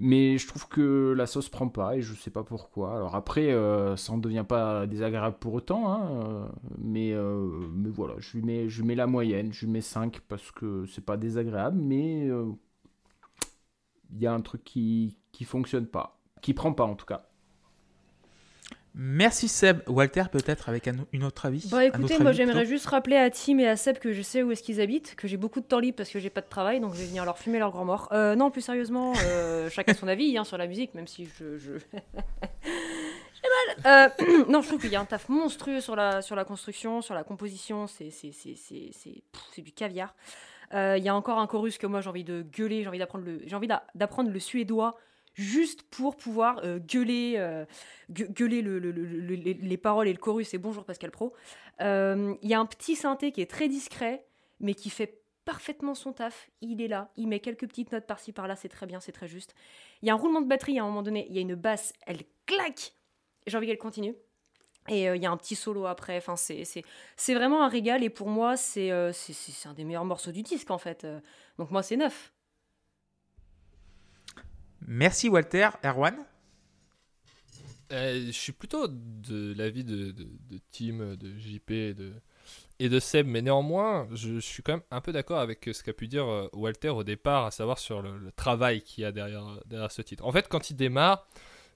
Mais 0.00 0.38
je 0.38 0.46
trouve 0.46 0.66
que 0.68 1.14
la 1.16 1.26
sauce 1.26 1.48
prend 1.48 1.68
pas 1.68 1.96
et 1.96 2.02
je 2.02 2.14
sais 2.14 2.30
pas 2.30 2.42
pourquoi. 2.44 2.96
Alors 2.96 3.14
après, 3.14 3.52
euh, 3.52 3.96
ça 3.96 4.12
en 4.12 4.18
devient 4.18 4.44
pas 4.48 4.86
désagréable 4.86 5.36
pour 5.38 5.54
autant, 5.54 5.92
hein, 5.92 6.10
euh, 6.10 6.48
mais, 6.78 7.12
euh, 7.12 7.68
mais 7.74 7.90
voilà, 7.90 8.14
je 8.18 8.38
lui, 8.38 8.42
mets, 8.42 8.68
je 8.68 8.82
mets 8.82 8.94
la 8.94 9.06
moyenne, 9.06 9.52
je 9.52 9.66
lui 9.66 9.72
mets 9.72 9.80
5 9.80 10.20
parce 10.20 10.50
que 10.52 10.86
c'est 10.86 11.04
pas 11.04 11.16
désagréable, 11.16 11.78
mais 11.80 12.28
il 14.10 14.18
y 14.18 14.26
a 14.26 14.32
un 14.32 14.40
truc 14.40 14.64
qui, 14.64 15.16
qui 15.32 15.44
fonctionne 15.44 15.86
pas, 15.86 16.20
qui 16.42 16.54
prend 16.54 16.72
pas 16.72 16.84
en 16.84 16.94
tout 16.94 17.06
cas. 17.06 17.29
Merci 18.94 19.48
Seb. 19.48 19.80
Walter, 19.88 20.24
peut-être 20.30 20.68
avec 20.68 20.88
un- 20.88 21.06
une 21.12 21.24
autre 21.24 21.46
avis 21.46 21.68
Bah 21.70 21.84
écoutez, 21.84 22.18
moi 22.18 22.32
j'aimerais 22.32 22.66
juste 22.66 22.86
rappeler 22.86 23.16
à 23.16 23.30
Tim 23.30 23.58
et 23.58 23.66
à 23.68 23.76
Seb 23.76 23.98
que 23.98 24.12
je 24.12 24.22
sais 24.22 24.42
où 24.42 24.50
est-ce 24.52 24.62
qu'ils 24.62 24.80
habitent, 24.80 25.14
que 25.16 25.28
j'ai 25.28 25.36
beaucoup 25.36 25.60
de 25.60 25.64
temps 25.66 25.78
libre 25.78 25.96
parce 25.96 26.10
que 26.10 26.18
j'ai 26.18 26.30
pas 26.30 26.40
de 26.40 26.48
travail, 26.48 26.80
donc 26.80 26.94
je 26.94 27.00
vais 27.00 27.06
venir 27.06 27.24
leur 27.24 27.38
fumer 27.38 27.58
leur 27.58 27.70
grand 27.70 27.84
mort. 27.84 28.08
Euh, 28.12 28.34
non, 28.34 28.50
plus 28.50 28.60
sérieusement, 28.62 29.12
euh, 29.24 29.68
chacun 29.70 29.94
son 29.94 30.08
avis 30.08 30.36
hein, 30.38 30.44
sur 30.44 30.58
la 30.58 30.66
musique, 30.66 30.94
même 30.94 31.06
si 31.06 31.26
je... 31.38 31.56
je... 31.58 31.72
j'ai 32.62 33.48
mal. 33.84 34.10
Euh, 34.20 34.44
non, 34.48 34.62
je 34.62 34.68
trouve 34.68 34.80
qu'il 34.80 34.90
y 34.90 34.96
a 34.96 35.00
un 35.00 35.04
taf 35.04 35.28
monstrueux 35.28 35.80
sur 35.80 35.96
la, 35.96 36.22
sur 36.22 36.36
la 36.36 36.44
construction, 36.44 37.02
sur 37.02 37.14
la 37.14 37.24
composition, 37.24 37.86
c'est 37.86 38.10
du 39.62 39.72
caviar. 39.72 40.14
Euh, 40.72 40.96
Il 40.98 41.04
y 41.04 41.08
a 41.08 41.14
encore 41.14 41.38
un 41.38 41.46
chorus 41.48 41.78
que 41.78 41.86
moi 41.86 42.00
j'ai 42.00 42.08
envie 42.08 42.22
de 42.24 42.42
gueuler, 42.42 42.82
j'ai 42.82 42.88
envie 42.88 42.98
d'apprendre 42.98 43.24
le, 43.24 43.40
envie 43.56 43.66
le 44.30 44.38
suédois 44.38 44.96
juste 45.34 45.82
pour 45.84 46.16
pouvoir 46.16 46.60
euh, 46.64 46.78
gueuler, 46.78 47.34
euh, 47.36 47.64
gue- 48.10 48.28
gueuler 48.32 48.62
le- 48.62 48.78
le- 48.78 48.90
le- 48.90 49.04
le- 49.04 49.34
les, 49.34 49.54
les 49.54 49.76
paroles 49.76 50.08
et 50.08 50.12
le 50.12 50.18
chorus. 50.18 50.52
Et 50.54 50.58
bonjour 50.58 50.84
Pascal 50.84 51.10
Pro. 51.10 51.32
Euh, 51.80 52.34
Il 52.42 52.48
y 52.50 52.54
a 52.54 52.60
un 52.60 52.66
petit 52.66 52.96
synthé 52.96 53.32
qui 53.32 53.40
est 53.40 53.50
très 53.50 53.68
discret, 53.68 54.26
mais 54.60 54.74
qui 54.74 54.90
fait 54.90 55.22
parfaitement 55.44 55.94
son 55.94 56.12
taf. 56.12 56.50
Il 56.60 56.82
est 56.82 56.88
là, 56.88 57.10
il 57.16 57.26
met 57.26 57.40
quelques 57.40 57.66
petites 57.66 57.92
notes 57.92 58.06
par-ci 58.06 58.32
par-là, 58.32 58.56
c'est 58.56 58.68
très 58.68 58.86
bien, 58.86 59.00
c'est 59.00 59.12
très 59.12 59.28
juste. 59.28 59.54
Il 60.02 60.06
y 60.08 60.10
a 60.10 60.14
un 60.14 60.16
roulement 60.16 60.40
de 60.42 60.46
batterie 60.48 60.78
à 60.78 60.82
un 60.82 60.86
moment 60.86 61.02
donné, 61.02 61.26
il 61.28 61.34
y 61.34 61.38
a 61.38 61.40
une 61.42 61.54
basse, 61.54 61.92
elle 62.06 62.22
claque. 62.46 62.92
J'ai 63.46 63.56
envie 63.56 63.66
qu'elle 63.66 63.78
continue. 63.78 64.14
Et 64.88 65.04
il 65.04 65.22
y 65.22 65.26
a 65.26 65.30
un 65.30 65.36
petit 65.36 65.56
solo 65.56 65.86
après. 65.86 66.16
Enfin, 66.16 66.36
c'est 66.36 66.64
c'est- 66.64 66.82
c'est 67.16 67.34
vraiment 67.34 67.62
un 67.62 67.68
régal. 67.68 68.02
Et 68.02 68.10
pour 68.10 68.28
moi, 68.28 68.56
c'est 68.56 68.88
c'est- 69.12 69.32
c'est- 69.32 69.52
c'est 69.52 69.68
un 69.68 69.74
des 69.74 69.84
meilleurs 69.84 70.04
morceaux 70.04 70.32
du 70.32 70.42
disque 70.42 70.70
en 70.70 70.78
fait. 70.78 71.06
Donc 71.58 71.70
moi, 71.70 71.82
c'est 71.82 71.96
neuf. 71.96 72.32
Merci 74.86 75.28
Walter. 75.28 75.70
Erwan 75.84 76.14
Euh, 77.92 78.26
je 78.26 78.30
suis 78.30 78.52
plutôt 78.52 78.86
de 78.88 79.52
l'avis 79.56 79.84
de, 79.84 80.12
de, 80.12 80.22
de 80.22 80.60
Tim, 80.70 81.16
de 81.16 81.36
JP 81.36 81.70
et 82.78 82.88
de, 82.88 83.00
Seb, 83.00 83.26
mais 83.26 83.42
néanmoins, 83.42 84.08
je, 84.12 84.38
suis 84.38 84.62
quand 84.62 84.74
même 84.74 84.82
un 84.90 85.00
peu 85.00 85.12
d'accord 85.12 85.40
avec 85.40 85.68
ce 85.72 85.82
qu'a 85.82 85.92
pu 85.92 86.06
dire 86.06 86.26
euh, 86.26 86.48
Walter 86.52 86.90
au 86.90 87.02
départ, 87.02 87.46
à 87.46 87.50
savoir 87.50 87.78
sur 87.78 88.00
le, 88.00 88.16
le 88.16 88.32
travail 88.32 88.82
qu'il 88.82 89.02
y 89.02 89.04
a 89.04 89.12
derrière, 89.12 89.60
derrière 89.66 89.90
ce 89.90 90.02
titre. 90.02 90.24
En 90.24 90.32
fait, 90.32 90.46
quand 90.48 90.70
il 90.70 90.76
démarre, 90.76 91.26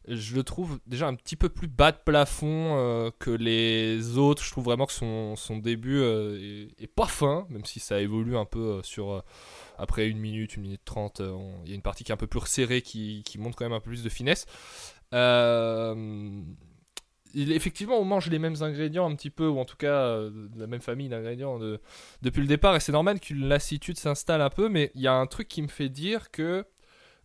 je 0.07 0.35
le 0.35 0.43
trouve 0.43 0.79
déjà 0.87 1.07
un 1.07 1.15
petit 1.15 1.37
peu 1.37 1.49
plus 1.49 1.69
bas 1.69 1.93
de 1.93 1.97
plafond 2.05 2.77
euh, 2.77 3.11
que 3.19 3.31
les 3.31 4.19
autres. 4.19 4.43
Je 4.43 4.51
trouve 4.51 4.65
vraiment 4.65 4.87
que 4.87 4.93
son, 4.93 5.35
son 5.37 5.59
début 5.59 5.99
euh, 5.99 6.69
est, 6.79 6.87
pas 6.87 7.07
fin, 7.07 7.47
même 7.49 7.65
si 7.65 7.81
ça 7.81 8.01
évolue 8.01 8.37
un 8.37 8.45
peu 8.45 8.59
euh, 8.59 8.83
sur. 8.83 9.23
après 9.79 10.09
une 10.09 10.19
minute, 10.19 10.57
une 10.57 10.63
minute 10.63 10.85
trente, 10.85 11.23
il 11.65 11.71
y 11.71 11.73
a 11.73 11.75
une 11.75 11.83
partie 11.83 12.05
qui 12.05 12.13
est 12.13 12.15
un 12.15 12.19
peu 12.19 12.27
plus 12.27 12.41
resserrée 12.41 12.83
qui, 12.83 13.23
qui 13.25 13.39
montre 13.39 13.57
quand 13.57 13.65
même 13.65 13.73
un 13.73 13.81
peu 13.81 13.91
plus 13.91 14.03
de 14.05 14.09
finesse. 14.11 14.47
Effectivement, 17.37 17.99
on 17.99 18.05
mange 18.05 18.29
les 18.31 18.39
mêmes 18.39 18.63
ingrédients 18.63 19.11
un 19.11 19.17
petit 19.17 19.31
peu, 19.31 19.49
ou 19.49 19.59
en 19.59 19.65
tout 19.65 19.77
cas 19.77 20.19
la 20.57 20.67
même 20.69 20.81
famille 20.81 21.09
d'ingrédients 21.09 21.59
de- 21.59 21.81
depuis 22.23 22.41
le 22.41 22.47
départ, 22.47 22.77
et 22.77 22.81
c'est 22.81 22.93
normal 22.93 23.19
qu'une 23.19 23.49
lassitude 23.49 23.99
s'installe 23.99 24.41
un 24.41 24.51
peu, 24.51 24.69
mais 24.69 24.93
il 24.95 25.01
y 25.01 25.09
a 25.09 25.15
un 25.15 25.27
truc 25.27 25.49
qui 25.49 25.63
me 25.63 25.69
fait 25.69 25.89
dire 25.89 26.31
que 26.31 26.65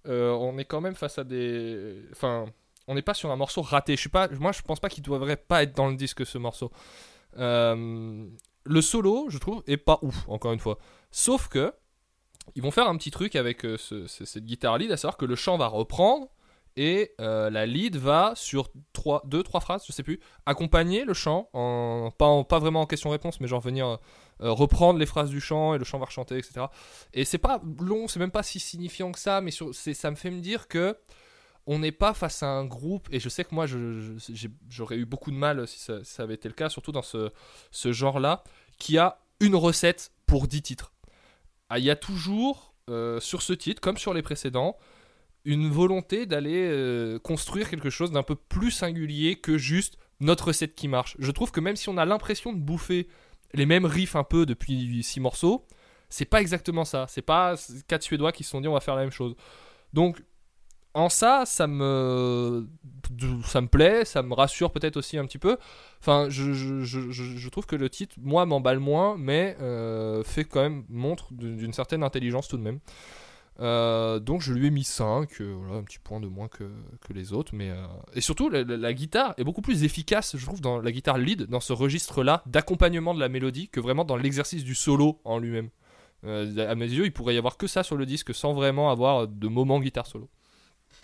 on 0.05 0.57
est 0.57 0.65
quand 0.65 0.81
même 0.81 0.95
face 0.95 1.19
à 1.19 1.23
des. 1.23 2.01
Enfin, 2.11 2.47
on 2.89 2.95
n'est 2.95 3.01
pas 3.01 3.13
sur 3.13 3.31
un 3.31 3.35
morceau 3.37 3.61
raté. 3.61 3.95
Je 3.95 3.99
suis 4.01 4.09
pas, 4.09 4.27
moi, 4.39 4.51
je 4.51 4.61
pense 4.61 4.79
pas 4.79 4.89
qu'il 4.89 5.03
devrait 5.03 5.37
pas 5.37 5.63
être 5.63 5.75
dans 5.75 5.87
le 5.87 5.95
disque 5.95 6.25
ce 6.25 6.37
morceau. 6.37 6.71
Euh, 7.37 8.25
le 8.65 8.81
solo, 8.81 9.27
je 9.29 9.37
trouve, 9.37 9.63
est 9.67 9.77
pas 9.77 9.99
ouf, 10.01 10.27
encore 10.27 10.51
une 10.53 10.59
fois. 10.59 10.77
Sauf 11.11 11.47
que 11.47 11.73
ils 12.55 12.63
vont 12.63 12.71
faire 12.71 12.87
un 12.89 12.97
petit 12.97 13.11
truc 13.11 13.35
avec 13.35 13.63
euh, 13.65 13.77
ce- 13.77 14.07
ce- 14.07 14.25
cette 14.25 14.43
guitare 14.45 14.77
lead, 14.79 14.91
à 14.91 14.97
savoir 14.97 15.17
que 15.17 15.25
le 15.25 15.35
chant 15.35 15.57
va 15.57 15.67
reprendre 15.67 16.27
et 16.75 17.13
euh, 17.21 17.49
la 17.49 17.65
lead 17.65 17.95
va 17.97 18.33
sur 18.35 18.69
3, 18.93 19.21
2, 19.25 19.43
3 19.43 19.59
phrases, 19.61 19.83
je 19.85 19.91
sais 19.91 20.03
plus, 20.03 20.19
accompagner 20.45 21.03
le 21.05 21.13
chant, 21.13 21.49
pas, 22.17 22.43
pas 22.43 22.59
vraiment 22.59 22.81
en 22.81 22.85
question-réponse, 22.85 23.39
mais 23.39 23.47
genre 23.47 23.61
venir 23.61 23.99
reprendre 24.39 24.97
les 24.97 25.05
phrases 25.05 25.29
du 25.29 25.41
chant 25.41 25.73
et 25.75 25.77
le 25.77 25.83
chant 25.83 25.99
va 25.99 26.05
rechanter, 26.05 26.37
etc. 26.37 26.67
Et 27.13 27.25
c'est 27.25 27.37
pas 27.39 27.61
long, 27.81 28.07
c'est 28.07 28.19
même 28.19 28.31
pas 28.31 28.43
si 28.43 28.59
signifiant 28.59 29.11
que 29.11 29.19
ça, 29.19 29.41
mais 29.41 29.51
ça 29.51 30.09
me 30.11 30.15
fait 30.15 30.31
me 30.31 30.39
dire 30.39 30.67
que 30.69 30.97
on 31.65 31.79
n'est 31.79 31.91
pas 31.91 32.13
face 32.13 32.43
à 32.43 32.47
un 32.47 32.65
groupe, 32.65 33.07
et 33.11 33.19
je 33.19 33.29
sais 33.29 33.43
que 33.43 33.53
moi 33.53 33.65
j'aurais 34.69 34.97
eu 34.97 35.05
beaucoup 35.05 35.31
de 35.31 35.35
mal 35.35 35.67
si 35.67 35.79
ça, 35.79 36.23
avait 36.23 36.33
été 36.33 36.47
le 36.47 36.55
cas, 36.55 36.69
surtout 36.69 36.91
dans 36.91 37.03
ce, 37.03 37.31
genre-là, 37.71 38.43
qui 38.77 38.97
a 38.97 39.19
une 39.39 39.55
recette 39.55 40.11
pour 40.25 40.47
10 40.47 40.61
titres. 40.61 40.93
Ah, 41.69 41.79
Il 41.79 41.85
y 41.85 41.91
a 41.91 41.95
toujours, 41.95 42.73
euh, 42.89 43.19
sur 43.19 43.41
ce 43.41 43.53
titre, 43.53 43.81
comme 43.81 43.97
sur 43.97 44.13
les 44.13 44.21
précédents, 44.21 44.77
une 45.45 45.69
volonté 45.69 46.25
d'aller 46.25 46.67
euh, 46.69 47.19
construire 47.19 47.69
quelque 47.69 47.89
chose 47.89 48.11
d'un 48.11 48.23
peu 48.23 48.35
plus 48.35 48.71
singulier 48.71 49.35
que 49.35 49.57
juste 49.57 49.97
notre 50.19 50.47
recette 50.47 50.75
qui 50.75 50.87
marche. 50.87 51.15
Je 51.19 51.31
trouve 51.31 51.51
que 51.51 51.59
même 51.59 51.75
si 51.75 51.89
on 51.89 51.97
a 51.97 52.05
l'impression 52.05 52.51
de 52.51 52.59
bouffer 52.59 53.07
les 53.53 53.65
mêmes 53.65 53.85
riffs 53.85 54.15
un 54.15 54.23
peu 54.23 54.45
depuis 54.45 55.01
six 55.03 55.19
morceaux, 55.19 55.65
c'est 56.09 56.25
pas 56.25 56.41
exactement 56.41 56.85
ça. 56.85 57.05
C'est 57.07 57.21
pas 57.21 57.55
quatre 57.87 58.03
Suédois 58.03 58.31
qui 58.31 58.43
se 58.43 58.49
sont 58.49 58.61
dit 58.61 58.67
on 58.67 58.73
va 58.73 58.79
faire 58.79 58.95
la 58.95 59.01
même 59.01 59.11
chose. 59.11 59.35
Donc 59.93 60.21
en 60.93 61.09
ça, 61.09 61.43
ça 61.45 61.67
me, 61.67 62.67
ça 63.45 63.61
me 63.61 63.67
plaît, 63.67 64.05
ça 64.05 64.23
me 64.23 64.33
rassure 64.33 64.71
peut-être 64.71 64.97
aussi 64.97 65.17
un 65.17 65.25
petit 65.25 65.37
peu. 65.37 65.57
Enfin, 65.99 66.27
je, 66.29 66.53
je, 66.53 66.83
je, 66.83 67.49
trouve 67.49 67.65
que 67.65 67.75
le 67.75 67.89
titre, 67.89 68.15
moi, 68.19 68.45
m'emballe 68.45 68.79
moins, 68.79 69.15
mais 69.17 69.55
euh, 69.61 70.23
fait 70.23 70.45
quand 70.45 70.61
même, 70.61 70.85
montre 70.89 71.27
d'une 71.31 71.73
certaine 71.73 72.03
intelligence 72.03 72.47
tout 72.47 72.57
de 72.57 72.63
même. 72.63 72.79
Euh, 73.59 74.19
donc 74.19 74.41
je 74.41 74.53
lui 74.53 74.67
ai 74.67 74.69
mis 74.69 74.85
5, 74.85 75.41
euh, 75.41 75.53
voilà, 75.59 75.75
un 75.75 75.83
petit 75.83 75.99
point 75.99 76.21
de 76.21 76.27
moins 76.27 76.47
que, 76.47 76.71
que 77.01 77.13
les 77.13 77.33
autres. 77.33 77.53
Mais, 77.53 77.71
Et 78.13 78.21
surtout, 78.21 78.49
la, 78.49 78.93
guitare 78.93 79.33
est 79.37 79.43
beaucoup 79.43 79.61
plus 79.61 79.83
efficace, 79.83 80.37
je 80.37 80.45
trouve, 80.45 80.61
dans 80.61 80.79
la 80.79 80.91
guitare 80.91 81.17
lead, 81.17 81.43
dans 81.43 81.59
ce 81.59 81.73
registre-là, 81.73 82.41
d'accompagnement 82.45 83.13
de 83.13 83.19
la 83.19 83.29
mélodie, 83.29 83.69
que 83.69 83.79
vraiment 83.79 84.05
dans 84.05 84.17
l'exercice 84.17 84.63
du 84.63 84.75
solo 84.75 85.19
en 85.23 85.37
lui-même. 85.37 85.69
À 86.23 86.75
mes 86.75 86.87
yeux, 86.87 87.05
il 87.05 87.13
pourrait 87.13 87.35
y 87.35 87.37
avoir 87.37 87.57
que 87.57 87.67
ça 87.67 87.83
sur 87.83 87.95
le 87.95 88.05
disque 88.05 88.33
sans 88.33 88.53
vraiment 88.53 88.91
avoir 88.91 89.27
de 89.27 89.47
moment 89.47 89.79
guitare 89.79 90.05
solo. 90.05 90.29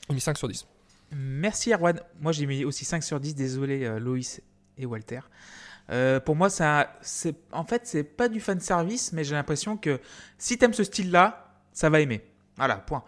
J'ai 0.10 0.16
mis 0.16 0.22
5 0.22 0.38
sur 0.38 0.48
10. 0.48 0.66
Merci 1.12 1.72
Erwan. 1.74 2.00
Moi 2.20 2.32
j'ai 2.32 2.46
mis 2.46 2.66
aussi 2.66 2.86
5 2.86 3.04
sur 3.04 3.20
10, 3.20 3.36
désolé 3.36 3.86
euh, 3.86 4.00
Loïs 4.00 4.42
et 4.78 4.86
Walter. 4.86 5.22
Euh, 5.92 6.20
pour 6.20 6.36
moi, 6.36 6.50
ça, 6.50 6.98
c'est, 7.02 7.36
en 7.52 7.64
fait, 7.64 7.86
c'est 7.86 8.04
pas 8.04 8.28
du 8.28 8.40
fan 8.40 8.60
service, 8.60 9.14
mais 9.14 9.24
j'ai 9.24 9.36
l'impression 9.36 9.78
que 9.78 10.00
si 10.38 10.58
t'aimes 10.58 10.74
ce 10.74 10.84
style-là, 10.84 11.54
ça 11.74 11.90
va 11.90 12.00
aimer. 12.00 12.24
Voilà, 12.58 12.78
point. 12.78 13.04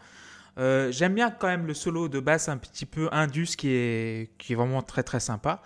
Euh, 0.60 0.92
j'aime 0.92 1.14
bien 1.14 1.32
quand 1.32 1.48
même 1.48 1.68
le 1.68 1.74
solo 1.74 2.08
de 2.10 2.20
basse 2.20 2.50
un 2.50 2.58
petit 2.58 2.86
peu 2.86 3.10
indus 3.12 3.56
qui 3.56 3.70
est, 3.70 4.32
qui 4.38 4.54
est 4.54 4.56
vraiment 4.56 4.82
très 4.82 5.04
très 5.04 5.20
sympa. 5.20 5.62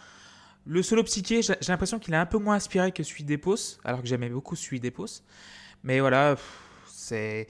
Le 0.66 0.84
solo 0.84 1.04
psyché, 1.04 1.42
j'ai 1.42 1.56
l'impression 1.70 1.98
qu'il 1.98 2.14
est 2.14 2.18
un 2.18 2.26
peu 2.26 2.38
moins 2.38 2.56
inspiré 2.56 2.92
que 2.92 3.02
celui 3.04 3.24
d'Epos, 3.24 3.80
alors 3.84 4.02
que 4.02 4.08
j'aimais 4.08 4.30
beaucoup 4.30 4.56
celui 4.56 4.80
d'Epos. 4.80 5.24
Mais 5.84 6.00
voilà, 6.00 6.36
c'est. 6.86 7.48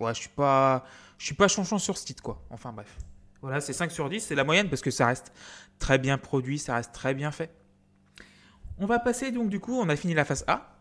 Ouais, 0.00 0.14
je 0.14 0.20
suis 0.20 0.28
pas. 0.28 0.84
Je 1.18 1.26
suis 1.26 1.34
pas 1.34 1.48
chanchant 1.48 1.78
sur 1.78 1.96
ce 1.98 2.04
titre, 2.06 2.22
quoi. 2.22 2.42
Enfin 2.50 2.72
bref. 2.72 2.96
Voilà, 3.42 3.60
c'est 3.60 3.72
5 3.72 3.90
sur 3.90 4.08
10, 4.10 4.20
c'est 4.20 4.34
la 4.34 4.44
moyenne 4.44 4.68
parce 4.68 4.82
que 4.82 4.90
ça 4.90 5.06
reste 5.06 5.32
très 5.78 5.98
bien 5.98 6.18
produit, 6.18 6.58
ça 6.58 6.74
reste 6.74 6.92
très 6.92 7.14
bien 7.14 7.30
fait. 7.30 7.50
On 8.78 8.86
va 8.86 8.98
passer 8.98 9.30
donc 9.30 9.48
du 9.48 9.60
coup, 9.60 9.78
on 9.78 9.88
a 9.88 9.96
fini 9.96 10.14
la 10.14 10.24
phase 10.24 10.44
A. 10.46 10.76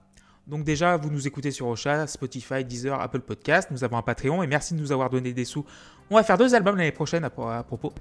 Donc 0.47 0.63
déjà, 0.63 0.97
vous 0.97 1.09
nous 1.11 1.28
écoutez 1.28 1.51
sur 1.51 1.67
Ocha, 1.67 2.07
Spotify, 2.07 2.65
Deezer, 2.65 2.99
Apple 2.99 3.20
Podcast. 3.20 3.70
Nous 3.72 3.84
avons 3.84 3.97
un 3.97 4.01
Patreon 4.01 4.41
et 4.43 4.47
merci 4.47 4.74
de 4.74 4.80
nous 4.80 4.91
avoir 4.91 5.09
donné 5.09 5.32
des 5.32 5.45
sous. 5.45 5.63
On 6.09 6.15
va 6.15 6.24
faire 6.24 6.38
deux 6.38 6.55
albums 6.55 6.76
l'année 6.76 6.91
prochaine 6.91 7.24
à, 7.24 7.30
pro- 7.30 7.47
à 7.49 7.61
propos. 7.63 7.93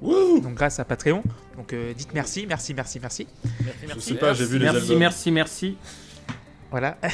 Donc 0.00 0.54
grâce 0.54 0.78
à 0.78 0.84
Patreon. 0.84 1.22
Donc 1.56 1.72
euh, 1.72 1.92
dites 1.94 2.12
merci, 2.14 2.46
merci, 2.46 2.74
merci, 2.74 3.00
merci. 3.00 3.26
Je 3.88 3.98
sais 3.98 4.14
pas, 4.14 4.34
j'ai 4.34 4.44
vu 4.46 4.58
les 4.58 4.66
Merci, 4.70 4.96
merci, 4.96 5.32
merci. 5.32 5.78
Voilà. 6.70 6.96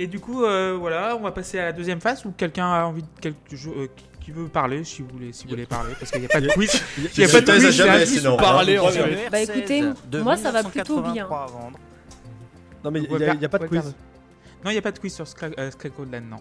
Et 0.00 0.06
du 0.06 0.20
coup, 0.20 0.44
euh, 0.44 0.76
voilà, 0.78 1.16
on 1.16 1.20
va 1.20 1.32
passer 1.32 1.58
à 1.58 1.64
la 1.64 1.72
deuxième 1.72 2.00
phase 2.00 2.24
où 2.24 2.30
quelqu'un 2.30 2.66
a 2.66 2.84
envie 2.84 3.02
de 3.02 3.08
quelque 3.20 3.56
chose, 3.56 3.74
euh, 3.76 3.86
qui- 4.20 4.30
veut 4.30 4.46
parler, 4.46 4.84
si 4.84 5.00
vous 5.00 5.08
voulez, 5.08 5.32
si 5.32 5.44
vous 5.44 5.50
voulez 5.50 5.64
parler, 5.64 5.94
parce 5.98 6.10
qu'il 6.10 6.20
n'y 6.20 6.26
a 6.26 6.28
pas 6.28 6.40
de 6.42 6.48
quiz. 6.48 6.82
Il 6.98 7.02
n'y 7.18 7.24
a 7.24 7.28
pas 7.32 7.40
de 7.40 7.50
quiz, 7.50 7.70
jamais, 7.70 8.04
sinon. 8.04 8.36
parler, 8.36 8.78
en 8.78 8.88
fait. 8.88 9.28
Bah, 9.32 9.40
écoutez, 9.40 9.82
de 10.10 10.20
moi, 10.20 10.36
ça 10.36 10.50
va 10.52 10.62
plutôt 10.62 11.00
1983 11.02 11.12
bien. 11.14 11.26
Non, 12.84 12.90
mais 12.90 13.00
il 13.00 13.08
n'y 13.16 13.24
a, 13.24 13.34
il 13.34 13.40
y 13.40 13.44
a 13.46 13.48
pas 13.48 13.58
de 13.58 13.66
quiz. 13.66 13.94
Non, 14.62 14.70
il 14.70 14.72
n'y 14.74 14.78
a 14.78 14.82
pas 14.82 14.92
de 14.92 14.98
quiz 14.98 15.14
sur 15.14 15.24
Scra- 15.24 15.54
euh, 15.58 15.70
non. 16.30 16.36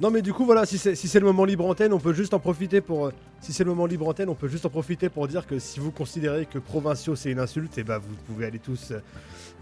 Non, 0.00 0.10
mais 0.10 0.22
du 0.22 0.32
coup, 0.32 0.44
voilà, 0.46 0.64
si 0.66 0.78
c'est 0.78 0.94
si 0.94 1.06
c'est 1.06 1.20
le 1.20 1.26
moment 1.26 1.44
libre 1.44 1.66
antenne, 1.66 1.92
on 1.92 2.00
peut 2.00 2.14
juste 2.14 2.32
en 2.34 2.38
profiter 2.40 2.80
pour. 2.80 3.12
Si 3.44 3.52
c'est 3.52 3.62
le 3.64 3.68
moment 3.70 3.84
libre 3.84 4.08
antenne, 4.08 4.30
on 4.30 4.34
peut 4.34 4.48
juste 4.48 4.64
en 4.64 4.70
profiter 4.70 5.10
pour 5.10 5.28
dire 5.28 5.46
que 5.46 5.58
si 5.58 5.78
vous 5.78 5.90
considérez 5.90 6.46
que 6.46 6.58
provinciaux 6.58 7.14
c'est 7.14 7.30
une 7.30 7.38
insulte, 7.38 7.76
et 7.76 7.84
bah 7.84 7.98
vous 7.98 8.14
pouvez 8.26 8.46
aller 8.46 8.58
tous 8.58 8.94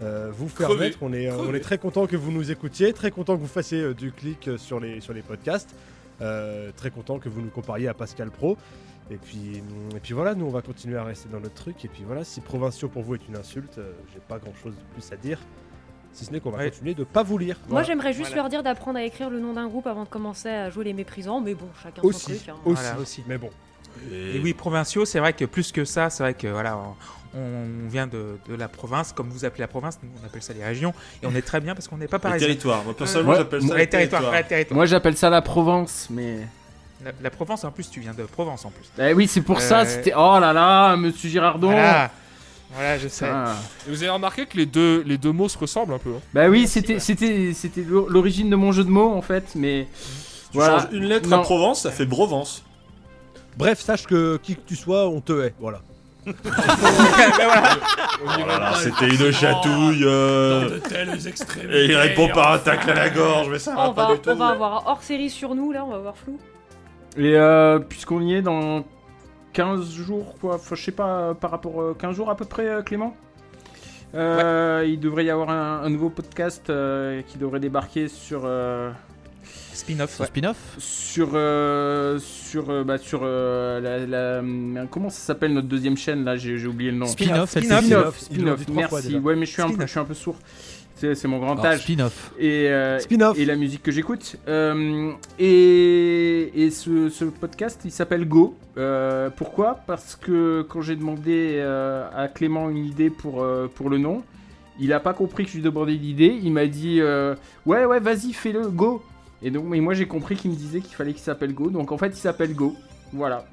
euh, 0.01 0.31
vous 0.33 0.47
faire 0.47 0.69
Crever. 0.69 0.85
mettre. 0.85 0.99
On 1.01 1.11
est, 1.11 1.29
euh, 1.29 1.35
on 1.37 1.53
est 1.53 1.59
très 1.59 1.77
content 1.77 2.07
que 2.07 2.15
vous 2.15 2.31
nous 2.31 2.49
écoutiez, 2.49 2.93
très 2.93 3.11
content 3.11 3.35
que 3.35 3.41
vous 3.41 3.47
fassiez 3.47 3.81
euh, 3.81 3.93
du 3.93 4.13
clic 4.13 4.49
sur 4.57 4.79
les, 4.79 5.01
sur 5.01 5.13
les 5.13 5.21
podcasts, 5.21 5.75
euh, 6.21 6.71
très 6.77 6.91
content 6.91 7.19
que 7.19 7.27
vous 7.27 7.41
nous 7.41 7.49
compariez 7.49 7.89
à 7.89 7.93
Pascal 7.93 8.31
Pro. 8.31 8.57
Et 9.11 9.17
puis, 9.17 9.59
hum, 9.59 9.97
et 9.97 9.99
puis 9.99 10.13
voilà, 10.13 10.33
nous 10.33 10.45
on 10.45 10.49
va 10.49 10.61
continuer 10.61 10.95
à 10.95 11.03
rester 11.03 11.27
dans 11.29 11.41
notre 11.41 11.55
truc. 11.55 11.83
Et 11.83 11.89
puis 11.89 12.03
voilà, 12.07 12.23
si 12.23 12.39
provinciaux 12.39 12.87
pour 12.87 13.03
vous 13.03 13.15
est 13.15 13.27
une 13.27 13.35
insulte, 13.35 13.79
euh, 13.79 13.91
j'ai 14.13 14.21
pas 14.21 14.39
grand 14.39 14.53
chose 14.63 14.73
de 14.75 14.93
plus 14.93 15.11
à 15.11 15.17
dire. 15.17 15.39
Si 16.13 16.23
ce 16.23 16.31
n'est 16.31 16.39
qu'on 16.39 16.51
va 16.51 16.59
Ouais. 16.59 16.69
continuer 16.69 16.93
de 16.93 17.03
pas 17.03 17.23
vous 17.23 17.37
lire. 17.37 17.57
Moi, 17.63 17.67
Voilà. 17.69 17.87
j'aimerais 17.87 18.13
juste 18.13 18.27
Voilà. 18.29 18.43
leur 18.43 18.49
dire 18.49 18.63
d'apprendre 18.63 18.97
à 18.99 19.03
écrire 19.03 19.29
le 19.29 19.39
nom 19.41 19.51
d'un 19.53 19.67
groupe 19.67 19.87
avant 19.87 20.03
de 20.05 20.09
commencer 20.09 20.47
à 20.47 20.69
jouer 20.69 20.85
les 20.85 20.93
méprisants, 20.93 21.41
mais 21.41 21.53
bon, 21.55 21.65
chacun 21.81 22.01
aussi, 22.03 22.19
son 22.21 22.27
truc. 22.37 22.49
hein. 22.49 22.55
aussi, 22.65 22.81
Voilà, 22.81 22.99
aussi. 22.99 23.23
Mais 23.27 23.37
bon. 23.37 23.49
Et 24.11 24.39
oui, 24.43 24.53
provinciaux, 24.53 25.05
c'est 25.05 25.19
vrai 25.19 25.33
que 25.33 25.45
plus 25.45 25.71
que 25.71 25.85
ça, 25.85 26.09
c'est 26.09 26.23
vrai 26.23 26.33
que 26.33 26.47
voilà, 26.47 26.77
on, 27.35 27.39
on 27.39 27.89
vient 27.89 28.05
de, 28.07 28.37
de 28.47 28.55
la 28.55 28.67
province, 28.67 29.11
comme 29.13 29.29
vous 29.29 29.43
appelez 29.45 29.61
la 29.61 29.67
province, 29.67 29.97
nous 30.03 30.09
on 30.21 30.25
appelle 30.25 30.41
ça 30.43 30.53
les 30.53 30.63
régions, 30.63 30.93
et 31.21 31.25
on 31.25 31.33
est 31.35 31.41
très 31.41 31.59
bien 31.61 31.73
parce 31.73 31.87
qu'on 31.87 31.97
n'est 31.97 32.07
pas 32.07 32.17
Les 32.17 32.21
pareil. 32.21 32.39
territoires. 32.39 32.83
Moi, 32.83 32.95
personnellement, 32.95 33.31
Ouais. 33.31 33.37
j'appelle 33.39 33.61
ça 33.63 33.75
les 33.77 33.87
territoires, 33.89 34.21
les. 34.49 34.65
Moi, 34.71 34.85
j'appelle 34.85 35.17
ça 35.17 35.29
la 35.29 35.41
Provence, 35.41 36.07
mais. 36.11 36.39
La, 37.03 37.11
la 37.21 37.29
Provence, 37.29 37.63
en 37.65 37.71
plus, 37.71 37.89
tu 37.89 37.99
viens 37.99 38.13
de 38.13 38.23
Provence 38.23 38.63
en 38.65 38.69
plus. 38.69 38.85
Eh 38.97 39.13
oui, 39.13 39.27
c'est 39.27 39.41
pour 39.41 39.57
Euh, 39.57 39.61
ça, 39.61 39.85
c'était. 39.85 40.13
Oh 40.15 40.37
là 40.39 40.53
là, 40.53 40.95
monsieur 40.95 41.29
Girardon 41.29 41.71
Voilà, 41.71 42.11
voilà, 42.73 42.97
je 42.97 43.07
sais. 43.09 43.25
Ah. 43.29 43.55
Et 43.87 43.89
vous 43.89 44.01
avez 44.03 44.11
remarqué 44.11 44.45
que 44.45 44.55
les 44.55 44.65
deux, 44.65 45.03
les 45.05 45.17
deux 45.17 45.31
mots 45.33 45.49
se 45.49 45.57
ressemblent 45.57 45.93
un 45.93 45.97
peu. 45.99 46.11
hein. 46.11 46.21
Bah 46.33 46.47
oui, 46.49 46.65
c'était 46.67 46.99
c'était 46.99 47.51
c'était 47.53 47.81
l'o- 47.81 48.07
l'origine 48.09 48.49
de 48.49 48.55
mon 48.55 48.71
jeu 48.71 48.83
de 48.85 48.89
mots 48.89 49.11
en 49.13 49.21
fait, 49.21 49.43
mais 49.55 49.87
Tu 50.51 50.57
voilà. 50.57 50.79
changes 50.79 50.89
une 50.93 51.03
lettre 51.05 51.27
Non. 51.29 51.39
à 51.39 51.41
Provence, 51.41 51.81
ça 51.81 51.91
fait 51.91 52.05
Provence. 52.05 52.63
Bref, 53.57 53.79
sache 53.79 54.05
que 54.05 54.37
qui 54.37 54.55
que 54.55 54.61
tu 54.65 54.75
sois, 54.75 55.07
on 55.07 55.21
te 55.21 55.33
hait. 55.33 55.53
Voilà. 55.59 55.81
Oh 58.25 58.47
là 58.47 58.59
là, 58.59 58.73
c'était 58.75 59.07
une 59.09 59.31
chatouille. 59.31 60.03
euh, 60.05 60.79
Et 61.71 61.85
il 61.85 61.95
répond 61.95 62.29
par 62.29 62.53
un 62.53 62.59
tacle 62.59 62.89
à 62.91 62.93
la 62.93 63.09
gorge, 63.09 63.49
mais 63.49 63.59
ça 63.59 63.73
Oh, 63.75 63.77
va 63.81 63.89
on 63.89 63.93
pas 63.93 64.07
va, 64.07 64.13
du 64.15 64.19
tout. 64.21 64.29
on 64.29 64.35
va 64.35 64.47
avoir 64.47 64.73
un 64.87 64.91
hors 64.91 65.03
série 65.03 65.29
sur 65.29 65.55
nous, 65.55 65.71
là, 65.71 65.83
on 65.85 65.89
va 65.89 65.97
avoir 65.97 66.15
flou. 66.15 66.39
Et 67.17 67.35
euh, 67.35 67.79
puisqu'on 67.79 68.21
y 68.21 68.35
est 68.35 68.41
dans 68.41 68.83
15 69.53 69.91
jours 69.91 70.35
quoi, 70.39 70.55
enfin, 70.55 70.75
je 70.75 70.83
sais 70.83 70.91
pas 70.91 71.33
par 71.35 71.51
rapport 71.51 71.81
euh, 71.81 71.95
15 71.99 72.15
jours 72.15 72.29
à 72.29 72.35
peu 72.35 72.45
près 72.45 72.67
euh, 72.67 72.81
Clément? 72.81 73.15
Euh, 74.15 74.83
Il 74.87 74.99
devrait 74.99 75.25
y 75.25 75.29
avoir 75.29 75.49
un, 75.49 75.81
un 75.83 75.89
nouveau 75.89 76.09
podcast 76.09 76.69
euh, 76.69 77.21
qui 77.27 77.37
devrait 77.37 77.59
débarquer 77.59 78.07
sur 78.07 78.41
euh, 78.45 78.91
Spin-off, 79.73 80.19
ouais. 80.19 80.27
spin-off 80.27 80.57
sur 80.77 81.31
euh, 81.33 82.19
sur 82.19 82.69
euh, 82.69 82.83
bah, 82.83 82.97
sur 82.97 83.21
euh, 83.23 83.79
la, 83.79 84.41
la- 84.41 84.85
comment 84.87 85.09
ça 85.09 85.19
s'appelle 85.19 85.53
notre 85.53 85.67
deuxième 85.67 85.97
chaîne 85.97 86.23
là 86.23 86.35
j'ai 86.37 86.65
oublié 86.67 86.91
le 86.91 86.97
nom. 86.97 87.05
Spin-off, 87.07 87.49
Spin-off. 87.51 88.19
Spin-off, 88.19 88.61
Merci. 88.69 89.15
Ouais, 89.17 89.35
mais 89.35 89.45
je 89.45 89.51
suis 89.51 89.61
un 89.61 89.65
peu 89.67 89.71
Spin-off. 89.73 89.87
je 89.87 89.91
suis 89.91 89.99
un 89.99 90.05
peu 90.05 90.13
sourd. 90.13 90.35
C'est 90.95 91.25
mon 91.25 91.39
grand 91.39 91.53
Alors, 91.53 91.65
âge. 91.65 91.81
Spin-off. 91.81 92.31
Et, 92.39 92.69
euh, 92.69 92.97
Spin-off. 92.99 93.37
et 93.37 93.43
la 93.43 93.55
musique 93.57 93.83
que 93.83 93.91
j'écoute. 93.91 94.37
Euh, 94.47 95.11
et 95.37 96.63
et 96.63 96.69
ce, 96.71 97.09
ce 97.09 97.25
podcast, 97.25 97.81
il 97.83 97.91
s'appelle 97.91 98.25
Go. 98.25 98.55
Euh, 98.77 99.29
pourquoi? 99.35 99.79
Parce 99.85 100.15
que 100.15 100.61
quand 100.69 100.81
j'ai 100.81 100.95
demandé 100.95 101.55
euh, 101.57 102.07
à 102.15 102.29
Clément 102.29 102.69
une 102.69 102.85
idée 102.85 103.09
pour, 103.09 103.43
euh, 103.43 103.69
pour 103.73 103.89
le 103.89 103.97
nom, 103.97 104.23
il 104.79 104.93
a 104.93 104.99
pas 105.01 105.13
compris 105.13 105.43
que 105.43 105.49
je 105.49 105.55
lui 105.57 105.63
demandais 105.63 105.91
l'idée. 105.93 106.39
Il 106.41 106.53
m'a 106.53 106.67
dit 106.67 106.99
euh, 107.01 107.35
Ouais, 107.65 107.83
ouais, 107.83 107.99
vas-y, 107.99 108.31
fais-le, 108.31 108.69
Go. 108.69 109.03
Et 109.43 109.51
donc, 109.51 109.65
mais 109.67 109.79
moi 109.81 109.93
j'ai 109.93 110.07
compris 110.07 110.35
qu'il 110.35 110.51
me 110.51 110.55
disait 110.55 110.79
qu'il 110.79 110.95
fallait 110.95 111.13
qu'il 111.13 111.21
s'appelle 111.21 111.53
Go. 111.53 111.69
Donc 111.69 111.91
en 111.91 111.97
fait, 111.97 112.07
il 112.07 112.15
s'appelle 112.15 112.53
Go. 112.53 112.75
Voilà. 113.11 113.45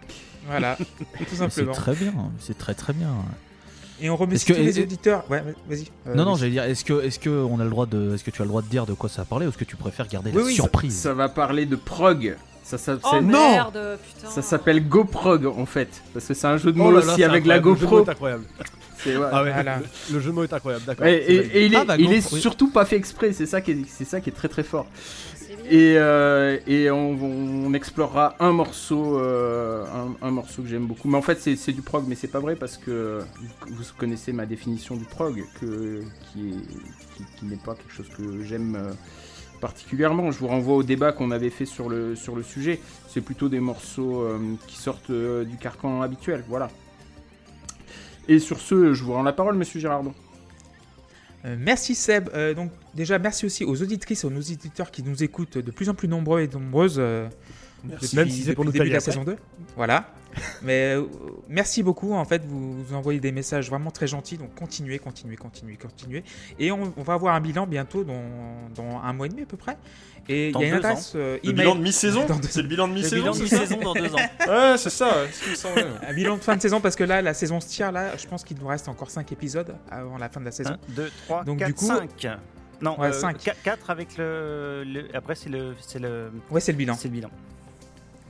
Voilà, 0.47 0.77
tout 0.79 0.85
C'est 1.29 1.37
simplement. 1.37 1.73
très 1.73 1.95
bien, 1.95 2.15
c'est 2.39 2.57
très 2.57 2.75
très 2.75 2.93
bien. 2.95 3.09
Et 4.01 4.09
on 4.09 4.17
remercie 4.17 4.51
Est-ce 4.51 4.53
que- 4.55 4.59
tous 4.59 4.65
les 4.79 4.83
auditeurs. 4.83 5.25
Ouais, 5.31 5.43
vas-y. 5.69 5.85
euh, 6.07 6.15
non, 6.15 6.25
non, 6.25 6.35
j'allais 6.35 6.53
dire, 6.53 6.63
est-ce 6.65 6.83
que, 6.85 7.03
est-ce 7.05 7.19
que 7.19 7.29
on 7.29 7.61
a 7.61 7.65
le 7.65 7.69
droit 7.71 7.85
de, 7.85 8.15
est-ce 8.15 8.25
que 8.25 8.31
tu 8.31 8.41
as 8.41 8.47
le 8.47 8.49
droit 8.49 8.63
de 8.63 8.69
dire 8.69 8.87
de 8.87 8.95
quoi 8.95 9.11
ça 9.11 9.23
a 9.23 9.25
parlé 9.27 9.45
ou 9.45 9.51
est-ce 9.51 9.59
que 9.59 9.65
tu 9.65 9.77
préfères 9.77 10.09
garder 10.09 10.31
Oui, 10.31 10.39
la 10.39 10.43
oui, 10.45 10.55
surprise 10.55 10.97
Ça 10.97 11.13
va 11.13 11.29
parler 11.29 11.67
de 11.67 11.77
prog. 11.77 12.35
Ça, 12.63 12.79
ça, 12.79 12.97
Oh 13.03 13.09
c'est- 13.11 13.21
merde, 13.21 13.99
putain. 14.15 14.31
ça 14.31 14.41
s'appelle 14.43 14.89
GoProg 14.89 15.45
en 15.45 15.67
fait. 15.67 16.03
Parce 16.15 16.25
que 16.25 16.33
c'est 16.35 16.47
un 16.47 16.57
jeu 16.57 16.73
de 16.73 16.79
mots 16.79 16.87
Oh 16.87 16.91
là 16.93 17.01
là, 17.01 17.07
aussi 17.07 17.17
c'est 17.17 17.25
avec 17.25 17.45
la 17.45 17.57
incroyable, 17.57 17.69
le 17.69 17.75
jeu 17.75 17.81
de 17.87 17.91
mots 17.91 17.97
GoPro. 17.99 18.07
est 18.07 18.13
incroyable. 18.13 18.45
C'est- 19.03 19.17
ouais. 19.17 19.27
Ah 19.33 19.43
ouais, 19.43 19.53
Voilà. 19.53 19.79
le, 19.79 20.15
le 20.15 20.21
jeu 20.21 20.31
de 20.31 20.35
mots 20.35 20.45
est 20.45 20.53
incroyable, 20.53 20.85
d'accord. 20.87 21.07
C'est 21.07 21.17
et, 21.17 21.67
il 21.67 21.75
est, 21.75 21.77
Ah, 21.77 21.85
bah, 21.85 21.97
il 21.99 22.13
est 22.13 22.17
GoPro, 22.21 22.35
oui. 22.37 22.41
surtout 22.41 22.71
pas 22.71 22.85
fait 22.87 22.97
exprès, 22.97 23.33
c'est 23.33 23.47
ça 23.47 23.61
qui 23.61 23.71
est, 23.73 23.79
c'est 23.89 24.05
ça 24.05 24.21
qui 24.21 24.31
est 24.31 24.33
très 24.35 24.49
très 24.49 24.63
fort. 24.63 24.87
Et, 25.69 25.95
euh, 25.97 26.59
on, 26.93 27.73
explorera 27.75 28.35
un 28.41 28.53
morceau, 28.53 29.19
euh, 29.19 29.85
un, 30.23 30.31
morceau 30.31 30.63
que 30.63 30.69
j'aime 30.69 30.87
beaucoup. 30.87 31.09
Mais 31.09 31.17
en 31.17 31.23
fait, 31.23 31.41
c'est, 31.41 31.73
du 31.73 31.83
prog, 31.83 32.05
mais 32.07 32.15
c'est 32.15 32.29
pas 32.29 32.41
vrai 32.41 32.57
parce 32.57 32.77
que 32.77 33.21
vous, 33.69 33.85
connaissez 33.97 34.33
ma 34.33 34.47
définition 34.47 34.97
du 34.97 35.05
prog, 35.05 35.45
qui, 35.59 35.65
est, 35.65 36.01
qui, 36.33 36.55
qui 37.39 37.45
n'est 37.47 37.57
pas 37.57 37.75
quelque 37.75 37.93
chose 37.93 38.09
que 38.17 38.43
j'aime 38.45 38.77
euh, 38.77 38.93
particulièrement. 39.61 40.31
Je 40.31 40.39
vous 40.39 40.49
renvoie 40.49 40.75
au 40.75 40.83
débat 40.83 41.13
qu'on 41.13 41.31
avait 41.31 41.51
fait 41.51 41.67
sur 41.67 41.89
le, 41.89 42.15
sujet. 42.43 42.81
C'est 43.09 43.21
plutôt 43.21 43.49
des 43.49 43.61
morceaux 43.61 44.27
qui 44.67 44.77
sortent 44.77 45.13
du 45.13 45.57
carcan 45.57 46.03
habituel, 46.03 46.45
voilà. 46.49 46.69
Et 48.29 48.39
sur 48.39 48.61
ce, 48.61 48.95
je 48.95 49.03
vous 49.03 49.13
rends 49.13 49.23
la 49.23 49.33
parole, 49.33 49.57
monsieur 49.57 49.81
Girardon. 49.81 50.15
Euh, 51.45 51.57
merci 51.59 51.95
Seb. 51.95 52.29
Euh, 52.35 52.55
donc 52.55 52.71
déjà 52.95 53.19
merci 53.19 53.47
aussi 53.47 53.65
aux 53.65 53.81
auditrices 53.83 54.25
et 54.25 54.27
aux 54.27 54.37
auditeurs 54.37 54.91
qui 54.91 55.03
nous 55.03 55.23
écoutent 55.23 55.59
de 55.59 55.71
plus 55.71 55.89
en 55.89 55.95
plus 55.95 56.09
nombreux 56.09 56.41
et 56.41 56.49
nombreuses 56.49 56.97
euh, 56.99 57.29
depuis, 57.85 58.17
Même 58.17 58.29
si 58.29 58.43
c'est 58.43 58.55
pour 58.55 58.65
nous 58.65 58.71
le 58.73 58.79
début 58.79 58.89
de 58.91 58.95
la 58.95 59.01
saison 59.01 59.25
2. 59.25 59.37
Voilà. 59.77 60.13
Mais 60.63 60.95
euh, 60.95 61.07
merci 61.49 61.83
beaucoup 61.83 62.13
en 62.15 62.25
fait, 62.25 62.45
vous, 62.47 62.85
vous 62.85 62.95
envoyez 62.95 63.19
des 63.19 63.33
messages 63.33 63.69
vraiment 63.69 63.91
très 63.91 64.07
gentils, 64.07 64.37
donc 64.39 64.55
continuez, 64.55 64.99
continuez, 65.01 65.35
continuez, 65.37 65.77
continuez. 65.77 66.23
Et 66.59 66.71
on, 66.71 66.93
on 66.97 67.03
va 67.03 67.15
avoir 67.15 67.35
un 67.35 67.41
bilan 67.41 67.67
bientôt 67.67 68.05
dans, 68.05 68.23
dans 68.77 69.01
un 69.03 69.13
mois 69.13 69.27
et 69.27 69.29
demi 69.29 69.43
à 69.43 69.47
peu 69.47 69.57
près. 69.57 69.77
Et 70.29 70.51
il 70.51 70.57
y 70.61 70.65
a 70.65 70.67
une 70.69 70.75
adresse 70.75 71.15
euh, 71.17 71.39
Le 71.43 71.51
bilan 71.53 71.75
de 71.75 71.81
mi-saison 71.81 72.27
C'est 72.49 72.63
le 72.63 72.69
bilan 72.69 72.87
de 72.87 72.93
Le 72.93 72.99
mi-saison 73.01 73.17
bilan 73.17 73.35
de 73.35 73.43
mi-saison 73.43 73.77
dans 73.81 73.95
deux 73.95 74.15
ans. 74.15 74.19
Ouais, 74.47 74.75
c'est 74.77 74.91
ça, 74.91 75.23
ouais. 75.25 75.85
Un 76.07 76.15
bilan 76.15 76.37
de 76.37 76.43
fin 76.43 76.55
de 76.57 76.63
saison 76.63 76.81
parce 76.81 76.95
que 76.95 77.03
là 77.05 77.23
la 77.23 77.35
saison 77.35 77.59
se 77.59 77.67
tire 77.69 77.91
là, 77.91 78.17
je 78.17 78.27
pense 78.29 78.45
qu'il 78.45 78.57
nous 78.59 78.67
reste 78.69 78.87
encore 78.89 79.11
5 79.11 79.33
épisodes 79.33 79.75
avant 79.91 80.17
la 80.19 80.29
fin 80.29 80.39
de 80.39 80.45
la 80.45 80.53
saison. 80.53 80.75
1, 80.91 80.93
2, 80.95 81.11
3, 81.27 81.45
Donc, 81.45 81.59
4, 81.59 81.67
du 81.69 81.75
coup- 81.75 81.87
5. 81.87 82.29
Non, 82.83 82.99
Ouais, 83.01 83.09
euh, 83.09 83.13
cinq. 83.13 83.37
4 83.63 83.91
avec 83.91 84.17
le, 84.17 84.85
le- 84.87 85.09
Après, 85.15 85.35
c'est 85.35 85.51
le, 85.51 85.75
c'est 85.81 85.99
le, 85.99 86.31
Ouais, 86.51 86.61
c'est 86.61 86.73
le 86.73 86.79
bilan. 86.79 86.95
c'est 86.95 87.09
le 87.09 87.15
bilan. 87.15 87.31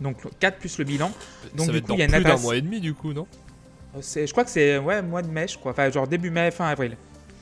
Donc 0.01 0.16
4 0.39 0.59
plus 0.59 0.78
le 0.78 0.85
bilan. 0.85 1.10
Donc, 1.55 1.66
ça 1.66 1.66
du 1.66 1.72
va 1.72 1.77
être 1.78 1.82
coup, 1.85 1.89
dans 1.89 1.94
il 1.94 1.98
y 1.98 2.02
a 2.02 2.06
une 2.06 2.12
plus 2.12 2.24
d'un 2.24 2.36
mois 2.39 2.56
et 2.56 2.60
demi 2.62 2.81
du 2.81 2.94
coup, 2.94 3.12
non? 3.12 3.27
Euh, 3.97 4.01
Je 4.02 4.31
crois 4.32 4.44
que 4.44 4.51
c'est 4.51 4.78
ouais, 4.78 5.02
mois 5.02 5.22
de 5.22 5.28
mai, 5.28 5.47
je 5.48 5.59
crois. 5.59 5.72
Enfin, 5.72 5.90
genre 5.90 6.06
début 6.06 6.31
mai, 6.31 6.51
fin 6.51 6.66
avril. 6.66 6.97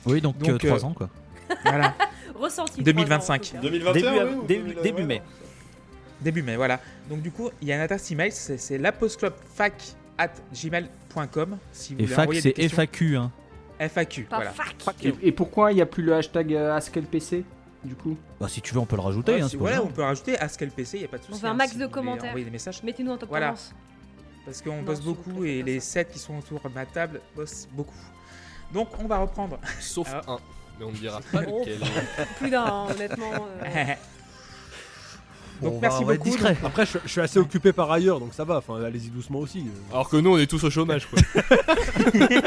Oui, 0.05 0.19
donc, 0.21 0.37
Donc, 0.37 0.57
3 0.59 0.83
euh, 0.83 0.87
ans 0.87 0.93
quoi. 0.93 1.09
Voilà, 1.65 1.95
Ressenti. 2.35 2.81
2025. 2.83 3.41
trois 3.41 3.59
ans, 3.59 3.59
en 3.59 3.61
tout 3.61 3.67
cas. 3.67 3.69
2021 3.69 3.93
Début, 3.93 4.17
oui, 4.29 4.35
ou 4.35 4.45
début, 4.47 4.63
2000, 4.73 4.83
début 4.83 5.01
ouais, 5.01 5.07
mai. 5.07 5.21
début 6.21 6.41
mai, 6.43 6.55
voilà. 6.55 6.79
Donc 7.09 7.21
du 7.21 7.31
coup, 7.31 7.49
il 7.61 7.67
y 7.67 7.71
a 7.71 7.75
une 7.75 7.81
adresse 7.81 8.09
email, 8.11 8.31
c'est 8.31 8.77
lapostclubfac 8.77 9.73
at 10.17 10.29
gmail.com 10.53 11.57
si 11.71 11.93
vous 11.95 12.01
Et 12.01 12.03
voulez 12.03 12.15
fac, 12.15 12.29
c'est. 12.35 12.67
FAQ. 12.69 13.15
Hein. 13.17 13.31
FAQ, 13.79 14.23
Pas 14.23 14.35
voilà. 14.37 14.51
fac. 14.51 14.75
Et, 15.03 15.13
et 15.23 15.31
pourquoi 15.31 15.71
il 15.71 15.75
n'y 15.75 15.81
a 15.81 15.85
plus 15.85 16.03
le 16.03 16.13
hashtag 16.13 16.53
euh, 16.53 16.75
AskLPC 16.75 17.43
du 17.83 17.95
coup 17.95 18.17
Bah, 18.39 18.47
si 18.49 18.61
tu 18.61 18.73
veux, 18.73 18.79
on 18.79 18.85
peut 18.85 18.95
le 18.95 19.01
rajouter. 19.01 19.33
Ouais, 19.35 19.41
hein, 19.41 19.47
si- 19.49 19.57
voilà, 19.57 19.81
on 19.83 19.87
peut 19.87 20.03
rajouter 20.03 20.37
AskLPC, 20.37 20.97
il 20.97 20.99
n'y 20.99 21.05
a 21.05 21.07
pas 21.07 21.17
de 21.17 21.23
souci. 21.23 21.35
On 21.37 21.39
fait 21.39 21.47
un 21.47 21.51
hein, 21.51 21.53
max 21.55 21.71
si 21.73 21.77
de 21.77 21.87
commentaires. 21.87 22.29
envoyer 22.29 22.45
des 22.45 22.51
messages. 22.51 22.81
Mettez-nous 22.83 23.11
en 23.11 23.17
top 23.17 23.29
Voilà. 23.29 23.53
Parce 24.45 24.61
qu'on 24.61 24.81
bosse 24.81 25.01
beaucoup 25.01 25.31
plaît, 25.41 25.57
et 25.59 25.63
les 25.63 25.75
pas 25.75 25.81
ça. 25.81 25.91
7 25.91 26.11
qui 26.11 26.19
sont 26.19 26.37
autour 26.39 26.59
de 26.61 26.69
ma 26.73 26.85
table 26.85 27.21
bossent 27.35 27.67
beaucoup. 27.71 27.93
Donc 28.73 28.87
on 28.99 29.05
va 29.07 29.19
reprendre. 29.19 29.59
Sauf 29.79 30.07
Alors- 30.11 30.29
un. 30.29 30.39
Mais 30.79 30.85
on 30.85 30.91
ne 30.91 30.95
dira 30.97 31.19
pas 31.31 31.41
lequel. 31.41 31.79
Plus 32.39 32.49
d'un, 32.49 32.85
honnêtement. 32.89 33.31
euh, 33.65 33.83
Donc 35.61 35.73
On 35.73 35.79
merci 35.81 36.05
va 36.05 36.13
beaucoup. 36.13 36.29
discret. 36.29 36.55
Après, 36.63 36.85
je, 36.85 36.99
je 37.03 37.09
suis 37.09 37.19
assez 37.19 37.37
occupé 37.37 37.73
par 37.73 37.91
ailleurs, 37.91 38.21
donc 38.21 38.33
ça 38.33 38.45
va. 38.45 38.57
Enfin, 38.59 38.81
allez-y 38.81 39.09
doucement 39.09 39.39
aussi. 39.39 39.65
Alors 39.91 40.07
que 40.09 40.15
nous, 40.15 40.31
on 40.33 40.37
est 40.37 40.47
tous 40.47 40.63
au 40.63 40.69
chômage, 40.69 41.05
quoi. 41.07 41.19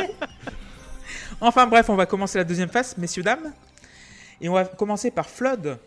Enfin 1.40 1.66
bref, 1.66 1.88
on 1.90 1.96
va 1.96 2.06
commencer 2.06 2.38
la 2.38 2.44
deuxième 2.44 2.68
phase, 2.68 2.96
messieurs, 2.96 3.22
dames. 3.22 3.52
Et 4.42 4.48
on 4.48 4.54
va 4.54 4.64
commencer 4.64 5.10
par 5.10 5.30
Flood. 5.30 5.78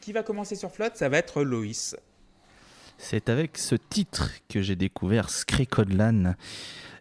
Qui 0.00 0.12
va 0.12 0.22
commencer 0.22 0.56
sur 0.56 0.72
Flood? 0.72 0.92
Ça 0.96 1.08
va 1.08 1.18
être 1.18 1.42
Loïs. 1.42 1.96
C'est 2.98 3.28
avec 3.28 3.56
ce 3.56 3.76
titre 3.76 4.32
que 4.48 4.60
j'ai 4.60 4.74
découvert 4.74 5.30
Skrekodlan. 5.30 6.34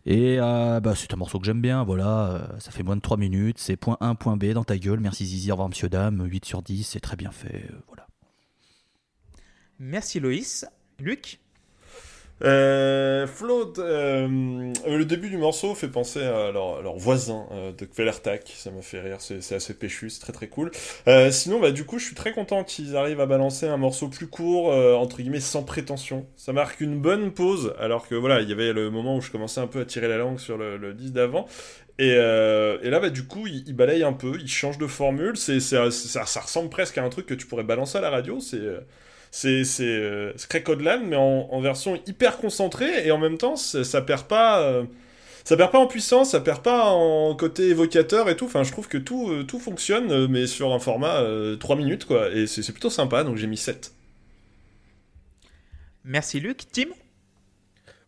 Et 0.05 0.39
euh, 0.39 0.79
bah, 0.79 0.93
c'est 0.95 1.13
un 1.13 1.17
morceau 1.17 1.39
que 1.39 1.45
j'aime 1.45 1.59
bien, 1.59 1.83
voilà, 1.83 2.29
euh, 2.29 2.59
ça 2.59 2.71
fait 2.71 2.81
moins 2.81 2.95
de 2.95 3.01
3 3.01 3.17
minutes, 3.17 3.57
c'est 3.57 3.75
point 3.75 3.97
1, 3.99 4.15
point 4.15 4.37
B 4.37 4.53
dans 4.53 4.63
ta 4.63 4.77
gueule, 4.77 5.01
merci 5.01 5.25
Zizi, 5.25 5.51
au 5.51 5.55
revoir 5.55 5.67
monsieur 5.67 5.89
dame, 5.89 6.23
8 6.23 6.45
sur 6.45 6.61
10, 6.61 6.85
c'est 6.85 7.01
très 7.01 7.17
bien 7.17 7.31
fait, 7.31 7.65
euh, 7.69 7.75
voilà. 7.87 8.07
Merci 9.79 10.21
Loïs. 10.21 10.65
Luc? 10.99 11.41
Euh, 12.43 13.25
Float, 13.25 13.73
euh, 13.79 14.27
le 14.85 15.05
début 15.05 15.29
du 15.29 15.37
morceau 15.37 15.73
fait 15.73 15.87
penser 15.87 16.21
à 16.21 16.51
leur, 16.51 16.95
voisin 16.97 17.47
euh, 17.51 17.71
de 17.71 17.85
Kvelertak, 17.85 18.53
ça 18.55 18.69
m'a 18.69 18.83
fait 18.83 18.99
rire, 18.99 19.17
c'est 19.19 19.55
assez 19.55 19.73
péchu, 19.73 20.11
c'est 20.11 20.19
très 20.19 20.33
très 20.33 20.47
cool. 20.47 20.69
Euh, 21.07 21.31
sinon, 21.31 21.59
bah, 21.59 21.71
du 21.71 21.83
coup, 21.83 21.97
je 21.97 22.05
suis 22.05 22.15
très 22.15 22.33
content 22.33 22.63
qu'ils 22.63 22.95
arrivent 22.95 23.21
à 23.21 23.25
balancer 23.25 23.67
un 23.67 23.77
morceau 23.77 24.07
plus 24.07 24.27
court, 24.27 24.71
euh, 24.71 24.93
entre 24.93 25.17
guillemets, 25.17 25.39
sans 25.39 25.63
prétention. 25.63 26.27
Ça 26.35 26.53
marque 26.53 26.79
une 26.79 26.99
bonne 26.99 27.31
pause, 27.31 27.73
alors 27.79 28.07
que 28.07 28.13
voilà, 28.13 28.41
il 28.41 28.49
y 28.49 28.53
avait 28.53 28.71
le 28.71 28.91
moment 28.91 29.17
où 29.17 29.21
je 29.21 29.31
commençais 29.31 29.61
un 29.61 29.67
peu 29.67 29.81
à 29.81 29.85
tirer 29.85 30.07
la 30.07 30.17
langue 30.17 30.39
sur 30.39 30.57
le, 30.57 30.77
le 30.77 30.93
d'avant. 30.93 31.47
Et, 31.99 32.13
euh, 32.17 32.77
et 32.83 32.91
là, 32.91 32.99
bah, 32.99 33.09
du 33.09 33.25
coup, 33.25 33.47
il, 33.47 33.63
il 33.67 33.75
balaye 33.75 34.03
un 34.03 34.13
peu, 34.13 34.37
il 34.39 34.47
change 34.47 34.77
de 34.77 34.85
formule, 34.85 35.37
c'est 35.37 35.59
ça, 35.59 35.89
ça 35.89 36.41
ressemble 36.41 36.69
presque 36.69 36.99
à 36.99 37.03
un 37.03 37.09
truc 37.09 37.25
que 37.25 37.33
tu 37.33 37.47
pourrais 37.47 37.63
balancer 37.63 37.97
à 37.97 38.01
la 38.01 38.11
radio, 38.11 38.39
c'est... 38.39 38.61
c'est 39.37 39.63
c'est 39.63 39.83
euh, 39.85 40.35
Skrekodlan, 40.35 41.03
mais 41.05 41.15
en, 41.15 41.47
en 41.51 41.61
version 41.61 41.99
hyper 42.07 42.37
concentrée 42.37 43.05
et 43.05 43.11
en 43.11 43.19
même 43.19 43.37
temps 43.37 43.55
ça, 43.55 44.01
perd 44.01 44.23
pas 44.23 44.61
euh, 44.61 44.83
ça 45.43 45.55
perd 45.55 45.71
pas 45.71 45.77
en 45.77 45.85
puissance, 45.85 46.31
ça 46.31 46.39
perd 46.39 46.63
pas 46.63 46.85
en 46.85 47.35
côté 47.35 47.67
évocateur 47.69 48.29
et 48.29 48.35
tout. 48.35 48.45
Enfin, 48.45 48.63
je 48.63 48.71
trouve 48.71 48.87
que 48.87 48.97
tout, 48.97 49.29
euh, 49.29 49.43
tout 49.43 49.59
fonctionne, 49.59 50.11
euh, 50.11 50.27
mais 50.27 50.47
sur 50.47 50.73
un 50.73 50.79
format 50.79 51.21
euh, 51.21 51.55
3 51.55 51.75
minutes 51.75 52.05
quoi. 52.05 52.31
Et 52.31 52.47
c'est 52.47 52.71
plutôt 52.71 52.89
sympa, 52.89 53.23
donc 53.23 53.37
j'ai 53.37 53.47
mis 53.47 53.57
7. 53.57 53.93
Merci 56.03 56.39
Luc. 56.39 56.63
Tim? 56.71 56.89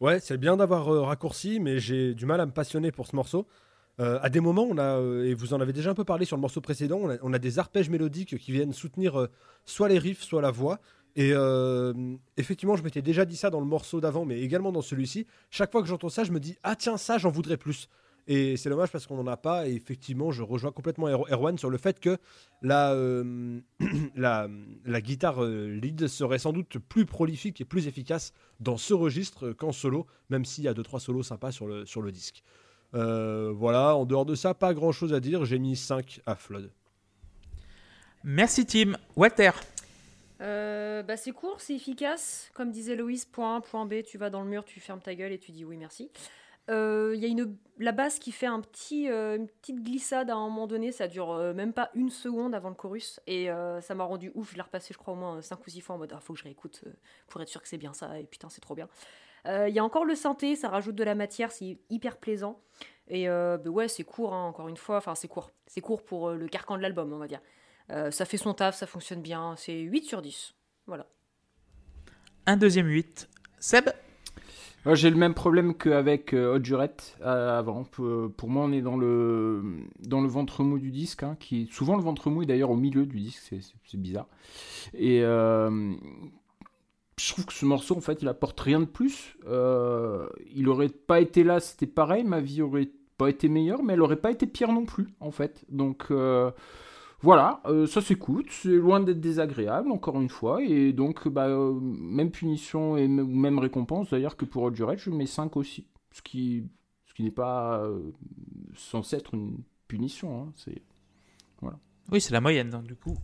Ouais, 0.02 0.20
c'est 0.20 0.38
bien 0.38 0.58
d'avoir 0.58 0.92
euh, 0.92 1.02
raccourci, 1.02 1.60
mais 1.60 1.78
j'ai 1.78 2.16
du 2.16 2.26
mal 2.26 2.42
à 2.42 2.48
me 2.48 2.52
passionner 2.52 2.92
pour 2.92 3.06
ce 3.06 3.16
morceau. 3.16 3.46
Euh, 4.00 4.18
à 4.22 4.30
des 4.30 4.40
moments, 4.40 4.66
on 4.70 4.78
a, 4.78 4.98
euh, 4.98 5.26
et 5.26 5.34
vous 5.34 5.54
en 5.54 5.60
avez 5.60 5.74
déjà 5.74 5.90
un 5.90 5.94
peu 5.94 6.06
parlé 6.06 6.24
sur 6.24 6.38
le 6.38 6.42
morceau 6.42 6.62
précédent, 6.62 7.00
on 7.02 7.10
a, 7.10 7.18
on 7.22 7.34
a 7.34 7.40
des 7.40 7.60
arpèges 7.60 7.90
mélodiques 7.90 8.38
qui 8.38 8.52
viennent 8.54 8.72
soutenir 8.72 9.20
euh, 9.20 9.30
soit 9.66 9.90
les 9.90 10.00
riffs, 10.00 10.24
soit 10.24 10.42
la 10.42 10.52
voix. 10.52 10.80
Et 11.16 11.32
euh, 11.34 11.94
effectivement, 12.38 12.76
je 12.76 12.84
m'étais 12.84 13.02
déjà 13.02 13.26
dit 13.26 13.36
ça 13.36 13.50
dans 13.50 13.60
le 13.60 13.66
morceau 13.66 14.00
d'avant, 14.00 14.26
mais 14.26 14.40
également 14.42 14.72
dans 14.72 14.82
celui-ci. 14.82 15.26
Chaque 15.50 15.72
fois 15.72 15.82
que 15.82 15.88
j'entends 15.88 16.10
ça, 16.10 16.24
je 16.24 16.32
me 16.32 16.40
dis 16.40 16.58
Ah, 16.64 16.76
tiens, 16.76 16.98
ça, 16.98 17.18
j'en 17.18 17.32
voudrais 17.32 17.58
plus. 17.58 17.90
Et 18.28 18.58
c'est 18.58 18.70
dommage 18.70 18.92
parce 18.92 19.08
qu'on 19.08 19.16
n'en 19.18 19.26
a 19.28 19.38
pas. 19.38 19.68
Et 19.68 19.74
effectivement, 19.74 20.32
je 20.32 20.44
rejoins 20.44 20.72
complètement 20.72 21.10
Er- 21.10 21.32
Erwan 21.32 21.58
sur 21.58 21.72
le 21.72 21.78
fait 21.78 22.00
que 22.00 22.18
la, 22.62 22.94
euh, 22.94 23.60
la, 24.16 24.48
guitare 25.02 25.44
euh, 25.44 25.68
lead 25.68 26.08
serait 26.08 26.38
sans 26.38 26.54
doute 26.54 26.78
plus 26.78 27.06
prolifique 27.06 27.60
et 27.60 27.66
plus 27.66 27.88
efficace 27.88 28.34
dans 28.60 28.78
ce 28.78 28.94
registre 28.94 29.52
qu'en 29.52 29.72
solo, 29.72 30.06
même 30.30 30.46
s'il 30.46 30.66
y 30.66 30.68
a 30.68 30.74
2-3 30.74 31.00
solos 31.00 31.24
sympas 31.24 31.52
sur 31.52 31.68
le, 31.68 31.86
sur 31.86 32.02
le 32.02 32.12
disque. 32.12 32.44
Voilà, 32.94 33.96
en 33.96 34.06
dehors 34.06 34.26
de 34.26 34.36
ça, 34.36 34.54
pas 34.54 34.74
grand 34.74 34.92
chose 34.92 35.14
à 35.14 35.20
dire. 35.20 35.46
J'ai 35.46 35.60
mis 35.60 35.76
5 35.76 36.22
à 36.26 36.36
Flood. 36.36 36.72
Merci 38.24 38.66
Tim. 38.66 38.98
Walter 39.16 39.52
Euh, 40.42 41.04
bah, 41.04 41.18
c'est 41.18 41.32
court, 41.32 41.60
c'est 41.62 41.76
efficace. 41.76 42.50
Comme 42.54 42.72
disait 42.72 42.96
Loïs, 42.96 43.26
point 43.26 43.58
A, 43.58 43.62
point 43.62 43.86
B, 43.86 44.04
tu 44.04 44.18
vas 44.18 44.30
dans 44.30 44.42
le 44.42 44.48
mur, 44.50 44.64
tu 44.66 44.80
fermes 44.80 45.02
ta 45.02 45.14
gueule 45.16 45.32
et 45.32 45.40
tu 45.40 45.52
dis 45.52 45.66
oui, 45.66 45.78
merci. 45.78 46.12
Euh, 46.70 47.14
Il 47.16 47.22
y 47.22 47.26
a 47.26 47.28
une, 47.28 47.58
la 47.80 47.92
basse 47.92 48.20
qui 48.20 48.32
fait 48.32 48.46
un 48.46 48.62
petit, 48.62 49.10
euh, 49.10 49.36
une 49.38 49.48
petite 49.48 49.84
glissade 49.84 50.30
à 50.30 50.36
un 50.36 50.50
moment 50.50 50.68
donné, 50.68 50.92
ça 50.92 51.08
dure 51.08 51.32
euh, 51.32 51.54
même 51.54 51.74
pas 51.74 51.90
une 51.96 52.10
seconde 52.12 52.54
avant 52.54 52.70
le 52.70 52.76
chorus 52.76 53.20
et 53.28 53.50
euh, 53.50 53.82
ça 53.82 53.96
m'a 53.96 54.04
rendu 54.04 54.32
ouf. 54.36 54.52
Je 54.52 54.56
l'ai 54.56 54.62
repassé, 54.62 54.94
je 54.94 55.00
crois, 55.00 55.14
au 55.14 55.18
moins 55.18 55.42
5 55.42 55.66
ou 55.66 55.70
6 55.70 55.82
fois 55.82 55.96
en 55.96 55.98
mode 55.98 56.14
ah, 56.16 56.20
faut 56.20 56.34
que 56.34 56.40
je 56.40 56.44
réécoute 56.44 56.84
euh, 56.86 56.92
pour 57.28 57.42
être 57.42 57.50
sûr 57.50 57.62
que 57.62 57.68
c'est 57.68 57.78
bien 57.78 57.94
ça 57.94 58.20
et 58.20 58.26
putain, 58.26 58.50
c'est 58.50 58.62
trop 58.62 58.76
bien. 58.76 58.88
Euh, 59.48 59.68
Il 59.70 59.76
y 59.76 59.80
a 59.80 59.84
encore 59.84 60.06
le 60.06 60.16
synthé, 60.16 60.56
ça 60.56 60.70
rajoute 60.70 60.96
de 60.96 61.04
la 61.04 61.16
matière, 61.16 61.52
c'est 61.52 61.80
hyper 61.90 62.18
plaisant. 62.18 62.62
Et 63.08 63.28
euh, 63.30 63.58
bah 63.58 63.70
ouais, 63.72 63.88
c'est 63.88 64.04
court, 64.04 64.34
hein, 64.34 64.46
encore 64.46 64.68
une 64.70 64.78
fois, 64.78 64.98
enfin, 64.98 65.16
c'est 65.16 65.28
court. 65.28 65.52
C'est 65.66 65.82
court 65.82 66.04
pour 66.04 66.30
euh, 66.30 66.36
le 66.36 66.48
carcan 66.48 66.78
de 66.78 66.82
l'album, 66.84 67.12
on 67.14 67.18
va 67.18 67.28
dire. 67.28 67.42
Euh, 67.92 68.12
ça 68.12 68.26
fait 68.26 68.38
son 68.38 68.54
taf, 68.54 68.76
ça 68.76 68.86
fonctionne 68.88 69.22
bien, 69.22 69.56
c'est 69.58 69.80
8 69.80 70.04
sur 70.06 70.22
10. 70.22 70.54
Voilà. 70.88 71.08
Un 72.46 72.58
deuxième 72.58 72.88
8. 72.88 73.30
Seb 73.60 73.90
Moi, 74.86 74.96
J'ai 74.96 75.10
le 75.10 75.16
même 75.16 75.34
problème 75.34 75.74
qu'avec 75.76 76.34
euh, 76.34 76.56
Hot 76.56 76.64
Jurette 76.64 77.18
euh, 77.22 77.58
avant. 77.58 77.84
Pour, 77.84 78.32
pour 78.32 78.50
moi, 78.50 78.64
on 78.66 78.72
est 78.72 78.82
dans 78.82 78.98
le, 78.98 79.64
dans 80.00 80.22
le 80.22 80.28
ventre 80.28 80.64
mou 80.64 80.78
du 80.80 80.92
disque, 80.92 81.24
hein, 81.24 81.36
qui 81.40 81.64
est 81.64 81.72
souvent 81.74 81.96
le 81.96 82.04
ventre 82.04 82.30
mou 82.30 82.44
est 82.44 82.46
d'ailleurs 82.46 82.72
au 82.72 82.76
milieu 82.78 83.06
du 83.06 83.20
disque, 83.20 83.42
c'est- 83.50 83.62
c'est 83.62 83.74
c'est 83.86 84.00
bizarre. 84.00 84.28
Et 84.94 85.24
euh, 85.24 85.94
je 87.20 87.34
trouve 87.34 87.46
que 87.46 87.54
ce 87.54 87.66
morceau, 87.66 87.98
en 87.98 88.02
fait, 88.02 88.22
il 88.22 88.28
apporte 88.28 88.60
rien 88.60 88.80
de 88.80 88.86
plus. 88.86 89.36
Euh, 89.48 90.30
il 90.56 90.70
aurait 90.70 90.90
pas 90.90 91.20
été 91.20 91.44
là, 91.44 91.60
c'était 91.60 91.88
pareil, 91.88 92.24
ma 92.24 92.40
vie 92.40 92.62
aurait 92.62 92.90
pas 93.18 93.30
été 93.30 93.50
meilleure, 93.50 93.84
mais 93.84 93.94
elle 93.94 94.02
aurait 94.02 94.16
pas 94.22 94.32
été 94.32 94.48
pire 94.48 94.72
non 94.72 94.86
plus, 94.86 95.08
en 95.20 95.32
fait. 95.32 95.66
Donc 95.70 96.06
euh, 96.12 96.52
voilà, 97.22 97.62
euh, 97.66 97.86
ça 97.86 98.02
s'écoute, 98.02 98.48
c'est 98.50 98.70
loin 98.70 99.00
d'être 99.02 99.20
désagréable, 99.20 99.92
encore 99.92 100.20
une 100.22 100.30
fois, 100.30 100.64
et 100.64 100.94
donc 100.94 101.28
bah, 101.28 101.48
euh, 101.48 101.74
même 101.82 102.32
punition 102.32 102.96
et 102.96 103.08
même 103.08 103.60
récompense 103.60 104.10
d'ailleurs 104.12 104.38
que 104.38 104.46
pour 104.46 104.64
Hot 104.64 104.74
Jurette, 104.74 105.00
je 105.00 105.10
mets 105.10 105.26
5 105.26 105.58
aussi, 105.58 105.86
ce 106.12 106.22
qui, 106.22 106.66
ce 107.06 107.14
qui 107.14 107.24
n'est 107.24 107.32
pas 107.32 107.80
euh, 107.82 108.12
censé 108.76 109.18
être 109.18 109.34
une 109.34 109.58
punition. 109.88 110.44
hein, 110.44 110.54
c'est... 110.56 110.82
Oui, 112.12 112.22
c'est 112.22 112.34
la 112.34 112.42
moyenne. 112.42 112.72
donc, 112.72 112.86
du 112.86 112.96
coup, 112.96 113.16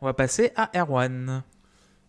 on 0.00 0.06
va 0.06 0.14
passer 0.14 0.52
à 0.54 0.70
Erwan. 0.78 1.42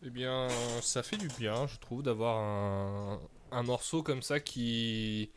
Eh 0.03 0.09
bien, 0.09 0.47
ça 0.81 1.01
fait 1.01 1.17
du 1.17 1.27
bien, 1.39 1.65
je 1.65 1.79
trouve, 1.79 2.03
d'avoir 2.03 2.37
un, 2.37 3.19
un 3.51 3.63
morceau 3.63 4.03
comme 4.03 4.21
ça 4.21 4.39
qui. 4.39 5.31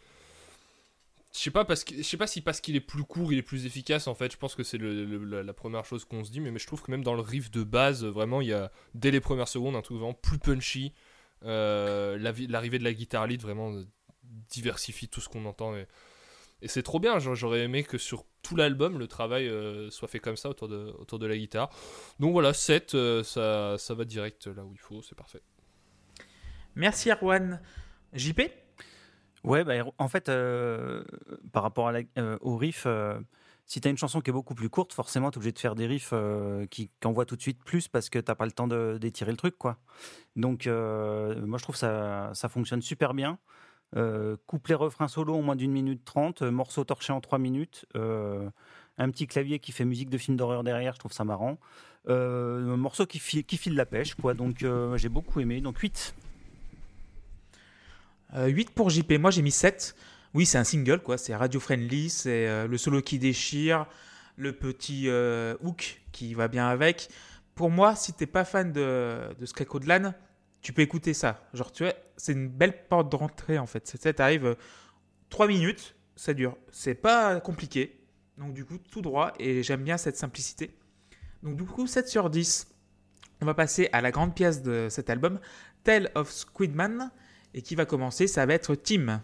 Je 1.34 1.40
sais 1.40 1.50
pas 1.50 1.64
parce 1.64 1.82
que 1.82 1.96
je 1.96 2.02
sais 2.02 2.16
pas 2.16 2.28
si 2.28 2.42
parce 2.42 2.60
qu'il 2.60 2.76
est 2.76 2.80
plus 2.80 3.02
court, 3.02 3.32
il 3.32 3.38
est 3.38 3.42
plus 3.42 3.66
efficace. 3.66 4.06
En 4.06 4.14
fait, 4.14 4.30
je 4.30 4.36
pense 4.36 4.54
que 4.54 4.62
c'est 4.62 4.78
la, 4.78 5.52
première 5.52 5.84
chose 5.84 6.04
qu'on 6.04 6.22
se 6.22 6.30
dit, 6.30 6.38
mais, 6.38 6.52
mais 6.52 6.60
je 6.60 6.66
trouve 6.66 6.80
que 6.80 6.92
même 6.92 7.02
dans 7.02 7.14
le 7.14 7.22
riff 7.22 7.50
de 7.50 7.64
base, 7.64 8.04
vraiment, 8.04 8.40
il 8.40 8.48
y 8.48 8.52
a 8.52 8.70
dès 8.94 9.10
les 9.10 9.20
premières 9.20 9.48
secondes 9.48 9.74
un 9.74 9.82
truc 9.82 9.98
vraiment 9.98 10.14
plus 10.14 10.38
punchy. 10.38 10.92
Euh, 11.44 12.16
L'arrivée 12.18 12.78
de 12.78 12.84
la 12.84 12.94
guitare 12.94 13.26
lead 13.26 13.42
vraiment 13.42 13.72
euh, 13.72 13.84
diversifie 14.48 15.08
tout 15.08 15.20
ce 15.20 15.28
qu'on 15.28 15.44
entend 15.44 15.76
et, 15.76 15.86
c'est 16.66 16.84
trop 16.84 16.98
bien. 17.00 17.18
J'aurais 17.18 17.60
aimé 17.60 17.82
que 17.82 17.98
sur 17.98 18.24
tout 18.40 18.56
l'album, 18.56 18.98
le 18.98 19.06
travail 19.06 19.48
euh, 19.48 19.90
soit 19.90 20.08
fait 20.08 20.20
comme 20.20 20.36
ça 20.36 20.48
autour 20.48 20.68
de, 20.68 20.94
autour 20.98 21.18
de 21.18 21.26
la 21.26 21.36
guitare. 21.36 21.68
Donc 22.20 22.32
voilà, 22.32 22.54
7, 22.54 22.94
euh, 22.94 23.22
ça, 23.22 23.76
ça 23.76 23.94
va 23.94 24.06
direct 24.06 24.46
là 24.46 24.64
où 24.64 24.72
il 24.72 24.78
faut, 24.78 25.02
c'est 25.02 25.14
parfait. 25.14 25.42
Merci 26.74 27.10
Erwan. 27.10 27.60
JP 28.14 28.40
Ouais, 29.44 29.62
bah, 29.62 29.74
en 29.98 30.08
fait, 30.08 30.28
euh, 30.30 31.04
par 31.52 31.62
rapport 31.62 31.92
euh, 32.18 32.38
au 32.40 32.56
riff, 32.56 32.84
euh, 32.86 33.20
si 33.66 33.78
tu 33.80 33.86
as 33.88 33.90
une 33.90 33.98
chanson 33.98 34.22
qui 34.22 34.30
est 34.30 34.32
beaucoup 34.32 34.54
plus 34.54 34.70
courte, 34.70 34.94
forcément, 34.94 35.30
tu 35.30 35.36
es 35.36 35.38
obligé 35.38 35.52
de 35.52 35.58
faire 35.58 35.74
des 35.74 35.86
riffs 35.86 36.14
qui, 36.70 36.88
qui 36.88 37.06
envoient 37.06 37.26
tout 37.26 37.36
de 37.36 37.42
suite 37.42 37.62
plus 37.62 37.86
parce 37.88 38.08
que 38.08 38.18
t'as 38.18 38.34
pas 38.34 38.46
le 38.46 38.52
temps 38.52 38.66
d'étirer 38.66 39.30
le 39.30 39.36
truc. 39.36 39.58
quoi. 39.58 39.78
Donc, 40.34 40.66
moi, 40.66 41.58
je 41.58 41.62
trouve 41.62 41.76
ça, 41.76 42.30
ça 42.34 42.48
fonctionne 42.48 42.82
super 42.82 43.14
bien. 43.14 43.38
Couplet, 44.46 44.74
refrain 44.74 45.08
solo 45.08 45.34
en 45.34 45.42
moins 45.42 45.56
d'une 45.56 45.72
minute 45.72 46.04
trente, 46.04 46.42
morceau 46.42 46.84
torché 46.84 47.12
en 47.12 47.22
trois 47.22 47.38
minutes, 47.38 47.86
un 47.94 49.10
petit 49.10 49.26
clavier 49.26 49.60
qui 49.60 49.72
fait 49.72 49.86
musique 49.86 50.10
de 50.10 50.18
film 50.18 50.36
d'horreur 50.36 50.62
derrière, 50.62 50.94
je 50.94 50.98
trouve 50.98 51.12
ça 51.12 51.24
marrant. 51.24 51.58
Un 52.08 52.76
morceau 52.76 53.06
qui 53.06 53.18
file, 53.18 53.44
qui 53.44 53.56
file 53.56 53.76
la 53.76 53.86
pêche, 53.86 54.14
quoi. 54.14 54.34
Donc, 54.34 54.64
j'ai 54.96 55.08
beaucoup 55.08 55.40
aimé. 55.40 55.62
Donc, 55.62 55.78
8. 55.78 56.14
Euh, 58.34 58.46
8 58.46 58.70
pour 58.70 58.90
JP. 58.90 59.12
Moi, 59.18 59.30
j'ai 59.30 59.42
mis 59.42 59.50
7. 59.50 59.94
Oui, 60.34 60.46
c'est 60.46 60.58
un 60.58 60.64
single, 60.64 61.00
quoi. 61.00 61.18
C'est 61.18 61.34
radio-friendly. 61.34 62.10
C'est 62.10 62.48
euh, 62.48 62.66
le 62.66 62.78
solo 62.78 63.00
qui 63.00 63.18
déchire. 63.18 63.86
Le 64.36 64.52
petit 64.52 65.04
euh, 65.08 65.54
hook 65.62 66.02
qui 66.12 66.34
va 66.34 66.48
bien 66.48 66.66
avec. 66.66 67.08
Pour 67.54 67.70
moi, 67.70 67.94
si 67.94 68.12
t'es 68.12 68.26
pas 68.26 68.44
fan 68.44 68.72
de, 68.72 69.32
de 69.38 69.46
Skrekodlan, 69.46 70.12
tu 70.60 70.72
peux 70.72 70.82
écouter 70.82 71.14
ça. 71.14 71.48
Genre, 71.54 71.70
tu 71.70 71.84
vois, 71.84 71.92
c'est 72.16 72.32
une 72.32 72.48
belle 72.48 72.86
porte 72.88 73.10
d'entrée, 73.10 73.58
en 73.58 73.66
fait. 73.66 73.86
C'est, 73.86 74.14
t'arrives 74.14 74.56
3 75.30 75.46
minutes, 75.46 75.94
ça 76.16 76.34
dure. 76.34 76.56
C'est 76.72 76.96
pas 76.96 77.38
compliqué. 77.38 78.00
Donc, 78.38 78.54
du 78.54 78.64
coup, 78.64 78.78
tout 78.78 79.02
droit. 79.02 79.32
Et 79.38 79.62
j'aime 79.62 79.84
bien 79.84 79.96
cette 79.96 80.16
simplicité. 80.16 80.76
Donc, 81.44 81.56
du 81.56 81.64
coup, 81.64 81.86
7 81.86 82.08
sur 82.08 82.28
10. 82.28 82.66
On 83.40 83.46
va 83.46 83.54
passer 83.54 83.88
à 83.92 84.00
la 84.00 84.10
grande 84.10 84.34
pièce 84.34 84.62
de 84.62 84.88
cet 84.90 85.10
album, 85.10 85.38
Tale 85.84 86.10
of 86.16 86.30
Squidman. 86.30 87.10
Et 87.54 87.62
qui 87.62 87.74
va 87.74 87.86
commencer 87.86 88.26
Ça 88.26 88.44
va 88.44 88.54
être 88.54 88.74
Tim. 88.74 89.22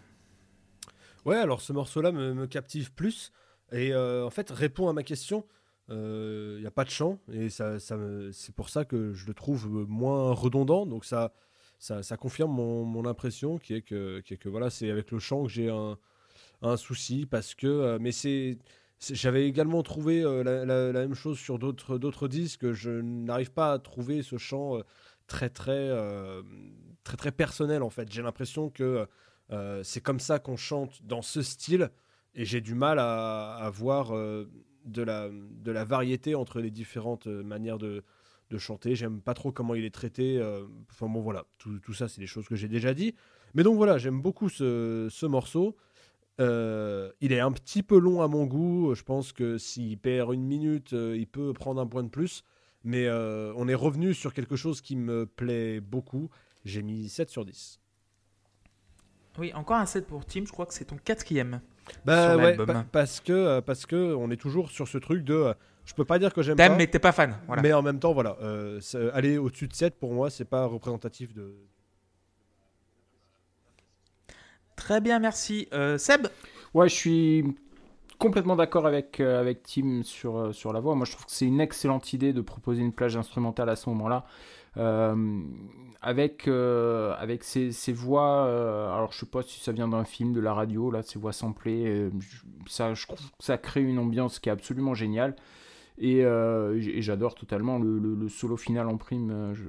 Ouais, 1.27 1.37
alors 1.37 1.61
ce 1.61 1.73
morceau-là 1.73 2.13
me, 2.13 2.33
me 2.33 2.47
captive 2.47 2.93
plus 2.93 3.33
et 3.73 3.93
euh, 3.93 4.25
en 4.25 4.31
fait 4.31 4.51
répond 4.51 4.89
à 4.89 4.93
ma 4.93 5.03
question. 5.03 5.47
Il 5.89 6.59
n'y 6.61 6.67
a 6.67 6.71
pas 6.71 6.85
de 6.85 6.91
chant 6.91 7.19
et 7.33 7.51
ça, 7.51 7.81
c'est 7.81 8.55
pour 8.55 8.69
ça 8.69 8.85
que 8.85 9.13
je 9.13 9.27
le 9.27 9.35
trouve 9.35 9.69
moins 9.89 10.33
redondant. 10.33 10.87
Donc 10.87 11.05
ça, 11.05 11.33
ça, 11.81 12.17
confirme 12.17 12.53
mon, 12.53 13.05
impression 13.07 13.59
qui 13.59 13.75
est 13.75 13.83
que, 13.83 14.49
voilà, 14.49 14.71
c'est 14.71 14.91
avec 14.91 15.11
le 15.11 15.19
chant 15.19 15.45
que 15.45 15.49
j'ai 15.49 15.71
un, 15.71 16.77
souci 16.77 17.27
parce 17.27 17.55
que 17.55 17.67
euh, 17.67 17.99
mais 18.01 18.13
c'est 18.13 18.59
j'avais 19.09 19.49
également 19.49 19.83
trouvé 19.83 20.23
euh, 20.23 20.45
la, 20.45 20.93
même 20.93 21.15
chose 21.15 21.39
sur 21.39 21.59
d'autres 21.59 22.29
disques. 22.29 22.73
Je 22.73 22.91
n'arrive 22.91 23.51
pas 23.51 23.73
à 23.73 23.79
trouver 23.79 24.23
ce 24.23 24.37
chant 24.37 24.77
euh, 24.77 24.83
très 25.31 25.49
très 25.49 25.89
euh, 25.89 26.43
très 27.05 27.17
très 27.17 27.33
personnel 27.33 27.83
en 27.83 27.89
fait. 27.89 28.13
J'ai 28.13 28.21
l'impression 28.21 28.69
que 28.69 29.07
euh, 29.53 29.83
c'est 29.85 30.01
comme 30.01 30.21
ça 30.21 30.39
qu'on 30.41 30.57
chante 30.57 31.03
dans 31.05 31.23
ce 31.23 31.41
style 31.41 31.91
et 32.35 32.45
j'ai 32.45 32.61
du 32.61 32.75
mal 32.75 32.99
à, 32.99 33.55
à 33.55 33.71
voir 33.71 34.15
euh, 34.15 34.51
de 34.85 35.03
la 35.03 35.31
de 35.31 35.71
la 35.71 35.85
variété 35.85 36.35
entre 36.35 36.61
les 36.61 36.73
différentes 36.73 37.29
manières 37.29 37.79
de 37.79 38.03
de 38.51 38.59
chanter. 38.59 38.97
J'aime 38.97 39.21
pas 39.21 39.35
trop 39.35 39.53
comment 39.53 39.77
il 39.77 39.85
est 39.85 39.95
traité. 39.95 40.43
Enfin 40.91 41.07
bon 41.07 41.21
voilà, 41.21 41.45
tout, 41.59 41.79
tout 41.79 41.95
ça 41.95 42.09
c'est 42.09 42.21
des 42.21 42.27
choses 42.27 42.49
que 42.49 42.57
j'ai 42.57 42.67
déjà 42.69 42.93
dit. 42.93 43.15
Mais 43.55 43.63
donc 43.63 43.77
voilà, 43.77 43.99
j'aime 43.99 44.21
beaucoup 44.21 44.49
ce, 44.49 45.07
ce 45.09 45.27
morceau. 45.27 45.77
Il 46.41 47.33
est 47.33 47.41
un 47.41 47.53
petit 47.53 47.85
peu 47.85 47.99
long 48.01 48.23
à 48.23 48.27
mon 48.27 48.47
goût. 48.47 48.95
Je 48.97 49.05
pense 49.05 49.33
que 49.33 49.59
s'il 49.59 49.97
perd 49.99 50.35
une 50.35 50.43
minute, 50.43 50.91
il 50.93 51.29
peut 51.29 51.53
prendre 51.53 51.81
un 51.81 51.87
point 51.87 52.03
de 52.03 52.09
plus. 52.09 52.43
Mais 52.85 53.07
euh, 53.07 53.53
on 53.57 53.69
est 53.69 53.75
revenu 53.75 54.15
sur 54.15 54.33
quelque 54.33 54.57
chose 54.57 54.81
qui 54.81 54.97
me 54.97 55.27
plaît 55.27 55.81
beaucoup. 55.81 56.31
J'ai 56.65 56.83
mis 56.83 57.09
7 57.09 57.29
sur 57.31 57.45
10. 57.45 57.79
Oui, 59.39 59.53
encore 59.55 59.77
un 59.77 59.87
7 59.87 60.07
pour 60.07 60.25
Tim, 60.27 60.45
je 60.47 60.53
crois 60.53 60.67
que 60.67 60.75
c'est 60.75 60.85
ton 60.87 60.97
quatrième. 60.97 61.61
Bah 62.05 62.33
Sur 62.35 62.41
ouais, 62.43 62.57
pa- 62.57 62.85
parce 62.93 63.21
que 63.21 63.33
euh, 63.33 63.61
parce 63.61 63.85
que 63.87 64.15
on 64.15 64.31
est 64.31 64.37
toujours 64.37 64.71
sur 64.71 64.87
ce 64.87 64.99
truc 64.99 65.25
de 65.25 65.35
euh, 65.35 65.55
je 65.85 65.95
peux 65.95 66.05
pas 66.05 66.19
dire 66.19 66.33
que 66.33 66.41
j'aime 66.43 66.57
pas, 66.57 66.69
T'aimes, 66.69 66.77
mais 66.77 66.87
t'es 66.87 66.99
pas 66.99 67.11
fan. 67.13 67.37
Voilà. 67.47 67.63
mais 67.63 67.73
en 67.73 67.83
même 67.83 67.99
temps 67.99 68.13
voilà, 68.13 68.37
euh, 68.43 68.81
aller 69.13 69.39
au-dessus 69.39 69.67
de 69.67 69.75
7 69.75 69.99
pour 69.99 70.13
moi, 70.13 70.31
c'est 70.31 70.45
pas 70.45 70.67
représentatif 70.67 71.33
de 71.35 71.55
Très 74.77 75.01
bien, 75.01 75.19
merci. 75.19 75.69
Euh, 75.73 75.99
Seb? 75.99 76.27
Ouais, 76.75 76.89
je 76.89 76.95
suis 76.95 77.45
complètement 78.21 78.55
d'accord 78.55 78.87
avec, 78.87 79.19
euh, 79.19 79.41
avec 79.41 79.63
Tim 79.65 80.03
sur, 80.05 80.37
euh, 80.37 80.53
sur 80.53 80.73
la 80.73 80.79
voix. 80.79 80.95
Moi, 80.95 81.07
je 81.07 81.13
trouve 81.13 81.25
que 81.25 81.33
c'est 81.33 81.47
une 81.47 81.61
excellente 81.61 82.13
idée 82.13 82.33
de 82.33 82.43
proposer 82.43 82.83
une 82.83 82.93
plage 82.93 83.17
instrumentale 83.17 83.69
à 83.71 83.77
ce 83.77 83.89
moment-là. 83.91 84.27
Euh, 84.77 85.43
avec 86.03 86.47
euh, 86.47 87.13
avec 87.19 87.43
ces, 87.43 87.73
voix, 87.93 88.45
alors 88.95 89.11
je 89.11 89.19
sais 89.19 89.27
pas 89.27 89.43
si 89.43 89.59
ça 89.59 89.73
vient 89.73 89.89
d'un 89.89 90.05
film, 90.05 90.33
de 90.33 90.41
la 90.41 90.55
radio, 90.55 90.91
là, 90.91 91.03
ces 91.03 91.19
voix 91.19 91.33
samplées, 91.33 92.09
ça, 92.69 92.95
je 92.95 93.07
trouve 93.07 93.19
que 93.19 93.45
ça 93.45 93.59
crée 93.59 93.83
une 93.83 93.99
ambiance 93.99 94.39
qui 94.39 94.49
est 94.49 94.53
absolument 94.53 94.95
géniale. 94.95 95.35
Et, 95.99 96.23
j'adore 97.03 97.35
totalement 97.35 97.79
le, 97.79 98.29
solo 98.29 98.57
final 98.57 98.89
en 98.89 98.97
prime, 98.97 99.53
je, 99.55 99.65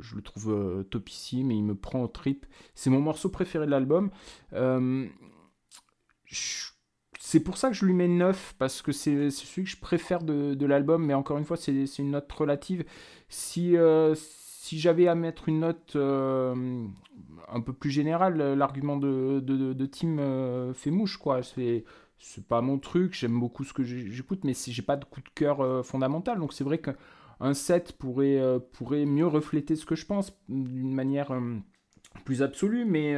je 0.00 0.14
le 0.14 0.22
trouve 0.22 0.84
topissime 0.88 1.50
et 1.50 1.54
il 1.54 1.64
me 1.64 1.74
prend 1.74 2.02
au 2.02 2.08
trip. 2.08 2.46
C'est 2.74 2.90
mon 2.90 3.00
morceau 3.00 3.28
préféré 3.28 3.66
de 3.66 3.70
l'album. 3.72 4.10
Je- 6.24 6.73
c'est 7.34 7.40
pour 7.40 7.56
ça 7.56 7.68
que 7.68 7.74
je 7.74 7.84
lui 7.84 7.94
mets 7.94 8.06
9, 8.06 8.54
parce 8.60 8.80
que 8.80 8.92
c'est 8.92 9.28
celui 9.28 9.64
que 9.64 9.70
je 9.70 9.76
préfère 9.76 10.22
de, 10.22 10.66
l'album, 10.66 11.04
mais 11.04 11.14
encore 11.14 11.36
une 11.36 11.44
fois, 11.44 11.56
c'est 11.56 11.84
une 11.98 12.12
note 12.12 12.30
relative. 12.30 12.84
Si, 13.28 13.76
euh, 13.76 14.14
si 14.14 14.78
j'avais 14.78 15.08
à 15.08 15.16
mettre 15.16 15.48
une 15.48 15.58
note 15.58 15.96
euh, 15.96 16.86
un 17.48 17.60
peu 17.60 17.72
plus 17.72 17.90
générale, 17.90 18.54
l'argument 18.54 18.96
de, 18.98 19.40
de, 19.40 19.86
Tim 19.86 20.18
euh, 20.20 20.72
fait 20.74 20.92
mouche, 20.92 21.16
quoi. 21.16 21.40
C'est 21.42 21.84
pas 22.46 22.60
mon 22.60 22.78
truc, 22.78 23.14
j'aime 23.14 23.40
beaucoup 23.40 23.64
ce 23.64 23.72
que 23.72 23.82
j'écoute, 23.82 24.44
mais 24.44 24.52
j'ai 24.54 24.82
pas 24.82 24.96
de 24.96 25.04
coup 25.04 25.20
de 25.20 25.28
cœur 25.34 25.84
fondamental, 25.84 26.38
donc 26.38 26.52
c'est 26.52 26.62
vrai 26.62 26.78
qu'un 26.78 27.52
7 27.52 27.98
pourrait, 27.98 28.40
pourrait 28.74 29.06
mieux 29.06 29.26
refléter 29.26 29.74
ce 29.74 29.84
que 29.86 29.96
je 29.96 30.06
pense 30.06 30.38
d'une 30.48 30.94
manière 30.94 31.32
plus 32.24 32.44
absolue, 32.44 32.84
mais... 32.84 33.16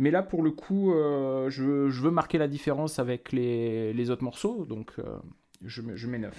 mais 0.00 0.10
là, 0.10 0.22
pour 0.22 0.42
le 0.42 0.50
coup, 0.50 0.94
euh, 0.94 1.50
je, 1.50 1.62
veux- 1.62 2.10
marquer 2.10 2.38
la 2.38 2.48
différence 2.48 2.98
avec 2.98 3.32
les, 3.32 4.08
autres 4.10 4.24
morceaux, 4.24 4.64
donc 4.64 4.92
euh, 4.98 5.18
je, 5.62 5.82
je 5.94 6.06
mets 6.06 6.18
9. 6.18 6.34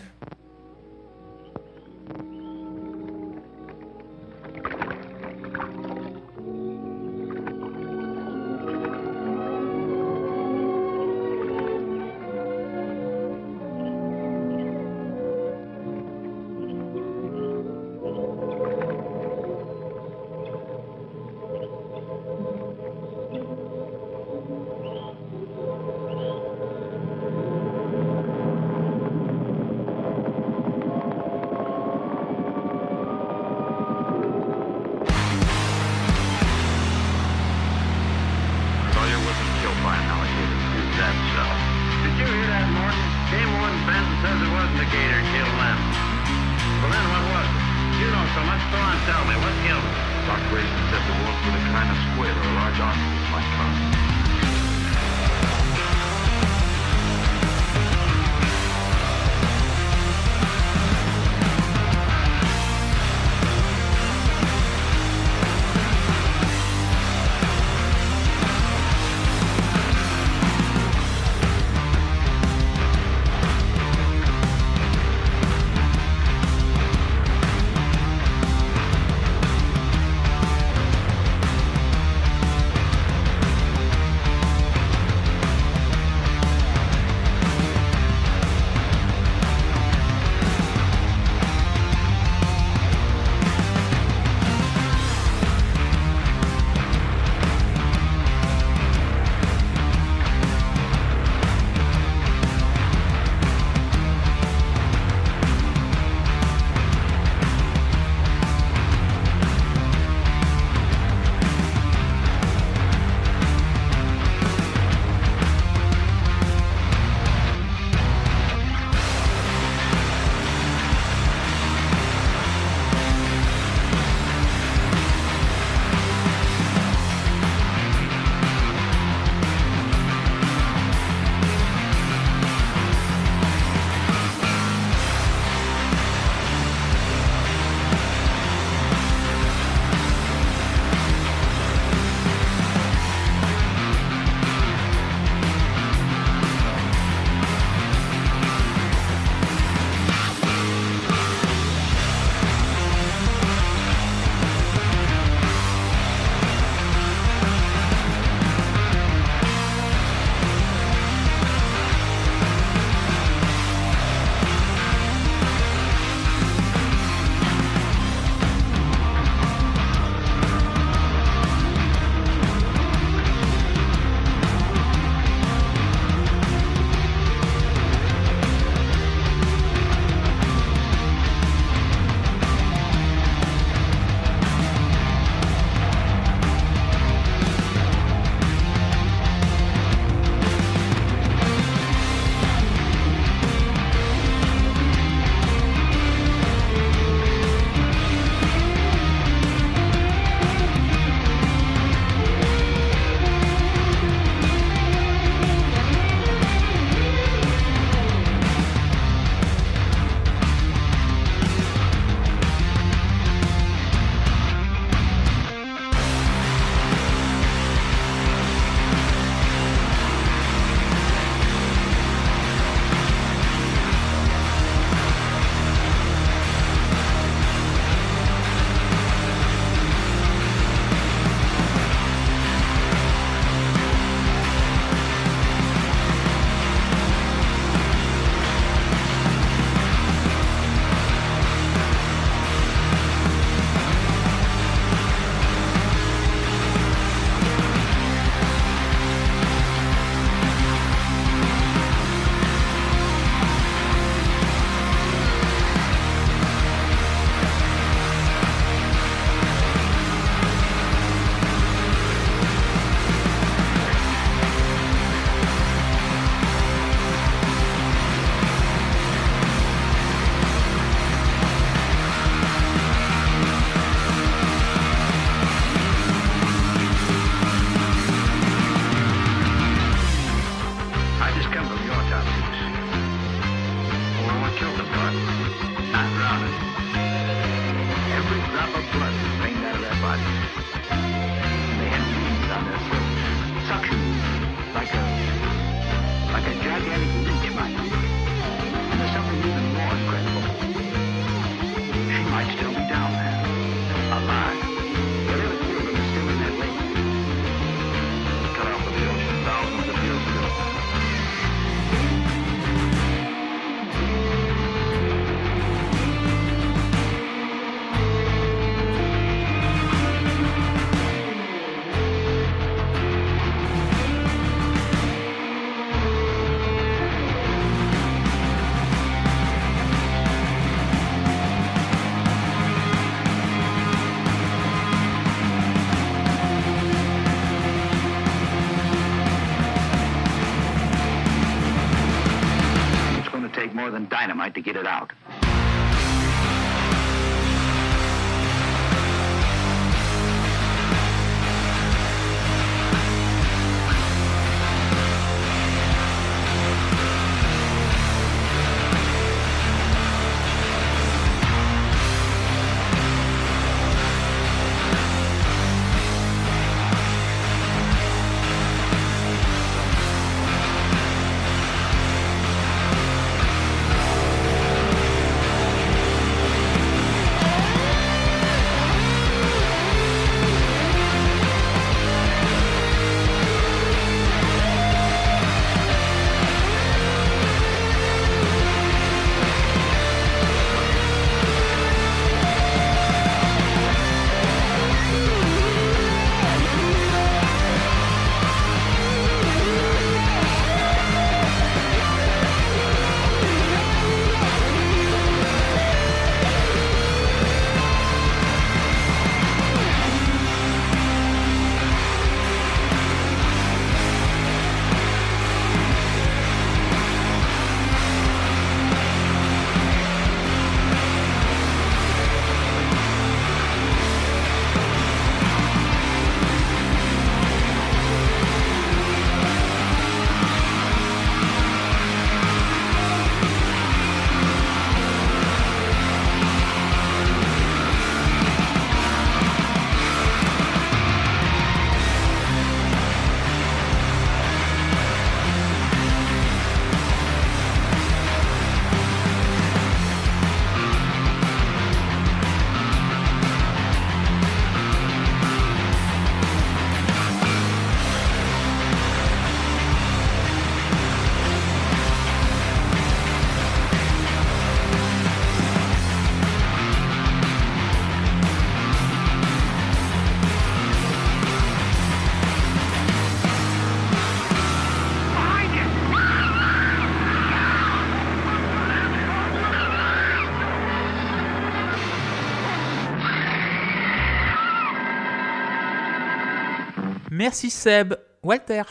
Merci 487.42 487.72
Seb. 487.72 488.14
Walter. 488.44 488.84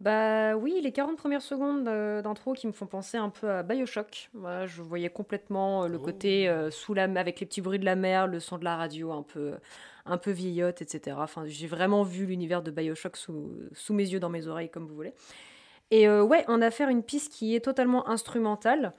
Bah 0.00 0.56
oui, 0.56 0.80
les 0.82 0.90
40 0.90 1.16
premières 1.16 1.40
secondes 1.40 1.86
euh, 1.86 2.20
d'intro 2.20 2.52
qui 2.52 2.66
me 2.66 2.72
font 2.72 2.86
penser 2.86 3.16
un 3.16 3.28
peu 3.28 3.48
à 3.48 3.62
Bioshock. 3.62 4.28
Voilà, 4.34 4.66
je 4.66 4.82
voyais 4.82 5.08
complètement 5.08 5.84
euh, 5.84 5.86
le 5.86 5.96
côté 6.00 6.48
euh, 6.48 6.72
sous 6.72 6.94
la 6.94 7.04
avec 7.04 7.38
les 7.38 7.46
petits 7.46 7.60
bruits 7.60 7.78
de 7.78 7.84
la 7.84 7.94
mer, 7.94 8.26
le 8.26 8.40
son 8.40 8.58
de 8.58 8.64
la 8.64 8.74
radio 8.74 9.12
un 9.12 9.22
peu 9.22 9.52
un 10.04 10.18
peu 10.18 10.32
vieillotte, 10.32 10.82
etc. 10.82 11.16
Enfin, 11.20 11.44
j'ai 11.46 11.68
vraiment 11.68 12.02
vu 12.02 12.26
l'univers 12.26 12.60
de 12.60 12.72
Bioshock 12.72 13.16
sous, 13.16 13.52
sous 13.72 13.94
mes 13.94 14.08
yeux, 14.08 14.18
dans 14.18 14.30
mes 14.30 14.48
oreilles, 14.48 14.68
comme 14.68 14.88
vous 14.88 14.94
voulez. 14.96 15.14
Et 15.90 16.08
euh, 16.08 16.22
ouais, 16.22 16.44
on 16.48 16.62
a 16.62 16.70
fait 16.70 16.90
une 16.90 17.02
piste 17.02 17.32
qui 17.32 17.54
est 17.54 17.60
totalement 17.60 18.08
instrumentale. 18.08 18.92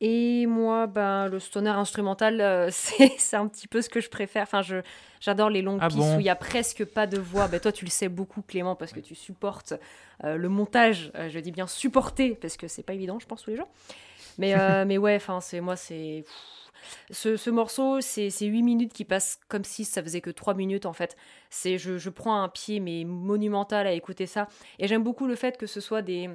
Et 0.00 0.46
moi, 0.46 0.86
ben, 0.86 1.26
le 1.26 1.40
stoner 1.40 1.70
instrumental, 1.70 2.40
euh, 2.40 2.68
c'est 2.70 3.36
un 3.36 3.48
petit 3.48 3.66
peu 3.66 3.82
ce 3.82 3.88
que 3.88 4.00
je 4.00 4.08
préfère. 4.08 4.44
Enfin, 4.44 4.62
j'adore 5.20 5.50
les 5.50 5.62
longues 5.62 5.80
Ah 5.82 5.88
pistes 5.88 5.98
bon 5.98 6.16
où 6.16 6.20
il 6.20 6.26
y 6.26 6.30
a 6.30 6.36
presque 6.36 6.84
pas 6.84 7.06
de 7.06 7.18
voix. 7.18 7.48
Ben, 7.48 7.58
toi, 7.58 7.72
tu 7.72 7.84
le 7.84 7.90
sais 7.90 8.08
beaucoup, 8.08 8.42
Clément, 8.42 8.76
parce 8.76 8.92
que 8.92 9.00
tu 9.00 9.14
supportes 9.16 9.74
euh, 10.22 10.36
le 10.36 10.48
montage. 10.48 11.10
Euh, 11.16 11.28
je 11.28 11.38
dis 11.40 11.50
bien 11.50 11.66
supporter, 11.66 12.36
parce 12.36 12.56
que 12.56 12.68
c'est 12.68 12.84
pas 12.84 12.94
évident, 12.94 13.18
je 13.18 13.26
pense, 13.26 13.42
tous 13.42 13.50
les 13.50 13.56
jours. 13.56 13.68
Mais, 14.38 14.54
euh, 14.54 14.84
mais 14.86 14.98
ouais, 14.98 15.20
c'est 15.40 15.60
moi, 15.60 15.76
c'est. 15.76 16.24
Ce, 17.10 17.36
ce 17.36 17.50
morceau, 17.50 18.00
c'est 18.00 18.30
c'est 18.30 18.46
8 18.46 18.62
minutes 18.62 18.92
qui 18.92 19.04
passent 19.04 19.40
comme 19.48 19.64
si 19.64 19.84
ça 19.84 20.00
faisait 20.00 20.20
que 20.20 20.30
3 20.30 20.54
minutes 20.54 20.86
en 20.86 20.92
fait. 20.92 21.16
C'est 21.50 21.76
je, 21.76 21.98
je 21.98 22.08
prends 22.08 22.40
un 22.40 22.48
pied 22.48 22.78
mais 22.78 23.04
monumental 23.04 23.88
à 23.88 23.92
écouter 23.92 24.26
ça. 24.26 24.46
Et 24.78 24.86
j'aime 24.86 25.02
beaucoup 25.02 25.26
le 25.26 25.34
fait 25.34 25.58
que 25.58 25.66
ce 25.66 25.80
soit 25.80 26.02
des, 26.02 26.30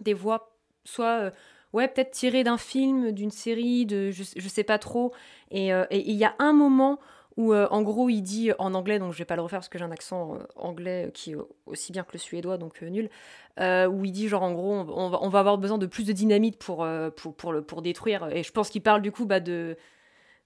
des 0.00 0.14
voix, 0.14 0.56
soit 0.84 1.30
ouais, 1.76 1.88
peut-être 1.88 2.10
tirées 2.10 2.42
d'un 2.42 2.56
film, 2.56 3.12
d'une 3.12 3.30
série, 3.30 3.84
de 3.86 4.10
je, 4.10 4.24
je 4.34 4.48
sais 4.48 4.64
pas 4.64 4.78
trop. 4.78 5.12
Et 5.50 5.72
euh, 5.72 5.84
et 5.90 6.00
il 6.10 6.16
y 6.16 6.24
a 6.24 6.34
un 6.38 6.52
moment 6.52 6.98
où 7.36 7.52
euh, 7.52 7.68
en 7.70 7.82
gros 7.82 8.08
il 8.08 8.22
dit 8.22 8.50
en 8.58 8.72
anglais, 8.74 8.98
donc 8.98 9.12
je 9.12 9.18
vais 9.18 9.26
pas 9.26 9.36
le 9.36 9.42
refaire 9.42 9.58
parce 9.58 9.68
que 9.68 9.78
j'ai 9.78 9.84
un 9.84 9.90
accent 9.90 10.36
euh, 10.36 10.38
anglais 10.56 11.10
qui 11.12 11.32
est 11.32 11.36
aussi 11.66 11.92
bien 11.92 12.02
que 12.02 12.12
le 12.14 12.18
suédois, 12.18 12.56
donc 12.56 12.80
nul, 12.80 13.10
où 13.58 14.04
il 14.06 14.12
dit 14.12 14.28
genre 14.28 14.42
en 14.42 14.52
gros 14.52 14.72
on, 14.72 15.10
va, 15.10 15.18
on 15.22 15.28
va 15.28 15.40
avoir 15.40 15.58
besoin 15.58 15.76
de 15.76 15.86
plus 15.86 16.04
de 16.04 16.12
dynamite 16.12 16.58
pour, 16.58 16.86
pour, 17.16 17.34
pour, 17.34 17.52
le, 17.52 17.62
pour 17.62 17.82
détruire. 17.82 18.28
Et 18.34 18.42
je 18.42 18.52
pense 18.52 18.70
qu'il 18.70 18.82
parle 18.82 19.02
du 19.02 19.12
coup 19.12 19.26
bah, 19.26 19.40
de... 19.40 19.76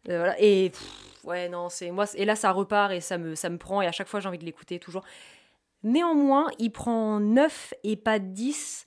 Et 0.09 0.73
ouais, 1.25 1.49
non, 1.49 1.69
c'est 1.69 1.93
moi. 1.93 2.07
Et 2.17 2.25
là 2.25 2.35
ça 2.35 2.51
repart 2.51 2.93
et 2.93 3.01
ça 3.01 3.19
me, 3.19 3.37
ça 3.37 3.51
me 3.51 3.59
prend 3.59 3.83
et 3.83 3.87
à 3.87 3.93
chaque 3.93 4.09
fois 4.09 4.19
j'ai 4.19 4.29
envie 4.29 4.39
de 4.39 4.45
l'écouter 4.45 4.81
toujours. 4.81 5.05
Néanmoins, 5.83 6.49
il 6.59 6.71
prend 6.71 7.21
9 7.21 7.75
et 7.85 7.97
pas 7.97 8.19
10 8.19 8.85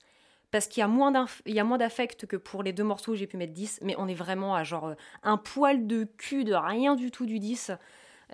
parce 0.54 0.68
qu'il 0.68 0.82
y 0.82 0.84
a 0.84 0.86
moins 0.86 1.10
d'inf- 1.10 1.42
il 1.46 1.54
y 1.56 1.58
a 1.58 1.64
moins 1.64 1.78
d'affect 1.78 2.26
que 2.26 2.36
pour 2.36 2.62
les 2.62 2.72
deux 2.72 2.84
morceaux 2.84 3.10
où 3.10 3.14
j'ai 3.16 3.26
pu 3.26 3.36
mettre 3.36 3.52
10, 3.52 3.80
mais 3.82 3.96
on 3.98 4.06
est 4.06 4.14
vraiment 4.14 4.54
à 4.54 4.62
genre 4.62 4.86
euh, 4.86 4.94
un 5.24 5.36
poil 5.36 5.88
de 5.88 6.04
cul 6.04 6.44
de 6.44 6.54
rien 6.54 6.94
du 6.94 7.10
tout 7.10 7.26
du 7.26 7.40
10. 7.40 7.72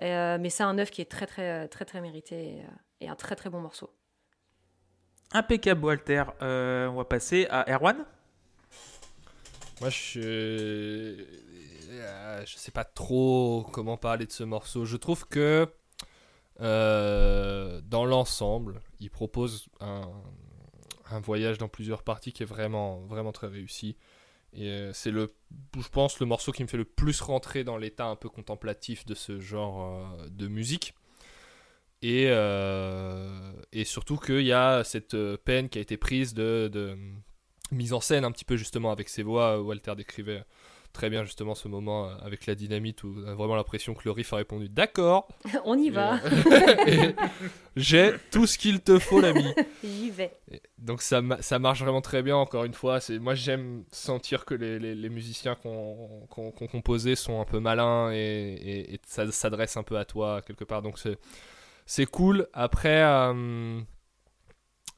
Euh, 0.03 0.37
mais 0.39 0.51
c'est 0.51 0.61
un 0.61 0.75
9 0.75 0.91
qui 0.91 1.01
est 1.01 1.09
très 1.09 1.25
très 1.25 1.67
très 1.69 1.83
très 1.83 1.99
mérité 1.99 2.57
et, 2.57 2.59
euh, 2.59 2.67
et 2.99 3.09
un 3.09 3.15
très 3.15 3.35
très 3.35 3.49
bon 3.49 3.59
morceau. 3.59 3.89
Impeccable 5.31 5.83
Walter. 5.83 6.25
Euh, 6.43 6.89
on 6.89 6.97
va 6.97 7.05
passer 7.05 7.47
à 7.49 7.67
Erwan. 7.73 8.05
Moi, 9.79 9.89
je... 9.89 10.19
euh, 11.89 12.45
je 12.45 12.55
sais 12.55 12.71
pas 12.71 12.83
trop 12.83 13.65
comment 13.71 13.97
parler 13.97 14.27
de 14.27 14.31
ce 14.31 14.43
morceau. 14.43 14.85
Je 14.85 14.97
trouve 14.97 15.27
que 15.27 15.67
euh, 16.59 17.81
dans 17.83 18.05
l'ensemble, 18.05 18.79
il 18.99 19.09
propose 19.09 19.69
un, 19.79 20.03
un 21.13 21.19
voyage 21.19 21.57
dans 21.57 21.67
plusieurs 21.67 22.03
parties 22.03 22.33
qui 22.33 22.43
est 22.43 22.45
vraiment, 22.45 23.01
vraiment 23.01 23.31
très 23.31 23.47
réussi. 23.47 23.95
Et 24.53 24.67
euh, 24.69 24.93
c'est 24.93 25.11
le, 25.11 25.33
je 25.77 25.87
pense, 25.89 26.19
le 26.19 26.25
morceau 26.25 26.51
qui 26.51 26.63
me 26.63 26.67
fait 26.67 26.77
le 26.77 26.85
plus 26.85 27.21
rentrer 27.21 27.63
dans 27.63 27.77
l'état 27.77 28.05
un 28.05 28.15
peu 28.15 28.29
contemplatif 28.29 29.05
de 29.05 29.15
ce 29.15 29.39
genre 29.39 30.17
euh, 30.19 30.27
de 30.29 30.47
musique. 30.47 30.93
Et, 32.01 32.25
euh, 32.29 33.53
et 33.71 33.85
surtout 33.85 34.17
qu'il 34.17 34.41
y 34.41 34.51
a 34.53 34.83
cette 34.83 35.15
peine 35.45 35.69
qui 35.69 35.77
a 35.77 35.81
été 35.81 35.97
prise 35.97 36.33
de, 36.33 36.67
de 36.71 36.97
mise 37.71 37.93
en 37.93 38.01
scène 38.01 38.25
un 38.25 38.31
petit 38.31 38.45
peu 38.45 38.57
justement 38.57 38.91
avec 38.91 39.07
ses 39.07 39.23
voix. 39.23 39.61
Walter 39.61 39.95
décrivait 39.95 40.43
très 40.93 41.09
bien 41.09 41.23
justement 41.23 41.55
ce 41.55 41.67
moment 41.67 42.07
euh, 42.09 42.15
avec 42.21 42.45
la 42.45 42.55
dynamite 42.55 43.03
où 43.03 43.13
on 43.17 43.27
a 43.27 43.33
vraiment 43.33 43.55
l'impression 43.55 43.93
que 43.93 44.01
le 44.05 44.11
riff 44.11 44.33
a 44.33 44.37
répondu 44.37 44.69
d'accord. 44.69 45.27
on 45.65 45.77
y 45.77 45.89
va, 45.89 46.19
euh, 46.25 47.11
J'ai 47.75 48.13
tout 48.31 48.45
ce 48.47 48.57
qu'il 48.57 48.81
te 48.81 48.99
faut 48.99 49.21
l'ami. 49.21 49.45
j'y 49.83 50.09
vais. 50.11 50.37
Et 50.51 50.61
Donc 50.77 51.01
ça, 51.01 51.21
ça 51.39 51.57
marche 51.59 51.81
vraiment 51.81 52.01
très 52.01 52.21
bien, 52.21 52.35
encore 52.35 52.65
une 52.65 52.73
fois. 52.73 52.99
C'est, 52.99 53.17
moi 53.19 53.33
j'aime 53.35 53.83
sentir 53.91 54.43
que 54.45 54.53
les, 54.53 54.77
les- 54.79 54.95
les 54.95 55.09
musiciens 55.09 55.55
qu'on, 55.55 56.27
qu'on, 56.29 56.51
qu'on 56.51 56.67
composé 56.67 57.15
sont 57.15 57.39
un 57.39 57.45
peu 57.45 57.59
malins 57.59 58.11
et, 58.11 58.17
et, 58.17 58.93
et 58.95 58.99
ça 59.07 59.29
s'adresse 59.31 59.77
un 59.77 59.83
peu 59.83 59.97
à 59.97 60.05
toi 60.05 60.41
quelque 60.45 60.65
part. 60.65 60.81
Donc 60.81 60.99
c'est, 60.99 61.17
c'est 61.85 62.05
cool. 62.05 62.47
Après, 62.53 63.01
euh, 63.03 63.79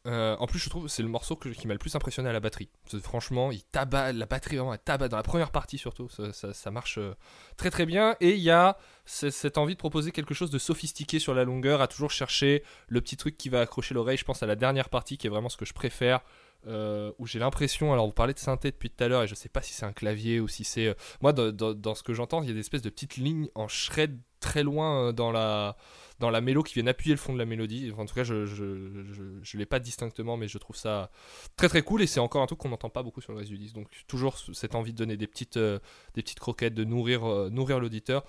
Euh, 0.06 0.36
en 0.38 0.48
plus, 0.48 0.60
je 0.60 0.70
trouve 0.70 0.90
c'est 0.90 1.02
le 1.02 1.08
morceau 1.08 1.38
qui 1.38 1.66
m'a 1.66 1.74
le 1.74 1.80
plus 1.80 1.96
impressionné 1.96 2.28
à 2.30 2.34
la 2.34 2.42
batterie. 2.42 2.70
Franchement, 3.02 3.52
il 3.54 3.64
tabac, 3.64 4.12
la 4.12 4.26
batterie 4.26 4.58
vraiment, 4.58 4.74
elle 4.74 4.80
tabac 4.80 5.08
dans 5.08 5.16
la 5.16 5.24
première 5.24 5.50
partie 5.52 5.78
surtout. 5.78 6.10
Ça, 6.10 6.54
ça- 6.54 6.72
marche 6.72 6.98
euh, 6.98 7.14
très 7.56 7.70
très 7.72 7.86
bien. 7.86 8.18
Et 8.20 8.32
il 8.32 8.42
y 8.42 8.52
a 8.52 8.78
cette 9.06 9.58
envie 9.58 9.76
de 9.76 9.80
proposer 9.80 10.12
quelque 10.12 10.34
chose 10.34 10.52
de 10.52 10.60
sophistiqué 10.60 11.20
sur 11.20 11.34
la 11.34 11.46
longueur, 11.46 11.80
à 11.82 11.88
toujours 11.88 12.12
chercher 12.12 12.64
le 12.90 13.00
petit 13.00 13.16
truc 13.16 13.38
qui 13.38 13.48
va 13.48 13.62
accrocher 13.62 13.94
l'oreille. 13.94 14.18
Je 14.18 14.26
pense 14.26 14.44
à 14.44 14.46
la 14.46 14.58
dernière 14.58 14.90
partie 14.90 15.18
qui 15.18 15.28
est 15.28 15.30
vraiment 15.30 15.50
ce 15.50 15.58
que 15.58 15.66
je 15.66 15.74
préfère. 15.74 16.20
euh, 16.68 17.12
où 17.18 17.28
j'ai 17.28 17.40
l'impression, 17.40 17.92
alors 17.92 18.06
vous 18.06 18.14
parlez 18.14 18.34
de 18.34 18.40
synthé 18.40 18.72
depuis 18.72 18.90
tout 18.90 19.04
à 19.04 19.10
l'heure 19.10 19.24
et 19.24 19.28
je 19.28 19.36
sais 19.36 19.50
pas 19.50 19.62
si 19.62 19.74
c'est 19.74 19.86
un 19.86 19.92
clavier 19.92 20.40
ou 20.40 20.48
si 20.48 20.64
c'est. 20.64 20.96
moi, 21.22 21.34
dans, 21.34 21.52
dans- 21.74 21.96
ce 21.96 22.04
que 22.04 22.14
j'entends, 22.14 22.42
il 22.42 22.48
y 22.48 22.52
a 22.52 22.54
des 22.54 22.62
espèces 22.62 22.82
de 22.82 22.90
petites 22.90 23.18
lignes 23.18 23.50
en 23.56 23.68
shred 23.68 24.18
très 24.40 24.64
loin 24.64 25.12
dans 25.14 25.32
la, 25.32 25.76
dans 26.24 26.30
la 26.30 26.40
mélo 26.40 26.64
qui 26.64 26.76
viennent 26.76 26.88
appuyer 26.88 27.14
le 27.14 27.20
fond 27.20 27.34
de 27.34 27.38
la 27.38 27.44
mélodie. 27.46 27.92
En 27.98 28.06
tout 28.06 28.16
cas, 28.16 28.24
je 28.24 28.46
je, 28.46 29.58
l'ai 29.58 29.66
pas 29.66 29.80
distinctement, 29.80 30.38
mais 30.38 30.48
je 30.48 30.58
trouve 30.58 30.78
ça 30.78 31.12
très 31.58 31.68
très 31.68 31.82
cool 31.82 32.02
et 32.02 32.08
c'est 32.08 32.22
encore 32.22 32.42
un 32.42 32.46
truc 32.46 32.60
qu'on 32.60 32.70
n'entend 32.70 32.90
pas 32.90 33.04
beaucoup 33.04 33.20
sur 33.20 33.34
le 33.34 33.40
reste 33.40 33.50
du 33.50 33.58
disque. 33.58 33.76
Donc 33.76 33.90
toujours 34.08 34.38
ce- 34.38 34.54
cette 34.54 34.74
envie 34.74 34.94
de 34.94 34.98
donner 34.98 35.18
des 35.18 35.28
petites, 35.28 35.58
euh, 35.58 35.80
des 36.16 36.22
petites 36.22 36.40
croquettes, 36.40 36.76
de 36.76 36.86
nourrir, 36.86 37.26
euh, 37.26 37.50
nourrir 37.50 37.82
l'auditeur. 37.82 38.24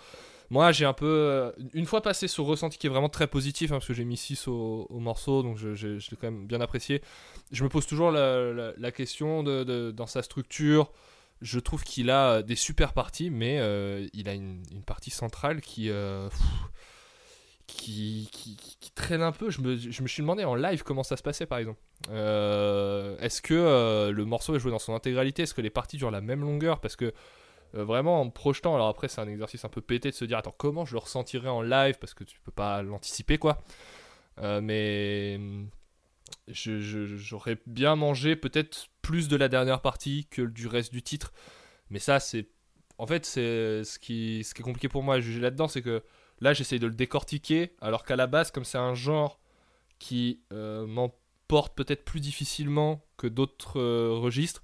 Moi, 0.50 0.72
j'ai 0.72 0.84
un 0.84 0.92
peu, 0.92 1.06
euh, 1.06 1.52
une 1.72 1.86
fois 1.86 2.02
passé 2.02 2.26
ce 2.26 2.40
ressenti 2.40 2.78
qui 2.78 2.88
est 2.88 2.90
vraiment 2.90 3.08
très 3.08 3.28
positif, 3.28 3.70
hein, 3.70 3.76
parce 3.76 3.86
que 3.86 3.94
j'ai 3.94 4.04
mis 4.04 4.16
6 4.16 4.48
au, 4.48 4.88
au 4.90 4.98
morceau, 4.98 5.44
donc 5.44 5.56
je, 5.56 5.86
l'ai 5.86 6.16
quand 6.20 6.32
même 6.32 6.48
bien 6.48 6.60
apprécié. 6.60 7.00
Je 7.52 7.62
me 7.62 7.68
pose 7.68 7.86
toujours 7.86 8.10
la, 8.10 8.92
question 8.92 9.44
de, 9.44 9.92
dans 9.92 10.08
sa 10.08 10.22
structure. 10.22 10.90
Je 11.42 11.60
trouve 11.60 11.84
qu'il 11.84 12.10
a 12.10 12.42
des 12.42 12.56
super 12.56 12.92
parties, 12.92 13.30
mais 13.30 13.56
il 14.12 14.28
a 14.28 14.34
une, 14.34 14.62
partie 14.84 15.10
centrale 15.10 15.60
qui, 15.60 15.90
qui, 17.66 18.28
traîne 18.94 19.22
un 19.22 19.32
peu. 19.32 19.50
Je 19.50 19.60
me, 19.60 19.76
suis 20.08 20.22
demandé 20.22 20.44
en 20.44 20.54
live 20.54 20.82
comment 20.82 21.02
ça 21.02 21.16
se 21.16 21.22
passait, 21.22 21.46
par 21.46 21.58
exemple. 21.58 21.80
Euh, 22.10 23.16
Est-ce 23.18 23.42
que 23.42 23.54
euh, 23.54 24.12
le 24.12 24.24
morceau 24.24 24.54
est 24.54 24.58
joué 24.58 24.70
dans 24.70 24.78
son 24.78 24.94
intégralité? 24.94 25.42
Est-ce 25.42 25.54
que 25.54 25.60
les 25.60 25.70
parties 25.70 25.96
durent 25.96 26.10
la 26.10 26.20
même 26.20 26.42
longueur? 26.42 26.80
Parce 26.80 26.96
que 26.96 27.12
euh, 27.74 27.84
vraiment 27.84 28.20
en 28.20 28.30
projetant, 28.30 28.74
alors 28.74 28.88
après 28.88 29.08
c'est 29.08 29.20
un 29.20 29.28
exercice 29.28 29.64
un 29.64 29.68
peu 29.68 29.80
pété 29.80 30.10
de 30.10 30.14
se 30.14 30.24
dire 30.24 30.38
attends 30.38 30.54
comment 30.56 30.84
je 30.84 30.92
le 30.92 30.98
ressentirai 30.98 31.48
en 31.48 31.62
live? 31.62 31.98
Parce 31.98 32.14
que 32.14 32.24
tu 32.24 32.38
peux 32.40 32.52
pas 32.52 32.82
l'anticiper 32.82 33.38
quoi. 33.38 33.62
Mais 34.40 35.40
je- 36.48 36.78
j'aurais 37.16 37.58
bien 37.66 37.96
mangé 37.96 38.36
peut-être 38.36 38.88
plus 39.02 39.28
de 39.28 39.36
la 39.36 39.48
dernière 39.48 39.80
partie 39.80 40.26
que 40.30 40.42
du 40.42 40.66
reste 40.66 40.92
du 40.92 41.02
titre. 41.02 41.32
Mais 41.90 41.98
ça 41.98 42.20
c'est 42.20 42.48
en 42.98 43.06
fait 43.06 43.24
c'est 43.26 43.82
ce 43.84 43.98
qui 43.98 44.40
est 44.40 44.62
compliqué 44.62 44.88
pour 44.88 45.02
moi 45.02 45.16
à 45.16 45.20
juger 45.20 45.40
là-dedans 45.40 45.68
c'est 45.68 45.82
que 45.82 46.02
là 46.44 46.52
j'essaye 46.52 46.78
de 46.78 46.86
le 46.86 46.94
décortiquer 46.94 47.72
alors 47.80 48.04
qu'à 48.04 48.16
la 48.16 48.26
base 48.28 48.50
comme 48.52 48.64
c'est 48.64 48.78
un 48.78 48.94
genre 48.94 49.40
qui 49.98 50.40
euh, 50.52 50.86
m'emporte 50.86 51.74
peut-être 51.74 52.04
plus 52.04 52.20
difficilement 52.20 53.04
que 53.16 53.26
d'autres 53.26 53.80
euh, 53.80 54.10
registres. 54.12 54.62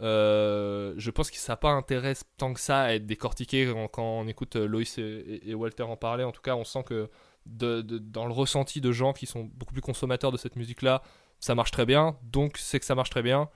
Euh, 0.00 0.94
je 0.96 1.10
pense 1.10 1.30
que 1.30 1.36
ça 1.38 1.56
pas 1.56 1.70
intérêt 1.70 2.14
tant 2.36 2.54
que 2.54 2.60
ça 2.60 2.82
à 2.82 2.92
être 2.92 3.06
décortiqué 3.06 3.72
quand, 3.92 4.02
on 4.02 4.28
écoute 4.28 4.54
Loïs 4.56 4.96
et, 4.98 5.54
Walter 5.54 5.82
en 5.82 5.96
parler. 5.96 6.22
En 6.24 6.30
tout 6.32 6.40
cas, 6.42 6.54
on 6.54 6.64
sent 6.64 6.84
que 6.84 7.10
dans 7.46 8.26
le 8.26 8.32
ressenti 8.32 8.80
de 8.80 8.92
gens 8.92 9.12
qui 9.12 9.26
sont 9.26 9.44
beaucoup 9.54 9.72
plus 9.72 9.82
consommateurs 9.82 10.30
de 10.30 10.36
cette 10.36 10.54
musique-là, 10.54 11.02
ça 11.40 11.54
marche 11.56 11.72
très 11.72 11.84
bien. 11.86 12.16
Donc, 12.22 12.58
c'est 12.58 12.78
que 12.78 12.86
ça 12.86 12.94
marche 12.94 13.10
très 13.10 13.22
bien. 13.22 13.48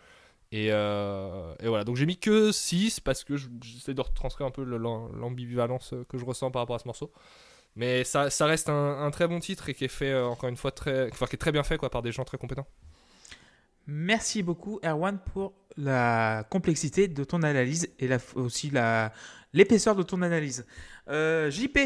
Et, 0.51 0.67
et 0.67 1.69
voilà. 1.69 1.85
Donc, 1.85 1.95
j'ai 1.97 2.07
mis 2.07 2.19
que 2.19 2.51
6 2.51 2.99
parce 2.99 3.23
que 3.23 3.37
je- 3.37 3.49
j'essaie 3.63 3.95
de 3.95 4.01
retranscrire 4.01 4.47
un 4.47 4.51
peu 4.51 4.65
le- 4.65 4.79
l'am- 4.79 5.13
l'ambivalence 5.17 5.95
que 6.09 6.19
je 6.19 6.25
ressens 6.25 6.51
par 6.51 6.63
rapport 6.63 6.77
à 6.77 6.81
ce 6.81 6.89
morceau. 6.89 7.13
Mais 7.77 8.05
ça, 8.05 8.31
ça 8.31 8.47
reste 8.47 8.69
un, 8.69 9.03
un 9.03 9.11
très 9.11 9.27
bon 9.29 9.39
titre 9.41 9.69
et 9.69 9.75
qui 9.75 9.85
est 9.85 9.89
fait, 9.89 10.11
euh, 10.13 10.27
encore 10.27 10.49
une 10.49 10.57
fois, 10.57 10.73
très, 10.73 11.09
enfin, 11.13 11.27
qui 11.27 11.37
est 11.37 11.39
très 11.39 11.53
bien 11.53 11.63
fait 11.63 11.79
quoi, 11.79 11.91
par 11.91 12.03
des 12.03 12.13
gens 12.13 12.25
très 12.25 12.39
compétents. 12.39 12.67
Merci 13.87 14.43
beaucoup, 14.43 14.79
Erwan, 14.85 15.19
pour 15.33 15.55
la 15.77 16.45
complexité 16.51 17.09
de 17.09 17.25
ton 17.25 17.43
analyse 17.43 17.89
et 17.99 18.07
la, 18.07 18.19
aussi 18.37 18.71
la, 18.71 19.13
l'épaisseur 19.53 19.97
de 19.97 20.03
ton 20.03 20.23
analyse. 20.23 20.67
Euh, 21.09 21.51
JP, 21.51 21.79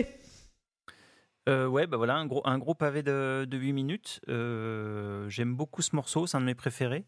Euh, 1.48 1.66
ouais, 1.68 1.86
bah 1.86 1.96
voilà, 1.96 2.16
un 2.16 2.26
gros, 2.26 2.42
un 2.44 2.58
gros 2.58 2.74
pavé 2.74 3.02
de, 3.02 3.46
de 3.48 3.56
8 3.56 3.72
minutes. 3.72 4.20
Euh, 4.28 5.28
J'aime 5.28 5.54
beaucoup 5.54 5.80
ce 5.82 5.94
morceau, 5.94 6.26
c'est 6.26 6.36
un 6.36 6.40
de 6.40 6.46
mes 6.46 6.54
préférés. 6.56 7.04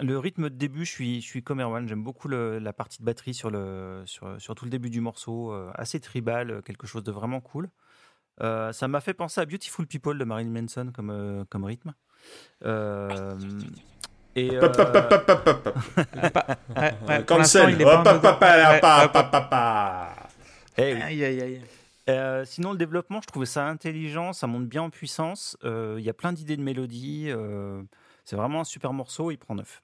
Euh, 0.00 0.04
le 0.04 0.18
rythme 0.18 0.44
de 0.50 0.54
début, 0.54 0.84
je 0.84 0.90
suis, 0.90 1.20
je 1.20 1.26
suis 1.26 1.42
comme 1.42 1.60
Erwan, 1.60 1.88
j'aime 1.88 2.02
beaucoup 2.02 2.28
le- 2.28 2.58
la 2.58 2.72
partie 2.72 2.98
de 3.00 3.04
batterie 3.04 3.34
sur, 3.34 3.50
le, 3.50 4.02
sur, 4.06 4.40
sur 4.40 4.54
tout 4.54 4.64
le 4.64 4.70
début 4.70 4.90
du 4.90 5.00
morceau, 5.00 5.52
euh, 5.52 5.70
assez 5.74 5.98
tribal, 6.00 6.50
euh, 6.50 6.60
quelque 6.62 6.86
chose 6.86 7.02
de 7.04 7.12
vraiment 7.12 7.40
cool. 7.40 7.68
Euh, 8.40 8.72
ça 8.72 8.86
m'a 8.86 9.00
fait 9.00 9.14
penser 9.14 9.40
à 9.40 9.46
Beautiful 9.46 9.86
People 9.86 10.16
de 10.18 10.24
Marilyn 10.24 10.50
Manson 10.62 10.92
comme, 10.94 11.10
euh, 11.10 11.44
comme 11.50 11.64
rythme. 11.64 11.92
Euh, 12.64 13.36
et, 14.36 14.50
euh, 14.56 14.68
Cancel. 17.26 17.76
Euh, 22.08 22.44
sinon, 22.44 22.72
le 22.72 22.78
développement, 22.78 23.20
je 23.20 23.26
trouvais 23.26 23.46
ça 23.46 23.66
intelligent, 23.66 24.32
ça 24.32 24.46
monte 24.46 24.66
bien 24.66 24.82
en 24.82 24.90
puissance. 24.90 25.56
Euh, 25.64 25.96
Il 25.98 26.04
y 26.04 26.08
a 26.10 26.14
plein 26.14 26.32
d'idées 26.32 26.56
de 26.56 26.62
mélodies. 26.62 27.30
C'est 28.28 28.36
vraiment 28.36 28.60
un 28.60 28.64
super 28.64 28.92
morceau, 28.92 29.30
il 29.30 29.38
prend 29.38 29.54
neuf. 29.54 29.82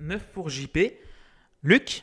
9 0.00 0.32
pour 0.32 0.48
JP. 0.48 0.76
Luc? 1.62 2.02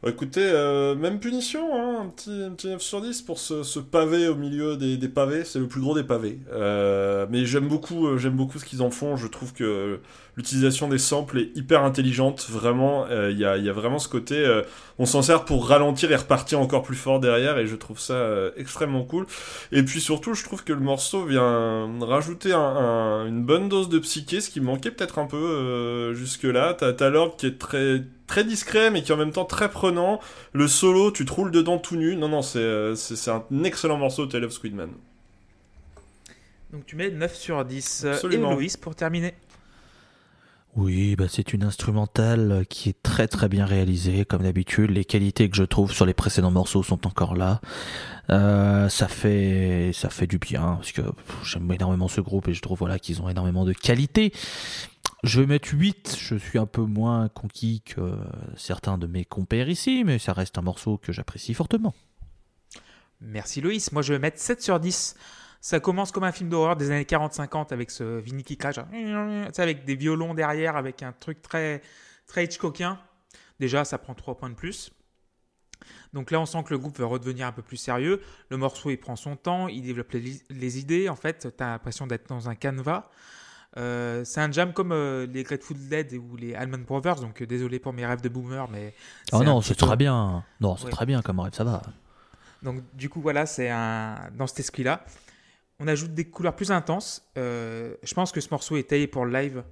Bah, 0.00 0.10
écoutez, 0.10 0.44
euh, 0.44 0.94
même 0.94 1.18
punition, 1.18 1.74
hein, 1.74 2.02
un, 2.04 2.08
petit, 2.08 2.30
un 2.30 2.50
petit 2.52 2.68
9 2.68 2.80
sur 2.80 3.00
10 3.00 3.20
pour 3.22 3.40
ce, 3.40 3.64
ce 3.64 3.80
pavé 3.80 4.28
au 4.28 4.36
milieu 4.36 4.76
des, 4.76 4.96
des 4.96 5.08
pavés, 5.08 5.42
c'est 5.44 5.58
le 5.58 5.66
plus 5.66 5.80
gros 5.80 5.92
des 5.96 6.04
pavés. 6.04 6.38
Euh, 6.52 7.26
mais 7.30 7.44
j'aime 7.44 7.66
beaucoup, 7.66 8.06
euh, 8.06 8.16
j'aime 8.16 8.34
beaucoup 8.36 8.60
ce 8.60 8.64
qu'ils 8.64 8.80
en 8.80 8.90
font, 8.92 9.16
je 9.16 9.26
trouve 9.26 9.52
que 9.52 9.98
l'utilisation 10.36 10.86
des 10.86 10.98
samples 10.98 11.40
est 11.40 11.56
hyper 11.56 11.82
intelligente, 11.82 12.46
vraiment, 12.48 13.06
euh, 13.10 13.32
il 13.32 13.38
y, 13.40 13.44
a, 13.44 13.56
y 13.56 13.68
a 13.68 13.72
vraiment 13.72 13.98
ce 13.98 14.06
côté, 14.08 14.36
euh, 14.36 14.62
on 15.00 15.04
s'en 15.04 15.20
sert 15.20 15.44
pour 15.44 15.66
ralentir 15.68 16.12
et 16.12 16.16
repartir 16.16 16.60
encore 16.60 16.84
plus 16.84 16.94
fort 16.94 17.18
derrière, 17.18 17.58
et 17.58 17.66
je 17.66 17.74
trouve 17.74 17.98
ça 17.98 18.24
extrêmement 18.56 19.02
cool. 19.02 19.26
Et 19.72 19.82
puis 19.82 20.00
surtout, 20.00 20.34
je 20.34 20.44
trouve 20.44 20.62
que 20.62 20.72
le 20.72 20.78
morceau 20.80 21.24
vient 21.24 21.88
rajouter 22.02 22.52
un- 22.52 22.60
un- 22.60 23.26
une 23.26 23.42
bonne 23.44 23.68
dose 23.68 23.88
de 23.88 23.98
psyché, 23.98 24.40
ce 24.40 24.50
qui 24.50 24.60
manquait 24.60 24.92
peut-être 24.92 25.18
un 25.18 25.26
peu 25.26 26.12
jusque-là. 26.14 26.74
T'as 26.74 26.92
t'as 26.92 27.10
l'orgue 27.10 27.34
qui 27.36 27.46
est 27.46 27.58
très 27.58 28.04
très 28.28 28.44
discret 28.44 28.92
mais 28.92 29.02
qui 29.02 29.10
est 29.10 29.14
en 29.14 29.18
même 29.18 29.32
temps 29.32 29.44
très 29.44 29.68
prenant. 29.68 30.20
Le 30.52 30.68
solo, 30.68 31.10
tu 31.10 31.24
te 31.24 31.32
roules 31.32 31.50
dedans 31.50 31.78
tout 31.78 31.96
nu. 31.96 32.14
Non, 32.14 32.28
non, 32.28 32.42
c'est 32.42 32.60
euh, 32.60 32.94
c'est 32.94 33.16
c'est 33.16 33.32
un 33.32 33.42
excellent 33.64 33.96
morceau, 33.96 34.26
Tale 34.26 34.44
of 34.44 34.52
Squidman. 34.52 34.90
Donc 36.72 36.86
tu 36.86 36.94
mets 36.94 37.10
9 37.10 37.34
sur 37.34 37.64
10. 37.64 38.02
Euh, 38.04 38.12
Absolument. 38.12 38.60
Et 38.60 38.68
pour 38.80 38.94
terminer. 38.94 39.34
Oui, 40.76 41.16
bah 41.16 41.24
c'est 41.28 41.52
une 41.54 41.64
instrumentale 41.64 42.64
qui 42.68 42.90
est 42.90 43.02
très 43.02 43.26
très 43.26 43.48
bien 43.48 43.64
réalisée, 43.64 44.24
comme 44.24 44.42
d'habitude. 44.42 44.90
Les 44.90 45.04
qualités 45.04 45.48
que 45.48 45.56
je 45.56 45.64
trouve 45.64 45.92
sur 45.92 46.06
les 46.06 46.14
précédents 46.14 46.52
morceaux 46.52 46.84
sont 46.84 47.04
encore 47.06 47.34
là. 47.34 47.60
Euh, 48.30 48.88
ça 48.88 49.08
fait 49.08 49.90
ça 49.94 50.10
fait 50.10 50.26
du 50.26 50.38
bien 50.38 50.76
parce 50.76 50.92
que 50.92 51.00
pff, 51.00 51.36
j'aime 51.44 51.72
énormément 51.72 52.06
ce 52.06 52.20
groupe 52.20 52.46
et 52.48 52.54
je 52.54 52.60
trouve 52.60 52.78
voilà 52.78 52.98
qu'ils 52.98 53.22
ont 53.22 53.28
énormément 53.28 53.64
de 53.64 53.72
qualité. 53.72 54.32
Je 55.24 55.40
vais 55.40 55.46
mettre 55.46 55.70
8, 55.72 56.16
je 56.18 56.36
suis 56.36 56.58
un 56.58 56.66
peu 56.66 56.82
moins 56.82 57.28
conquis 57.28 57.82
que 57.82 58.16
certains 58.56 58.98
de 58.98 59.08
mes 59.08 59.24
compères 59.24 59.68
ici, 59.68 60.04
mais 60.04 60.18
ça 60.18 60.32
reste 60.32 60.58
un 60.58 60.62
morceau 60.62 60.96
que 60.96 61.12
j'apprécie 61.12 61.54
fortement. 61.54 61.92
Merci 63.20 63.60
Loïs. 63.60 63.90
Moi 63.90 64.02
je 64.02 64.12
vais 64.12 64.20
mettre 64.20 64.38
7 64.38 64.62
sur 64.62 64.78
10. 64.78 65.16
Ça 65.60 65.80
commence 65.80 66.12
comme 66.12 66.22
un 66.22 66.30
film 66.30 66.48
d'horreur 66.50 66.76
des 66.76 66.92
années 66.92 67.02
40-50 67.02 67.72
avec 67.72 67.90
ce 67.90 68.20
Vinny 68.20 68.44
qui 68.44 68.56
sais, 68.60 69.62
avec 69.62 69.84
des 69.84 69.96
violons 69.96 70.34
derrière, 70.34 70.76
avec 70.76 71.02
un 71.02 71.12
truc 71.12 71.42
très, 71.42 71.82
très 72.28 72.44
Hitchcockien. 72.44 73.00
Déjà, 73.58 73.84
ça 73.84 73.98
prend 73.98 74.14
3 74.14 74.36
points 74.36 74.50
de 74.50 74.54
plus. 74.54 74.92
Donc 76.12 76.30
là, 76.30 76.40
on 76.40 76.46
sent 76.46 76.62
que 76.64 76.70
le 76.70 76.78
groupe 76.78 76.96
veut 76.96 77.04
redevenir 77.04 77.48
un 77.48 77.52
peu 77.52 77.62
plus 77.62 77.76
sérieux. 77.76 78.22
Le 78.50 78.56
morceau, 78.56 78.90
il 78.90 78.98
prend 78.98 79.16
son 79.16 79.34
temps, 79.34 79.66
il 79.66 79.82
développe 79.82 80.12
les, 80.12 80.40
les 80.48 80.78
idées. 80.78 81.08
En 81.08 81.16
fait, 81.16 81.48
tu 81.56 81.62
as 81.62 81.66
l'impression 81.66 82.06
d'être 82.06 82.28
dans 82.28 82.48
un 82.48 82.54
canevas. 82.54 83.10
Euh, 83.78 84.24
c'est 84.24 84.40
un 84.40 84.50
jam 84.50 84.72
comme 84.72 84.92
euh, 84.92 85.26
les 85.26 85.44
Grateful 85.44 85.76
Dead 85.88 86.12
ou 86.14 86.36
les 86.36 86.54
Allman 86.54 86.78
Brothers. 86.84 87.20
Donc 87.20 87.40
euh, 87.40 87.46
désolé 87.46 87.78
pour 87.78 87.92
mes 87.92 88.04
rêves 88.04 88.20
de 88.20 88.28
boomer, 88.28 88.68
mais. 88.70 88.94
Oh 89.32 89.42
non, 89.44 89.60
c'est 89.60 89.74
très 89.76 89.96
bien. 89.96 90.44
Non, 90.60 90.76
c'est 90.76 90.86
Ouais. 90.86 90.90
très 90.90 91.06
bien 91.06 91.22
comme 91.22 91.38
rêve, 91.40 91.54
ça 91.54 91.64
va. 91.64 91.82
Donc 92.62 92.82
du 92.94 93.08
coup 93.08 93.20
voilà, 93.20 93.46
c'est 93.46 93.70
un 93.70 94.16
dans 94.36 94.46
cet 94.46 94.60
esprit-là. 94.60 95.04
On 95.78 95.86
ajoute 95.86 96.12
des 96.12 96.24
couleurs 96.28 96.56
plus 96.56 96.72
intenses. 96.72 97.22
Euh, 97.38 97.94
je 98.02 98.12
pense 98.14 98.32
que 98.32 98.40
ce 98.40 98.48
morceau 98.50 98.76
est 98.76 98.88
taillé 98.88 99.06
pour 99.06 99.24
le 99.24 99.32
live. 99.32 99.62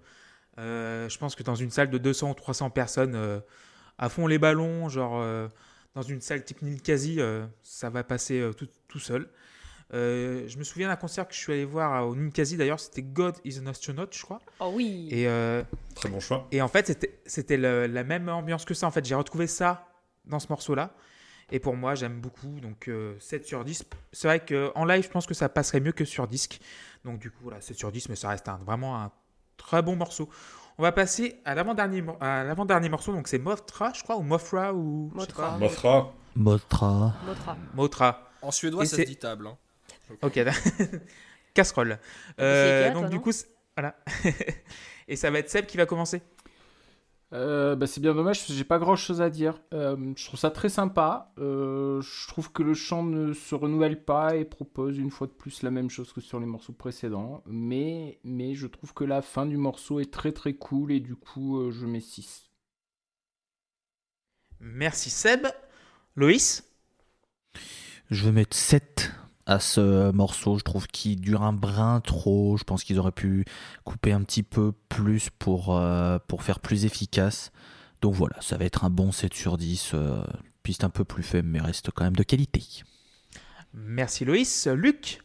Je 0.57 1.19
pense 1.19 1.35
que 1.35 1.43
dans 1.43 1.57
une 1.57 1.71
salle 1.71 1.91
de 1.91 1.99
200 1.99 2.31
ou 2.31 2.35
300 2.35 2.71
personnes, 2.71 3.43
à 3.99 4.09
fond 4.09 4.27
les 4.29 4.39
ballons, 4.39 4.89
genre 4.89 5.21
dans 5.97 6.03
une 6.03 6.21
salle 6.21 6.45
type 6.45 6.63
Ninkasi, 6.63 7.17
euh, 7.21 7.47
ça 7.63 7.91
va 7.91 8.05
passer 8.05 8.49
tout, 8.57 8.69
tout 8.87 8.99
seul. 8.99 9.29
Euh, 9.95 10.45
je 10.49 10.59
me 10.59 10.65
souviens 10.65 10.89
d'un 10.89 10.97
concert 10.97 11.29
que 11.29 11.35
je 11.35 11.39
suis 11.39 11.53
allé 11.53 11.65
voir 11.65 12.09
au 12.09 12.17
Ninkasi 12.17 12.57
d'ailleurs, 12.57 12.81
c'était 12.81 13.03
God 13.03 13.37
is 13.45 13.61
an 13.61 13.67
Astronaut, 13.67 14.07
je 14.11 14.23
crois. 14.23 14.41
Oh 14.59 14.73
oui. 14.75 15.07
Et, 15.13 15.29
euh, 15.29 15.63
Très 15.95 16.09
bon 16.09 16.19
choix. 16.19 16.49
et 16.51 16.61
en 16.61 16.67
fait, 16.69 16.87
c'était- 17.25 17.57
la 17.57 18.05
même 18.05 18.29
ambiance 18.29 18.65
que 18.65 18.75
ça. 18.75 18.87
En 18.87 18.91
fait, 18.91 19.05
j'ai 19.05 19.15
retrouvé 19.15 19.47
ça 19.47 19.87
dans 20.25 20.41
ce 20.41 20.49
morceau-là. 20.51 20.91
Et 21.53 21.61
pour 21.61 21.77
moi, 21.77 21.95
j'aime 21.95 22.21
beaucoup, 22.21 22.59
donc 22.61 22.89
euh, 22.89 23.15
7 23.21 23.47
sur 23.47 23.65
10. 23.65 23.85
C'est 24.13 24.27
vrai 24.27 24.45
qu'en 24.45 24.85
live, 24.85 25.05
je 25.05 25.09
pense 25.09 25.27
que 25.27 25.35
ça 25.35 25.49
passerait 25.49 25.79
mieux 25.79 25.93
que 25.93 26.05
sur 26.05 26.27
disque. 26.27 26.59
Donc 27.05 27.21
du 27.21 27.31
coup, 27.31 27.39
voilà, 27.45 27.61
7 27.61 27.79
sur 27.79 27.93
10, 27.93 28.09
mais 28.09 28.17
ça 28.17 28.31
reste 28.31 28.49
un- 28.49 28.59
vraiment 28.67 29.01
un 29.01 29.13
très 29.57 29.81
bon 29.83 29.95
morceau. 29.95 30.29
On 30.79 30.83
va 30.83 30.91
passer 30.91 31.41
à 31.45 31.55
l'avant-dernier 31.55 32.03
mor- 32.03 32.19
à 32.21 32.43
l'avant-dernier 32.43 32.89
morceau, 32.89 33.13
donc 33.13 33.29
c'est 33.29 33.39
Mothra, 33.39 33.93
je 33.95 34.03
crois, 34.03 34.17
ou 34.17 34.23
Mothra, 34.23 34.75
ou... 34.75 35.13
Mothra. 35.15 35.57
Mothra. 35.59 36.13
Motra. 36.35 37.15
Mothra. 37.25 37.57
Mothra. 37.75 38.31
En 38.43 38.51
suédois, 38.51 38.85
ça 38.85 38.97
c'est- 38.97 39.03
se 39.03 39.07
dit 39.09 39.17
table. 39.17 39.47
hein. 39.47 39.57
Ok, 40.23 40.39
casserole. 41.55 41.99
Euh, 42.41 42.85
Ikea, 42.85 42.95
donc 42.95 43.03
toi, 43.05 43.11
du 43.11 43.21
coup, 43.21 43.33
voilà. 43.77 43.97
Et 45.09 45.17
ça 45.17 45.31
va 45.31 45.39
être 45.39 45.51
Seb 45.51 45.67
qui 45.67 45.77
va 45.77 45.87
commencer. 45.87 46.23
Euh, 47.33 47.75
bah, 47.75 47.89
c'est 47.89 48.01
bien 48.01 48.15
dommage 48.15 48.39
parce 48.39 48.49
que 48.49 48.55
j'ai 48.55 48.65
pas 48.65 48.79
grand 48.79 48.97
chose 48.97 49.21
à 49.21 49.31
dire. 49.31 49.61
Euh, 49.75 50.13
je 50.17 50.25
trouve 50.27 50.39
ça 50.39 50.51
très 50.51 50.69
sympa. 50.69 51.33
Euh, 51.39 52.01
je 52.01 52.29
trouve 52.29 52.53
que 52.53 52.63
le 52.63 52.75
chant 52.75 53.03
ne 53.03 53.33
se 53.33 53.55
renouvelle 53.55 54.05
pas 54.05 54.37
et 54.37 54.45
propose 54.45 54.97
une 54.99 55.11
fois 55.11 55.27
de 55.27 55.33
plus 55.33 55.63
la 55.63 55.71
même 55.71 55.91
chose 55.91 56.13
que 56.13 56.21
sur 56.21 56.39
les 56.39 56.47
morceaux 56.47 56.73
précédents. 56.73 57.43
Mais, 57.47 58.21
mais 58.23 58.55
je 58.55 58.67
trouve 58.67 58.95
que 58.95 59.05
la 59.05 59.23
fin 59.23 59.45
du 59.47 59.57
morceau 59.57 59.99
est 59.99 60.13
très 60.13 60.33
très 60.33 60.55
cool 60.55 60.93
et 60.93 61.01
du 61.01 61.17
coup 61.17 61.59
euh, 61.59 61.71
je 61.73 61.87
mets 61.87 62.01
6. 62.01 62.51
Merci 64.61 65.11
Seb. 65.11 65.47
Loïs? 66.15 66.65
Je 68.11 68.25
vais 68.25 68.33
mettre 68.33 68.57
7 68.57 69.11
à 69.47 69.61
ce 69.61 70.11
morceau. 70.11 70.59
Je 70.59 70.65
trouve 70.65 70.87
qu'il 70.89 71.21
dure 71.21 71.43
un 71.43 71.53
brin 71.53 72.01
trop. 72.01 72.57
Je 72.57 72.65
pense 72.65 72.85
qu'ils 72.85 72.99
auraient 72.99 73.13
pu 73.13 73.45
couper 73.85 74.13
un 74.13 74.23
petit 74.23 74.43
peu 74.43 74.73
plus 74.89 75.31
pour, 75.31 75.77
euh, 75.77 76.19
pour 76.29 76.43
faire 76.43 76.61
plus 76.61 76.85
efficace. 76.85 77.53
Donc 78.03 78.15
voilà, 78.15 78.37
ça 78.41 78.57
va 78.57 78.65
être 78.65 78.85
un 78.85 78.91
bon 78.91 79.13
7 79.13 79.33
sur 79.33 79.57
10. 79.57 79.93
euh, 79.95 80.23
piste 80.63 80.85
un 80.85 80.91
peu 80.91 81.05
plus 81.05 81.23
faible, 81.23 81.49
mais 81.49 81.61
reste 81.61 81.91
quand 81.93 82.05
même 82.05 82.17
de 82.17 82.25
qualité. 82.25 82.63
Merci 83.73 84.25
Loïs. 84.25 84.67
Luc 84.67 85.21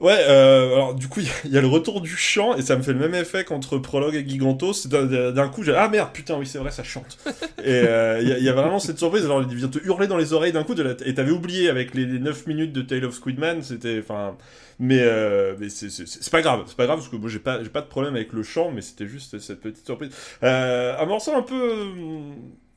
Ouais, 0.00 0.16
euh, 0.28 0.72
alors 0.74 0.94
du 0.94 1.08
coup, 1.08 1.20
il 1.20 1.26
y 1.26 1.56
a- 1.56 1.58
y, 1.58 1.60
le 1.60 1.66
retour 1.66 2.00
du 2.00 2.16
chant 2.16 2.56
et 2.56 2.62
ça 2.62 2.74
me 2.74 2.82
fait 2.82 2.94
le 2.94 2.98
même 2.98 3.14
effet 3.14 3.44
qu'entre 3.44 3.76
Prologue 3.76 4.14
et 4.14 4.26
Giganto. 4.26 4.72
C'est 4.72 4.88
d'un- 4.88 5.48
coup, 5.50 5.62
j'ai 5.62 5.74
ah 5.74 5.88
merde, 5.88 6.08
putain, 6.14 6.38
oui, 6.38 6.46
c'est 6.46 6.56
vrai, 6.58 6.70
ça 6.70 6.82
chante. 6.82 7.18
et 7.62 7.64
euh, 7.68 8.18
il 8.22 8.28
y, 8.28 8.32
a- 8.32 8.38
il 8.38 8.44
y 8.44 8.48
a 8.48 8.54
vraiment 8.54 8.78
cette 8.78 8.98
surprise. 8.98 9.26
Alors, 9.26 9.42
il 9.42 9.54
vient 9.54 9.68
te 9.68 9.78
hurler 9.78 10.06
dans 10.06 10.16
les 10.16 10.32
oreilles 10.32 10.52
d'un 10.52 10.64
coup. 10.64 10.74
De 10.74 10.82
la... 10.82 10.94
Et 11.04 11.12
t'avais 11.12 11.32
oublié 11.32 11.68
avec 11.68 11.94
les, 11.94 12.06
les 12.06 12.18
9 12.18 12.46
minutes 12.46 12.72
de 12.72 12.80
Tale 12.80 13.04
of 13.04 13.14
Squidman, 13.14 13.62
c'était. 13.62 13.98
Enfin. 14.02 14.36
Mais, 14.82 15.00
euh, 15.02 15.54
mais 15.58 15.68
c'est- 15.68 16.30
pas 16.30 16.40
grave, 16.40 16.62
c'est 16.66 16.76
pas 16.76 16.86
grave 16.86 16.96
parce 16.98 17.10
que 17.10 17.16
moi 17.16 17.28
j'ai 17.28 17.38
pas, 17.38 17.62
j'ai 17.62 17.68
pas 17.68 17.82
de 17.82 17.86
problème 17.86 18.14
avec 18.16 18.32
le 18.32 18.42
chant, 18.42 18.70
mais 18.74 18.80
c'était 18.80 19.06
juste 19.06 19.38
cette 19.38 19.60
petite 19.60 19.84
surprise. 19.84 20.10
Euh, 20.42 20.96
un 20.98 21.04
morceau 21.04 21.34
un 21.36 21.42
peu. 21.42 21.90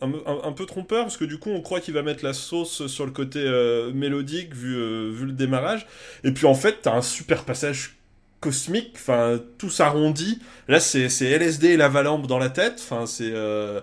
Un, 0.03 0.51
peu 0.51 0.65
trompeur 0.65 1.05
parce 1.05 1.15
que 1.15 1.23
du 1.23 1.38
coup 1.38 1.49
on 1.49 1.61
croit 1.61 1.80
qu'il 1.80 1.93
va 1.93 2.01
mettre 2.01 2.25
la 2.25 2.34
sauce 2.34 2.88
sur 2.88 3.05
le 3.05 3.11
côté 3.11 3.39
euh, 3.39 3.93
mélodique 3.93 4.53
vu, 4.53 4.75
euh, 4.75 5.09
vu 5.09 5.25
le 5.25 5.31
démarrage 5.31 5.88
et 6.25 6.31
puis 6.31 6.45
en 6.45 6.55
fait, 6.55 6.80
t'as 6.81 6.93
un 6.95 7.01
super 7.01 7.45
passage 7.45 7.95
cosmique, 8.43 8.91
enfin 8.95 9.39
tout 9.57 9.69
s'arrondit. 9.69 10.39
Là, 10.67 10.81
c'est 10.81 11.07
LSD 11.07 11.69
et 11.69 11.77
lava 11.77 12.03
lampe 12.03 12.27
dans 12.27 12.39
la 12.39 12.49
tête. 12.49 12.75
Enfin, 12.80 13.05
c'est 13.05 13.31
euh, 13.31 13.80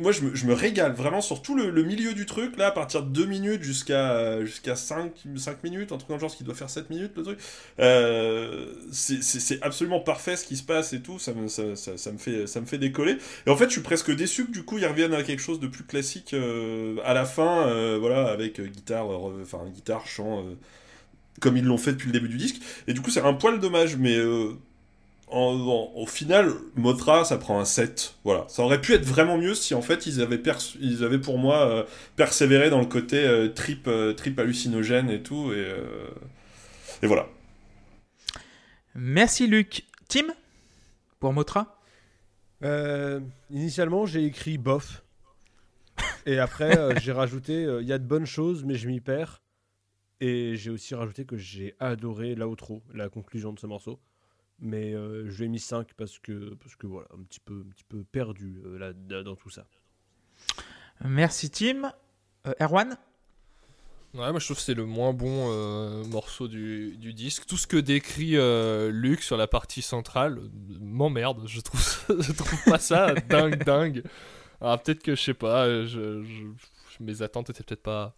moi 0.00 0.12
je 0.12 0.46
me, 0.46 0.52
régale 0.54 0.92
vraiment 0.92 1.20
sur 1.20 1.42
tout 1.42 1.54
le, 1.54 1.82
milieu 1.82 2.14
du 2.14 2.26
truc 2.26 2.56
là 2.56 2.68
à 2.68 2.70
partir 2.70 3.02
de 3.02 3.10
2 3.10 3.26
minutes 3.26 3.62
jusqu'à 3.62 4.44
jusqu'à 4.44 4.76
5 4.76 5.12
5 5.36 5.62
minutes, 5.64 5.92
un 5.92 5.98
truc 5.98 6.08
dans 6.08 6.14
le 6.14 6.20
genre 6.20 6.30
ce 6.30 6.36
qui 6.36 6.44
doit 6.44 6.54
faire 6.54 6.70
7 6.70 6.90
minutes 6.90 7.12
le 7.16 7.22
truc. 7.22 7.38
Euh, 7.80 8.72
c'est 8.92 9.62
absolument 9.62 10.00
parfait 10.00 10.36
ce 10.36 10.44
qui 10.44 10.56
se 10.56 10.62
passe 10.62 10.92
et 10.92 11.00
tout, 11.00 11.18
ça 11.18 11.32
me 11.32 11.48
ça, 11.48 11.62
me 11.64 12.18
fait 12.18 12.46
ça 12.46 12.60
me 12.60 12.66
fait 12.66 12.78
décoller. 12.78 13.18
Et 13.46 13.50
en 13.50 13.56
fait, 13.56 13.66
je 13.66 13.72
suis 13.72 13.80
presque 13.82 14.14
déçu 14.14 14.46
que 14.46 14.52
du 14.52 14.64
coup 14.64 14.78
ils 14.78 14.86
reviennent 14.86 15.14
à 15.14 15.22
quelque 15.22 15.42
chose 15.42 15.60
de 15.60 15.66
plus 15.66 15.84
classique 15.84 16.34
euh, 16.34 16.96
à 17.04 17.14
la 17.14 17.24
fin 17.24 17.66
euh, 17.66 17.98
voilà 18.00 18.28
avec 18.28 18.60
guitare 18.60 19.08
enfin 19.08 19.64
guitare 19.72 20.06
chant 20.06 20.44
comme 21.40 21.56
ils 21.56 21.64
l'ont 21.64 21.78
fait 21.78 21.92
depuis 21.92 22.06
le 22.06 22.12
début 22.12 22.28
du 22.28 22.36
disque. 22.36 22.60
Et 22.86 22.92
du 22.92 23.00
coup, 23.00 23.10
c'est 23.10 23.20
un 23.20 23.32
poil 23.32 23.60
dommage, 23.60 23.96
mais 23.96 24.16
en- 25.30 25.54
en- 25.68 25.92
au 25.94 26.06
final, 26.06 26.52
Mothra, 26.76 27.24
ça 27.24 27.38
prend 27.38 27.58
un 27.60 27.64
7. 27.64 28.14
Voilà. 28.24 28.44
Ça 28.48 28.62
aurait 28.62 28.80
pu 28.80 28.92
être 28.94 29.04
vraiment 29.04 29.38
mieux 29.38 29.54
si 29.54 29.74
en 29.74 29.82
fait 29.82 30.06
ils 30.06 30.20
avaient, 30.20 30.40
ils 30.80 31.04
avaient 31.04 31.18
pour 31.20 31.38
moi 31.38 31.68
euh, 31.68 31.84
persévéré 32.16 32.70
dans 32.70 32.80
le 32.80 32.86
côté 32.86 33.16
euh, 33.26 33.48
trip, 33.48 33.86
euh, 33.88 34.12
trip 34.14 34.38
hallucinogène 34.38 35.10
et 35.10 35.22
tout. 35.22 35.52
Et, 35.52 35.56
euh, 35.56 36.08
et 37.02 37.06
voilà. 37.06 37.28
Merci 38.94 39.46
Luc. 39.46 39.84
Tim 40.08 40.26
Pour 41.20 41.32
Motra? 41.32 41.80
Euh, 42.64 43.20
initialement, 43.50 44.06
j'ai 44.06 44.24
écrit 44.24 44.58
bof. 44.58 45.04
Et 46.26 46.38
après, 46.38 46.76
euh, 46.78 46.94
j'ai 47.00 47.12
rajouté 47.22 47.62
il 47.80 47.86
y 47.86 47.92
a 47.92 47.98
de 47.98 48.04
bonnes 48.06 48.26
choses, 48.26 48.64
mais 48.64 48.74
je 48.74 48.88
m'y 48.88 49.00
perds. 49.00 49.42
Et 50.20 50.56
j'ai 50.56 50.70
aussi 50.70 50.94
rajouté 50.96 51.24
que 51.24 51.36
j'ai 51.36 51.76
adoré 51.78 52.34
l'outro, 52.34 52.82
la 52.92 53.08
conclusion 53.08 53.52
de 53.52 53.60
ce 53.60 53.66
morceau. 53.68 54.00
Mais 54.60 54.92
euh, 54.94 55.30
je 55.30 55.38
lui 55.38 55.44
ai 55.44 55.48
mis 55.48 55.60
5 55.60 55.94
parce 55.94 56.18
que, 56.18 56.54
parce 56.54 56.74
que 56.76 56.86
voilà, 56.86 57.06
un 57.14 57.22
petit 57.22 57.40
peu, 57.40 57.64
un 57.66 57.70
petit 57.70 57.84
peu 57.84 58.02
perdu 58.04 58.60
euh, 58.64 58.78
là, 59.08 59.22
dans 59.22 59.36
tout 59.36 59.50
ça. 59.50 59.66
Merci 61.04 61.50
Tim. 61.50 61.92
Euh, 62.46 62.52
Erwan? 62.60 62.96
Ouais, 64.14 64.30
moi 64.30 64.38
je 64.40 64.44
trouve 64.46 64.56
que 64.56 64.62
c'est 64.62 64.74
le 64.74 64.86
moins 64.86 65.12
bon 65.12 65.50
euh, 65.52 66.02
morceau 66.06 66.48
du, 66.48 66.96
du 66.96 67.12
disque. 67.12 67.44
Tout 67.46 67.56
ce 67.58 67.66
que 67.66 67.76
décrit 67.76 68.36
euh, 68.36 68.90
Luc 68.90 69.22
sur 69.22 69.36
la 69.36 69.46
partie 69.46 69.82
centrale 69.82 70.40
m'emmerde. 70.80 71.46
Je 71.46 71.60
trouve, 71.60 71.80
je 72.20 72.32
trouve 72.32 72.64
pas 72.64 72.78
ça 72.78 73.14
dingue, 73.14 73.62
dingue. 73.64 74.02
Alors 74.60 74.82
peut-être 74.82 75.02
que 75.02 75.14
je 75.14 75.22
sais 75.22 75.34
pas, 75.34 75.68
je, 75.86 76.24
je- 76.24 76.46
mes 77.00 77.22
attentes 77.22 77.50
étaient 77.50 77.62
peut-être 77.62 77.82
pas 77.82 78.16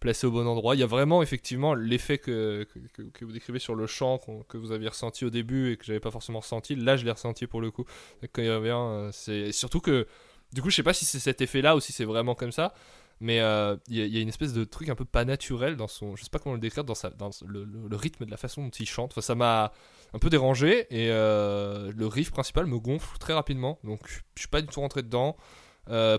placées 0.00 0.26
au 0.26 0.30
bon 0.30 0.46
endroit. 0.46 0.74
Il 0.74 0.80
y 0.80 0.82
a 0.82 0.86
vraiment 0.86 1.22
effectivement 1.22 1.74
l'effet 1.74 2.18
que, 2.18 2.66
que, 3.12 3.24
vous 3.24 3.32
décrivez 3.32 3.58
sur 3.58 3.74
le 3.74 3.86
chant 3.86 4.18
qu'on- 4.18 4.42
que 4.42 4.56
vous 4.56 4.72
aviez 4.72 4.88
ressenti 4.88 5.24
au 5.24 5.30
début 5.30 5.72
et 5.72 5.76
que 5.76 5.84
j'avais 5.84 6.00
pas 6.00 6.10
forcément 6.10 6.40
ressenti. 6.40 6.74
Là 6.76 6.96
je 6.96 7.04
l'ai 7.04 7.10
ressenti 7.10 7.46
pour 7.46 7.60
le 7.60 7.70
coup. 7.70 7.84
Quand 8.32 8.42
il 8.42 8.50
revient, 8.50 8.70
euh, 8.76 9.10
c'est 9.12 9.52
surtout 9.52 9.80
que 9.80 10.06
du 10.52 10.62
coup 10.62 10.70
je 10.70 10.76
sais 10.76 10.82
pas 10.82 10.92
si 10.92 11.04
c'est 11.04 11.18
cet 11.18 11.40
effet-là 11.40 11.76
ou 11.76 11.80
si 11.80 11.92
c'est 11.92 12.04
vraiment 12.04 12.34
comme 12.34 12.52
ça. 12.52 12.74
Mais 13.18 13.40
euh, 13.40 13.76
il 13.88 13.96
y, 13.96 14.18
a- 14.18 14.20
une 14.20 14.28
espèce 14.28 14.52
de 14.52 14.64
truc 14.64 14.90
un 14.90 14.94
peu 14.94 15.06
pas 15.06 15.24
naturel 15.24 15.76
dans 15.76 15.88
son. 15.88 16.16
Je 16.16 16.24
sais 16.24 16.28
pas 16.30 16.38
comment 16.38 16.54
le 16.54 16.60
décrire, 16.60 16.84
dans, 16.84 16.94
sa, 16.94 17.08
dans 17.08 17.30
le, 17.46 17.96
rythme 17.96 18.26
de 18.26 18.30
la 18.30 18.36
façon 18.36 18.62
dont 18.62 18.70
il 18.70 18.86
chante. 18.86 19.12
Enfin, 19.12 19.22
ça 19.22 19.34
m'a 19.34 19.72
un 20.12 20.18
peu 20.18 20.28
dérangé 20.28 20.86
et 20.90 21.10
euh, 21.10 21.90
le 21.96 22.06
riff 22.06 22.30
principal 22.30 22.66
me 22.66 22.78
gonfle 22.78 23.16
très 23.18 23.32
rapidement. 23.32 23.78
Donc 23.84 24.00
je 24.34 24.40
suis 24.40 24.48
pas 24.48 24.60
du 24.60 24.68
tout 24.68 24.80
rentré 24.80 25.02
dedans. 25.02 25.36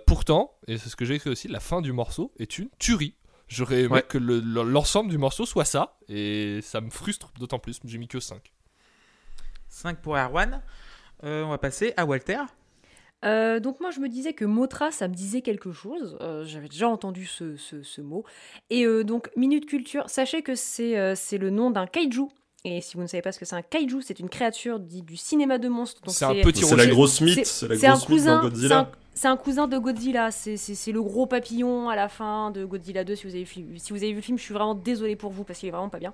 Pourtant, 0.07 0.55
et 0.67 0.77
c'est 0.79 0.89
ce 0.89 0.95
que 0.95 1.05
j'ai 1.05 1.15
écrit 1.15 1.29
aussi, 1.29 1.47
la 1.47 1.59
fin 1.59 1.81
du 1.81 1.91
morceau 1.91 2.31
est 2.39 2.57
une 2.57 2.69
tuerie. 2.79 3.13
J'aurais 3.47 3.81
aimé 3.83 3.93
Ouais. 3.95 4.03
que 4.07 4.17
le- 4.17 4.39
le- 4.39 4.63
l'ensemble 4.63 5.09
du 5.09 5.17
morceau 5.17 5.45
soit 5.45 5.65
ça 5.65 5.97
et 6.09 6.59
ça 6.61 6.81
me 6.81 6.89
frustre 6.89 7.31
d'autant 7.39 7.59
plus. 7.59 7.79
J'ai 7.85 7.97
mis 7.97 8.07
que 8.07 8.19
5. 8.19 8.51
5 9.69 10.01
pour 10.01 10.17
Erwan. 10.17 10.61
Euh, 11.23 11.43
on 11.43 11.49
va 11.49 11.57
passer 11.57 11.93
à 11.97 12.05
Walter. 12.05 12.39
Euh, 13.25 13.59
donc 13.59 13.79
moi 13.79 13.89
je 13.89 13.99
me 13.99 14.09
disais 14.09 14.33
que 14.33 14.45
Motra 14.45 14.91
ça 14.91 15.07
me 15.07 15.13
disait 15.15 15.41
quelque 15.41 15.71
chose, 15.71 16.17
Euh, 16.21 16.45
j'avais 16.45 16.67
déjà 16.67 16.87
entendu 16.87 17.25
ce, 17.25 17.55
ce- 17.57 17.81
ce 17.81 18.01
mot. 18.01 18.23
Et 18.69 18.85
euh, 18.85 19.03
donc 19.03 19.29
Minute 19.35 19.65
Culture, 19.65 20.07
sachez 20.09 20.43
que 20.43 20.53
c'est 20.53 20.97
euh, 20.99 21.15
c'est 21.15 21.39
le 21.39 21.49
nom 21.49 21.71
d'un 21.71 21.87
kaiju. 21.87 22.27
Et 22.63 22.81
si 22.81 22.95
vous 22.95 23.01
ne 23.01 23.07
savez 23.07 23.21
pas 23.23 23.31
ce 23.31 23.39
que 23.39 23.45
c'est 23.45 23.55
un 23.55 23.61
kaiju, 23.63 24.01
c'est 24.03 24.19
une 24.19 24.29
créature 24.29 24.79
dit 24.79 25.01
du 25.01 25.15
cinéma 25.17 25.57
de 25.57 25.67
monstres. 25.67 26.01
C'est 26.07 26.25
un 26.25 26.35
petit 26.43 26.63
C'est 26.63 26.75
la 26.75 26.85
grosse 26.85 27.21
mythe, 27.21 27.45
c'est- 27.45 27.65
un 27.65 27.69
grosse 27.69 28.07
mythe 28.09 28.17
cousin, 28.19 28.35
dans 28.35 28.43
c'est 28.43 28.49
Godzilla. 28.49 28.79
un, 28.79 28.91
c'est 29.17 29.27
un 29.27 29.35
cousin 29.37 29.67
de 29.67 29.77
Godzilla. 29.77 30.29
C'est- 30.31 30.91
le 30.91 31.01
gros 31.01 31.25
papillon 31.25 31.89
à 31.89 31.95
la 31.95 32.07
fin 32.07 32.51
de 32.51 32.63
Godzilla 32.65 33.03
2. 33.03 33.15
Si 33.15 33.25
vous 33.25 33.33
avez, 33.35 33.43
vu- 33.43 33.65
si 33.77 33.91
vous 33.91 33.97
avez 33.97 34.09
vu 34.11 34.17
le 34.17 34.21
film, 34.21 34.37
je 34.37 34.43
suis 34.43 34.53
vraiment 34.53 34.75
désolée 34.75 35.15
pour 35.15 35.31
vous 35.31 35.43
parce 35.43 35.59
qu'il 35.59 35.67
est 35.69 35.71
vraiment 35.71 35.89
pas 35.89 35.99
bien. 35.99 36.13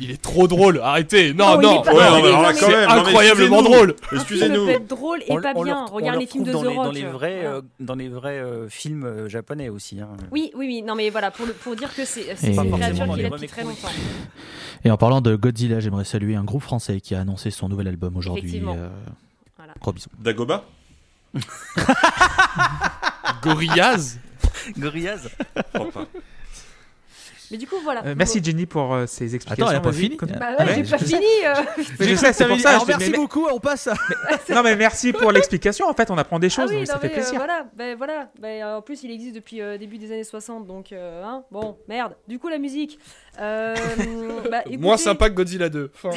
Il 0.00 0.10
est 0.10 0.20
trop 0.22 0.46
drôle, 0.48 0.80
arrêtez 0.80 1.34
Non, 1.34 1.60
Non, 1.60 1.82
c'est 1.84 2.84
incroyablement 2.84 3.62
drôle 3.62 3.96
Excusez-nous. 4.12 4.78
drôle 4.88 5.22
et 5.26 5.36
pas 5.40 5.52
on 5.54 5.62
bien. 5.64 5.84
Regarde 5.86 6.14
le 6.16 6.20
les 6.20 6.26
films 6.26 6.44
de 6.44 6.50
The 6.50 6.52
dans 6.54 6.62
les, 6.62 6.68
Rock. 6.76 6.84
dans 6.86 6.90
les 6.92 7.04
vrais, 7.04 7.40
voilà. 7.42 7.56
euh, 7.56 7.62
dans 7.80 7.94
les 7.96 8.08
vrais 8.08 8.38
euh, 8.38 8.68
films 8.68 9.04
euh, 9.04 9.28
japonais 9.28 9.68
aussi. 9.68 10.00
hein. 10.00 10.08
Oui, 10.30 10.50
oui, 10.54 10.66
oui. 10.66 10.82
Non, 10.82 10.94
mais 10.94 11.10
voilà, 11.10 11.30
pour, 11.30 11.46
le, 11.46 11.52
pour 11.52 11.74
dire 11.76 11.94
que 11.94 12.04
c'est 12.04 12.34
c'est 12.36 12.46
Et- 12.46 12.50
une 12.50 12.56
Pas 12.56 12.62
forcément 12.64 12.76
créature 12.78 13.14
qui 13.14 13.20
est 13.20 13.30
depuis 13.30 13.48
très 13.48 13.64
longtemps. 13.64 13.88
Et 14.84 14.90
en 14.90 14.96
parlant 14.96 15.20
de 15.20 15.34
Godzilla, 15.36 15.80
j'aimerais 15.80 16.04
saluer 16.04 16.34
un 16.36 16.44
groupe 16.44 16.62
français 16.62 17.00
qui 17.00 17.14
a 17.14 17.20
annoncé 17.20 17.50
son 17.50 17.68
nouvel 17.68 17.88
album 17.88 18.16
aujourd'hui. 18.16 18.62
Gros 19.80 19.92
bisous. 19.92 20.08
Dagoba 20.20 20.64
Gorillaz 23.42 24.16
Gorillaz. 24.76 25.22
Mais 27.50 27.56
du 27.58 27.66
coup, 27.66 27.76
voilà. 27.82 28.04
Euh, 28.06 28.14
merci 28.16 28.42
Jenny 28.42 28.66
pour 28.66 28.94
euh, 28.94 29.06
ces 29.06 29.34
explications. 29.34 29.66
Attends, 29.66 29.70
elle 29.72 29.78
a 29.78 29.80
pas 29.80 29.92
fini. 29.92 30.16
Bah 30.16 30.26
Ah 30.40 30.62
ouais, 30.62 30.68
ouais, 30.68 30.74
j'ai 30.76 30.84
je 30.84 30.90
pas 30.90 30.98
sais. 30.98 31.04
fini. 31.04 31.26
euh. 31.44 31.54
Mais 32.00 32.08
je 32.08 32.14
sais, 32.16 32.32
c'est 32.32 32.46
pour 32.46 32.58
ça. 32.58 32.70
Alors, 32.70 32.80
je 32.82 32.86
dis, 32.86 32.92
merci 32.98 33.10
mais- 33.10 33.16
beaucoup, 33.18 33.46
on 33.52 33.60
passe 33.60 33.86
à... 33.86 33.94
Non, 34.54 34.62
mais 34.62 34.76
merci 34.76 35.12
pour 35.12 35.30
l'explication. 35.32 35.86
En 35.88 35.94
fait, 35.94 36.10
on 36.10 36.18
apprend 36.18 36.38
des 36.38 36.46
Ah 36.46 36.50
choses, 36.50 36.70
oui, 36.70 36.78
donc 36.78 36.86
ça 36.86 36.98
fait 36.98 37.08
euh, 37.08 37.10
plaisir. 37.10 37.34
voilà, 37.36 37.66
ben 37.76 37.96
voilà. 37.96 38.30
Ben, 38.40 38.62
euh, 38.62 38.76
en 38.78 38.82
plus, 38.82 39.02
il 39.02 39.10
existe 39.10 39.34
depuis 39.34 39.60
euh, 39.60 39.76
début 39.78 39.98
des 39.98 40.10
années 40.12 40.24
60, 40.24 40.66
donc 40.66 40.92
euh, 40.92 41.22
hein, 41.22 41.44
bon, 41.50 41.76
merde. 41.88 42.14
Du 42.28 42.38
coup, 42.38 42.48
la 42.48 42.58
musique. 42.58 42.98
Euh, 43.40 43.74
bah, 44.50 44.60
écoutez, 44.62 44.78
Moins 44.78 44.96
sympa 44.96 45.28
que 45.28 45.34
Godzilla 45.34 45.68
2. 45.68 45.90
Enfin, 45.94 46.10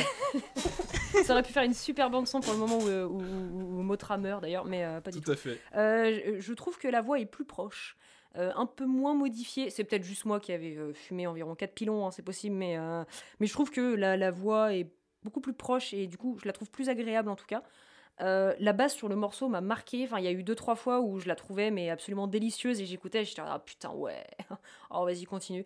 Ça 1.25 1.33
aurait 1.33 1.43
pu 1.43 1.51
faire 1.51 1.63
une 1.63 1.73
super 1.73 2.09
bande 2.09 2.27
son 2.27 2.39
pour 2.41 2.53
le 2.53 2.59
moment 2.59 2.77
où, 2.79 2.87
euh, 2.87 3.05
où, 3.05 3.19
où- 3.21 3.79
où 3.79 3.81
Motra 3.83 4.17
meurt 4.17 4.41
d'ailleurs, 4.41 4.65
mais 4.65 4.83
euh, 4.83 5.01
pas 5.01 5.11
du 5.11 5.19
tout. 5.19 5.25
tout 5.25 5.31
à 5.31 5.35
fait. 5.35 5.59
Euh, 5.75 6.37
je 6.39 6.53
trouve 6.53 6.77
que 6.77 6.87
la 6.87 7.01
voix 7.01 7.19
est 7.19 7.25
plus 7.25 7.45
proche. 7.45 7.97
Euh, 8.37 8.51
un 8.55 8.65
peu 8.65 8.85
moins 8.85 9.15
modifié. 9.15 9.69
C'est 9.69 9.83
peut-être 9.83 10.03
juste 10.03 10.25
moi 10.25 10.39
qui 10.39 10.51
avais 10.51 10.75
euh, 10.75 10.93
fumé 10.93 11.25
environ 11.25 11.55
4 11.55 11.73
pilons, 11.73 12.05
hein, 12.05 12.11
c'est 12.11 12.21
possible, 12.21 12.55
mais, 12.55 12.77
euh, 12.77 13.03
mais 13.39 13.47
je 13.47 13.53
trouve 13.53 13.71
que 13.71 13.95
la, 13.95 14.15
la 14.15 14.31
voix 14.31 14.73
est 14.73 14.91
beaucoup 15.23 15.41
plus 15.41 15.53
proche 15.53 15.93
et 15.93 16.07
du 16.07 16.17
coup, 16.17 16.37
je 16.41 16.45
la 16.45 16.53
trouve 16.53 16.69
plus 16.69 16.89
agréable 16.89 17.29
en 17.29 17.35
tout 17.35 17.47
cas. 17.47 17.63
La 18.19 18.73
basse 18.73 18.95
sur 18.95 19.09
le 19.09 19.15
morceau 19.15 19.47
m'a 19.47 19.61
marqué. 19.61 20.03
Enfin, 20.03 20.19
il 20.19 20.25
y 20.25 20.27
a 20.27 20.31
eu 20.31 20.43
deux 20.43 20.55
trois 20.55 20.75
fois 20.75 21.01
où 21.01 21.19
je 21.19 21.27
la 21.27 21.35
trouvais 21.35 21.71
mais 21.71 21.89
absolument 21.89 22.27
délicieuse 22.27 22.81
et 22.81 22.85
j'écoutais, 22.85 23.23
j'étais 23.25 23.41
ah 23.45 23.59
putain 23.63 23.91
ouais. 23.91 24.25
oh 24.91 25.05
vas-y 25.05 25.25
continue. 25.25 25.65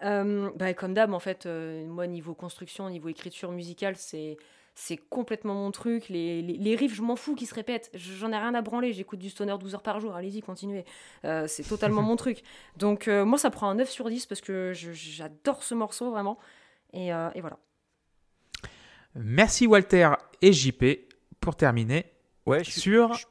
Bah, 0.00 0.74
comme 0.74 0.94
d'hab 0.94 1.12
en 1.12 1.18
fait, 1.20 1.46
moi 1.46 2.06
niveau 2.06 2.34
construction, 2.34 2.88
niveau 2.88 3.08
écriture 3.08 3.52
musicale, 3.52 3.96
c'est 3.96 4.38
c'est 4.74 4.96
complètement 4.96 5.54
mon 5.54 5.70
truc. 5.70 6.08
Les, 6.08 6.40
les, 6.42 6.56
les 6.56 6.76
riffs, 6.76 6.94
je 6.94 7.02
m'en 7.02 7.16
fous 7.16 7.34
qui 7.34 7.46
se 7.46 7.54
répètent. 7.54 7.90
J'en 7.94 8.32
ai 8.32 8.36
rien 8.38 8.54
à 8.54 8.62
branler. 8.62 8.92
J'écoute 8.92 9.18
du 9.18 9.28
stoner 9.30 9.56
12 9.58 9.74
heures 9.74 9.82
par 9.82 10.00
jour. 10.00 10.14
Allez-y, 10.14 10.40
continuez. 10.40 10.84
Euh, 11.24 11.46
c'est 11.46 11.62
totalement 11.64 12.02
mon 12.10 12.16
truc. 12.16 12.42
Donc, 12.76 13.06
euh, 13.08 13.24
moi, 13.24 13.38
ça 13.38 13.50
prend 13.50 13.68
un 13.68 13.74
9 13.74 13.90
sur 13.90 14.08
10 14.08 14.26
parce 14.26 14.40
que 14.40 14.72
j'adore 14.74 15.62
ce 15.62 15.74
morceau 15.74 16.10
vraiment. 16.10 16.38
Et, 16.92 17.12
euh, 17.12 17.28
et 17.34 17.40
voilà. 17.40 17.58
Merci 19.14 19.66
Walter 19.66 20.10
et 20.40 20.52
JP 20.52 20.84
pour 21.40 21.56
terminer 21.56 22.06
Ouais, 22.46 22.64
je 22.64 22.70
suis- 22.70 22.80
sur 22.80 23.12
je- 23.14 23.26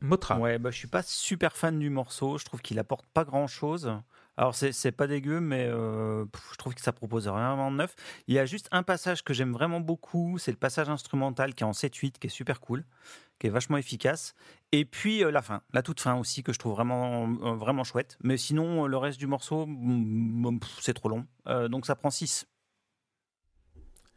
Motra. 0.00 0.36
Ouais, 0.38 0.58
bah, 0.58 0.70
je 0.72 0.76
suis 0.78 0.88
pas 0.88 1.02
super 1.02 1.56
fan 1.56 1.78
du 1.78 1.88
morceau. 1.88 2.36
Je 2.36 2.44
trouve 2.44 2.60
qu'il 2.60 2.78
apporte 2.80 3.06
pas 3.14 3.24
grand 3.24 3.46
chose. 3.46 3.92
Alors, 4.36 4.54
c'est 4.54 4.92
pas 4.92 5.06
dégueu, 5.06 5.40
mais 5.40 5.66
euh, 5.66 6.24
je 6.52 6.56
trouve 6.56 6.74
que 6.74 6.80
ça 6.80 6.92
propose 6.92 7.28
rien 7.28 7.70
de 7.70 7.76
neuf. 7.76 7.94
Il 8.28 8.34
y 8.34 8.38
a 8.38 8.46
juste 8.46 8.68
un 8.72 8.82
passage 8.82 9.22
que 9.22 9.34
j'aime 9.34 9.52
vraiment 9.52 9.80
beaucoup. 9.80 10.38
C'est 10.38 10.50
le 10.50 10.56
passage 10.56 10.88
instrumental 10.88 11.54
qui 11.54 11.64
est 11.64 11.66
en 11.66 11.72
7-8, 11.72 12.12
qui 12.18 12.26
est 12.28 12.30
super 12.30 12.60
cool, 12.60 12.84
qui 13.38 13.48
est 13.48 13.50
vachement 13.50 13.76
efficace. 13.76 14.34
Et 14.72 14.86
puis 14.86 15.22
euh, 15.22 15.30
la 15.30 15.42
fin, 15.42 15.60
la 15.74 15.82
toute 15.82 16.00
fin 16.00 16.14
aussi, 16.14 16.42
que 16.42 16.52
je 16.54 16.58
trouve 16.58 16.72
vraiment, 16.72 17.28
euh, 17.28 17.54
vraiment 17.56 17.84
chouette. 17.84 18.16
Mais 18.22 18.38
sinon, 18.38 18.86
le 18.86 18.96
reste 18.96 19.18
du 19.18 19.26
morceau, 19.26 19.66
mm, 19.66 20.60
pff, 20.60 20.78
c'est 20.80 20.94
trop 20.94 21.10
long. 21.10 21.26
Donc, 21.68 21.86
ça 21.86 21.94
prend 21.94 22.10
6. 22.10 22.46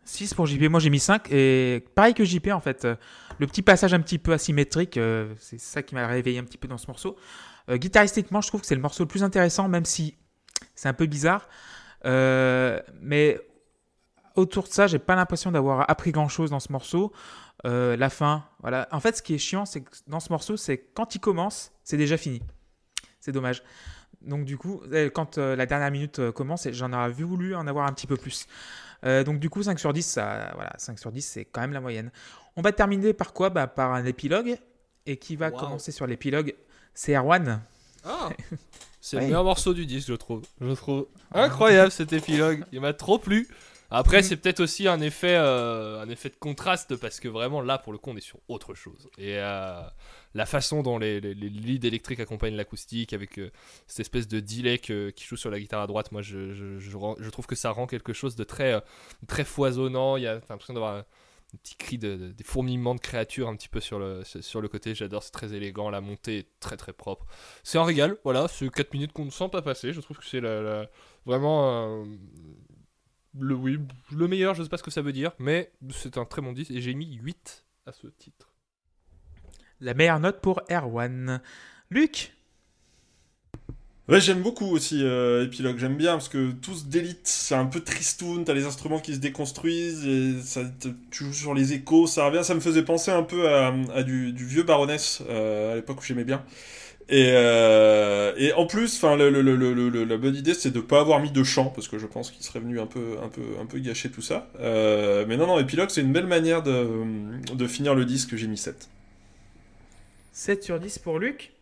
6 0.06 0.36
pour 0.36 0.46
JP, 0.46 0.70
moi 0.70 0.80
j'ai 0.80 0.92
mis 0.92 1.00
5 1.00 1.32
et 1.32 1.84
pareil 1.96 2.14
que 2.14 2.24
JP 2.24 2.50
en 2.50 2.60
fait, 2.60 2.86
euh, 2.86 2.96
le 3.40 3.48
petit 3.48 3.64
passage 3.64 3.94
un 3.94 4.00
petit 4.00 4.20
peu 4.20 4.34
asymétrique, 4.34 4.98
euh, 4.98 5.34
c'est 5.40 5.60
ça 5.60 5.82
qui 5.82 5.96
m'a 5.96 6.06
réveillé 6.08 6.38
un 6.38 6.44
petit 6.44 6.60
peu 6.60 6.68
dans 6.68 6.78
ce 6.78 6.88
morceau. 6.88 7.18
Euh, 7.70 7.78
guitaristiquement, 7.78 8.40
je 8.42 8.48
trouve 8.48 8.62
que 8.62 8.68
c'est 8.68 8.76
le 8.76 8.82
morceau 8.82 9.04
le 9.04 9.08
plus 9.08 9.24
intéressant, 9.24 9.68
même 9.68 9.86
si 9.86 10.16
c'est 10.76 10.88
un 10.88 10.94
peu 10.94 11.08
bizarre. 11.08 11.50
Mais 12.04 13.40
autour 14.36 14.66
de 14.66 14.70
ça, 14.70 14.86
j'ai 14.86 15.00
pas 15.00 15.16
l'impression 15.16 15.52
d'avoir 15.52 15.90
appris 15.90 16.12
grand 16.12 16.30
chose 16.30 16.52
dans 16.52 16.60
ce 16.60 16.72
morceau. 16.72 17.12
La 17.64 18.10
fin, 18.12 18.46
voilà. 18.62 18.88
En 18.92 19.00
fait, 19.00 19.18
ce 19.18 19.24
qui 19.24 19.34
est 19.34 19.40
chiant, 19.40 19.66
c'est 19.66 19.82
que 19.82 19.90
dans 20.06 20.20
ce 20.20 20.32
morceau, 20.32 20.56
c'est 20.56 20.78
quand 20.78 21.16
il 21.16 21.20
commence, 21.20 21.72
c'est 21.84 21.98
déjà 21.98 22.16
fini. 22.16 22.44
C'est 23.20 23.32
dommage. 23.32 23.64
Donc 24.26 24.46
du 24.46 24.58
coup, 24.58 24.82
euh, 24.92 25.10
quand 25.10 25.38
euh, 25.38 25.56
la 25.56 25.66
dernière 25.66 25.92
minute 25.92 26.20
euh, 26.20 26.32
commence, 26.32 26.68
j'en 26.72 26.92
aurais 26.94 27.10
voulu 27.12 27.56
en 27.56 27.68
avoir 27.68 27.86
un 27.88 27.94
petit 27.94 28.08
peu 28.08 28.18
plus. 28.18 28.48
Euh, 29.06 29.24
donc 29.24 29.40
du 29.40 29.50
coup, 29.50 29.62
5 29.64 29.80
sur 29.80 29.94
10, 29.94 30.02
ça, 30.04 30.52
voilà, 30.56 30.74
5 30.78 30.98
sur 31.00 31.12
10, 31.12 31.22
c'est 31.22 31.46
quand 31.46 31.62
même 31.62 31.74
la 31.74 31.82
moyenne. 31.82 32.12
On 32.56 32.62
va 32.62 32.72
terminer 32.72 33.14
par 33.14 33.34
quoi? 33.34 33.50
Bah, 33.50 33.68
Par 33.68 33.94
un 33.94 34.06
épilogue. 34.06 34.58
Et 35.08 35.18
qui 35.18 35.36
va 35.36 35.50
Wow. 35.52 35.58
commencer 35.60 35.92
sur 35.92 36.08
l'épilogue? 36.08 36.56
C'est 36.96 37.16
Erwan. 37.16 37.62
Ah 38.04 38.30
C'est 39.02 39.18
Ouais. 39.18 39.22
le 39.22 39.28
meilleur 39.28 39.44
morceau 39.44 39.76
du 39.76 39.86
disque, 39.86 40.08
je 40.08 40.16
trouve. 40.16 40.42
Je 40.60 40.72
trouve 40.72 41.06
incroyable 41.32 41.92
cet 41.92 42.12
épilogue. 42.14 42.64
Il 42.72 42.82
m'a 42.82 42.94
trop 42.94 43.20
plu. 43.20 43.48
Après, 43.92 44.24
c'est 44.24 44.36
peut-être 44.36 44.62
aussi 44.62 44.88
un 44.88 45.00
effet, 45.00 45.36
euh, 45.38 46.02
un 46.02 46.10
effet 46.10 46.30
de 46.30 46.36
contraste 46.40 46.96
parce 46.96 47.20
que 47.20 47.28
vraiment 47.28 47.62
là, 47.62 47.78
pour 47.78 47.94
le 47.94 48.00
coup, 48.00 48.10
on 48.10 48.18
est 48.18 48.22
sur 48.22 48.40
autre 48.48 48.74
chose. 48.74 49.08
Et 49.20 49.38
euh, 49.38 49.80
la 50.36 50.46
façon 50.46 50.84
dont 50.84 51.00
les, 51.00 51.20
les, 51.20 51.34
leads 51.34 51.88
électriques 51.88 52.20
accompagnent 52.20 52.56
l'acoustique 52.56 53.14
avec 53.14 53.40
euh, 53.40 53.50
cette 53.88 54.02
espèce 54.02 54.28
de 54.28 54.40
delay 54.40 54.78
qui 54.78 55.24
joue 55.26 55.38
sur 55.38 55.50
la 55.50 55.60
guitare 55.60 55.82
à 55.82 55.88
droite, 55.88 56.12
moi, 56.12 56.22
je, 56.22 56.54
je, 56.54 56.78
je 56.80 57.30
trouve 57.32 57.48
que 57.48 57.56
ça 57.56 57.72
rend 57.72 57.88
quelque 57.88 58.14
chose 58.14 58.36
de 58.36 58.44
très, 58.44 58.74
euh, 58.74 58.80
très 59.28 59.46
foisonnant. 59.46 60.18
Il 60.18 60.24
y 60.24 60.28
a 60.28 60.36
l'impression 60.36 60.74
d'avoir 60.74 60.98
un, 60.98 61.06
petit 61.64 61.76
cri 61.78 61.98
de, 61.98 62.18
de- 62.18 62.32
des 62.34 62.44
fourmillements 62.44 62.96
de 62.96 63.00
créatures 63.00 63.48
un 63.48 63.56
petit 63.56 63.70
peu 63.70 63.80
sur 63.80 63.98
le, 63.98 64.24
sur 64.26 64.60
le 64.60 64.68
côté. 64.68 64.94
J'adore, 64.94 65.24
c'est 65.24 65.32
très 65.32 65.54
élégant. 65.54 65.90
La 65.90 66.02
montée 66.02 66.40
est 66.40 66.48
très 66.60 66.76
très 66.76 66.92
propre. 66.92 67.26
C'est 67.64 67.78
un 67.78 67.86
régal, 67.86 68.18
voilà, 68.26 68.48
c'est 68.50 68.70
4 68.70 68.94
minutes 68.94 69.14
qu'on 69.14 69.24
ne 69.26 69.30
sent 69.32 69.48
pas 69.50 69.62
passer. 69.62 69.94
Je 69.94 70.02
trouve 70.02 70.18
que 70.18 70.26
c'est 70.26 70.42
la- 70.42 70.90
vraiment 71.26 72.02
euh, 72.02 72.06
le, 73.40 73.56
oui, 73.56 73.80
le 74.12 74.28
meilleur, 74.28 74.54
je 74.54 74.64
sais 74.64 74.70
pas 74.70 74.78
ce 74.78 74.84
que 74.84 74.92
ça 74.92 75.02
veut 75.02 75.14
dire, 75.14 75.32
mais 75.40 75.72
c'est 75.92 76.18
un 76.18 76.26
très 76.26 76.42
bon 76.42 76.52
disque 76.52 76.72
et 76.72 76.82
j'ai 76.82 76.94
mis 76.94 77.14
8 77.16 77.66
à 77.86 77.92
ce 77.94 78.08
titre. 78.08 78.52
La 79.82 79.94
meilleure 79.94 80.20
note 80.20 80.42
pour 80.42 80.62
Erwan. 80.70 81.42
Luc? 81.90 82.32
Ouais, 84.08 84.22
j'aime 84.22 84.44
beaucoup 84.44 84.68
aussi 84.68 85.04
euh, 85.04 85.52
j'aime 85.52 85.96
bien 85.96 86.12
parce 86.12 86.30
que 86.30 86.52
tout 86.52 86.76
se 86.76 86.86
délite, 86.86 87.22
c'est 87.24 87.56
un 87.56 87.66
peu 87.66 87.80
tristoun, 87.80 88.46
t'as 88.46 88.54
les 88.54 88.66
instruments 88.66 89.00
qui 89.00 89.16
se 89.16 89.20
déconstruisent, 89.20 90.06
et 90.06 90.40
ça, 90.44 90.62
tu 91.10 91.24
joues 91.24 91.34
sur 91.34 91.54
les 91.56 91.74
échos, 91.74 92.06
ça 92.06 92.28
revient, 92.28 92.44
ça 92.44 92.54
me 92.54 92.60
faisait 92.60 92.84
penser 92.84 93.10
un 93.10 93.24
peu 93.24 93.50
à, 93.50 94.04
du, 94.04 94.32
vieux 94.36 94.62
Baroness 94.62 95.24
euh, 95.28 95.74
à 95.74 95.76
l'époque 95.76 96.02
où 96.02 96.04
j'aimais 96.04 96.24
bien. 96.24 96.44
Et, 97.10 97.30
euh, 97.32 98.34
en 98.56 98.68
plus, 98.68 98.96
enfin, 98.96 99.16
la 99.18 100.18
bonne 100.18 100.36
idée, 100.36 100.54
c'est 100.54 100.72
de 100.72 100.82
pas 100.82 101.00
avoir 101.00 101.20
mis 101.20 101.32
de 101.32 101.44
chant, 101.44 101.66
parce 101.66 101.88
que 101.88 101.98
je 101.98 102.06
pense 102.06 102.30
qu'il 102.30 102.44
serait 102.44 102.60
venu 102.60 102.80
un 102.80 102.88
peu, 102.88 103.18
un 103.24 103.30
peu, 103.30 103.42
un 103.60 103.66
peu 103.66 103.80
gâcher 103.80 104.12
tout 104.12 104.22
ça. 104.22 104.50
Euh, 104.60 105.26
mais 105.28 105.36
non, 105.38 105.48
non, 105.48 105.58
Epilogue, 105.60 105.90
c'est 105.90 106.02
une 106.02 106.14
belle 106.14 106.28
manière 106.28 106.62
de, 106.62 106.88
de 107.54 107.68
finir 107.68 107.96
le 107.96 108.06
disque, 108.06 108.36
j'ai 108.36 108.48
mis 108.48 108.58
7. 108.58 108.90
7 110.36 110.64
sur 110.64 110.80
10 110.82 111.00
pour 111.00 111.18
Luc. 111.18 111.54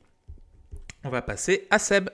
On 1.03 1.09
va 1.09 1.21
passer 1.21 1.67
à 1.69 1.77
Seb. 1.77 2.09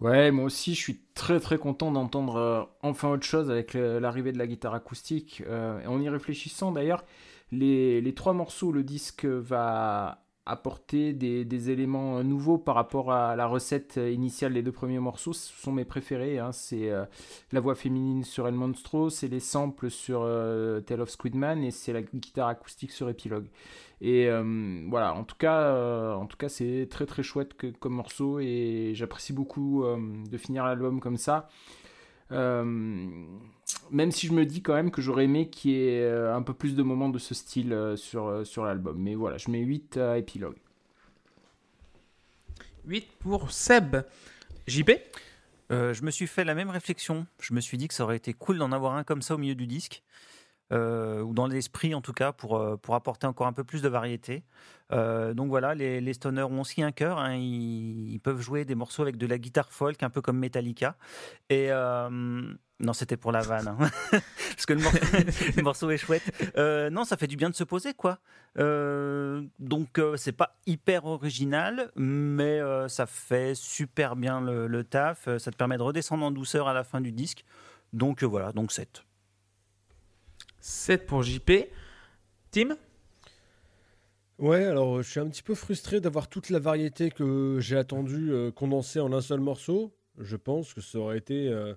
Ouais, 0.00 0.32
moi 0.32 0.44
aussi, 0.46 0.74
je 0.74 0.80
suis 0.80 0.98
très 1.14 1.38
très 1.38 1.56
content 1.56 1.92
d'entendre 1.92 2.34
euh, 2.36 2.62
enfin 2.82 3.10
autre 3.10 3.22
chose 3.24 3.48
avec 3.48 3.74
le- 3.74 4.00
l'arrivée 4.00 4.32
de 4.32 4.38
la 4.38 4.48
guitare 4.48 4.74
acoustique. 4.74 5.44
Euh, 5.46 5.84
en 5.86 6.00
y 6.00 6.08
réfléchissant 6.08 6.72
d'ailleurs, 6.72 7.04
les, 7.52 8.00
les 8.00 8.12
trois 8.14 8.32
morceaux, 8.32 8.72
le 8.72 8.82
disque 8.82 9.24
va 9.24 10.24
apporter 10.48 11.12
des, 11.12 11.70
éléments 11.70 12.18
euh, 12.18 12.22
nouveaux 12.22 12.58
par 12.58 12.74
rapport 12.74 13.12
à 13.12 13.36
la 13.36 13.46
recette 13.46 13.98
euh, 13.98 14.10
initiale 14.10 14.54
des 14.54 14.62
deux 14.62 14.72
premiers 14.72 14.98
morceaux. 14.98 15.32
Ce 15.32 15.52
sont 15.52 15.72
mes 15.72 15.84
préférés. 15.84 16.38
hein. 16.38 16.52
C'est 16.52 16.90
euh, 16.90 17.04
la 17.52 17.60
voix 17.60 17.74
féminine 17.74 18.24
sur 18.24 18.48
El 18.48 18.54
Monstro, 18.54 19.10
c'est 19.10 19.28
les 19.28 19.40
samples 19.40 19.90
sur 19.90 20.22
euh, 20.24 20.80
Tale 20.80 21.02
of 21.02 21.10
Squidman 21.10 21.62
et 21.62 21.70
c'est 21.70 21.92
la 21.92 22.02
guitare 22.02 22.48
acoustique 22.48 22.90
sur 22.90 23.08
Epilogue. 23.08 23.48
Et 24.00 24.28
voilà, 24.88 25.12
en 25.12 25.24
tout 25.24 25.34
cas, 25.36 25.74
en 26.14 26.26
tout 26.26 26.36
cas, 26.36 26.48
c'est 26.48 26.86
très 26.88 27.04
très 27.04 27.24
chouette 27.24 27.56
comme 27.80 27.94
morceau 27.94 28.38
et 28.38 28.92
j'apprécie 28.94 29.32
beaucoup 29.32 29.84
de 29.84 30.38
finir 30.38 30.64
l'album 30.64 31.00
comme 31.00 31.16
ça. 31.16 31.48
Même 33.90 34.10
si 34.10 34.26
je 34.26 34.32
me 34.32 34.44
dis 34.46 34.62
quand 34.62 34.74
même 34.74 34.90
que 34.90 35.02
j'aurais 35.02 35.24
aimé 35.24 35.48
qu'il 35.48 35.72
y 35.72 35.74
ait 35.74 36.02
euh, 36.02 36.34
un 36.34 36.42
peu 36.42 36.54
plus 36.54 36.74
de 36.74 36.82
moments 36.82 37.08
de 37.08 37.18
ce 37.18 37.34
style 37.34 37.72
euh, 37.72 37.96
sur, 37.96 38.26
euh, 38.26 38.44
sur 38.44 38.64
l'album. 38.64 38.96
Mais 38.98 39.14
voilà, 39.14 39.38
je 39.38 39.50
mets 39.50 39.60
8 39.60 39.96
à 39.96 40.18
épilogue. 40.18 40.56
8 42.86 43.06
pour 43.18 43.50
Seb. 43.50 43.96
JP 44.66 44.90
Euh, 45.70 45.92
je 45.92 46.02
me 46.02 46.10
suis 46.10 46.26
fait 46.26 46.44
la 46.44 46.54
même 46.54 46.70
réflexion. 46.70 47.26
Je 47.40 47.52
me 47.52 47.60
suis 47.60 47.76
dit 47.76 47.88
que 47.88 47.94
ça 47.94 48.04
aurait 48.04 48.16
été 48.16 48.32
cool 48.32 48.58
d'en 48.58 48.72
avoir 48.72 48.94
un 48.94 49.04
comme 49.04 49.22
ça 49.22 49.34
au 49.34 49.38
milieu 49.38 49.54
du 49.54 49.66
disque, 49.66 50.02
euh, 50.72 51.20
ou 51.20 51.34
dans 51.34 51.46
l'esprit 51.46 51.94
en 51.94 52.00
tout 52.00 52.14
cas, 52.14 52.32
pour, 52.32 52.78
pour 52.80 52.94
apporter 52.94 53.26
encore 53.26 53.46
un 53.46 53.52
peu 53.52 53.64
plus 53.64 53.82
de 53.82 53.88
variété. 53.88 54.44
Euh, 54.90 55.34
donc 55.34 55.48
voilà, 55.48 55.74
les, 55.74 56.00
les 56.00 56.12
stoners 56.14 56.42
ont 56.44 56.60
aussi 56.60 56.82
un 56.82 56.92
cœur. 56.92 57.18
hein. 57.18 57.34
ils, 57.34 58.12
ils 58.12 58.20
peuvent 58.20 58.40
jouer 58.40 58.64
des 58.64 58.74
morceaux 58.74 59.02
avec 59.02 59.16
de 59.16 59.26
la 59.26 59.38
guitare 59.38 59.70
folk, 59.72 60.02
un 60.02 60.10
peu 60.10 60.22
comme 60.22 60.38
Metallica. 60.38 60.96
Et 61.50 61.66
euh, 61.70 62.08
non, 62.80 62.92
c'était 62.92 63.16
pour 63.16 63.32
la 63.32 63.40
vanne, 63.40 63.68
hein. 63.68 63.90
parce 64.12 64.66
que 64.66 64.72
le 64.72 64.80
morceau, 64.82 64.98
le 65.56 65.62
morceau 65.62 65.90
est 65.90 65.98
chouette. 65.98 66.22
Euh, 66.56 66.90
non, 66.90 67.04
ça 67.04 67.16
fait 67.16 67.26
du 67.26 67.36
bien 67.36 67.50
de 67.50 67.54
se 67.54 67.64
poser, 67.64 67.92
quoi. 67.94 68.18
Donc 68.56 70.00
c'est 70.16 70.32
pas 70.32 70.56
hyper 70.66 71.04
original, 71.04 71.92
mais 71.94 72.60
ça 72.88 73.06
fait 73.06 73.54
super 73.54 74.16
bien 74.16 74.40
le, 74.40 74.66
le 74.66 74.84
taf. 74.84 75.28
Ça 75.38 75.50
te 75.50 75.56
permet 75.56 75.76
de 75.76 75.82
redescendre 75.82 76.24
en 76.24 76.30
douceur 76.30 76.66
à 76.66 76.72
la 76.72 76.82
fin 76.82 77.00
du 77.00 77.12
disque. 77.12 77.44
Donc 77.92 78.24
voilà, 78.24 78.52
donc 78.52 78.72
7. 78.72 79.04
7 80.60 81.06
pour 81.06 81.22
JP. 81.22 81.50
Tim? 82.50 82.76
Ouais, 84.38 84.64
alors 84.64 84.98
euh, 84.98 85.02
je 85.02 85.10
suis 85.10 85.20
un 85.20 85.28
petit 85.28 85.42
peu 85.42 85.54
frustré 85.54 86.00
d'avoir 86.00 86.28
toute 86.28 86.50
la 86.50 86.60
variété 86.60 87.10
que 87.10 87.58
j'ai 87.60 87.76
attendue 87.76 88.32
euh, 88.32 88.52
condensée 88.52 89.00
en 89.00 89.12
un 89.12 89.20
seul 89.20 89.40
morceau. 89.40 89.92
Je 90.16 90.36
pense 90.36 90.74
que 90.74 90.80
ça 90.80 90.98
aurait 90.98 91.18
été 91.18 91.48
euh, 91.48 91.74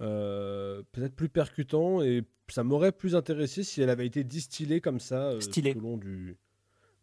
euh, 0.00 0.82
peut-être 0.92 1.14
plus 1.14 1.28
percutant 1.28 2.02
et 2.02 2.22
ça 2.48 2.64
m'aurait 2.64 2.92
plus 2.92 3.14
intéressé 3.14 3.62
si 3.62 3.82
elle 3.82 3.90
avait 3.90 4.06
été 4.06 4.24
distillée 4.24 4.80
comme 4.80 5.00
ça 5.00 5.34
tout 5.40 5.66
au 5.66 5.80
long 5.80 5.96
du 5.96 6.36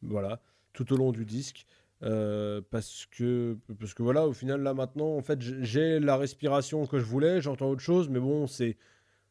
voilà 0.02 0.42
tout 0.74 0.92
au 0.94 0.98
long 0.98 1.12
du 1.12 1.26
disque. 1.26 1.66
Parce 2.02 3.08
que 3.12 3.58
parce 3.80 3.94
que 3.94 4.04
voilà 4.04 4.28
au 4.28 4.34
final 4.34 4.62
là 4.62 4.74
maintenant 4.74 5.16
en 5.16 5.22
fait 5.22 5.42
j'ai 5.42 6.00
la 6.00 6.18
respiration 6.18 6.86
que 6.88 6.98
je 6.98 7.06
voulais 7.06 7.42
j'entends 7.42 7.70
autre 7.70 7.82
chose 7.82 8.10
mais 8.10 8.20
bon 8.20 8.48
c'est 8.48 8.78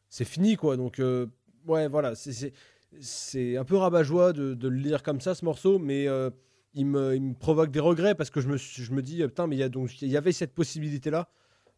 c'est 0.09 0.25
fini 0.25 0.55
quoi 0.55 0.77
donc 0.77 1.01
ouais 1.67 1.87
voilà 1.87 2.15
c'est 2.15 2.53
c'est 2.99 3.57
un 3.57 3.65
peu 3.65 3.77
rabat-joie 3.77 4.33
de, 4.33 4.67
le 4.67 4.75
lire 4.75 5.03
comme 5.03 5.21
ça 5.21 5.35
ce 5.35 5.45
morceau 5.45 5.79
mais 5.79 6.07
euh, 6.07 6.29
il 6.73 6.85
me, 6.85 7.33
provoque 7.33 7.71
des 7.71 7.79
regrets 7.79 8.15
parce 8.15 8.29
que 8.29 8.41
je 8.41 8.47
me, 8.47 8.57
je 8.57 8.91
me 8.91 9.01
dis, 9.01 9.23
putain, 9.23 9.47
mais 9.47 9.57
il 9.57 10.07
y, 10.07 10.17
avait 10.17 10.31
cette 10.31 10.53
possibilité-là. 10.53 11.29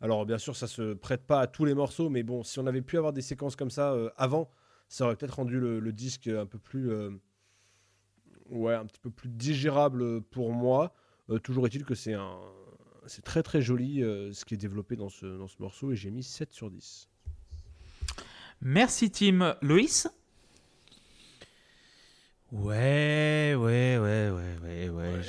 Alors, 0.02 0.26
bien 0.26 0.38
sûr, 0.38 0.56
ça 0.56 0.68
se 0.68 0.94
prête 0.94 1.26
pas 1.26 1.40
à 1.40 1.48
tous 1.48 1.64
les 1.64 1.74
morceaux, 1.74 2.10
mais 2.10 2.24
bon, 2.24 2.44
si 2.44 2.60
on 2.60 2.68
avait 2.68 2.82
pu 2.82 2.98
avoir 2.98 3.14
des 3.14 3.22
séquences 3.22 3.56
comme 3.56 3.70
ça 3.70 3.94
euh, 3.94 4.10
avant, 4.18 4.50
ça 4.90 5.06
aurait 5.06 5.16
peut-être 5.16 5.36
rendu 5.36 5.60
le, 5.60 5.92
disque 5.94 6.28
un 6.28 6.46
peu 6.46 6.58
plus. 6.58 6.92
euh, 6.92 7.12
ouais, 8.50 8.74
un 8.74 8.86
petit 8.86 9.00
peu 9.00 9.10
plus 9.10 9.30
digérable 9.30 10.22
pour 10.22 10.52
moi. 10.52 10.94
Toujours 11.44 11.66
est-il 11.66 11.86
que 11.86 11.96
c'est 11.96 12.18
très 13.24 13.44
très 13.44 13.62
joli 13.62 14.02
ce 14.02 14.44
qui 14.44 14.56
est 14.56 14.58
développé 14.58 14.98
dans 14.98 15.08
ce, 15.08 15.26
dans 15.38 15.48
ce 15.48 15.56
morceau 15.60 15.94
et 15.94 15.96
j'ai 15.96 16.12
mis 16.12 16.24
7 16.24 16.52
sur 16.52 16.70
10. 16.70 17.08
Merci 18.60 19.10
Tim. 19.10 19.56
Loïs? 19.62 20.10
Ouais, 22.52 23.56
ouais, 23.58 23.98
ouais, 23.98 24.30
ouais, 24.30 24.58
ouais, 24.62 24.90
ouais. 24.90 25.22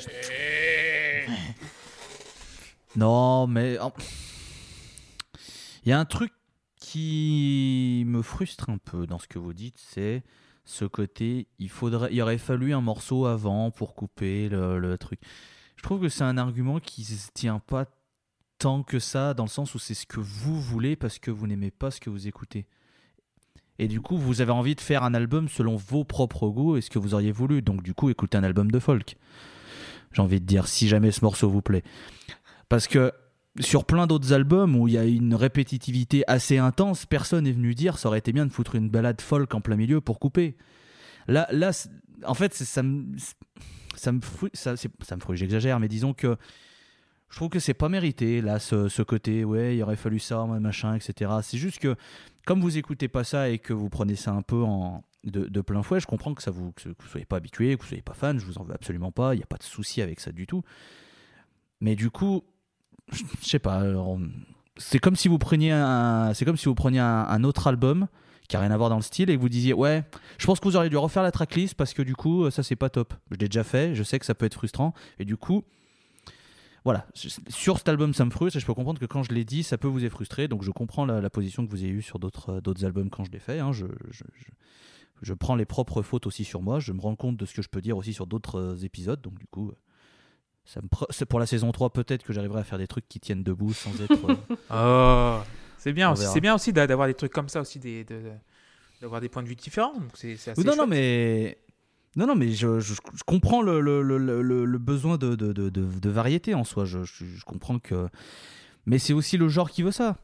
Non, 2.96 3.46
mais 3.46 3.78
il 5.84 5.88
y 5.88 5.92
a 5.92 5.98
un 6.00 6.04
truc 6.04 6.32
qui 6.76 8.04
me 8.06 8.22
frustre 8.22 8.70
un 8.70 8.78
peu 8.78 9.06
dans 9.06 9.18
ce 9.18 9.28
que 9.28 9.38
vous 9.38 9.52
dites, 9.54 9.78
c'est 9.78 10.22
ce 10.64 10.84
côté. 10.84 11.46
Il 11.58 11.70
faudrait, 11.70 12.12
il 12.12 12.20
aurait 12.20 12.38
fallu 12.38 12.74
un 12.74 12.80
morceau 12.80 13.26
avant 13.26 13.70
pour 13.70 13.94
couper 13.94 14.48
le, 14.48 14.78
le 14.78 14.98
truc. 14.98 15.20
Je 15.76 15.82
trouve 15.82 16.00
que 16.02 16.08
c'est 16.08 16.24
un 16.24 16.38
argument 16.38 16.80
qui 16.80 17.04
se 17.04 17.30
tient 17.32 17.60
pas 17.60 17.86
tant 18.58 18.82
que 18.82 18.98
ça, 18.98 19.32
dans 19.34 19.44
le 19.44 19.48
sens 19.48 19.74
où 19.74 19.78
c'est 19.78 19.94
ce 19.94 20.06
que 20.06 20.20
vous 20.20 20.60
voulez 20.60 20.96
parce 20.96 21.18
que 21.18 21.30
vous 21.30 21.46
n'aimez 21.46 21.70
pas 21.70 21.90
ce 21.90 22.00
que 22.00 22.10
vous 22.10 22.26
écoutez. 22.28 22.66
Et 23.78 23.88
du 23.88 24.00
coup, 24.00 24.16
vous 24.16 24.40
avez 24.40 24.52
envie 24.52 24.74
de 24.74 24.80
faire 24.80 25.02
un 25.02 25.14
album 25.14 25.48
selon 25.48 25.76
vos 25.76 26.04
propres 26.04 26.48
goûts 26.48 26.76
et 26.76 26.80
ce 26.80 26.90
que 26.90 26.98
vous 26.98 27.14
auriez 27.14 27.32
voulu. 27.32 27.62
Donc, 27.62 27.82
du 27.82 27.94
coup, 27.94 28.10
écoutez 28.10 28.36
un 28.36 28.44
album 28.44 28.70
de 28.70 28.78
folk. 28.78 29.16
J'ai 30.12 30.22
envie 30.22 30.40
de 30.40 30.46
dire, 30.46 30.68
si 30.68 30.88
jamais 30.88 31.10
ce 31.10 31.24
morceau 31.24 31.48
vous 31.48 31.62
plaît. 31.62 31.82
Parce 32.68 32.86
que 32.86 33.12
sur 33.60 33.84
plein 33.84 34.06
d'autres 34.06 34.32
albums 34.32 34.76
où 34.76 34.88
il 34.88 34.94
y 34.94 34.98
a 34.98 35.04
une 35.04 35.34
répétitivité 35.34 36.24
assez 36.26 36.58
intense, 36.58 37.06
personne 37.06 37.44
n'est 37.44 37.52
venu 37.52 37.74
dire 37.74 37.98
ça 37.98 38.08
aurait 38.08 38.18
été 38.18 38.32
bien 38.32 38.46
de 38.46 38.52
foutre 38.52 38.74
une 38.74 38.88
balade 38.88 39.20
folk 39.20 39.54
en 39.54 39.60
plein 39.60 39.76
milieu 39.76 40.00
pour 40.00 40.18
couper. 40.18 40.56
Là, 41.28 41.46
là 41.50 41.70
en 42.24 42.34
fait, 42.34 42.54
ça 42.54 42.82
me, 42.82 43.14
ça 43.94 44.12
me 44.12 44.20
ça, 44.54 44.76
ça 44.76 45.16
me 45.16 45.34
j'exagère, 45.36 45.80
mais 45.80 45.88
disons 45.88 46.14
que 46.14 46.36
je 47.32 47.36
trouve 47.38 47.48
que 47.48 47.60
c'est 47.60 47.72
pas 47.72 47.88
mérité, 47.88 48.42
là, 48.42 48.58
ce, 48.58 48.88
ce 48.88 49.00
côté, 49.00 49.42
ouais, 49.42 49.74
il 49.74 49.82
aurait 49.82 49.96
fallu 49.96 50.18
ça, 50.18 50.44
machin, 50.44 50.94
etc. 50.94 51.30
C'est 51.42 51.56
juste 51.56 51.78
que, 51.78 51.96
comme 52.44 52.60
vous 52.60 52.76
écoutez 52.76 53.08
pas 53.08 53.24
ça 53.24 53.48
et 53.48 53.58
que 53.58 53.72
vous 53.72 53.88
prenez 53.88 54.16
ça 54.16 54.32
un 54.32 54.42
peu 54.42 54.62
en, 54.62 55.02
de, 55.24 55.60
plein 55.62 55.82
fouet, 55.82 55.98
je 55.98 56.06
comprends 56.06 56.34
que, 56.34 56.42
ça 56.42 56.50
vous, 56.50 56.72
que 56.72 56.90
vous 56.90 57.08
soyez 57.08 57.24
pas 57.24 57.36
habitué, 57.36 57.74
que 57.74 57.80
vous 57.80 57.88
soyez 57.88 58.02
pas 58.02 58.12
fan, 58.12 58.38
je 58.38 58.44
vous 58.44 58.58
en 58.58 58.64
veux 58.64 58.74
absolument 58.74 59.12
pas, 59.12 59.34
il 59.34 59.38
n'y 59.38 59.42
a 59.42 59.46
pas 59.46 59.56
de 59.56 59.62
souci 59.62 60.02
avec 60.02 60.20
ça 60.20 60.30
du 60.30 60.46
tout. 60.46 60.62
Mais 61.80 61.96
du 61.96 62.10
coup, 62.10 62.44
je 63.10 63.24
sais 63.40 63.58
pas, 63.58 63.82
c'est 64.76 64.98
comme 64.98 65.16
si 65.16 65.28
vous 65.28 65.38
preniez 65.38 65.72
un, 65.72 66.34
c'est 66.34 66.44
comme 66.44 66.58
si 66.58 66.66
vous 66.66 66.74
preniez 66.74 67.00
un 67.00 67.44
autre 67.44 67.66
album 67.66 68.08
qui 68.46 68.56
a 68.56 68.60
rien 68.60 68.72
à 68.72 68.76
voir 68.76 68.90
dans 68.90 68.96
le 68.96 69.02
style 69.02 69.30
et 69.30 69.36
que 69.36 69.40
vous 69.40 69.48
disiez 69.48 69.72
ouais, 69.72 70.04
je 70.36 70.44
pense 70.44 70.60
que 70.60 70.68
vous 70.68 70.76
auriez 70.76 70.90
dû 70.90 70.98
refaire 70.98 71.22
la 71.22 71.30
tracklist 71.30 71.74
parce 71.76 71.94
que 71.94 72.02
du 72.02 72.14
coup 72.14 72.50
ça 72.50 72.62
c'est 72.62 72.76
pas 72.76 72.90
top. 72.90 73.14
Je 73.30 73.38
l'ai 73.38 73.48
déjà 73.48 73.64
fait, 73.64 73.94
je 73.94 74.02
sais 74.02 74.18
que 74.18 74.26
ça 74.26 74.34
peut 74.34 74.44
être 74.44 74.54
frustrant 74.54 74.92
et 75.18 75.24
du 75.24 75.38
coup 75.38 75.64
voilà, 76.84 77.06
sur 77.14 77.78
cet 77.78 77.88
album 77.88 78.12
ça 78.14 78.24
me 78.24 78.30
frustre 78.30 78.56
et 78.56 78.60
je 78.60 78.66
peux 78.66 78.74
comprendre 78.74 79.00
que 79.00 79.06
quand 79.06 79.22
je 79.22 79.32
l'ai 79.32 79.44
dit 79.44 79.62
ça 79.62 79.78
peut 79.78 79.88
vous 79.88 80.00
frustrer 80.10 80.48
donc 80.48 80.62
je 80.64 80.70
comprends 80.70 81.04
la, 81.04 81.20
la 81.20 81.30
position 81.30 81.64
que 81.64 81.70
vous 81.70 81.82
avez 81.82 81.90
eue 81.92 82.02
sur 82.02 82.18
d'autres 82.18 82.54
euh, 82.54 82.60
d'autres 82.60 82.84
albums 82.84 83.08
quand 83.10 83.24
je 83.24 83.30
l'ai 83.30 83.38
fait. 83.38 83.60
hein. 83.60 83.72
je, 83.72 83.86
je, 84.10 84.24
je- 84.34 84.50
je 85.22 85.34
prends 85.34 85.54
les 85.54 85.64
propres 85.66 86.02
fautes 86.02 86.26
aussi 86.26 86.42
sur 86.44 86.62
moi, 86.62 86.80
je 86.80 86.92
me 86.92 87.00
rends 87.00 87.14
compte 87.14 87.36
de 87.36 87.46
ce 87.46 87.54
que 87.54 87.62
je 87.62 87.68
peux 87.68 87.80
dire 87.80 87.96
aussi 87.96 88.12
sur 88.12 88.26
d'autres 88.26 88.58
euh, 88.58 88.76
épisodes 88.84 89.20
donc 89.20 89.38
du 89.38 89.46
coup. 89.46 89.68
euh, 89.68 89.74
Ça 90.64 90.80
me 90.82 91.24
pour 91.26 91.38
la 91.38 91.46
saison 91.46 91.70
3, 91.70 91.90
peut-être 91.92 92.24
que 92.24 92.32
j'arriverai 92.32 92.60
à 92.60 92.64
faire 92.64 92.78
des 92.78 92.88
trucs 92.88 93.08
qui 93.08 93.20
tiennent 93.20 93.44
debout 93.44 93.72
sans 93.72 93.92
être. 94.02 94.24
euh, 94.28 94.34
Oh, 94.70 95.40
c'est 95.78 95.92
bien. 95.92 96.10
C'est 96.26 96.40
bien 96.40 96.54
aussi 96.56 96.72
d'a- 96.72 96.86
d'avoir 96.88 97.06
des 97.06 97.14
trucs 97.14 97.32
comme 97.32 97.48
ça 97.48 97.60
aussi, 97.60 97.78
des, 97.78 98.02
de- 98.04 98.32
d'avoir 99.00 99.20
des 99.20 99.28
points 99.28 99.42
de 99.44 99.48
vue 99.48 99.54
différents. 99.56 99.92
Donc 99.94 100.10
c'est, 100.14 100.36
non, 100.64 100.74
non, 100.76 100.86
mais. 100.88 101.58
Non, 102.16 102.26
non, 102.26 102.34
mais 102.34 102.50
je, 102.52 102.78
je- 102.80 102.92
je 102.94 103.22
comprends 103.24 103.62
le, 103.62 103.80
le- 103.80 104.02
le- 104.18 104.42
le- 104.42 104.64
le 104.66 104.78
besoin 104.78 105.16
de, 105.16 105.34
de, 105.34 105.52
de- 105.52 105.70
de- 105.70 105.84
de 106.00 106.10
variété 106.10 106.54
en 106.54 106.64
soi. 106.64 106.84
Je, 106.84 106.98
comprends 107.44 107.78
que. 107.78 108.08
Mais 108.86 108.98
c'est 108.98 109.12
aussi 109.14 109.36
le 109.38 109.48
genre 109.48 109.70
qui 109.70 109.82
veut 109.82 109.92
ça. 109.92 110.16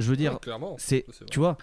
Je 0.00 0.10
veux 0.10 0.16
dire, 0.16 0.32
Ouais, 0.72 0.78
c'est, 0.78 1.04
tu 1.30 1.38
vois, 1.38 1.56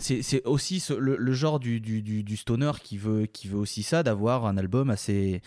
c'est, 0.00 0.46
aussi 0.46 0.82
le, 0.96 1.32
genre 1.32 1.58
du, 1.58 2.36
stoner 2.36 2.70
qui 2.82 2.98
veut, 2.98 3.26
qui 3.26 3.48
veut 3.48 3.58
aussi 3.58 3.82
ça, 3.82 4.04
d'avoir 4.04 4.46
un 4.46 4.56
album 4.56 4.90
assez, 4.90 5.42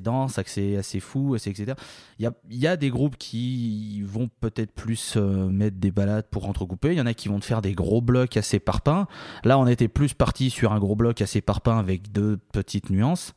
dense, 0.00 0.38
assez, 0.38 0.76
assez 0.76 1.00
fou, 1.00 1.34
assez, 1.34 1.50
etc. 1.50 1.74
Il 2.20 2.30
y 2.50 2.66
a, 2.66 2.76
des 2.76 2.90
groupes 2.90 3.16
qui 3.16 4.02
vont 4.02 4.30
peut-être 4.40 4.70
plus 4.70 5.14
euh, 5.16 5.48
mettre 5.48 5.78
des 5.78 5.90
balades 5.90 6.26
pour 6.30 6.48
entrecouper. 6.48 6.92
Il 6.92 6.98
y 6.98 7.00
en 7.00 7.06
a 7.06 7.14
qui 7.14 7.28
vont 7.28 7.40
te 7.40 7.44
faire 7.44 7.60
des 7.60 7.72
gros 7.72 8.00
blocs 8.00 8.36
assez 8.36 8.60
parpaings. 8.60 9.06
Là, 9.42 9.58
on 9.58 9.66
était 9.66 9.88
plus 9.88 10.14
parti 10.14 10.50
sur 10.50 10.72
un 10.72 10.78
gros 10.78 10.94
bloc 10.94 11.20
assez 11.20 11.40
parpaing 11.40 11.78
avec 11.78 12.12
deux 12.12 12.36
petites 12.52 12.90
nuances. 12.90 13.34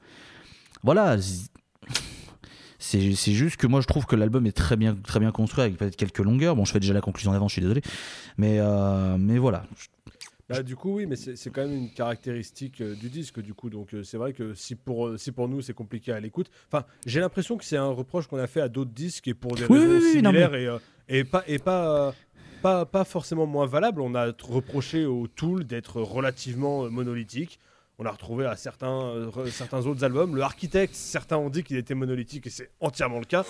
Voilà. 0.83 1.17
c'est 2.77 3.11
juste 3.15 3.57
que 3.57 3.67
moi 3.67 3.81
je 3.81 3.87
trouve 3.87 4.05
que 4.05 4.15
l'album 4.15 4.45
est 4.45 4.51
très 4.51 4.75
bien, 4.75 4.95
très 4.95 5.19
bien 5.19 5.31
construit 5.31 5.63
avec 5.63 5.77
peut-être 5.77 5.95
quelques 5.95 6.19
longueurs. 6.19 6.55
Bon, 6.55 6.65
je 6.65 6.71
fais 6.71 6.79
déjà 6.79 6.93
la 6.93 7.01
conclusion 7.01 7.31
d'avant, 7.31 7.47
je 7.47 7.53
suis 7.53 7.61
désolé. 7.63 7.81
Mais, 8.37 8.57
euh, 8.59 9.17
mais 9.17 9.39
voilà. 9.39 9.63
Bah, 10.51 10.63
du 10.63 10.75
coup, 10.75 10.95
oui, 10.95 11.05
mais 11.05 11.15
c'est 11.15 11.49
quand 11.49 11.61
même 11.61 11.73
une 11.75 11.91
caractéristique 11.91 12.81
euh, 12.81 12.95
du 12.95 13.09
disque, 13.09 13.39
du 13.41 13.53
coup. 13.53 13.69
Donc, 13.69 13.93
euh, 13.93 14.03
c'est 14.03 14.17
vrai 14.17 14.33
que 14.33 14.53
si 14.53 14.75
pour, 14.75 15.07
euh, 15.07 15.17
si 15.17 15.31
pour 15.31 15.47
nous, 15.47 15.61
c'est 15.61 15.73
compliqué 15.73 16.11
à 16.11 16.19
l'écoute. 16.19 16.49
Enfin, 16.71 16.85
j'ai 17.05 17.19
l'impression 17.19 17.57
que 17.57 17.63
c'est 17.65 17.77
un 17.77 17.89
reproche 17.89 18.27
qu'on 18.27 18.37
a 18.37 18.47
fait 18.47 18.61
à 18.61 18.69
d'autres 18.69 18.91
disques 18.91 19.27
et 19.27 19.33
pour 19.33 19.55
des 19.55 19.65
Oui, 19.65 19.79
raisons 19.79 19.91
oui, 19.91 20.11
oui, 20.15 20.21
non, 20.21 20.31
similaires 20.31 20.55
et, 20.55 20.67
et 21.19 21.23
pas, 21.23 21.43
et 21.47 21.59
pas, 21.59 22.13
pas, 22.61 22.85
pas 22.85 23.03
forcément 23.03 23.45
moins 23.45 23.65
valable. 23.65 24.01
On 24.01 24.13
a 24.15 24.31
reproché 24.43 25.05
au 25.05 25.27
Tool 25.27 25.63
d'être 25.65 26.01
relativement 26.01 26.89
monolithique. 26.89 27.59
On 27.97 28.05
a 28.05 28.11
retrouvé 28.11 28.45
à 28.45 28.55
certains, 28.55 29.29
certains 29.51 29.85
autres 29.85 30.03
albums. 30.03 30.35
Le 30.35 30.41
Architect, 30.41 30.95
certains 30.95 31.37
ont 31.37 31.51
dit 31.51 31.63
qu'il 31.63 31.77
était 31.77 31.93
monolithique 31.93 32.47
et 32.47 32.49
c'est 32.49 32.71
entièrement 32.79 33.19
le 33.19 33.25
cas. 33.25 33.45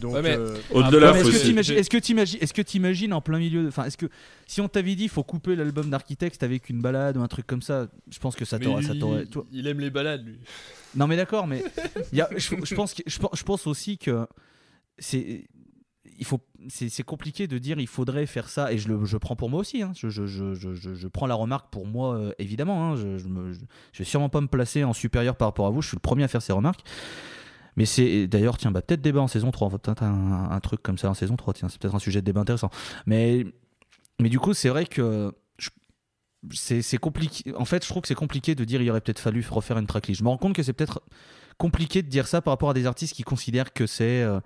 Donc, 0.00 0.14
Ouais, 0.14 0.22
euh, 0.36 0.56
Au-delà, 0.72 1.10
est-ce 1.16 1.24
que 1.24 1.28
aussi- 1.28 1.42
t'imagines- 1.46 1.76
est-ce 1.76 1.90
que 1.90 2.56
que 2.56 2.62
t'imagines 2.62 3.12
en 3.12 3.20
plein 3.20 3.38
milieu 3.38 3.62
de- 3.64 3.68
enfin 3.68 3.84
est-ce 3.84 3.96
que 3.98 4.06
si 4.46 4.60
on 4.60 4.68
t'avait 4.68 4.94
dit 4.94 5.08
faut 5.08 5.22
couper 5.24 5.56
l'album 5.56 5.90
d'Architecte 5.90 6.42
avec 6.42 6.70
une 6.70 6.80
balade 6.80 7.16
ou 7.16 7.22
un 7.22 7.28
truc 7.28 7.46
comme 7.46 7.60
ça 7.62 7.88
je 8.10 8.18
pense 8.18 8.34
que 8.36 8.44
ça 8.44 8.58
t'aurait 8.58 8.82
ça 8.82 8.94
il- 8.94 9.00
t'aurait- 9.00 9.26
tu 9.26 9.34
vois. 9.34 9.46
Il 9.52 9.66
aime 9.66 9.80
les 9.80 9.90
balades, 9.90 10.24
lui. 10.26 10.38
non 10.94 11.06
mais 11.06 11.16
d'accord 11.16 11.46
mais 11.46 11.62
il 12.12 12.18
y 12.18 12.20
a- 12.22 12.28
je, 12.36 12.54
je 12.64 12.74
pense 12.74 12.94
que- 12.94 13.02
je, 13.06 13.18
pense- 13.18 13.36
je 13.38 13.42
pense 13.42 13.66
aussi 13.66 13.98
que 13.98 14.26
c'est 14.98 15.46
il 16.18 16.24
faut 16.26 16.40
c'est 16.68 16.88
c'est 16.88 17.02
compliqué 17.02 17.46
de 17.46 17.58
dire 17.58 17.78
il 17.80 17.86
faudrait 17.86 18.26
faire 18.26 18.48
ça 18.48 18.72
et 18.72 18.78
je 18.78 18.88
le 18.88 19.04
je 19.04 19.16
prends 19.16 19.36
pour 19.36 19.48
moi 19.50 19.60
aussi 19.60 19.82
hein. 19.82 19.92
je, 19.96 20.08
je, 20.08 20.26
je, 20.26 20.54
je, 20.54 20.74
je- 20.74 20.94
je 20.94 21.08
prends 21.08 21.26
la 21.26 21.34
remarque 21.34 21.70
pour 21.72 21.86
moi 21.86 22.16
euh, 22.16 22.32
évidemment 22.38 22.92
hein. 22.92 22.96
je, 22.96 23.18
je, 23.18 23.28
me, 23.28 23.52
je, 23.52 23.60
je 23.92 23.98
vais 23.98 24.04
sûrement 24.04 24.28
pas 24.28 24.40
me 24.40 24.46
placer 24.48 24.84
en 24.84 24.92
supérieur 24.92 25.36
par 25.36 25.48
rapport 25.48 25.66
à 25.66 25.70
vous 25.70 25.80
je 25.82 25.88
suis 25.88 25.96
le 25.96 26.00
premier 26.00 26.24
à 26.24 26.28
faire 26.28 26.42
ces 26.42 26.52
remarques 26.52 26.80
mais 27.76 27.84
c'est 27.84 28.26
d'ailleurs 28.26 28.58
tiens 28.58 28.70
bah, 28.70 28.82
peut-être 28.82 29.00
débat 29.00 29.20
en 29.20 29.28
saison 29.28 29.50
3 29.50 29.70
peut-être 29.78 30.02
un, 30.02 30.60
truc 30.60 30.82
comme 30.82 30.98
ça 30.98 31.10
en 31.10 31.14
saison 31.14 31.36
3 31.36 31.54
tiens 31.54 31.68
c'est 31.68 31.80
peut-être 31.80 31.94
un 31.94 32.00
sujet 32.00 32.20
de 32.20 32.26
débat 32.26 32.40
intéressant. 32.40 32.70
Mais 33.06 33.44
mais 34.20 34.28
du 34.28 34.38
coup 34.38 34.54
c'est 34.54 34.68
vrai 34.68 34.86
que 34.86 35.32
c'est 36.52 36.98
compliqué 36.98 37.54
en 37.54 37.64
fait 37.64 37.84
je 37.84 37.88
trouve 37.88 38.02
que 38.02 38.08
c'est 38.08 38.14
compliqué 38.14 38.54
de 38.54 38.64
dire 38.64 38.80
il 38.80 38.90
aurait 38.90 39.00
peut-être 39.00 39.20
fallu 39.20 39.44
refaire 39.48 39.78
une 39.78 39.86
tracklist. 39.86 40.20
Je 40.20 40.24
me 40.24 40.28
rends 40.28 40.38
compte 40.38 40.54
que 40.54 40.62
c'est 40.62 40.72
peut-être 40.72 41.02
compliqué 41.58 42.02
de 42.02 42.08
dire 42.08 42.26
ça 42.26 42.40
par 42.40 42.52
rapport 42.52 42.70
à 42.70 42.74
des 42.74 42.86
artistes 42.86 43.14
qui 43.14 43.22
considèrent 43.22 43.72
que 43.72 43.86
c'est 43.86 44.22
euh, 44.22 44.40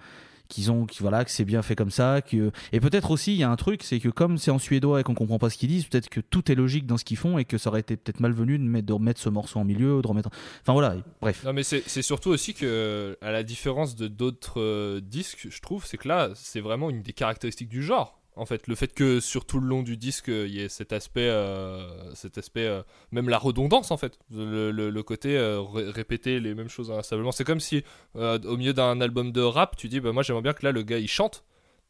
qu'ils 0.55 0.71
ont 0.71 0.87
qui, 0.87 1.01
voilà 1.01 1.25
que 1.25 1.31
c'est 1.31 1.45
bien 1.45 1.63
fait 1.63 1.77
comme 1.77 1.91
ça 1.91 2.21
que 2.23 2.51
et 2.73 2.81
peut-être 2.81 3.11
aussi 3.11 3.33
il 3.33 3.39
y 3.39 3.45
a 3.45 3.51
un 3.51 3.57
truc 3.57 3.83
c'est 3.83 4.01
que 4.01 4.09
comme 4.09 4.39
c'est 4.39 4.51
en 4.51 4.59
suédois 4.59 5.01
et 5.01 5.03
qu'on 5.03 5.15
comprend 5.15 5.39
pas 5.39 5.51
ce 5.51 5.59
qu'ils 5.59 5.69
disent 5.69 5.87
peut-être 5.87 6.09
que 6.09 6.21
tout 6.21 6.51
est 6.51 6.55
logique 6.55 6.87
dans 6.87 6.97
ce 6.97 7.05
qu'ils 7.05 7.17
font 7.17 7.39
et 7.39 7.45
que 7.45 7.59
ça 7.59 7.71
aurait 7.71 7.81
été 7.81 7.97
peut-être 7.97 8.21
malvenu 8.21 8.59
de 8.59 8.65
mettre 8.65 8.95
remettre 8.95 9.21
ce 9.21 9.29
morceau 9.29 9.59
en 9.59 9.65
milieu 9.65 10.01
de 10.01 10.07
remettre 10.07 10.31
enfin 10.63 10.73
voilà 10.73 10.97
bref 11.21 11.45
Non, 11.45 11.53
mais 11.53 11.63
c'est 11.63 11.83
c'est 11.87 12.03
surtout 12.03 12.31
aussi 12.31 12.55
que, 12.55 13.17
à 13.21 13.31
la 13.31 13.43
différence 13.43 13.97
de 13.97 14.09
d'autres 14.09 14.61
euh, 14.61 15.01
disques, 15.01 15.49
je 15.51 15.61
trouve, 15.61 15.87
c'est 15.87 15.97
que 15.97 16.09
là, 16.09 16.31
c'est 16.35 16.61
vraiment 16.61 16.91
une 16.91 17.03
des 17.03 17.13
caractéristiques 17.13 17.69
du 17.69 17.83
genre. 17.83 18.21
En 18.37 18.47
fait, 18.47 18.67
le 18.67 18.75
fait 18.75 18.93
que 18.93 19.21
sur 19.21 19.45
tout 19.45 19.61
le 19.61 19.67
long 19.69 19.83
du 19.85 19.97
disque, 19.97 20.27
il 20.29 20.49
y 20.49 20.61
ait 20.61 20.69
cet 20.69 20.93
aspect, 20.93 21.29
euh, 21.29 22.13
cet 22.15 22.37
aspect, 22.37 22.67
euh, 22.67 22.83
même 23.13 23.29
la 23.29 23.39
redondance 23.39 23.91
en 23.93 23.97
fait, 23.97 24.19
le, 24.33 24.73
le- 24.73 24.91
le 24.91 25.03
côté 25.05 25.37
euh, 25.37 25.61
ré- 25.61 25.89
répéter 25.91 26.41
les 26.41 26.55
mêmes 26.55 26.69
choses 26.69 26.91
inlassablement. 26.91 27.31
C'est 27.31 27.45
comme 27.45 27.61
si, 27.61 27.85
euh, 28.17 28.39
au 28.45 28.57
milieu 28.57 28.73
d'un 28.73 29.01
album 29.01 29.31
de 29.31 29.41
rap, 29.41 29.77
tu 29.77 29.89
dis, 29.89 30.01
bah 30.01 30.11
moi 30.13 30.23
j'aimerais 30.25 30.43
bien 30.43 30.53
que 30.53 30.65
là 30.67 30.73
le 30.73 30.83
gars 30.83 30.99
il 30.99 31.07
chante. 31.09 31.45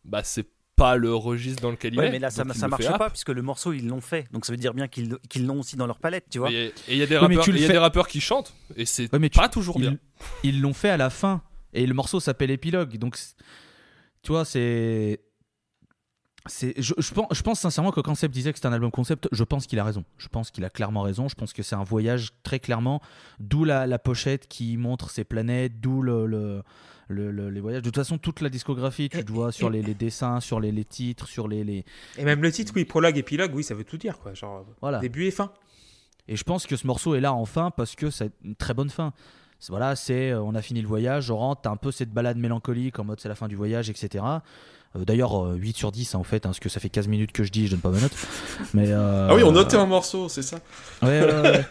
Bah 0.05 0.23
c'est 0.23 0.47
pas 0.77 0.97
le 0.97 1.15
registre 1.15 1.63
dans 1.63 1.71
lequel 1.71 1.95
il 1.95 2.01
Ouais, 2.01 2.09
est. 2.09 2.11
mais 2.11 2.19
là, 2.19 2.31
ça, 2.31 2.45
ça 2.53 2.67
marche 2.69 2.89
pas 2.99 3.09
puisque 3.09 3.29
le 3.31 3.43
morceau, 3.43 3.73
ils 3.73 3.87
l'ont 3.87 4.01
fait. 4.01 4.27
Donc 4.33 4.45
ça 4.45 4.53
veut 4.53 4.57
dire 4.59 4.75
bien 4.75 4.89
qu'ils 4.89 5.47
l'ont 5.47 5.61
aussi 5.61 5.77
dans 5.77 5.87
leur 5.87 5.99
palette, 6.01 6.27
tu 6.31 6.41
vois. 6.41 6.51
Et 6.51 6.73
il 6.89 6.97
y 6.99 7.03
a 7.03 7.07
des 7.07 7.17
rappeurs, 7.17 7.31
y 7.33 7.35
a 7.65 7.81
des 7.93 8.09
qui 8.09 8.21
chantent 8.21 8.53
et 8.77 8.85
c'est 8.85 9.11
Ouais, 9.13 9.19
mais 9.21 9.31
tu- 9.31 9.39
pas 9.39 9.49
toujours 9.49 9.79
bien. 9.79 9.97
ils 10.43 10.61
l'ont 10.61 10.75
fait 10.75 10.91
à 10.91 10.97
la 10.97 11.11
fin 11.11 11.43
et 11.73 11.87
le 11.87 11.95
morceau 11.95 12.19
s'appelle 12.21 12.51
épilogue 12.51 12.99
donc 12.99 13.17
tu 14.23 14.33
vois 14.33 14.45
c'est 14.45 15.21
c'est, 16.47 16.75
je, 16.81 16.93
je 16.99 17.15
pense, 17.15 17.27
je 17.33 17.43
pense 17.43 17.61
sincèrement 17.61 17.91
que 17.91 18.01
quand 18.01 18.15
Seb 18.15 18.31
disait 18.31 18.53
que 18.53 18.59
c'était 18.59 18.69
un 18.69 18.73
album 18.73 18.91
concept, 18.91 19.29
je 19.33 19.45
pense 19.45 19.67
qu'il 19.67 19.79
a 19.79 19.85
raison. 19.85 20.05
Je 20.19 20.29
pense 20.29 20.51
qu'il 20.51 20.65
a 20.65 20.71
clairement 20.71 21.03
raison. 21.03 21.29
Je 21.29 21.35
pense 21.35 21.53
que 21.53 21.63
c'est 21.63 21.75
un 21.77 21.85
voyage 21.85 22.31
très 22.43 22.61
clairement, 22.61 23.01
d'où 23.41 23.65
la, 23.65 23.87
la 23.87 23.99
pochette 23.99 24.47
qui 24.49 24.77
montre 24.77 25.11
ces 25.11 25.25
planètes, 25.25 25.81
d'où 25.81 26.03
le, 26.03 26.27
le- 26.27 26.63
le- 27.09 27.31
le- 27.31 27.51
les 27.51 27.61
voyages. 27.61 27.83
De 27.83 27.89
toute 27.89 27.97
façon, 27.97 28.19
toute 28.19 28.41
la 28.41 28.49
discographie, 28.49 29.09
tu 29.09 29.19
Et- 29.19 29.25
te 29.25 29.33
vois 29.33 29.53
sur 29.53 29.71
les, 29.71 29.83
les 29.83 29.95
dessins, 29.95 30.41
sur 30.41 30.61
les, 30.61 30.73
les 30.73 30.85
titres, 30.85 31.27
sur 31.29 31.49
les, 31.49 31.65
les- 31.65 31.85
Et 32.19 32.25
même 32.25 32.43
le 32.43 32.51
titre, 32.53 32.73
oui, 32.77 32.85
prologue, 32.85 33.17
épilogue, 33.17 33.55
oui, 33.55 33.63
ça 33.65 33.75
veut 33.75 33.85
tout 33.85 33.97
dire, 33.99 34.19
quoi. 34.19 34.35
Genre, 34.35 34.65
Voilà. 34.81 34.99
début 35.01 35.25
et 35.27 35.31
fin. 35.31 35.51
Et 36.29 36.37
je 36.37 36.45
pense 36.45 36.67
que 36.67 36.77
ce 36.77 36.87
morceau 36.87 37.15
est 37.15 37.21
là 37.21 37.35
enfin 37.35 37.71
parce 37.71 37.95
que 37.97 38.09
c'est 38.11 38.33
une 38.45 38.55
très 38.55 38.73
bonne 38.75 38.89
fin. 38.91 39.13
C'est- 39.61 39.71
Voilà, 39.71 39.97
c'est 39.97 40.31
euh, 40.31 40.43
on 40.43 40.55
a 40.55 40.63
fini 40.63 40.81
le 40.83 40.89
voyage, 40.89 41.31
on 41.31 41.37
rentre, 41.37 41.63
t'as 41.63 41.71
un 41.71 41.77
peu 41.77 41.91
cette 41.91 42.11
balade 42.11 42.37
mélancolique 42.39 42.99
en 42.99 43.05
mode 43.05 43.21
c'est 43.21 43.29
la 43.29 43.35
fin 43.35 43.49
du 43.49 43.57
voyage, 43.57 43.89
etc. 43.91 44.25
Euh, 44.97 45.05
D'ailleurs, 45.05 45.45
euh, 45.45 45.55
8 45.55 45.77
sur 45.77 45.93
10 45.93 46.15
hein, 46.15 46.19
en 46.19 46.25
fait, 46.25 46.37
hein, 46.47 46.51
parce 46.51 46.61
que 46.61 46.69
ça 46.69 46.81
fait 46.81 46.89
15 46.89 47.09
minutes 47.09 47.33
que 47.33 47.43
je 47.45 47.51
dis, 47.51 47.67
je 47.67 47.73
donne 47.73 47.81
pas 47.81 47.91
ma 47.91 48.01
note. 48.01 48.13
Mais, 48.75 48.87
euh, 48.91 49.29
Ah 49.31 49.35
oui, 49.35 49.43
on 49.43 49.53
notait 49.53 49.77
un 49.77 49.87
morceau, 49.87 50.29
c'est 50.29 50.43
ça. 50.43 50.59
Ouais, 51.03 51.21
ouais, 51.25 51.41
ouais. 51.41 51.65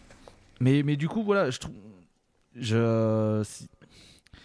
mais, 0.60 0.82
mais 0.82 0.96
du 0.96 1.08
coup, 1.08 1.22
voilà, 1.22 1.50
je 1.50 1.58
trouve. 1.58 1.74
Je. 2.56 3.42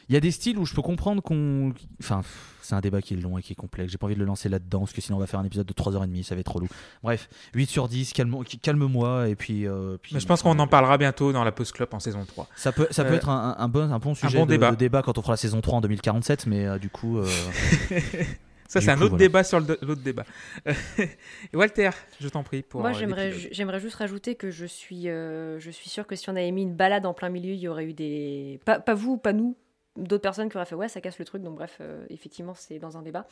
Il 0.10 0.14
y 0.14 0.18
a 0.18 0.20
des 0.20 0.32
styles 0.32 0.58
où 0.60 0.66
je 0.66 0.74
peux 0.76 0.82
comprendre 0.84 1.22
qu'on. 1.24 1.74
Enfin, 2.00 2.22
c'est 2.62 2.76
un 2.76 2.82
débat 2.82 3.02
qui 3.02 3.14
est 3.16 3.18
long 3.18 3.38
et 3.38 3.42
qui 3.42 3.54
est 3.54 3.56
complexe. 3.56 3.92
J'ai 3.92 3.98
pas 3.98 4.06
envie 4.06 4.16
de 4.16 4.20
le 4.20 4.26
lancer 4.26 4.50
là-dedans 4.50 4.80
parce 4.82 4.94
que 4.94 5.02
sinon 5.02 5.18
on 5.18 5.20
va 5.20 5.28
faire 5.28 5.40
un 5.40 5.44
épisode 5.46 5.66
de 5.66 5.74
3h30, 5.74 6.24
ça 6.24 6.36
va 6.36 6.42
être 6.42 6.46
trop 6.46 6.60
lourd. 6.60 6.70
Bref, 7.04 7.28
8 7.56 7.66
sur 7.70 7.88
10, 7.88 8.14
calme- 8.14 8.44
calme-moi 8.62 9.30
et 9.30 9.36
puis. 9.36 9.68
euh, 9.68 9.98
puis 10.02 10.14
Mais 10.14 10.20
je 10.20 10.28
pense 10.28 10.42
qu'on 10.44 10.58
en 10.60 10.68
parlera 10.68 10.98
bientôt 11.00 11.32
dans 11.34 11.44
la 11.44 11.52
Post 11.52 11.72
Club 11.74 11.90
en 11.92 12.00
saison 12.00 12.24
3. 12.26 12.48
Ça 12.56 12.72
peut, 12.72 12.88
ça 12.92 13.04
peut 13.04 13.14
Euh, 13.14 13.18
être 13.18 13.30
un, 13.30 13.56
un 13.58 13.68
bon, 13.68 13.92
un 13.92 14.00
bon 14.00 14.14
sujet 14.14 14.38
bon 14.38 14.46
de, 14.46 14.52
débat. 14.52 14.72
de 14.72 14.76
débat 14.76 15.02
quand 15.02 15.18
on 15.18 15.22
fera 15.22 15.34
la 15.34 15.38
saison 15.38 15.62
3 15.62 15.78
en 15.78 15.82
2047, 15.82 16.46
mais 16.48 16.66
euh, 16.68 16.78
du 16.78 16.90
coup. 16.90 17.18
euh, 17.18 17.26
Ça, 18.68 18.82
c'est 18.82 18.90
un 18.90 18.96
coup, 18.96 19.02
autre 19.04 19.10
voilà. 19.12 19.26
débat 19.26 19.44
sur 19.44 19.60
le- 19.60 19.78
l'autre 19.84 20.02
débat. 20.02 20.26
Walter, 21.54 21.92
je 22.20 22.28
t'en 22.30 22.44
prie 22.44 22.64
pour. 22.64 22.82
Moi, 22.82 22.94
j'aimerais 22.94 23.80
juste 23.80 23.96
rajouter 23.96 24.36
que 24.36 24.50
je 24.52 24.66
suis, 24.66 25.08
euh, 25.10 25.60
je 25.60 25.70
suis 25.72 25.90
sûre 25.90 26.08
que 26.08 26.16
si 26.16 26.30
on 26.30 26.36
avait 26.36 26.52
mis 26.52 26.64
une 26.64 26.76
balade 26.76 27.06
en 27.06 27.14
plein 27.14 27.30
milieu, 27.30 27.54
il 27.54 27.60
y 27.60 27.68
aurait 27.68 27.86
eu 27.86 27.94
des. 27.94 28.60
Pas, 28.66 28.80
pas 28.80 28.96
vous, 28.96 29.18
pas 29.18 29.34
nous, 29.34 29.56
d'autres 29.96 30.22
personnes 30.22 30.50
qui 30.50 30.58
auraient 30.58 30.66
fait 30.66 30.76
ouais, 30.76 30.88
ça 30.88 31.02
casse 31.02 31.20
le 31.20 31.26
truc. 31.26 31.42
Donc, 31.42 31.56
bref, 31.56 31.78
euh, 31.82 32.06
effectivement, 32.10 32.54
c'est 32.54 32.80
dans 32.80 32.98
un 32.98 33.02
débat. 33.02 33.26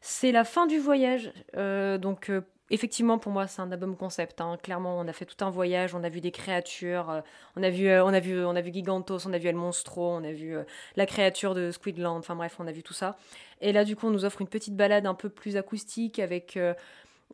C'est 0.00 0.32
la 0.32 0.44
fin 0.44 0.66
du 0.66 0.78
voyage. 0.78 1.32
euh, 1.56 1.98
donc, 1.98 2.28
euh, 2.30 2.42
effectivement, 2.70 3.18
pour 3.18 3.32
moi, 3.32 3.46
c'est 3.46 3.62
un 3.62 3.70
album 3.72 3.96
concept. 3.96 4.40
hein. 4.40 4.58
Clairement, 4.62 4.98
on 4.98 5.06
a 5.08 5.12
fait 5.12 5.24
tout 5.24 5.42
un 5.44 5.50
voyage, 5.50 5.94
on 5.94 6.02
a 6.04 6.08
vu 6.08 6.20
des 6.20 6.30
créatures, 6.32 7.22
on, 7.56 7.62
a 7.62 7.70
vu, 7.70 7.90
on, 7.90 8.08
a 8.08 8.20
vu, 8.20 8.44
on 8.44 8.56
a 8.56 8.60
vu 8.60 8.72
Gigantos, 8.72 9.26
on 9.26 9.32
a 9.32 9.38
vu 9.38 9.48
El 9.48 9.56
Monstro, 9.56 10.14
on 10.16 10.24
a 10.24 10.32
vu 10.32 10.56
la 10.96 11.06
créature 11.06 11.54
de 11.54 11.70
Squidland. 11.70 12.18
Enfin, 12.18 12.34
bref, 12.36 12.56
on 12.58 12.66
a 12.66 12.72
vu 12.72 12.82
tout 12.82 12.94
ça. 12.94 13.16
Et 13.60 13.72
là, 13.72 13.84
du 13.84 13.96
coup, 13.96 14.06
on 14.06 14.10
nous 14.10 14.24
offre 14.24 14.40
une 14.40 14.48
petite 14.48 14.76
balade 14.76 15.06
un 15.06 15.14
peu 15.14 15.28
plus 15.28 15.56
acoustique 15.56 16.18
avec. 16.18 16.58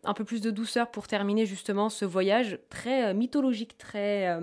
un 0.05 0.15
peu 0.15 0.25
plus 0.25 0.41
de 0.41 0.51
douceur 0.51 0.91
pour 0.91 1.09
terminer 1.09 1.47
justement 1.47 1.89
ce 1.89 2.05
voyage 2.05 2.59
très 2.71 3.15
mythologique, 3.15 3.77
très, 3.79 4.39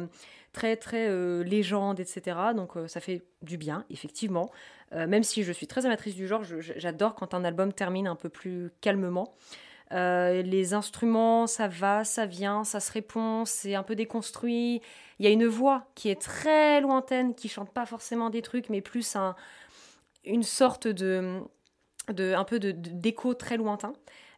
très, 0.55 0.77
très 0.77 1.07
euh, 1.09 1.43
légende, 1.43 1.99
etc. 1.99 2.53
Donc 2.53 2.77
euh, 2.77 2.87
ça 2.87 2.99
fait 3.01 3.21
du 3.41 3.57
bien, 3.57 3.85
effectivement. 3.89 4.49
Euh, 4.93 5.05
même 5.07 5.23
si 5.23 5.43
je 5.43 5.51
suis 5.51 5.67
très 5.67 5.85
amatrice 5.85 6.15
du 6.15 6.27
genre, 6.27 6.43
j'adore 6.43 7.15
quand 7.15 7.33
un 7.33 7.43
album 7.43 7.73
termine 7.73 8.07
un 8.07 8.15
peu 8.15 8.29
plus 8.29 8.71
calmement. 8.81 9.33
Les 9.91 10.73
instruments, 10.73 11.47
ça 11.47 11.67
va, 11.67 12.03
ça 12.03 12.25
vient, 12.25 12.63
ça 12.63 12.79
se 12.79 12.91
répond, 12.91 13.45
c'est 13.45 13.75
un 13.75 13.83
peu 13.83 13.95
déconstruit. 13.95 14.81
Il 15.19 15.25
y 15.25 15.27
a 15.27 15.31
une 15.31 15.45
voix 15.47 15.87
qui 15.95 16.09
est 16.09 16.19
très 16.21 16.81
lointaine, 16.81 17.33
qui 17.35 17.47
chante 17.49 17.71
pas 17.71 17.85
forcément 17.85 18.29
des 18.29 18.41
trucs, 18.41 18.69
mais 18.69 18.81
plus 18.81 19.15
un, 19.15 19.35
une 20.25 20.43
sorte 20.43 20.87
de, 20.87 21.39
de 22.11 22.33
un 22.33 22.43
peu 22.43 22.59
de 22.59 22.71
de- 22.71 22.89
d'écho 22.91 23.33
très 23.35 23.57
lointain. 23.57 23.93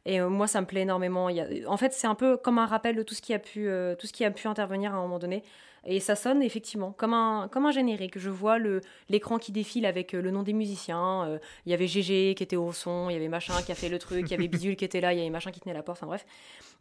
Et 0.05 0.21
moi, 0.21 0.47
ça 0.47 0.61
me 0.61 0.67
plaît 0.67 0.81
énormément. 0.81 1.27
Il 1.29 1.37
y 1.37 1.41
a- 1.41 1.69
En 1.69 1.77
fait, 1.77 1.91
c'est 1.93 2.07
un 2.07 2.15
peu 2.15 2.37
comme 2.37 2.59
un 2.59 2.65
rappel 2.67 2.95
de 2.95 3.03
tout 3.03 3.15
ce 3.15 3.21
qui 3.21 3.33
a 3.33 3.39
pu, 3.39 3.69
tout 3.99 4.07
ce 4.07 4.13
qui 4.13 4.23
a 4.25 4.31
pu 4.31 4.47
intervenir 4.47 4.93
à 4.93 4.97
un 4.97 5.01
moment 5.01 5.19
donné. 5.19 5.43
Et 5.85 5.99
ça 5.99 6.15
sonne 6.15 6.41
effectivement 6.43 6.91
comme 6.91 7.13
un, 7.13 7.47
comme 7.51 7.65
un 7.65 7.71
générique. 7.71 8.17
Je 8.19 8.29
vois 8.29 8.57
l'écran 9.09 9.37
qui 9.37 9.51
défile 9.51 9.85
avec 9.85 10.13
euh, 10.13 10.21
le 10.21 10.31
nom 10.31 10.43
des 10.43 10.53
musiciens. 10.53 11.25
Euh, 11.27 11.39
Il 11.65 11.71
y 11.71 11.73
avait 11.73 11.87
GG 11.87 12.35
qui 12.35 12.43
était 12.43 12.55
au 12.57 12.73
son, 12.73 13.09
il 13.09 13.13
y 13.13 13.15
avait 13.15 13.27
machin 13.29 13.53
qui 13.65 13.71
a 13.71 13.75
fait 13.75 13.89
le 13.89 13.99
truc, 13.99 14.21
il 14.27 14.31
y 14.31 14.33
avait 14.33 14.47
Bidule 14.47 14.75
qui 14.75 14.83
était 14.85 15.01
là, 15.01 15.13
il 15.13 15.17
y 15.17 15.21
avait 15.21 15.29
machin 15.29 15.51
qui 15.51 15.59
tenait 15.61 15.73
la 15.75 15.83
porte. 15.83 15.99
Enfin 15.99 16.07
bref. 16.07 16.25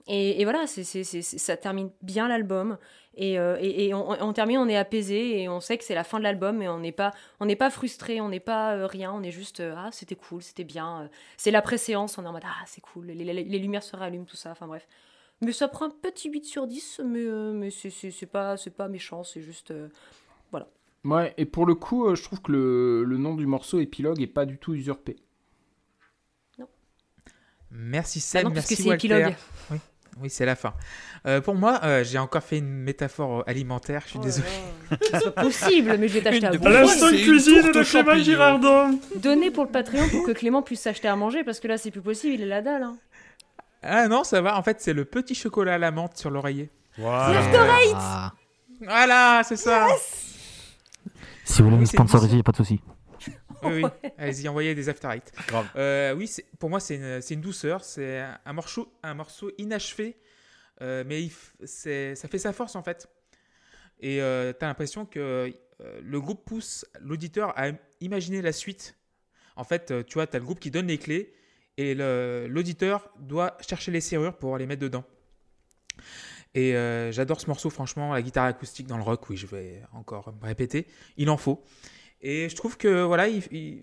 Et, 0.09 0.41
et 0.41 0.45
voilà, 0.45 0.67
c'est 0.67 0.85
c'est- 0.85 1.23
ça 1.23 1.57
termine 1.57 1.91
bien 2.03 2.29
l'album. 2.29 2.79
Et, 3.19 3.39
euh, 3.39 3.57
et, 3.61 3.87
et 3.87 3.95
on, 3.95 4.33
termine, 4.35 4.59
on 4.59 4.69
est 4.69 4.77
apaisé 4.77 5.41
et 5.41 5.49
on 5.49 5.59
sait 5.61 5.79
que 5.79 5.85
c'est 5.85 5.95
la 5.95 6.05
fin 6.05 6.19
de 6.19 6.23
l'album, 6.25 6.59
mais 6.59 6.69
on 6.69 6.79
n'est 6.79 6.93
pas, 6.93 7.13
on 7.41 7.47
n'est 7.47 7.57
pas 7.57 7.71
frustré, 7.71 8.21
on 8.21 8.29
n'est 8.29 8.41
pas 8.41 8.87
rien, 8.87 9.11
on 9.13 9.23
est 9.23 9.31
juste 9.31 9.61
ah 9.75 9.89
c'était 9.91 10.17
cool, 10.17 10.43
c'était 10.43 10.65
bien. 10.65 11.09
c'est 11.39 11.51
la 11.51 11.63
préséance, 11.63 12.19
on 12.19 12.25
est 12.25 12.29
en 12.29 12.33
mode 12.33 12.43
ah 12.45 12.63
c'est 12.67 12.83
cool, 12.83 13.07
les, 13.07 13.15
les- 13.25 13.33
les 13.45 13.59
lumières 13.59 13.83
se 13.83 13.97
rallument, 13.97 14.27
tout 14.27 14.37
ça. 14.37 14.51
Enfin 14.51 14.67
bref. 14.67 14.87
Mais 15.43 15.53
ça 15.53 15.69
prend 15.69 15.87
un 15.87 15.91
petit 15.91 16.31
8 16.31 16.45
sur 16.47 16.67
10, 16.67 17.01
mais, 17.05 17.21
euh, 17.21 17.53
mais 17.53 17.71
c'est- 17.71 17.91
c'est 17.91 18.11
c'est 18.11 18.27
pas, 18.27 18.57
c'est 18.57 18.71
pas 18.75 18.89
méchant, 18.89 19.23
c'est 19.23 19.43
juste. 19.43 19.71
euh, 19.71 19.89
voilà. 20.51 20.67
Ouais, 21.05 21.35
et 21.37 21.45
pour 21.45 21.67
le 21.67 21.75
coup, 21.75 22.07
euh, 22.09 22.15
je 22.15 22.23
trouve 22.23 22.41
que 22.41 22.51
le, 22.53 23.05
le 23.05 23.17
nom 23.19 23.35
du 23.35 23.47
morceau 23.47 23.79
épilogue 23.79 24.21
est 24.23 24.27
pas 24.27 24.47
du 24.47 24.57
tout 24.59 24.75
usurpé. 24.75 25.17
Merci 27.71 28.21
Ah 28.21 28.23
Seb, 28.23 28.45
non, 28.45 28.51
parce 28.53 28.55
merci 28.71 28.77
que 28.77 28.83
c'est 28.83 28.89
Walter. 28.89 29.07
épilogue. 29.09 29.35
Oui, 29.71 29.79
oui 30.23 30.31
c'est 30.31 30.47
la 30.47 30.55
fin. 30.55 30.73
Euh, 31.27 31.41
pour 31.41 31.57
moi, 31.57 31.81
euh, 31.83 32.05
j'ai 32.05 32.19
encore 32.19 32.43
fait 32.43 32.59
une 32.59 32.69
métaphore 32.71 33.43
alimentaire, 33.47 34.03
je 34.05 34.11
suis 34.11 34.19
Oh 34.21 34.23
désolé. 34.25 34.47
C'est 35.13 35.35
pas 35.35 35.43
possible, 35.43 35.97
mais 35.99 36.07
je 36.09 36.15
vais 36.15 36.23
t'acheter 36.23 36.47
à 36.47 36.53
bouffer. 36.53 36.71
L'instant 36.71 37.09
cuisine 37.11 37.73
de 37.73 37.83
Clément. 37.83 38.15
Girardin. 38.23 38.99
Donnez 39.17 39.51
pour 39.51 39.65
le 39.65 39.71
Patreon 39.71 40.09
pour 40.09 40.25
que 40.25 40.31
Clément 40.31 40.63
puisse 40.63 40.81
s'acheter 40.81 41.09
à 41.09 41.17
manger, 41.17 41.43
parce 41.45 41.59
que 41.61 41.67
là 41.69 41.77
c'est 41.77 41.91
plus 41.91 42.01
possible, 42.03 42.35
il 42.35 42.43
est 42.43 42.47
la 42.47 42.63
dalle. 42.63 42.85
hein. 42.85 42.97
Ah 43.89 44.09
non, 44.09 44.25
ça 44.25 44.41
va, 44.41 44.59
en 44.59 44.63
fait, 44.63 44.81
c'est 44.81 44.93
le 44.93 45.05
petit 45.05 45.35
chocolat 45.35 45.75
à 45.75 45.79
la 45.79 45.91
menthe 45.91 46.17
sur 46.17 46.31
l'oreiller. 46.31 46.71
Ah. 47.97 48.33
Voilà, 48.81 49.43
c'est 49.45 49.57
ça. 49.57 49.87
Si 51.45 51.63
vous 51.63 51.69
voulez 51.69 51.81
me 51.81 51.87
sponsoriser, 51.87 52.33
il 52.33 52.37
n'y 52.37 52.41
a 52.41 52.45
pas 52.45 52.53
de 52.53 52.57
souci. 52.57 52.81
Oui, 53.63 53.83
oui. 53.83 54.11
Allez-y, 54.19 54.49
envoyez 54.49 54.75
des 54.75 54.89
after 54.89 55.09
eight. 55.13 55.33
Euh, 55.77 56.15
oui, 56.15 56.27
c'est- 56.27 56.45
pour 56.59 56.69
moi, 56.69 56.81
c'est 56.81 56.97
une, 56.97 57.21
c'est 57.23 57.35
une 57.35 57.41
douceur. 57.41 57.83
C'est 57.85 58.21
un- 58.45 58.53
morceau, 58.53 58.93
un 59.03 59.15
morceau 59.15 59.51
inachevé, 59.59 60.17
euh, 60.83 61.05
mais 61.07 61.23
il 61.23 61.33
ça 61.67 62.29
fait 62.29 62.39
sa 62.39 62.53
force 62.53 62.77
en 62.77 62.83
fait. 62.83 63.09
Et 64.01 64.21
euh, 64.21 64.53
t'as 64.53 64.67
l'impression 64.67 65.07
que 65.07 65.51
euh, 65.81 66.01
le 66.03 66.21
groupe 66.21 66.45
pousse 66.45 66.85
l'auditeur 67.01 67.55
à 67.59 67.69
imaginer 68.01 68.43
la 68.43 68.53
suite. 68.53 68.97
En 69.57 69.65
fait, 69.65 70.05
tu 70.07 70.15
vois, 70.15 70.27
t'as 70.27 70.39
le 70.39 70.45
groupe 70.45 70.61
qui 70.61 70.71
donne 70.71 70.87
les 70.89 70.99
clés 70.99 71.33
et 71.79 71.95
l'auditeur 71.95 73.11
doit 73.19 73.57
chercher 73.67 73.91
les 73.93 74.01
serrures 74.01 74.37
pour 74.37 74.57
les 74.59 74.67
mettre 74.67 74.83
dedans. 74.83 75.05
Et 76.55 76.75
euh, 76.75 77.13
j'adore 77.13 77.41
ce 77.41 77.47
morceau, 77.49 77.69
franchement, 77.71 78.15
la 78.15 78.23
guitare 78.23 78.47
acoustique 78.47 78.87
dans 78.87 78.97
le 78.97 79.03
rock, 79.03 79.29
oui, 79.29 79.37
je 79.37 79.47
vais 79.47 79.83
encore 79.93 80.33
me 80.41 80.47
répéter, 80.47 80.87
il 81.17 81.29
en 81.29 81.37
faut. 81.37 81.63
Et 82.23 82.49
je 82.49 82.57
trouve 82.57 82.79
que, 82.79 83.03
voilà, 83.03 83.29
il- 83.29 83.43
il- 83.53 83.83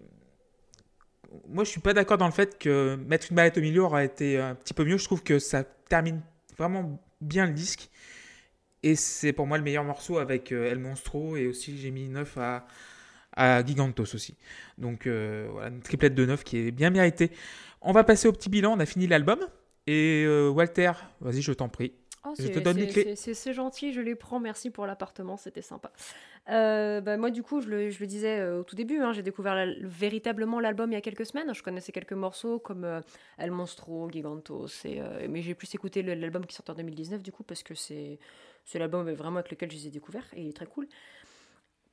moi 1.47 1.63
je 1.63 1.69
suis 1.69 1.81
pas 1.81 1.93
d'accord 1.93 2.17
dans 2.17 2.25
le 2.27 2.31
fait 2.33 2.57
que 2.59 2.95
mettre 2.95 3.27
une 3.31 3.35
mallette 3.35 3.57
au 3.57 3.61
milieu 3.61 3.83
aurait 3.83 4.05
été 4.05 4.37
un 4.39 4.55
petit 4.55 4.73
peu 4.73 4.83
mieux. 4.85 4.97
Je 4.97 5.05
trouve 5.05 5.23
que 5.23 5.39
ça 5.39 5.63
termine 5.63 6.21
vraiment 6.57 7.01
bien 7.21 7.45
le 7.47 7.53
disque. 7.53 7.89
Et 8.83 8.95
c'est 8.95 9.33
pour 9.33 9.47
moi 9.47 9.57
le 9.57 9.63
meilleur 9.63 9.83
morceau 9.83 10.17
avec 10.17 10.51
euh, 10.51 10.69
El 10.71 10.79
Monstro 10.79 11.37
et 11.37 11.47
aussi 11.47 11.77
j'ai 11.77 11.89
mis 11.91 12.09
9 12.09 12.37
à, 12.37 12.67
à 13.35 13.65
Gigantos 13.65 14.13
aussi. 14.15 14.37
Donc 14.77 15.07
euh, 15.07 15.47
voilà, 15.51 15.69
une 15.69 15.81
triplette 15.81 16.15
de 16.15 16.25
9 16.25 16.43
qui 16.43 16.57
est 16.59 16.71
bien 16.71 16.89
méritée. 16.89 17.31
On 17.83 17.91
va 17.91 18.03
passer 18.03 18.27
au 18.27 18.31
petit 18.31 18.49
bilan, 18.49 18.73
on 18.73 18.79
a 18.79 18.85
fini 18.85 19.07
l'album. 19.07 19.39
Et 19.87 20.23
euh, 20.25 20.49
Walter, 20.49 20.91
vas-y, 21.19 21.41
je 21.41 21.51
t'en 21.51 21.67
prie. 21.69 21.93
Oh, 22.25 22.33
Je 22.39 22.47
te 22.47 22.59
donne 22.59 22.77
les 22.77 22.87
clés. 22.87 23.15
c'est- 23.17 23.51
gentil, 23.53 23.91
je 23.91 23.99
les 23.99 24.15
prends. 24.15 24.39
Merci 24.39 24.69
pour 24.69 24.85
l'appartement, 24.85 25.35
c'était 25.35 25.61
sympa. 25.61 25.91
Euh, 26.49 27.01
bah, 27.01 27.17
moi, 27.17 27.29
du 27.31 27.43
coup, 27.43 27.59
je 27.59 27.67
le, 27.67 27.89
je 27.89 27.99
le 27.99 28.07
disais 28.07 28.39
euh, 28.39 28.61
au 28.61 28.63
tout 28.63 28.75
début, 28.77 28.99
hein, 28.99 29.11
j'ai 29.11 29.23
découvert 29.23 29.55
la- 29.55 29.73
véritablement 29.81 30.61
l'album 30.61 30.89
il 30.91 30.95
y 30.95 30.97
a 30.97 31.01
quelques 31.01 31.25
semaines. 31.25 31.53
Je 31.53 31.61
connaissais 31.61 31.91
quelques 31.91 32.13
morceaux 32.13 32.59
comme 32.59 32.85
euh, 32.85 33.01
El 33.37 33.51
Monstro, 33.51 34.09
Gigantos, 34.09 34.85
et, 34.85 35.01
euh, 35.01 35.27
mais 35.29 35.41
j'ai 35.41 35.53
plus 35.53 35.73
écouté 35.75 36.01
l'album 36.01 36.45
qui 36.45 36.55
sort 36.55 36.65
en 36.69 36.73
2019 36.75 37.21
du 37.21 37.33
coup 37.33 37.43
parce 37.43 37.61
que 37.63 37.75
c'est 37.75 38.19
l'album 38.75 39.09
vraiment 39.11 39.39
avec 39.39 39.51
lequel 39.51 39.69
je 39.71 39.75
les 39.75 39.87
ai 39.87 39.91
découverts 39.91 40.25
et 40.33 40.41
il 40.43 40.49
est 40.49 40.53
très 40.53 40.65
cool. 40.65 40.87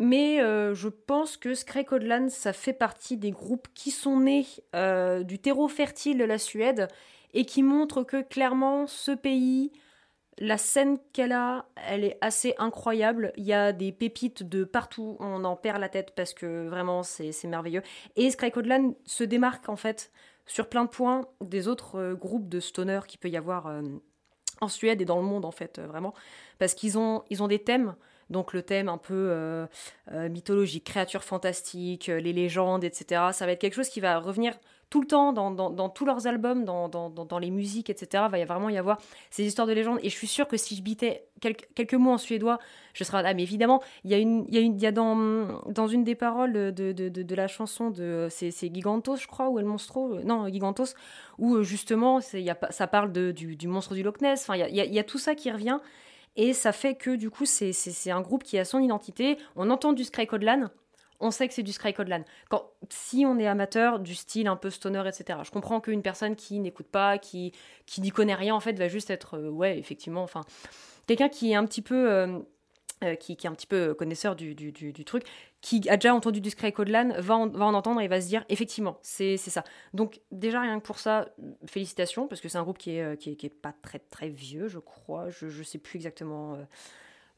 Mais 0.01 0.41
euh, 0.41 0.75
je 0.75 0.89
pense 0.89 1.37
que 1.37 1.55
Scrake 1.55 1.89
Codland, 1.89 2.31
ça 2.31 2.55
fait 2.55 2.73
partie 2.73 3.19
des 3.19 3.33
groupes 3.33 3.69
qui 3.75 3.91
sont 3.91 4.21
nés 4.21 4.47
euh, 4.75 5.23
du 5.23 5.39
terreau 5.39 5.69
fertile 5.69 6.17
de 6.17 6.25
la 6.25 6.39
Suède 6.39 6.89
et 7.35 7.45
qui 7.45 7.63
montrent 7.63 8.03
que 8.03 8.23
clairement 8.23 8.87
ce 8.87 9.11
pays, 9.11 9.73
la 10.39 10.57
scène 10.57 10.97
qu'elle 11.13 11.33
a, 11.33 11.67
elle 11.87 12.03
est 12.03 12.17
assez 12.23 12.55
incroyable. 12.57 13.35
Il 13.37 13.45
y 13.45 13.53
a 13.53 13.73
des 13.73 13.93
pépites 13.93 14.43
de 14.43 14.65
partout, 14.65 15.19
on 15.21 15.45
en 15.45 15.55
perd 15.55 15.79
la 15.79 15.91
tête 15.91 16.15
parce 16.17 16.33
que 16.33 16.67
vraiment 16.67 17.03
c'est 17.03 17.45
merveilleux. 17.45 17.83
Et 18.17 18.31
Scrake 18.31 18.55
Codland 18.55 18.95
se 19.05 19.23
démarque 19.23 19.69
en 19.69 19.77
fait 19.77 20.13
sur 20.47 20.71
plein 20.71 20.85
de 20.85 20.91
points 20.91 21.27
des 21.43 21.69
autres 21.69 21.97
euh, 21.99 22.15
groupes 22.15 22.49
de 22.49 22.61
stoner 22.61 23.01
qu'il 23.07 23.21
peut 23.21 23.29
y 23.29 23.37
avoir 23.37 23.71
en 24.63 24.69
Suède 24.69 25.03
et 25.03 25.05
dans 25.05 25.19
le 25.19 25.27
monde 25.27 25.45
en 25.45 25.53
fait, 25.53 25.79
vraiment. 25.79 26.15
Parce 26.59 26.73
qu'ils 26.73 26.97
ont, 26.97 27.23
ils 27.29 27.43
ont 27.43 27.49
des 27.49 27.63
thèmes 27.63 27.97
donc 28.31 28.53
le 28.53 28.63
thème 28.63 28.89
un 28.89 28.99
peu 28.99 29.15
euh, 29.15 29.67
euh, 30.13 30.29
mythologique, 30.29 30.85
créatures 30.85 31.25
fantastiques, 31.25 32.09
euh, 32.09 32.21
les 32.21 32.33
légendes, 32.33 32.85
etc. 32.85 33.31
Ça 33.33 33.45
va 33.47 33.53
être 33.53 33.61
quelque 33.61 33.75
chose 33.75 33.89
qui 33.89 34.01
va 34.01 34.19
revenir 34.19 34.55
tout 34.89 35.01
le 35.01 35.07
temps, 35.07 35.33
dans, 35.33 35.53
dans- 35.53 35.89
tous 35.89 36.05
leurs 36.05 36.27
albums, 36.27 36.65
dans, 36.65 36.89
dans- 36.89 37.39
les 37.39 37.51
musiques, 37.51 37.91
etc., 37.91 38.25
va 38.29 38.41
y 38.41 38.45
vraiment 38.45 38.69
y 38.69 38.77
avoir 38.77 38.99
ces 39.31 39.45
histoires 39.45 39.69
de 39.69 39.73
légende. 39.73 40.01
Et 40.03 40.11
je 40.11 40.17
suis 40.17 40.27
sûre 40.27 40.49
que 40.49 40.57
si 40.57 40.75
je 40.75 40.83
bitais 40.83 41.29
quelques, 41.41 41.69
quelques 41.77 41.95
mots 41.95 42.11
en 42.11 42.19
suédois, 42.19 42.59
je 42.93 43.05
serais 43.05 43.23
là. 43.23 43.33
Mais 43.33 43.45
évidemment, 43.45 43.81
il 44.03 44.11
y 44.11 44.15
a, 44.15 44.19
une, 44.19 44.45
il 44.49 44.55
y 44.55 44.59
a, 44.59 44.61
une, 44.61 44.75
il 44.75 44.83
y 44.83 44.87
a 44.87 44.91
dans, 44.93 45.15
dans 45.69 45.87
une 45.87 46.03
des 46.03 46.17
paroles 46.17 46.53
de, 46.53 46.91
de, 46.93 47.09
de, 47.09 47.35
la 47.37 47.47
chanson 47.47 47.91
de. 47.91 48.27
C'est 48.31 48.51
Gigantos, 48.75 49.21
je 49.23 49.29
crois, 49.29 49.49
ou 49.49 49.61
El 49.61 49.65
Monstro 49.65 50.19
Non, 50.25 50.49
Gigantos, 50.49 50.95
où 51.39 51.63
justement, 51.63 52.21
c'est- 52.21 52.43
il 52.43 52.57
ça 52.71 52.89
parle 52.89 53.13
de, 53.13 53.31
du, 53.31 53.55
du 53.55 53.69
monstre 53.69 53.95
du 53.95 54.03
Loch 54.03 54.21
Ness. 54.21 54.43
Enfin, 54.43 54.57
il 54.57 54.67
il 54.71 54.75
y 54.77 54.81
a- 54.81 54.85
il 54.87 54.93
y 54.95 54.99
a 54.99 55.05
tout 55.05 55.19
ça 55.19 55.37
qui 55.37 55.53
revient. 55.53 55.79
Et 56.37 56.53
ça 56.53 56.73
fait 56.73 56.95
que 56.95 57.17
du 57.17 57.31
coup, 57.31 57.45
c'est- 57.47 57.73
c'est 57.73 58.11
un 58.11 58.21
groupe 58.21 58.43
qui 58.45 58.59
a 58.59 58.65
son 58.65 58.79
identité. 58.79 59.37
On 59.57 59.69
entend 59.71 59.93
du 59.93 60.05
Sky 60.05 60.27
Codlan, 60.27 60.71
on 61.19 61.31
sait 61.31 61.49
que 61.49 61.55
c'est 61.55 61.63
du 61.63 61.73
Sky 61.73 61.93
Codlan. 61.93 62.25
Quand, 62.49 62.71
si 62.89 63.25
on 63.27 63.39
est 63.39 63.47
amateur 63.47 63.99
du 63.99 64.15
style 64.15 64.47
un 64.49 64.57
peu 64.57 64.71
stoner, 64.71 65.03
etc., 65.07 65.41
je 65.45 65.51
comprends 65.51 65.81
qu'une 65.81 66.03
personne 66.03 66.37
qui 66.37 66.61
n'écoute 66.61 66.87
pas, 66.87 67.19
qui, 67.19 67.53
qui 67.87 68.01
n'y 68.01 68.11
connaît 68.11 68.35
rien, 68.35 68.55
en 68.55 68.61
fait, 68.61 68.73
va 68.79 68.89
juste 68.89 69.11
être, 69.11 69.37
euh, 69.37 69.51
ouais, 69.51 69.79
effectivement, 69.79 70.23
enfin, 70.23 70.43
quelqu'un 71.07 71.29
qui 71.29 71.51
est 71.53 71.57
un 71.57 71.67
petit 71.67 71.83
peu. 71.83 72.11
euh, 72.11 72.39
euh, 73.03 73.15
qui, 73.15 73.35
qui 73.35 73.47
est 73.47 73.51
un 73.51 73.55
petit 73.55 73.67
peu 73.67 73.95
connaisseur 73.95 74.37
du, 74.37 74.55
du- 74.55 74.73
du 74.73 75.05
truc, 75.07 75.25
qui 75.61 75.87
a 75.91 75.97
déjà 75.97 76.15
entendu 76.15 76.41
du 76.41 76.51
Sky 76.51 76.73
Codlan, 76.73 77.13
va 77.19 77.37
en, 77.37 77.47
va 77.49 77.67
en 77.67 77.75
entendre 77.75 78.01
et 78.01 78.09
va 78.09 78.21
se 78.21 78.27
dire 78.27 78.45
effectivement, 78.49 78.99
c'est 79.03 79.37
ça. 79.37 79.63
Donc, 79.93 80.21
déjà, 80.33 80.61
rien 80.61 80.81
que 80.81 80.85
pour 80.85 80.99
ça, 80.99 81.29
félicitations, 81.67 82.29
parce 82.29 82.41
que 82.41 82.49
c'est 82.49 82.59
un 82.59 82.63
groupe 82.63 82.79
qui 82.79 82.97
est, 82.97 83.03
euh, 83.03 83.17
qui 83.17 83.31
est, 83.33 83.37
qui 83.37 83.47
est 83.47 83.51
pas 83.51 83.75
très 83.83 83.99
très 83.99 84.29
vieux, 84.29 84.69
je 84.69 84.79
crois. 84.79 85.29
Je, 85.29 85.49
je 85.49 85.63
sais 85.63 85.79
plus 85.79 85.97
exactement. 85.97 86.55
euh, 86.55 86.65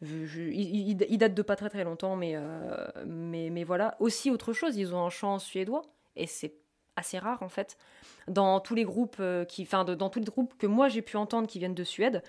il, 0.03 1.19
date 1.19 1.35
de 1.35 1.43
pas 1.43 1.57
très 1.57 1.69
très 1.69 1.85
longtemps, 1.85 2.15
mais, 2.15 2.33
euh, 2.37 2.87
mais, 3.07 3.51
mais 3.51 3.65
voilà. 3.65 3.97
Aussi, 3.99 4.31
autre 4.31 4.53
chose, 4.53 4.77
ils 4.77 4.95
ont 4.95 5.05
un 5.05 5.11
chant 5.11 5.39
suédois, 5.39 5.83
et 6.15 6.27
c'est 6.27 6.55
assez 6.95 7.19
rare 7.19 7.43
en 7.43 7.49
fait. 7.49 7.77
Dans 8.29 8.61
tous 8.61 8.75
les 8.75 8.85
groupes, 8.85 9.21
qui, 9.49 9.65
dans 9.65 10.11
tous 10.11 10.19
les 10.19 10.25
groupes 10.27 10.57
que 10.59 10.67
moi 10.67 10.89
j'ai 10.89 11.03
pu 11.03 11.17
entendre 11.17 11.49
qui 11.49 11.59
viennent 11.59 11.75
de 11.75 11.85
Suède, 11.85 12.23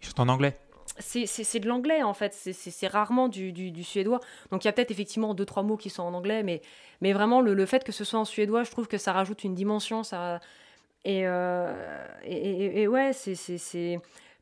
Ils 0.00 0.06
chantent 0.06 0.20
en 0.20 0.28
anglais. 0.28 0.56
C'est 0.98 1.60
de 1.60 1.68
l'anglais 1.68 2.02
en 2.02 2.14
fait, 2.14 2.32
c'est- 2.34 2.86
rarement 2.88 3.28
du, 3.28 3.84
suédois. 3.84 4.20
Donc 4.50 4.64
il 4.64 4.66
y 4.66 4.70
a 4.70 4.72
peut-être 4.72 4.90
effectivement 4.90 5.34
deux 5.34 5.44
trois 5.44 5.62
mots 5.62 5.76
qui 5.76 5.90
sont 5.90 6.02
en 6.02 6.14
anglais, 6.14 6.42
mais, 6.42 6.62
mais 7.00 7.12
vraiment 7.12 7.40
le, 7.40 7.66
fait 7.66 7.84
que 7.84 7.92
ce 7.92 8.04
soit 8.04 8.20
en 8.20 8.24
suédois, 8.24 8.62
je 8.64 8.70
trouve 8.70 8.88
que 8.88 8.98
ça 8.98 9.12
rajoute 9.12 9.44
une 9.44 9.54
dimension. 9.54 10.02
Ça, 10.02 10.40
et, 11.04 11.22
euh, 11.26 12.86
ouais, 12.86 13.12
c'est- 13.12 14.00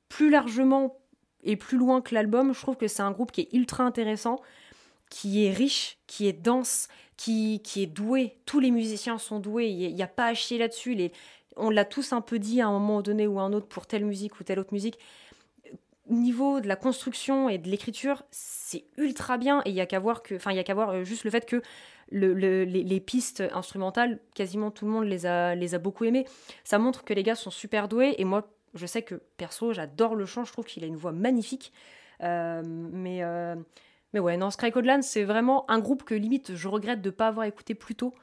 plus 0.09 0.31
largement 0.31 0.97
et 1.43 1.57
plus 1.57 1.79
loin 1.79 2.01
que 2.01 2.15
l'album, 2.15 2.55
je 2.55 2.61
trouve 2.61 2.77
que 2.77 2.89
c'est 2.89 3.03
un 3.03 3.11
groupe 3.11 3.33
qui 3.33 3.43
est 3.43 3.53
ultra 3.53 3.85
intéressant, 3.85 4.41
qui 5.11 5.47
est 5.47 5.53
riche, 5.53 5.99
qui 6.07 6.27
est 6.29 6.33
dense, 6.33 6.89
qui, 7.17 7.61
qui 7.63 7.83
est 7.83 7.87
doué. 7.87 8.37
Tous 8.47 8.61
les 8.61 8.71
musiciens 8.71 9.19
sont 9.19 9.41
doués, 9.41 9.69
il 9.69 9.95
n'y 9.95 10.03
a, 10.03 10.07
pas 10.07 10.27
à 10.27 10.35
chier 10.35 10.59
là-dessus. 10.59 11.11
On 11.57 11.71
l'a 11.71 11.85
tous 11.85 12.13
un 12.13 12.21
peu 12.21 12.39
dit 12.39 12.61
à 12.61 12.67
un 12.69 12.73
moment 12.73 13.03
donné 13.03 13.27
ou 13.27 13.39
à 13.41 13.43
un 13.43 13.53
autre 13.53 13.67
pour 13.67 13.87
telle 13.87 14.05
musique 14.05 14.39
ou 14.41 14.45
telle 14.45 14.59
autre 14.59 14.73
musique 14.75 14.99
niveau 16.09 16.61
de 16.61 16.69
la 16.69 16.77
construction 16.77 17.49
et 17.49 17.59
de 17.59 17.69
l'écriture, 17.69 18.23
c'est 18.31 18.85
ultra 18.97 19.39
bien. 19.39 19.63
Et 19.65 19.71
il 19.71 19.75
y 19.75 19.81
a 19.81 19.87
qu'à 19.87 19.99
voir 19.99 20.23
que, 20.23 20.35
enfin, 20.35 20.61
qu'à 20.63 20.75
voir 20.75 20.91
euh, 20.91 21.05
juste 21.05 21.25
le 21.25 21.31
fait 21.31 21.47
que 21.47 21.63
le- 22.11 22.35
le- 22.35 22.65
les, 22.65 22.85
les 22.85 23.01
pistes 23.01 23.43
instrumentales, 23.53 24.21
quasiment 24.35 24.71
tout 24.71 24.85
le 24.85 24.93
monde 24.93 25.05
les 25.05 25.27
a, 25.27 25.55
les 25.55 25.75
a 25.75 25.79
beaucoup 25.79 26.05
aimées. 26.05 26.27
Ça 26.65 26.79
montre 26.79 27.05
que 27.05 27.13
les 27.15 27.23
gars 27.23 27.35
sont 27.35 27.51
super 27.51 27.89
doués. 27.89 28.15
Et 28.19 28.25
moi, 28.25 28.49
je 28.75 28.87
sais 28.87 29.03
que 29.03 29.17
perso, 29.37 29.73
j'adore 29.73 30.15
le 30.15 30.27
chant. 30.27 30.45
Je 30.45 30.53
trouve 30.53 30.65
qu'il 30.67 30.85
a 30.85 30.87
une 30.87 30.97
voix 30.97 31.13
magnifique. 31.13 31.73
Euh, 32.23 32.63
mais, 32.65 33.23
euh, 33.23 33.57
mais 34.13 34.21
ouais, 34.21 34.37
non, 34.37 34.51
Sky 34.51 34.71
Codland, 34.71 35.03
c'est 35.03 35.25
vraiment 35.25 35.69
un 35.71 35.81
groupe 35.81 36.05
que 36.05 36.15
limite 36.15 36.55
je 36.55 36.69
regrette 36.69 37.03
de 37.03 37.09
ne 37.11 37.15
pas 37.15 37.29
avoir 37.29 37.47
écouté 37.47 37.75
plus 37.75 37.95
tôt. 37.95 38.15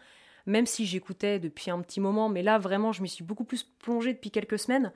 Même 0.46 0.66
si 0.66 0.86
j'écoutais 0.86 1.40
depuis 1.40 1.72
un 1.72 1.80
petit 1.82 2.02
moment, 2.02 2.28
mais 2.28 2.44
là 2.44 2.58
vraiment 2.58 2.92
je 2.92 3.02
m'y 3.02 3.08
suis 3.08 3.24
beaucoup 3.24 3.46
plus 3.46 3.64
plongée 3.64 4.14
depuis 4.14 4.30
quelques 4.30 4.60
semaines. 4.60 4.92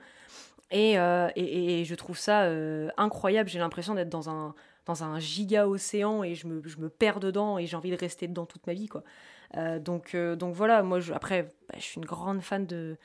Et, 0.70 0.98
euh, 0.98 1.30
et, 1.34 1.84
je 1.84 1.94
trouve 1.94 2.18
ça 2.18 2.42
euh, 2.42 2.88
incroyable. 2.96 3.48
J'ai 3.48 3.58
l'impression 3.58 3.94
d'être 3.94 4.10
dans 4.10 4.28
un, 4.28 4.54
dans 4.86 5.02
un 5.02 5.18
giga 5.18 5.66
océan 5.66 6.22
et 6.22 6.34
je 6.34 6.46
me, 6.46 6.62
je 6.66 6.78
me 6.78 6.88
perds 6.90 7.20
dedans 7.20 7.58
et 7.58 7.66
j'ai 7.66 7.76
envie 7.76 7.90
de 7.90 7.96
rester 7.96 8.28
dedans 8.28 8.46
toute 8.46 8.66
ma 8.66 8.74
vie. 8.74 8.88
Quoi. 8.88 9.02
Euh, 9.56 9.78
donc, 9.78 10.14
donc 10.14 10.54
voilà, 10.54 10.82
moi 10.82 11.00
je, 11.00 11.12
après, 11.12 11.44
bah, 11.68 11.76
je 11.76 11.82
suis 11.82 11.96
une 11.98 12.04
grande 12.04 12.42
fan 12.42 12.66
de, 12.66 12.98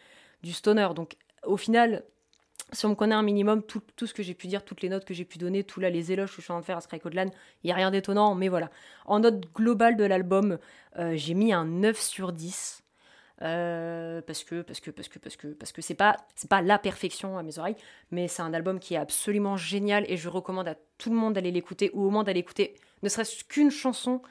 du 0.43 0.51
stoner. 0.51 0.89
Donc 0.93 1.15
au 1.43 1.55
final, 1.55 2.03
si 2.73 2.85
on 2.85 2.89
me 2.89 2.95
connaît 2.95 3.15
un 3.15 3.23
minimum, 3.23 3.63
tout, 3.63 3.81
tout 3.95 4.07
ce 4.07 4.13
que 4.13 4.23
j'ai 4.23 4.33
pu 4.33 4.47
dire, 4.47 4.65
toutes 4.65 4.81
les 4.81 4.89
notes 4.89 5.05
que 5.05 5.13
j'ai 5.13 5.25
pu 5.25 5.37
donner, 5.37 5.63
tous 5.63 5.79
là 5.79 5.89
les 5.89 6.11
éloges 6.11 6.31
que 6.31 6.37
je 6.37 6.41
suis 6.41 6.51
en 6.51 6.55
train 6.55 6.61
de 6.61 6.65
faire 6.65 6.77
à 6.77 6.81
Sky 6.81 6.99
Codlan, 6.99 7.27
il 7.63 7.67
n'y 7.67 7.71
a 7.71 7.75
rien 7.75 7.91
d'étonnant. 7.91 8.35
Mais 8.35 8.49
voilà, 8.49 8.71
en 9.05 9.19
note 9.19 9.53
globale 9.53 9.95
de 9.95 10.03
l'album, 10.03 10.57
j'ai 11.13 11.33
mis 11.33 11.53
un 11.53 11.65
9 11.65 11.99
sur 11.99 12.33
10. 12.33 12.82
Euh, 13.43 14.21
parce 14.21 14.45
que 14.45 14.61
parce 14.61 14.79
que 14.79 14.89
parce 14.89 15.09
que 15.09 15.19
parce 15.19 15.35
que 15.35 15.47
parce 15.47 15.73
que 15.73 15.81
c'est 15.81 15.95
pas 15.95 16.15
la 16.61 16.79
perfection 16.79 17.37
à 17.37 17.43
mes 17.43 17.59
oreilles 17.59 17.75
mais 18.09 18.29
c'est 18.29 18.41
un 18.41 18.53
album 18.53 18.79
qui 18.79 18.93
est 18.93 18.97
absolument 18.97 19.57
génial 19.57 20.05
et 20.07 20.15
je 20.15 20.29
recommande 20.29 20.69
à 20.69 20.75
tout 20.97 21.09
le 21.09 21.17
monde 21.17 21.33
d'aller 21.33 21.51
l'écouter 21.51 21.91
ou 21.93 22.05
au 22.05 22.09
moins 22.09 22.23
d'aller 22.23 22.39
écouter 22.39 22.73
ne 23.01 23.09
serait-ce 23.09 23.43
qu'une 23.43 23.69
chanson 23.69 24.21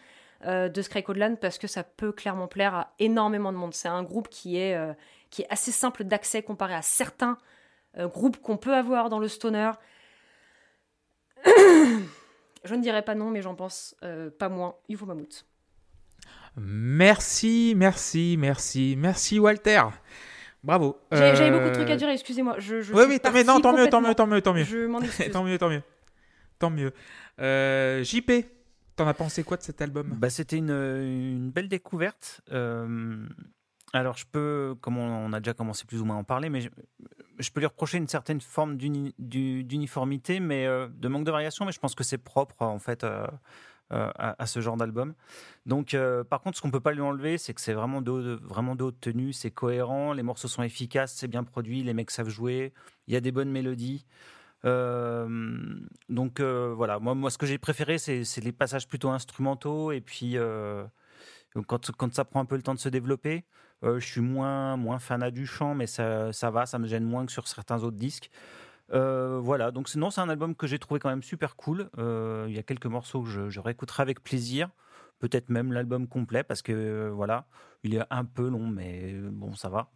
euh, 0.46 0.70
de 0.70 0.80
Sky 0.80 1.02
Codland 1.02 1.36
parce 1.38 1.58
que 1.58 1.66
ça 1.66 1.84
peut 1.84 2.10
clairement 2.12 2.48
plaire 2.48 2.74
à 2.74 2.94
énormément 2.98 3.52
de 3.52 3.58
monde. 3.58 3.74
C'est 3.74 3.88
un 3.88 4.02
groupe 4.02 4.28
qui 4.30 4.56
est 4.56 4.74
euh, 4.74 4.94
assez 5.50 5.72
simple 5.72 6.04
d'accès 6.04 6.42
comparé 6.42 6.74
à 6.74 6.82
certains 6.82 7.36
groupes 7.98 8.38
qu'on 8.40 8.56
peut 8.56 8.74
avoir 8.74 9.10
dans 9.10 9.18
le 9.18 9.28
stoner. 9.28 9.72
Je 11.44 12.74
ne 12.74 12.80
dirais 12.80 13.02
pas 13.02 13.14
non 13.14 13.28
mais 13.30 13.42
j'en 13.42 13.54
pense 13.54 13.94
pas 14.38 14.48
moins. 14.48 14.76
Ufo 14.88 15.04
Mammouth 15.04 15.44
Merci, 16.56 17.74
merci, 17.76 18.36
merci, 18.38 18.94
merci 18.98 19.38
Walter. 19.38 19.82
Bravo. 20.62 20.98
J'avais 21.10 21.50
Euh, 21.50 21.50
beaucoup 21.58 21.70
de 21.70 21.74
trucs 21.74 21.90
à 21.90 21.96
dire, 21.96 22.08
excusez-moi. 22.08 22.56
Je, 22.58 22.82
je 22.82 22.92
Oui, 22.94 23.04
oui, 23.08 23.18
tant- 23.20 23.32
mais 23.32 23.42
non, 23.44 23.60
tant 23.60 23.76
mieux, 23.76 23.88
tant 23.88 24.00
mieux, 24.00 24.14
tant 24.14 24.26
mieux, 24.26 24.40
tant 24.42 24.54
mieux. 24.54 24.64
Je 24.64 24.86
m'en 24.86 25.00
excuse. 25.02 25.30
tant 25.32 25.42
mieux, 25.44 25.58
tant 25.58 25.68
mieux. 25.70 25.82
Tant 26.58 26.70
mieux. 26.70 26.92
Euh, 27.40 28.04
JP, 28.04 28.30
t'en 28.94 29.08
as 29.08 29.14
pensé 29.14 29.42
quoi 29.42 29.56
de 29.56 29.62
cet 29.62 29.82
album? 29.82 30.14
Bah, 30.18 30.30
C'était 30.30 30.58
une, 30.58 30.70
une 30.70 31.50
belle 31.50 31.68
découverte. 31.68 32.42
Euh, 32.52 33.26
alors, 33.92 34.16
je 34.16 34.24
peux, 34.30 34.76
comme 34.80 34.98
on, 34.98 35.26
on 35.26 35.32
a 35.32 35.40
déjà 35.40 35.54
commencé 35.54 35.84
plus 35.84 36.00
ou 36.00 36.04
moins 36.04 36.16
à 36.16 36.18
en 36.20 36.24
parler, 36.24 36.48
mais 36.48 36.60
je, 36.60 36.68
je 37.38 37.50
peux 37.50 37.60
lui 37.60 37.66
reprocher 37.66 37.98
une 37.98 38.08
certaine 38.08 38.40
forme 38.40 38.76
d'uni- 38.76 39.14
du- 39.18 39.64
d'uniformité, 39.64 40.38
mais 40.38 40.66
euh, 40.66 40.86
de 40.92 41.08
manque 41.08 41.24
de 41.24 41.32
variation, 41.32 41.64
mais 41.64 41.72
je 41.72 41.80
pense 41.80 41.94
que 41.96 42.04
c'est 42.04 42.18
propre, 42.18 42.62
en 42.62 42.78
fait, 42.78 43.02
euh, 43.92 44.10
à, 44.16 44.46
ce 44.46 44.60
genre 44.60 44.76
d'album. 44.76 45.14
Donc, 45.66 45.94
euh, 45.94 46.24
par 46.24 46.40
contre, 46.40 46.56
ce 46.56 46.62
qu'on 46.62 46.70
peut 46.70 46.80
pas 46.80 46.92
lui 46.92 47.00
enlever, 47.02 47.38
c'est 47.38 47.54
que 47.54 47.60
c'est 47.60 47.72
vraiment 47.74 48.02
de, 48.02 48.10
haut- 48.10 48.22
de- 48.22 48.40
vraiment 48.42 48.74
de 48.76 48.84
haute 48.84 49.00
tenue, 49.00 49.32
c'est 49.32 49.50
cohérent, 49.50 50.12
les 50.12 50.22
morceaux 50.22 50.48
sont 50.48 50.62
efficaces, 50.62 51.14
c'est 51.14 51.28
bien 51.28 51.44
produit, 51.44 51.82
les 51.82 51.94
mecs 51.94 52.10
savent 52.10 52.28
jouer, 52.28 52.72
il 53.06 53.14
y 53.14 53.16
a 53.16 53.20
des 53.20 53.32
bonnes 53.32 53.50
mélodies. 53.50 54.06
Euh, 54.64 55.26
donc 56.08 56.40
voilà, 56.40 56.98
moi, 57.00 57.14
moi 57.14 57.30
ce 57.30 57.38
que 57.38 57.46
j'ai 57.46 57.58
préféré, 57.58 57.98
c'est 57.98 58.40
les 58.40 58.52
passages 58.52 58.86
plutôt 58.88 59.10
instrumentaux 59.10 59.92
et 59.92 60.00
puis 60.00 60.36
quand, 61.66 61.90
quand 61.92 62.14
ça 62.14 62.24
prend 62.24 62.40
un 62.40 62.44
peu 62.44 62.56
le 62.56 62.62
temps 62.62 62.74
de 62.74 62.78
se 62.78 62.88
développer, 62.88 63.44
je 63.82 63.98
suis 63.98 64.20
moins, 64.20 64.76
moins 64.76 64.98
fanat 64.98 65.30
du 65.30 65.46
chant, 65.46 65.74
mais 65.74 65.86
ça, 65.86 66.32
ça 66.32 66.50
va, 66.50 66.66
ça 66.66 66.78
me 66.78 66.86
gêne 66.86 67.04
moins 67.04 67.26
que 67.26 67.32
sur 67.32 67.48
certains 67.48 67.82
autres 67.82 67.96
disques. 67.96 68.30
Euh, 68.92 69.40
voilà, 69.42 69.70
donc 69.70 69.88
sinon 69.88 70.10
c'est 70.10 70.20
un 70.20 70.28
album 70.28 70.54
que 70.54 70.66
j'ai 70.66 70.78
trouvé 70.78 71.00
quand 71.00 71.08
même 71.08 71.22
super 71.22 71.56
cool. 71.56 71.88
Euh, 71.98 72.44
Il 72.48 72.54
y 72.54 72.58
a 72.58 72.62
quelques 72.62 72.86
morceaux 72.86 73.22
que 73.22 73.28
je, 73.30 73.48
je 73.48 73.60
réécouterai 73.60 74.02
avec 74.02 74.22
plaisir, 74.22 74.68
peut-être 75.18 75.48
même 75.48 75.72
l'album 75.72 76.06
complet 76.06 76.42
parce 76.42 76.60
que 76.62 76.72
euh, 76.72 77.10
voilà, 77.10 77.46
il 77.84 77.94
est 77.94 78.02
un 78.10 78.24
peu 78.24 78.48
long, 78.48 78.66
mais 78.66 79.14
bon 79.14 79.54
ça 79.54 79.70
va. 79.70 79.90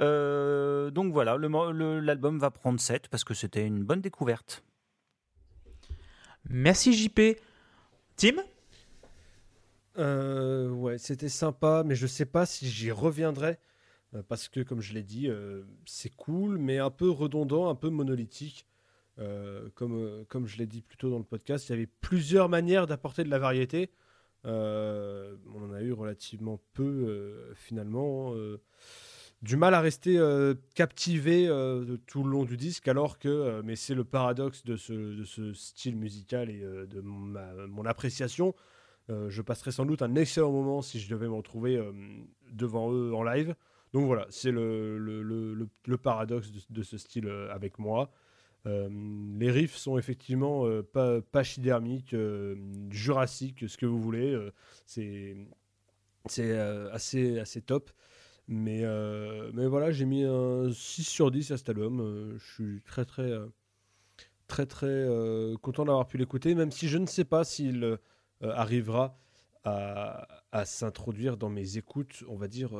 Euh, 0.00 0.90
donc 0.90 1.12
voilà, 1.12 1.36
le 1.36 1.48
mo- 1.48 1.72
le- 1.72 2.00
l'album 2.00 2.38
va 2.38 2.50
prendre 2.50 2.80
7 2.80 3.08
parce 3.08 3.24
que 3.24 3.34
c'était 3.34 3.66
une 3.66 3.84
bonne 3.84 4.00
découverte. 4.00 4.64
Merci 6.48 6.94
JP. 6.94 7.20
Tim? 8.16 8.36
Euh, 9.98 10.70
ouais, 10.70 10.96
c'était 10.98 11.28
sympa, 11.28 11.82
mais 11.84 11.94
je 11.96 12.06
sais 12.06 12.24
pas 12.26 12.46
si 12.46 12.68
j'y 12.68 12.90
reviendrai. 12.92 13.58
Euh, 14.14 14.22
parce 14.26 14.48
que, 14.48 14.60
comme 14.60 14.80
je 14.80 14.94
l'ai 14.94 15.02
dit, 15.02 15.28
euh, 15.28 15.62
c'est 15.86 16.14
cool, 16.14 16.58
mais 16.58 16.78
un 16.78 16.90
peu 16.90 17.10
redondant, 17.10 17.68
un 17.68 17.74
peu 17.74 17.90
monolithique. 17.90 18.66
Euh, 19.18 19.68
comme, 19.74 20.24
comme 20.28 20.46
je 20.46 20.58
l'ai 20.58 20.66
dit 20.66 20.80
plus 20.80 20.96
tôt 20.96 21.10
dans 21.10 21.18
le 21.18 21.24
podcast, 21.24 21.68
il 21.68 21.70
y 21.70 21.74
avait 21.74 21.88
plusieurs 22.00 22.48
manières 22.48 22.86
d'apporter 22.86 23.24
de 23.24 23.30
la 23.30 23.38
variété. 23.38 23.90
On 24.44 25.62
en 25.62 25.72
a 25.72 25.82
eu 25.82 25.92
relativement 25.92 26.60
peu, 26.72 27.52
finalement. 27.54 28.34
euh, 28.34 28.58
du 29.42 29.56
mal 29.56 29.74
à 29.74 29.80
rester 29.80 30.18
captivé 30.74 31.46
tout 32.06 32.24
le 32.24 32.30
long 32.30 32.44
du 32.44 32.56
disque, 32.56 32.88
alors 32.88 33.18
que, 33.18 33.60
mais 33.62 33.76
c'est 33.76 33.94
le 33.94 34.04
paradoxe 34.04 34.64
de 34.64 34.76
ce, 34.76 35.52
style 35.52 35.96
musical 35.96 36.50
et 36.50 36.60
de 36.60 37.00
mon 37.00 37.84
appréciation. 37.84 38.54
Je 39.08 39.42
passerai 39.42 39.70
sans 39.70 39.86
doute 39.86 40.02
un 40.02 40.14
excellent 40.16 40.52
moment 40.52 40.82
si 40.82 41.00
je 41.00 41.08
devais 41.08 41.28
me 41.28 41.34
retrouver 41.34 41.76
euh, 41.76 41.92
devant 42.52 42.92
eux 42.92 43.14
en 43.14 43.22
live. 43.22 43.54
Donc 43.92 44.06
voilà, 44.06 44.26
c'est 44.30 44.50
le, 44.50 45.68
paradoxe 46.02 46.50
de, 46.70 46.82
ce 46.82 46.98
style 46.98 47.26
euh, 47.26 47.52
avec 47.52 47.78
moi. 47.78 48.10
Euh, 48.66 48.88
les 49.38 49.50
riffs 49.50 49.76
sont 49.76 49.98
effectivement 49.98 50.66
euh, 50.66 50.82
pas 50.82 51.20
pachydermiques, 51.22 52.14
jurassiques, 52.90 53.68
ce 53.68 53.76
que 53.76 53.86
vous 53.86 54.00
voulez. 54.00 54.36
c'est 54.84 55.36
assez, 56.26 57.38
assez 57.38 57.62
top. 57.62 57.90
Mais, 58.46 58.82
voilà, 59.66 59.90
j'ai 59.90 60.04
mis 60.04 60.24
un 60.24 60.70
6 60.72 61.04
sur 61.04 61.30
10 61.30 61.52
à 61.52 61.56
cet 61.56 61.68
album. 61.70 62.36
Je 62.38 62.52
suis 62.52 62.82
très 62.82 63.04
très 63.04 63.32
très 64.48 64.64
très 64.64 65.06
content 65.60 65.84
d'avoir 65.84 66.06
pu 66.06 66.16
l'écouter, 66.16 66.54
même 66.54 66.70
si 66.70 66.88
je 66.88 66.98
ne 66.98 67.06
sais 67.06 67.24
pas 67.24 67.44
s'il 67.44 67.98
arrivera 68.40 69.18
à 69.64 70.64
s'introduire 70.64 71.36
dans 71.36 71.50
mes 71.50 71.76
écoutes, 71.76 72.24
on 72.28 72.36
va 72.36 72.48
dire, 72.48 72.70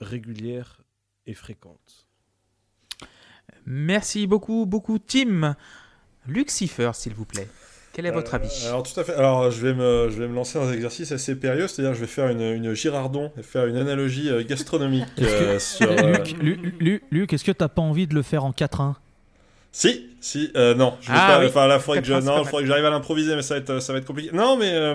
régulières 0.00 0.80
et 1.26 1.34
fréquentes. 1.34 2.06
Merci 3.66 4.26
beaucoup, 4.26 4.66
beaucoup, 4.66 4.98
Tim. 4.98 5.56
Lucifer, 6.26 6.90
s'il 6.94 7.14
vous 7.14 7.24
plaît. 7.24 7.48
Quel 7.92 8.06
est 8.06 8.10
votre 8.12 8.34
Euh, 8.34 8.36
avis? 8.36 8.66
Alors 8.66 8.82
tout 8.84 8.98
à 8.98 9.04
fait. 9.04 9.14
Alors 9.14 9.50
je 9.50 9.66
vais 9.66 9.74
me, 9.74 10.08
je 10.10 10.18
vais 10.22 10.28
me 10.28 10.34
lancer 10.34 10.58
dans 10.58 10.68
un 10.68 10.72
exercice 10.72 11.10
assez 11.10 11.34
périlleux, 11.34 11.66
c'est-à-dire 11.66 11.92
je 11.94 12.00
vais 12.00 12.06
faire 12.06 12.28
une, 12.28 12.40
une 12.40 12.72
Girardon 12.72 13.32
et 13.36 13.42
faire 13.42 13.66
une 13.66 13.76
analogie 13.76 14.30
euh, 14.30 14.44
gastronomique 14.44 15.06
euh, 15.20 15.58
sur. 15.58 15.90
euh, 15.90 16.12
Luc, 16.12 16.36
Lu- 16.40 16.74
Lu- 16.78 17.02
Luc, 17.10 17.32
est-ce 17.32 17.42
que 17.44 17.50
t'as 17.52 17.68
pas 17.68 17.82
envie 17.82 18.06
de 18.06 18.14
le 18.14 18.22
faire 18.22 18.44
en 18.44 18.52
4-1 18.52 18.94
Si, 19.72 20.08
si, 20.20 20.52
euh, 20.56 20.74
non, 20.74 20.96
je 21.00 21.08
vais 21.10 21.18
Ah 21.18 21.26
pas. 21.32 21.40
oui. 21.40 21.46
Enfin 21.46 21.66
là, 21.66 21.80
faudrait 21.80 22.00
que 22.00 22.06
je, 22.06 22.14
non, 22.14 22.44
faudrait 22.44 22.62
que 22.62 22.68
j'arrive 22.68 22.84
à 22.86 22.90
l'improviser, 22.90 23.34
mais 23.34 23.42
ça 23.42 23.54
va 23.54 23.60
être, 23.60 23.80
ça 23.80 23.92
va 23.92 23.98
être 23.98 24.06
compliqué. 24.06 24.30
Non, 24.32 24.56
mais. 24.56 24.72
Euh, 24.72 24.94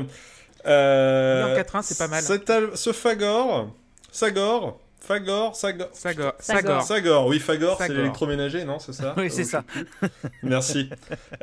euh, 0.66 1.46
Oui, 1.54 1.60
en 1.60 1.64
4-1, 1.64 1.82
c'est 1.84 1.98
pas 1.98 2.08
mal. 2.08 2.24
cet 2.24 2.50
ce 2.76 2.94
Fagor, 2.94 3.74
Sagor, 4.12 4.80
Fagor, 5.06 5.56
Sagor. 5.56 5.90
Sagor. 5.94 6.82
Sagor. 6.82 7.28
Oui, 7.28 7.40
Fagor, 7.40 7.78
c'est 7.78 7.94
l'électroménager, 7.94 8.66
non, 8.66 8.80
c'est 8.80 8.94
ça 8.94 9.14
Oui, 9.18 9.30
c'est 9.30 9.44
Oh, 9.44 9.46
ça. 9.46 9.64
Merci. 10.44 10.90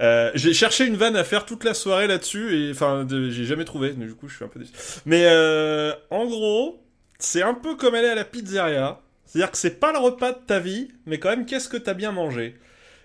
Euh, 0.01 0.31
j'ai 0.35 0.53
cherché 0.53 0.85
une 0.87 0.97
vanne 0.97 1.17
à 1.17 1.25
faire 1.25 1.47
toute 1.47 1.65
la 1.65 1.75
soirée 1.75 2.07
là-dessus 2.09 2.57
et 2.57 2.71
enfin, 2.73 3.07
j'ai 3.09 3.45
jamais 3.45 3.65
trouvé. 3.65 3.93
Du 3.93 4.15
coup, 4.15 4.29
je 4.29 4.37
suis 4.37 4.45
un 4.45 4.49
peu 4.49 4.59
déçu. 4.61 4.73
Mais 5.07 5.25
euh, 5.27 5.93
en 6.11 6.27
gros, 6.27 6.83
c'est 7.19 7.43
un 7.43 7.55
peu 7.55 7.77
comme 7.77 7.95
aller 7.95 8.09
à 8.09 8.15
la 8.17 8.25
pizzeria. 8.25 8.99
C'est-à-dire 9.27 9.51
que 9.51 9.57
c'est 9.59 9.79
pas 9.81 9.93
le 9.93 9.99
repas 9.99 10.33
de 10.33 10.39
ta 10.47 10.59
vie, 10.59 10.91
mais 11.07 11.19
quand 11.19 11.31
même, 11.31 11.47
qu'est-ce 11.47 11.69
que 11.69 11.77
t'as 11.79 11.95
bien 11.95 12.13
mangé? 12.13 12.57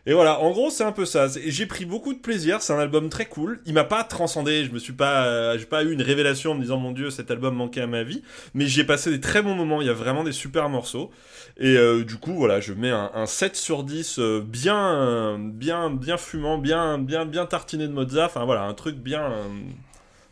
Et 0.08 0.14
voilà, 0.14 0.40
en 0.40 0.52
gros, 0.52 0.70
c'est 0.70 0.86
un 0.86 0.94
peu 0.94 1.04
ça. 1.04 1.28
J'ai 1.28 1.66
pris 1.66 1.84
beaucoup 1.84 2.14
de 2.14 2.20
plaisir. 2.20 2.62
C'est 2.62 2.72
un 2.72 2.80
album 2.80 3.10
très 3.10 3.26
cool. 3.26 3.60
Il 3.66 3.74
m'a 3.74 3.84
pas 3.84 4.06
transcendé. 4.06 4.64
Je 4.64 4.72
me 4.72 4.80
suis 4.80 4.94
pas, 4.94 5.26
euh, 5.26 5.58
j'ai 5.58 5.66
pas 5.66 5.84
eu 5.84 5.92
une 5.92 6.02
révélation 6.02 6.52
en 6.52 6.56
me 6.56 6.62
disant 6.62 6.78
mon 6.78 6.94
Dieu, 6.94 7.10
cet 7.10 7.30
album 7.30 7.56
manquait 7.56 7.82
à 7.82 7.88
ma 7.88 8.04
vie. 8.04 8.24
Mais 8.54 8.68
j'ai 8.68 8.86
passé 8.86 9.12
des 9.12 9.20
très 9.20 9.42
bons 9.42 9.54
moments. 9.54 9.82
Il 9.82 9.88
y 9.88 9.90
a 9.90 9.94
vraiment 9.94 10.24
des 10.24 10.32
super 10.32 10.70
morceaux. 10.70 11.12
Et 11.58 11.76
euh, 11.76 12.06
du 12.06 12.16
coup, 12.16 12.36
voilà, 12.36 12.62
je 12.62 12.72
mets 12.72 12.90
un, 12.90 13.12
un 13.14 13.26
7 13.26 13.58
sur 13.58 13.84
10 13.84 14.20
euh, 14.20 14.42
bien, 14.42 15.38
bien, 15.38 15.90
bien 15.90 16.16
fumant, 16.16 16.58
bien, 16.58 17.00
bien, 17.00 17.26
bien 17.26 17.46
tartiné 17.46 17.86
de 17.86 17.92
mozza. 17.92 18.28
Enfin 18.28 18.46
voilà, 18.46 18.62
un 18.62 18.74
truc 18.74 18.96
bien, 18.96 19.30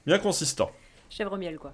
bien 0.07 0.19
consistant. 0.19 0.71
Chèvre 1.09 1.35
miel, 1.37 1.57
quoi. 1.57 1.73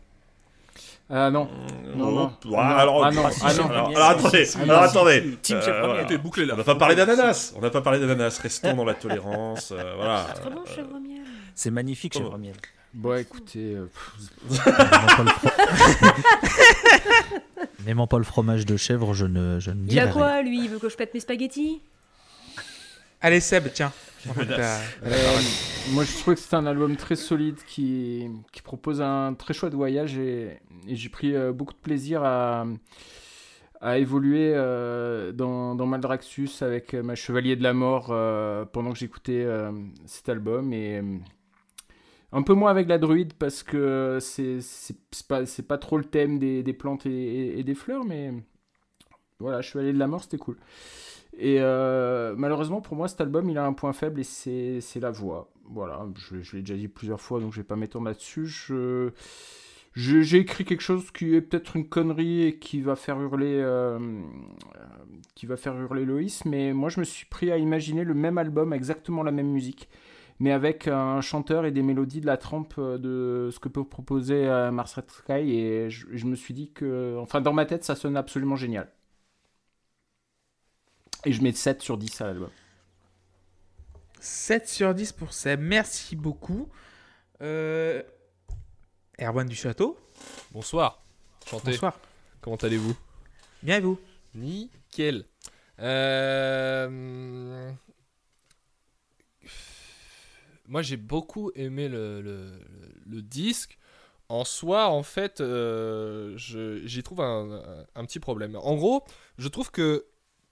Ah 1.13 1.29
non. 1.29 1.49
Non, 1.95 2.11
non. 2.11 2.31
ah, 2.31 2.47
Non. 2.47 2.57
alors, 2.57 3.03
Ah 3.05 3.11
non, 3.11 3.23
ah 3.25 3.47
alors, 3.47 3.71
alors, 3.71 4.09
attendez, 4.11 4.47
alors 4.63 4.81
attendez. 4.83 5.37
Team 5.41 5.57
Euh, 5.57 5.85
voilà. 5.85 6.03
Premier. 6.05 6.17
Bouclé 6.17 6.45
là. 6.45 6.53
On 6.53 6.57
n'a 6.57 6.63
pas 6.63 6.75
parlé 6.75 6.95
d'ananas. 6.95 7.53
On 7.57 7.61
n'a 7.61 7.69
pas 7.69 7.81
parlé 7.81 7.99
d'ananas. 7.99 8.39
Restons 8.41 8.73
dans 8.75 8.85
la 8.85 8.93
tolérance. 8.93 9.73
euh, 9.73 9.93
voilà. 9.97 10.25
Très 10.33 10.49
bon, 10.49 10.63
chèvre 10.65 10.99
miel. 10.99 11.23
C'est 11.53 11.71
magnifique, 11.71 12.13
chèvre 12.13 12.37
miel. 12.37 12.55
Bon, 12.93 13.15
écoutez, 13.17 13.75
euh, 13.75 13.87
N'aimant 17.85 18.07
pas 18.07 18.17
le 18.17 18.23
fromage 18.23 18.65
de 18.65 18.77
chèvre, 18.77 19.13
je 19.13 19.25
ne, 19.25 19.59
je 19.59 19.71
ne 19.71 19.89
Il 19.89 19.99
a 19.99 20.07
quoi, 20.07 20.41
lui? 20.41 20.63
Il 20.63 20.69
veut 20.69 20.79
que 20.79 20.89
je 20.89 20.95
pète 20.95 21.13
mes 21.13 21.19
spaghettis? 21.19 21.81
Allez, 23.21 23.39
Seb, 23.39 23.67
tiens. 23.73 23.91
En 24.29 24.33
fait, 24.33 24.45
t'as- 24.45 24.77
Euh, 25.03 25.39
moi, 25.93 26.03
je 26.03 26.15
trouve 26.19 26.35
que 26.35 26.39
c'est 26.39 26.55
un 26.55 26.67
album 26.67 26.95
très 26.95 27.15
solide 27.15 27.57
qui, 27.65 28.27
qui 28.51 28.61
propose 28.61 29.01
un 29.01 29.33
très 29.33 29.53
chouette 29.55 29.73
voyage 29.73 30.15
et, 30.17 30.59
et 30.87 30.95
j'ai 30.95 31.09
pris 31.09 31.35
euh, 31.35 31.51
beaucoup 31.51 31.73
de 31.73 31.79
plaisir 31.79 32.23
à, 32.23 32.65
à 33.79 33.97
évoluer 33.97 34.51
euh, 34.53 35.31
dans, 35.31 35.73
dans 35.73 35.87
Maldraxxus 35.87 36.49
avec 36.61 36.93
ma 36.93 37.15
Chevalier 37.15 37.55
de 37.55 37.63
la 37.63 37.73
Mort 37.73 38.09
euh, 38.11 38.63
pendant 38.65 38.91
que 38.93 38.99
j'écoutais 38.99 39.41
euh, 39.43 39.71
cet 40.05 40.29
album 40.29 40.71
et 40.71 40.97
euh, 40.99 41.17
un 42.31 42.43
peu 42.43 42.53
moins 42.53 42.69
avec 42.69 42.87
la 42.87 42.99
druide 42.99 43.33
parce 43.33 43.63
que 43.63 44.19
c'est 44.21 44.61
c'est 44.61 44.95
c'est 45.11 45.27
pas, 45.27 45.47
c'est 45.47 45.67
pas 45.67 45.79
trop 45.79 45.97
le 45.97 46.03
thème 46.05 46.37
des, 46.37 46.61
des 46.61 46.73
plantes 46.73 47.07
et, 47.07 47.09
et- 47.09 47.59
et 47.59 47.63
des 47.63 47.73
fleurs, 47.75 48.05
mais 48.05 48.31
voilà, 49.39 49.63
Chevalier 49.63 49.93
de 49.93 49.97
la 49.97 50.05
Mort, 50.07 50.21
c'était 50.21 50.37
cool. 50.37 50.57
Et 51.37 51.57
euh, 51.59 52.35
malheureusement 52.37 52.81
pour 52.81 52.97
moi 52.97 53.07
cet 53.07 53.21
album 53.21 53.49
il 53.49 53.57
a 53.57 53.65
un 53.65 53.73
point 53.73 53.93
faible 53.93 54.19
et 54.19 54.23
c'est 54.23 54.99
la 54.99 55.11
voix. 55.11 55.49
Voilà, 55.65 56.05
je, 56.15 56.55
l'ai 56.55 56.61
déjà 56.61 56.75
dit 56.75 56.89
plusieurs 56.89 57.21
fois 57.21 57.39
donc 57.39 57.53
je 57.53 57.61
vais 57.61 57.67
pas 57.67 57.77
m'étendre 57.77 58.05
là-dessus. 58.05 58.45
Je, 58.45 59.11
j'ai 59.93 60.37
écrit 60.37 60.65
quelque 60.65 60.81
chose 60.81 61.11
qui 61.11 61.35
est 61.35 61.41
peut-être 61.41 61.77
une 61.77 61.87
connerie 61.87 62.43
et 62.43 62.59
qui 62.59 62.81
va 62.81 62.95
faire 62.95 63.19
hurler 63.21 63.55
euh, 63.59 63.97
euh, 63.97 63.99
qui 65.35 65.45
va 65.45 65.55
faire 65.55 65.73
Loïs, 65.75 66.43
mais 66.45 66.73
moi 66.73 66.89
je 66.89 66.99
me 66.99 67.05
suis 67.05 67.25
pris 67.25 67.51
à 67.51 67.57
imaginer 67.57 68.03
le 68.03 68.13
même 68.13 68.37
album, 68.37 68.73
exactement 68.73 69.23
la 69.23 69.31
même 69.31 69.49
musique, 69.49 69.89
mais 70.39 70.51
avec 70.51 70.89
un 70.89 71.21
chanteur 71.21 71.65
et 71.65 71.71
des 71.71 71.83
mélodies 71.83 72.21
de 72.21 72.25
la 72.25 72.37
trempe 72.37 72.77
de 72.77 73.49
ce 73.51 73.59
que 73.59 73.69
peut 73.69 73.85
proposer 73.85 74.45
Mars 74.73 74.99
Sky 75.07 75.33
et 75.33 75.89
je, 75.89 76.07
je 76.11 76.25
me 76.25 76.35
suis 76.35 76.53
dit 76.53 76.71
que, 76.73 77.17
enfin 77.19 77.39
dans 77.39 77.53
ma 77.53 77.65
tête 77.65 77.85
ça 77.85 77.95
sonne 77.95 78.17
absolument 78.17 78.57
génial. 78.57 78.91
Et 81.25 81.33
je 81.33 81.41
mets 81.41 81.51
7 81.51 81.81
sur 81.81 81.97
10 81.97 82.21
à 82.21 82.25
l'album. 82.27 82.49
7 84.19 84.67
sur 84.67 84.93
10 84.93 85.11
pour 85.13 85.33
Seb. 85.33 85.59
Merci 85.61 86.15
beaucoup. 86.15 86.69
Euh... 87.41 88.01
Erwan 89.19 89.47
du 89.47 89.55
Château, 89.55 89.99
Bonsoir. 90.51 91.03
Chanté. 91.47 91.71
bonsoir. 91.71 91.99
Comment 92.41 92.55
allez-vous? 92.55 92.95
Bien 93.61 93.77
et 93.77 93.81
vous? 93.81 93.99
Nickel. 94.33 95.25
Euh, 95.79 97.71
Moi, 100.67 100.81
j'ai 100.81 100.97
beaucoup 100.97 101.51
aimé 101.55 101.87
le, 101.89 102.21
le- 102.21 102.59
le 103.05 103.21
disque. 103.21 103.77
En 104.29 104.43
soi, 104.45 104.87
en 104.87 105.03
fait, 105.03 105.41
euh, 105.41 106.33
je- 106.37 106.81
j'y 106.87 107.03
trouve 107.03 107.21
un 107.21 108.05
petit 108.05 108.19
problème. 108.19 108.55
En 108.55 108.75
gros, 108.75 109.03
je 109.37 109.47
trouve 109.49 109.69
que 109.71 110.05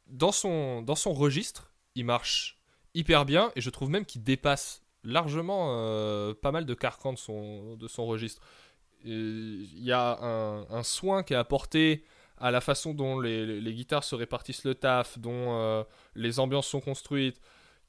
dans 0.10 0.32
son, 0.32 0.82
dans 0.82 0.96
son 0.96 1.14
registre, 1.14 1.72
il 1.96 2.06
marche 2.06 2.58
hyper 2.94 3.26
bien 3.26 3.52
et 3.56 3.62
je 3.62 3.70
trouve 3.70 3.90
même 3.90 4.06
qu'il 4.06 4.24
dépasse 4.24 4.82
largement 5.04 5.76
euh, 5.78 6.34
pas 6.34 6.52
mal 6.52 6.66
de 6.66 6.74
carcans 6.74 7.14
de 7.14 7.18
son, 7.18 7.76
de 7.76 7.88
son 7.88 8.06
registre. 8.06 8.42
Il 9.06 9.82
y 9.82 9.94
a 9.94 10.20
un, 10.22 10.84
soin 10.84 11.24
qui 11.24 11.34
est 11.34 11.38
apporté 11.38 12.04
à 12.38 12.52
la 12.52 12.60
façon 12.60 12.94
dont 12.94 13.20
les, 13.20 13.74
guitares 13.74 14.04
se 14.04 14.14
répartissent 14.14 14.66
le 14.66 14.76
taf, 14.76 15.18
dont 15.20 15.58
euh, 15.58 15.84
les 16.16 16.40
ambiances 16.40 16.68
sont 16.68 16.82
construites, 16.82 17.40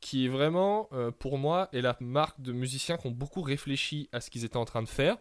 qui 0.00 0.28
vraiment, 0.28 0.88
euh, 0.92 1.10
pour 1.10 1.36
moi, 1.36 1.68
est 1.72 1.80
la 1.80 1.96
marque 1.98 2.40
de 2.40 2.52
musiciens 2.52 2.96
qui 2.96 3.08
ont 3.08 3.12
beaucoup 3.12 3.42
réfléchi 3.42 4.08
à 4.12 4.20
ce 4.20 4.30
qu'ils 4.30 4.44
étaient 4.44 4.56
en 4.56 4.64
train 4.64 4.82
de 4.82 4.88
faire. 4.88 5.16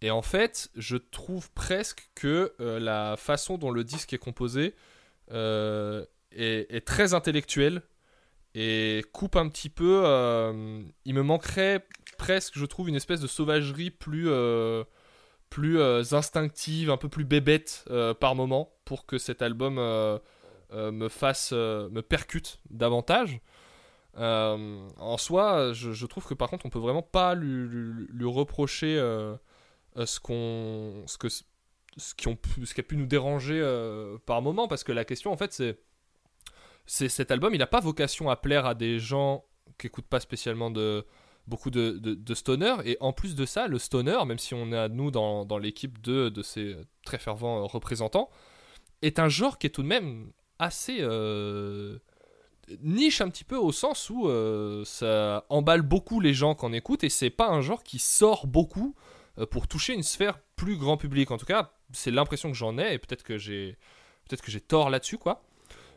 Et 0.00 0.12
en 0.12 0.22
fait, 0.22 0.70
je 0.76 0.96
trouve 0.96 1.50
presque 1.52 2.08
que 2.14 2.54
la 2.58 3.16
façon 3.16 3.58
dont 3.58 3.70
le 3.70 3.82
disque 3.84 4.12
est 4.12 4.18
composé 4.18 4.74
euh, 5.30 6.04
est, 6.32 6.66
est 6.74 6.86
très 6.86 7.14
intellectuelle 7.14 7.82
et 8.54 9.04
coupe 9.12 9.36
un 9.36 9.48
petit 9.48 9.68
peu. 9.68 10.02
euh, 10.04 10.82
il 11.04 11.14
me 11.14 11.22
manquerait 11.22 11.86
presque, 12.18 12.56
je 12.56 12.64
trouve, 12.64 12.88
une 12.88 12.96
espèce 12.96 13.20
de 13.20 13.26
sauvagerie 13.26 13.90
plus, 13.90 14.28
euh, 14.28 14.84
plus 15.50 15.78
euh, 15.78 16.02
instinctive, 16.12 16.90
un 16.90 16.96
peu 16.96 17.08
plus 17.08 17.24
bébête 17.24 17.84
euh, 17.90 18.14
par 18.14 18.34
moment 18.34 18.72
pour 18.84 19.06
que 19.06 19.18
cet 19.18 19.42
album 19.42 19.78
euh, 19.78 20.18
euh, 20.72 20.92
me 20.92 21.08
fasse, 21.08 21.50
euh, 21.52 21.88
me 21.90 22.02
percute 22.02 22.60
davantage. 22.70 23.40
Euh, 24.16 24.88
en 24.98 25.18
soi, 25.18 25.72
je, 25.72 26.06
trouve 26.06 26.24
que 26.24 26.34
par 26.34 26.48
contre, 26.48 26.66
on 26.66 26.70
peut 26.70 26.78
vraiment 26.78 27.02
pas 27.02 27.34
lui, 27.34 27.68
lui- 27.68 28.24
reprocher 28.24 28.96
euh, 28.96 29.34
euh, 29.96 30.06
ce 30.06 30.20
qu'on, 30.20 31.02
ce 31.06 31.18
que, 31.18 31.28
ce 31.96 32.14
qui, 32.14 32.28
a 32.28 32.82
pu 32.82 32.96
nous 32.96 33.06
déranger 33.06 33.60
euh, 33.60 34.18
par 34.26 34.42
moment, 34.42 34.68
parce 34.68 34.84
que 34.84 34.92
la 34.92 35.04
question, 35.04 35.32
en 35.32 35.36
fait, 35.36 35.52
c'est, 35.52 35.78
c'est 36.86 37.08
cet 37.08 37.30
album, 37.30 37.54
il 37.54 37.58
n'a 37.58 37.66
pas 37.66 37.80
vocation 37.80 38.30
à 38.30 38.36
plaire 38.36 38.66
à 38.66 38.74
des 38.74 38.98
gens 38.98 39.44
qui 39.78 39.86
écoutent 39.86 40.06
pas 40.06 40.20
spécialement 40.20 40.70
de 40.70 41.06
beaucoup 41.46 41.70
de, 41.70 41.98
de, 41.98 42.34
stoner, 42.34 42.74
et 42.84 42.96
en 43.00 43.12
plus 43.12 43.34
de 43.34 43.44
ça, 43.44 43.68
le 43.68 43.78
stoner, 43.78 44.18
même 44.26 44.38
si 44.38 44.54
on 44.54 44.72
est 44.72 44.78
à 44.78 44.88
nous 44.88 45.10
dans, 45.10 45.44
dans 45.44 45.58
l'équipe 45.58 46.00
de, 46.00 46.30
de 46.30 46.42
ces 46.42 46.74
très 47.04 47.18
fervents 47.18 47.66
représentants, 47.66 48.30
est 49.02 49.18
un 49.18 49.28
genre 49.28 49.58
qui 49.58 49.66
est 49.66 49.70
tout 49.70 49.82
de 49.82 49.88
même 49.88 50.32
assez 50.58 50.98
euh, 51.00 51.98
niche 52.80 53.20
un 53.20 53.28
petit 53.28 53.44
peu 53.44 53.56
au 53.56 53.72
sens 53.72 54.08
où 54.08 54.26
euh, 54.26 54.84
ça 54.86 55.44
emballe 55.50 55.82
beaucoup 55.82 56.18
les 56.18 56.32
gens 56.32 56.54
qu'on 56.54 56.72
écoute 56.72 57.04
et 57.04 57.10
c'est 57.10 57.28
pas 57.28 57.48
un 57.50 57.60
genre 57.60 57.82
qui 57.82 57.98
sort 57.98 58.46
beaucoup 58.46 58.94
pour 59.50 59.68
toucher 59.68 59.92
une 59.92 60.04
sphère 60.04 60.38
plus 60.56 60.76
grand 60.76 60.96
public. 60.96 61.30
En 61.30 61.38
tout 61.38 61.46
cas, 61.46 61.72
c'est 61.92 62.10
l'impression 62.10 62.50
que 62.50 62.56
j'en 62.56 62.78
ai 62.78 62.94
et 62.94 62.98
peut-être 62.98 63.22
que 63.22 63.38
j'ai 63.38 63.76
peut-être 64.28 64.42
que 64.42 64.50
j'ai 64.50 64.60
tort 64.60 64.90
là-dessus 64.90 65.18
quoi. 65.18 65.42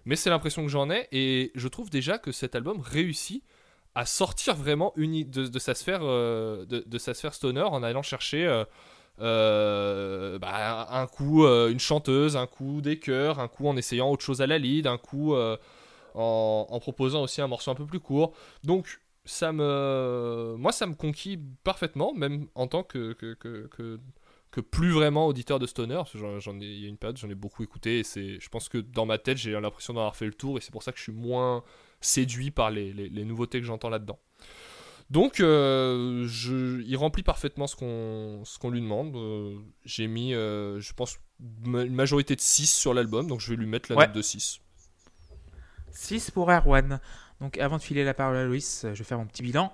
Mais 0.05 0.15
c'est 0.15 0.29
l'impression 0.29 0.63
que 0.63 0.69
j'en 0.69 0.89
ai 0.89 1.07
et 1.11 1.51
je 1.55 1.67
trouve 1.67 1.89
déjà 1.89 2.17
que 2.17 2.31
cet 2.31 2.55
album 2.55 2.79
réussit 2.79 3.43
à 3.97 4.05
sortir 4.05 4.55
vraiment 4.55 4.93
uni 4.95 5.25
de, 5.25 5.59
sa 5.59 5.73
sphère 5.73 6.01
euh, 6.03 6.65
de, 6.65 6.97
sa 6.99 7.15
sphère 7.15 7.33
stoner 7.33 7.63
en 7.63 7.81
allant 7.81 8.03
chercher 8.03 8.45
euh, 8.45 8.63
euh, 9.19 10.37
bah, 10.37 10.87
un 10.91 11.07
coup 11.07 11.47
une 11.47 11.79
chanteuse, 11.79 12.37
un 12.37 12.45
coup 12.45 12.81
des 12.81 12.99
chœurs, 12.99 13.39
un 13.39 13.47
coup 13.47 13.67
en 13.67 13.75
essayant 13.75 14.11
autre 14.11 14.23
chose 14.23 14.41
à 14.41 14.47
la 14.47 14.59
lead, 14.59 14.85
un 14.85 14.99
coup 14.99 15.35
en, 16.13 16.79
proposant 16.79 17.23
aussi 17.23 17.41
un 17.41 17.47
morceau 17.47 17.71
un 17.71 17.75
peu 17.75 17.87
plus 17.87 17.99
court. 17.99 18.33
Donc 18.63 19.01
ça 19.25 19.51
me, 19.51 20.55
moi 20.59 20.71
ça 20.71 20.85
me 20.85 20.93
conquit 20.93 21.39
parfaitement, 21.63 22.13
même 22.13 22.47
en 22.53 22.67
tant 22.67 22.83
que, 22.83 23.17
que 24.57 24.61
plus 24.61 24.91
vraiment 24.91 25.27
auditeur 25.27 25.59
de 25.59 25.67
stoner. 25.67 25.95
Parce 25.95 26.11
que 26.13 26.17
j'en, 26.39 26.59
ai, 26.59 26.65
il 26.65 26.81
y 26.81 26.85
a 26.85 26.89
une 26.89 26.97
période, 26.97 27.17
j'en 27.17 27.29
ai 27.29 27.35
beaucoup 27.35 27.63
écouté 27.63 27.99
et 27.99 28.03
c'est, 28.03 28.39
je 28.39 28.49
pense 28.49 28.69
que 28.69 28.77
dans 28.79 29.05
ma 29.05 29.17
tête 29.17 29.37
j'ai 29.37 29.51
l'impression 29.51 29.93
d'avoir 29.93 30.15
fait 30.15 30.25
le 30.25 30.33
tour 30.33 30.57
et 30.57 30.61
c'est 30.61 30.71
pour 30.71 30.83
ça 30.83 30.91
que 30.91 30.97
je 30.97 31.03
suis 31.03 31.11
moins 31.11 31.63
séduit 32.01 32.51
par 32.51 32.69
les, 32.71 32.91
les, 32.93 33.09
les 33.09 33.25
nouveautés 33.25 33.59
que 33.59 33.65
j'entends 33.65 33.89
là-dedans. 33.89 34.19
Donc, 35.09 35.39
euh, 35.39 36.25
je, 36.27 36.81
il 36.81 36.97
remplit 36.97 37.23
parfaitement 37.23 37.65
ce 37.65 37.77
qu'on 37.77 38.41
ce 38.43 38.59
qu'on 38.59 38.69
lui 38.69 38.81
demande. 38.81 39.15
Euh, 39.15 39.55
j'ai 39.85 40.05
mis, 40.07 40.33
euh, 40.33 40.81
je 40.81 40.91
pense, 40.91 41.17
ma- 41.63 41.83
une 41.83 41.95
majorité 41.95 42.35
de 42.35 42.41
6 42.41 42.67
sur 42.73 42.93
l'album, 42.93 43.25
donc 43.27 43.39
je 43.39 43.49
vais 43.51 43.55
lui 43.55 43.67
mettre 43.67 43.89
la 43.89 43.97
Ouais. 43.97 44.07
note 44.07 44.15
de 44.17 44.21
6. 44.21 44.59
6 45.91 46.31
pour 46.31 46.51
Erwan. 46.51 46.99
Donc 47.39 47.57
avant 47.57 47.77
de 47.77 47.81
filer 47.81 48.03
la 48.03 48.13
parole 48.13 48.35
à 48.35 48.43
Loïs, 48.45 48.81
je 48.83 48.97
vais 48.97 49.03
faire 49.03 49.17
mon 49.17 49.25
petit 49.27 49.43
bilan. 49.43 49.71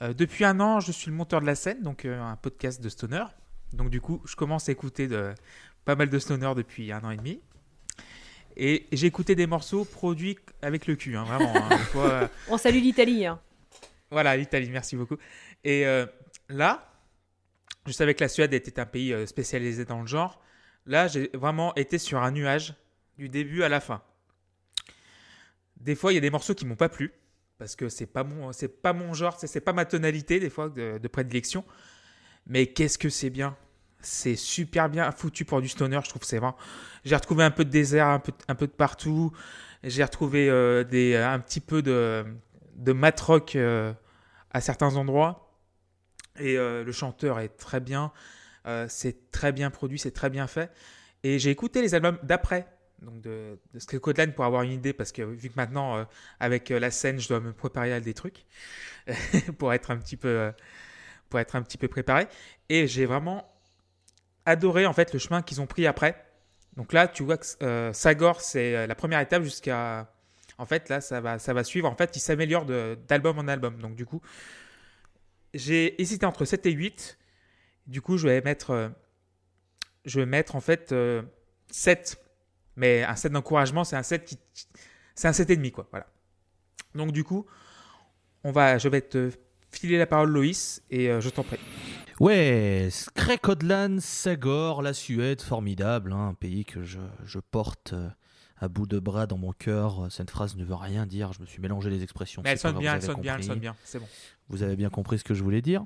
Depuis 0.00 0.44
un 0.44 0.58
an, 0.60 0.80
je 0.80 0.90
suis 0.92 1.10
le 1.10 1.16
monteur 1.16 1.40
de 1.40 1.46
la 1.46 1.54
scène, 1.54 1.82
donc 1.82 2.04
un 2.04 2.36
podcast 2.36 2.80
de 2.82 2.88
stoner. 2.88 3.24
Donc 3.72 3.90
du 3.90 4.00
coup, 4.00 4.20
je 4.24 4.36
commence 4.36 4.68
à 4.68 4.72
écouter 4.72 5.08
de, 5.08 5.34
pas 5.84 5.94
mal 5.94 6.08
de 6.10 6.18
stoner 6.18 6.52
depuis 6.56 6.92
un 6.92 7.00
an 7.00 7.10
et 7.10 7.16
demi. 7.16 7.40
Et 8.56 8.86
j'ai 8.92 9.06
écouté 9.06 9.34
des 9.34 9.46
morceaux 9.46 9.84
produits 9.84 10.38
avec 10.60 10.86
le 10.86 10.94
cul, 10.96 11.16
hein, 11.16 11.24
vraiment. 11.24 11.54
hein. 11.56 11.78
Fois, 11.92 12.10
euh, 12.10 12.28
On 12.48 12.58
salue 12.58 12.80
l'Italie. 12.82 13.24
hein. 13.26 13.40
Voilà, 14.10 14.36
l'Italie, 14.36 14.68
merci 14.70 14.94
beaucoup. 14.94 15.16
Et 15.64 15.86
euh, 15.86 16.04
là, 16.50 16.92
je 17.86 17.92
savais 17.92 18.14
que 18.14 18.22
la 18.22 18.28
Suède 18.28 18.52
était 18.52 18.78
un 18.78 18.84
pays 18.84 19.14
euh, 19.14 19.24
spécialisé 19.26 19.86
dans 19.86 20.02
le 20.02 20.06
genre. 20.06 20.42
Là, 20.84 21.08
j'ai 21.08 21.30
vraiment 21.32 21.74
été 21.76 21.96
sur 21.96 22.18
un 22.22 22.30
nuage 22.30 22.74
du 23.16 23.30
début 23.30 23.62
à 23.62 23.70
la 23.70 23.80
fin. 23.80 24.02
Des 25.80 25.94
fois, 25.94 26.12
il 26.12 26.16
y 26.16 26.18
a 26.18 26.20
des 26.20 26.30
morceaux 26.30 26.54
qui 26.54 26.66
m'ont 26.66 26.76
pas 26.76 26.88
plu 26.90 27.12
parce 27.58 27.74
que 27.76 27.88
c'est 27.88 28.06
pas 28.06 28.24
mon, 28.24 28.52
c'est 28.52 28.82
pas 28.82 28.92
mon 28.92 29.14
genre, 29.14 29.38
c'est 29.38 29.46
c'est 29.46 29.60
pas 29.60 29.72
ma 29.72 29.84
tonalité 29.84 30.40
des 30.40 30.50
fois 30.50 30.68
de, 30.68 30.98
de 30.98 31.08
prédilection. 31.08 31.64
Mais 32.46 32.66
qu'est-ce 32.66 32.98
que 32.98 33.08
c'est 33.08 33.30
bien 33.30 33.56
C'est 34.00 34.36
super 34.36 34.88
bien 34.88 35.10
foutu 35.12 35.44
pour 35.44 35.60
du 35.60 35.68
stoner, 35.68 36.00
je 36.04 36.08
trouve. 36.08 36.24
C'est 36.24 36.38
vraiment. 36.38 36.56
J'ai 37.04 37.14
retrouvé 37.14 37.44
un 37.44 37.50
peu 37.50 37.64
de 37.64 37.70
désert, 37.70 38.06
un 38.06 38.18
peu, 38.18 38.66
de 38.66 38.72
partout. 38.72 39.32
J'ai 39.84 40.04
retrouvé 40.04 40.48
euh, 40.48 40.84
des, 40.84 41.16
un 41.16 41.38
petit 41.40 41.60
peu 41.60 41.82
de, 41.82 42.24
de 42.76 42.92
mat 42.92 43.18
rock 43.20 43.56
euh, 43.56 43.92
à 44.50 44.60
certains 44.60 44.96
endroits. 44.96 45.52
Et 46.38 46.56
euh, 46.56 46.84
le 46.84 46.92
chanteur 46.92 47.40
est 47.40 47.56
très 47.56 47.80
bien. 47.80 48.12
Euh, 48.66 48.86
c'est 48.88 49.30
très 49.30 49.52
bien 49.52 49.70
produit, 49.70 49.98
c'est 49.98 50.12
très 50.12 50.30
bien 50.30 50.46
fait. 50.46 50.70
Et 51.24 51.38
j'ai 51.38 51.50
écouté 51.50 51.82
les 51.82 51.94
albums 51.94 52.18
d'après, 52.22 52.66
donc 53.00 53.20
de, 53.20 53.58
de 53.74 54.30
pour 54.30 54.44
avoir 54.44 54.62
une 54.62 54.72
idée, 54.72 54.92
parce 54.92 55.12
que 55.12 55.22
vu 55.22 55.48
que 55.48 55.54
maintenant, 55.56 55.96
euh, 55.96 56.04
avec 56.40 56.70
euh, 56.70 56.78
la 56.78 56.90
scène, 56.90 57.20
je 57.20 57.28
dois 57.28 57.40
me 57.40 57.52
préparer 57.52 57.92
à 57.92 58.00
des 58.00 58.14
trucs 58.14 58.44
pour 59.58 59.72
être 59.72 59.90
un 59.90 59.96
petit 59.96 60.16
peu, 60.16 60.28
euh, 60.28 60.52
pour 61.32 61.40
être 61.40 61.56
un 61.56 61.62
petit 61.62 61.78
peu 61.78 61.88
préparé. 61.88 62.28
Et 62.68 62.86
j'ai 62.86 63.06
vraiment 63.06 63.50
adoré 64.44 64.84
en 64.84 64.92
fait 64.92 65.14
le 65.14 65.18
chemin 65.18 65.40
qu'ils 65.40 65.62
ont 65.62 65.66
pris 65.66 65.86
après. 65.86 66.22
Donc 66.76 66.92
là, 66.92 67.08
tu 67.08 67.22
vois 67.22 67.38
que 67.38 67.46
euh, 67.62 67.90
Sagor, 67.94 68.42
c'est 68.42 68.76
euh, 68.76 68.86
la 68.86 68.94
première 68.94 69.18
étape 69.20 69.42
jusqu'à. 69.42 70.12
En 70.58 70.66
fait, 70.66 70.90
là, 70.90 71.00
ça 71.00 71.22
va, 71.22 71.38
ça 71.38 71.54
va 71.54 71.64
suivre. 71.64 71.88
En 71.88 71.96
fait, 71.96 72.14
il 72.16 72.20
s'améliore 72.20 72.66
d'album 73.08 73.38
en 73.38 73.48
album. 73.48 73.80
Donc, 73.80 73.94
du 73.94 74.04
coup, 74.04 74.20
j'ai 75.54 76.00
hésité 76.00 76.26
entre 76.26 76.44
7 76.44 76.66
et 76.66 76.72
8. 76.72 77.18
Du 77.86 78.02
coup, 78.02 78.18
je 78.18 78.28
vais 78.28 78.42
mettre, 78.42 78.70
euh, 78.70 78.88
je 80.04 80.20
vais 80.20 80.26
mettre 80.26 80.54
en 80.54 80.60
fait 80.60 80.92
euh, 80.92 81.22
7. 81.70 82.22
Mais 82.76 83.04
un 83.04 83.16
7 83.16 83.32
d'encouragement, 83.32 83.84
c'est 83.84 83.96
un 83.96 84.02
7 84.02 84.24
qui, 84.26 84.38
c'est 85.14 85.28
un 85.28 85.32
7,5 85.32 85.70
quoi. 85.70 85.88
Voilà. 85.90 86.06
Donc, 86.94 87.12
du 87.12 87.24
coup, 87.24 87.46
on 88.44 88.52
va, 88.52 88.76
je 88.76 88.88
vais 88.90 89.00
te 89.00 89.30
filer 89.72 89.98
la 89.98 90.06
parole, 90.06 90.30
Loïs, 90.30 90.82
et 90.90 91.08
euh, 91.10 91.20
je 91.20 91.28
t'en 91.28 91.42
prie. 91.42 91.58
Ouais, 92.20 92.88
Skrekodlan, 92.90 93.98
Sagor, 94.00 94.82
la 94.82 94.92
Suède, 94.92 95.40
formidable, 95.40 96.12
hein, 96.12 96.28
un 96.28 96.34
pays 96.34 96.64
que 96.64 96.84
je, 96.84 96.98
je 97.24 97.38
porte 97.38 97.94
euh, 97.94 98.08
à 98.58 98.68
bout 98.68 98.86
de 98.86 98.98
bras 98.98 99.26
dans 99.26 99.38
mon 99.38 99.52
cœur. 99.52 100.06
Cette 100.10 100.30
phrase 100.30 100.56
ne 100.56 100.64
veut 100.64 100.74
rien 100.74 101.06
dire, 101.06 101.32
je 101.32 101.40
me 101.40 101.46
suis 101.46 101.60
mélangé 101.60 101.90
les 101.90 102.02
expressions. 102.02 102.42
Mais 102.44 102.50
elle 102.50 102.58
c'est 102.58 102.68
pas 102.68 102.74
sonne 102.74 102.82
grave, 102.82 102.82
bien, 102.82 102.92
vous 102.92 103.04
elle 103.04 103.10
avez 103.10 103.12
sonne 103.12 103.20
bien, 103.22 103.32
elle 103.32 103.36
compris. 103.38 103.46
sonne 103.48 103.58
bien. 103.60 103.76
C'est 103.84 103.98
bon. 103.98 104.08
Vous 104.48 104.62
avez 104.62 104.76
bien 104.76 104.90
compris 104.90 105.18
ce 105.18 105.24
que 105.24 105.34
je 105.34 105.42
voulais 105.42 105.62
dire? 105.62 105.84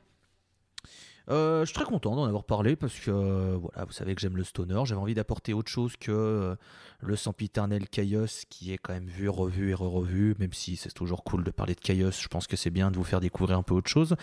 Euh, 1.29 1.63
je 1.63 1.67
suis 1.67 1.75
très 1.75 1.85
content 1.85 2.15
d'en 2.15 2.25
avoir 2.25 2.45
parlé 2.45 2.77
parce 2.77 2.95
que 3.01 3.11
euh, 3.11 3.59
voilà, 3.61 3.85
vous 3.85 3.93
savez 3.93 4.15
que 4.15 4.21
j'aime 4.21 4.37
le 4.37 4.45
stoner. 4.45 4.83
J'avais 4.85 5.01
envie 5.01 5.15
d'apporter 5.15 5.53
autre 5.55 5.71
chose 5.71 5.97
que 5.97 6.13
euh, 6.13 6.55
le 7.01 7.17
sempiternel 7.17 7.89
Chaos 7.89 8.45
qui 8.49 8.73
est 8.73 8.79
quand 8.79 8.93
même 8.93 9.09
vu, 9.09 9.29
revu 9.29 9.71
et 9.71 9.75
re-revu. 9.75 10.37
Même 10.39 10.53
si 10.53 10.77
c'est 10.77 10.93
toujours 10.93 11.25
cool 11.25 11.43
de 11.43 11.51
parler 11.51 11.75
de 11.75 11.81
Chaos, 11.81 12.13
je 12.13 12.29
pense 12.29 12.47
que 12.47 12.57
c'est 12.57 12.71
bien 12.71 12.91
de 12.91 12.97
vous 12.97 13.05
faire 13.05 13.21
découvrir 13.21 13.59
un 13.59 13.63
peu 13.63 13.75
autre 13.75 13.91
chose. 13.91 14.15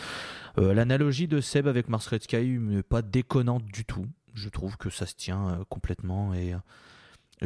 L'analogie 0.58 1.28
de 1.28 1.42
Seb 1.42 1.68
avec 1.68 1.90
Mars 1.90 2.08
Red 2.08 2.24
Sky 2.24 2.58
n'est 2.60 2.84
pas 2.84 3.02
déconnante 3.02 3.66
du 3.66 3.86
tout. 3.86 4.06
Je 4.34 4.50
trouve 4.50 4.78
que 4.78 4.90
ça 4.90 5.06
se 5.06 5.16
tient 5.16 5.64
complètement 5.70 6.34
et, 6.34 6.54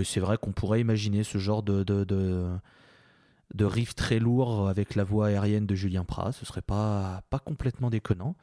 c'est 0.04 0.20
vrai 0.20 0.38
qu'on 0.38 0.52
pourrait 0.52 0.80
imaginer 0.80 1.24
ce 1.24 1.40
genre 1.40 1.64
de, 1.64 1.84
de, 1.84 2.04
de, 2.04 3.66
riff 3.66 3.96
très 3.96 4.20
lourd 4.20 4.70
avec 4.70 4.94
la 4.94 5.04
voix 5.04 5.28
aérienne 5.28 5.66
de 5.66 5.74
Julien 5.74 6.04
Prat. 6.04 6.32
Ce 6.34 6.46
serait 6.46 6.62
pas 6.62 7.24
complètement 7.44 7.90
déconnant. 7.90 8.36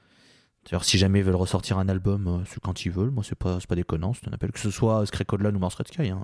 D'ailleurs, 0.65 0.85
si 0.85 0.97
jamais 0.99 1.19
ils 1.20 1.24
veulent 1.24 1.35
ressortir 1.35 1.78
un 1.78 1.89
album, 1.89 2.27
euh, 2.27 2.45
c'est 2.47 2.61
quand 2.61 2.85
ils 2.85 2.91
veulent. 2.91 3.11
Moi, 3.11 3.23
c'est 3.23 3.35
pas, 3.35 3.59
pas 3.69 3.74
déconnant. 3.74 4.15
C'est 4.15 4.28
un 4.28 4.32
appel. 4.32 4.51
Que 4.53 4.59
ce 4.61 4.70
soit 4.70 5.05
Skrekodlan 5.07 5.55
ou 5.55 5.59
Mars 5.59 5.74
Red 5.74 5.89
Sky. 5.89 6.09
hein. 6.11 6.23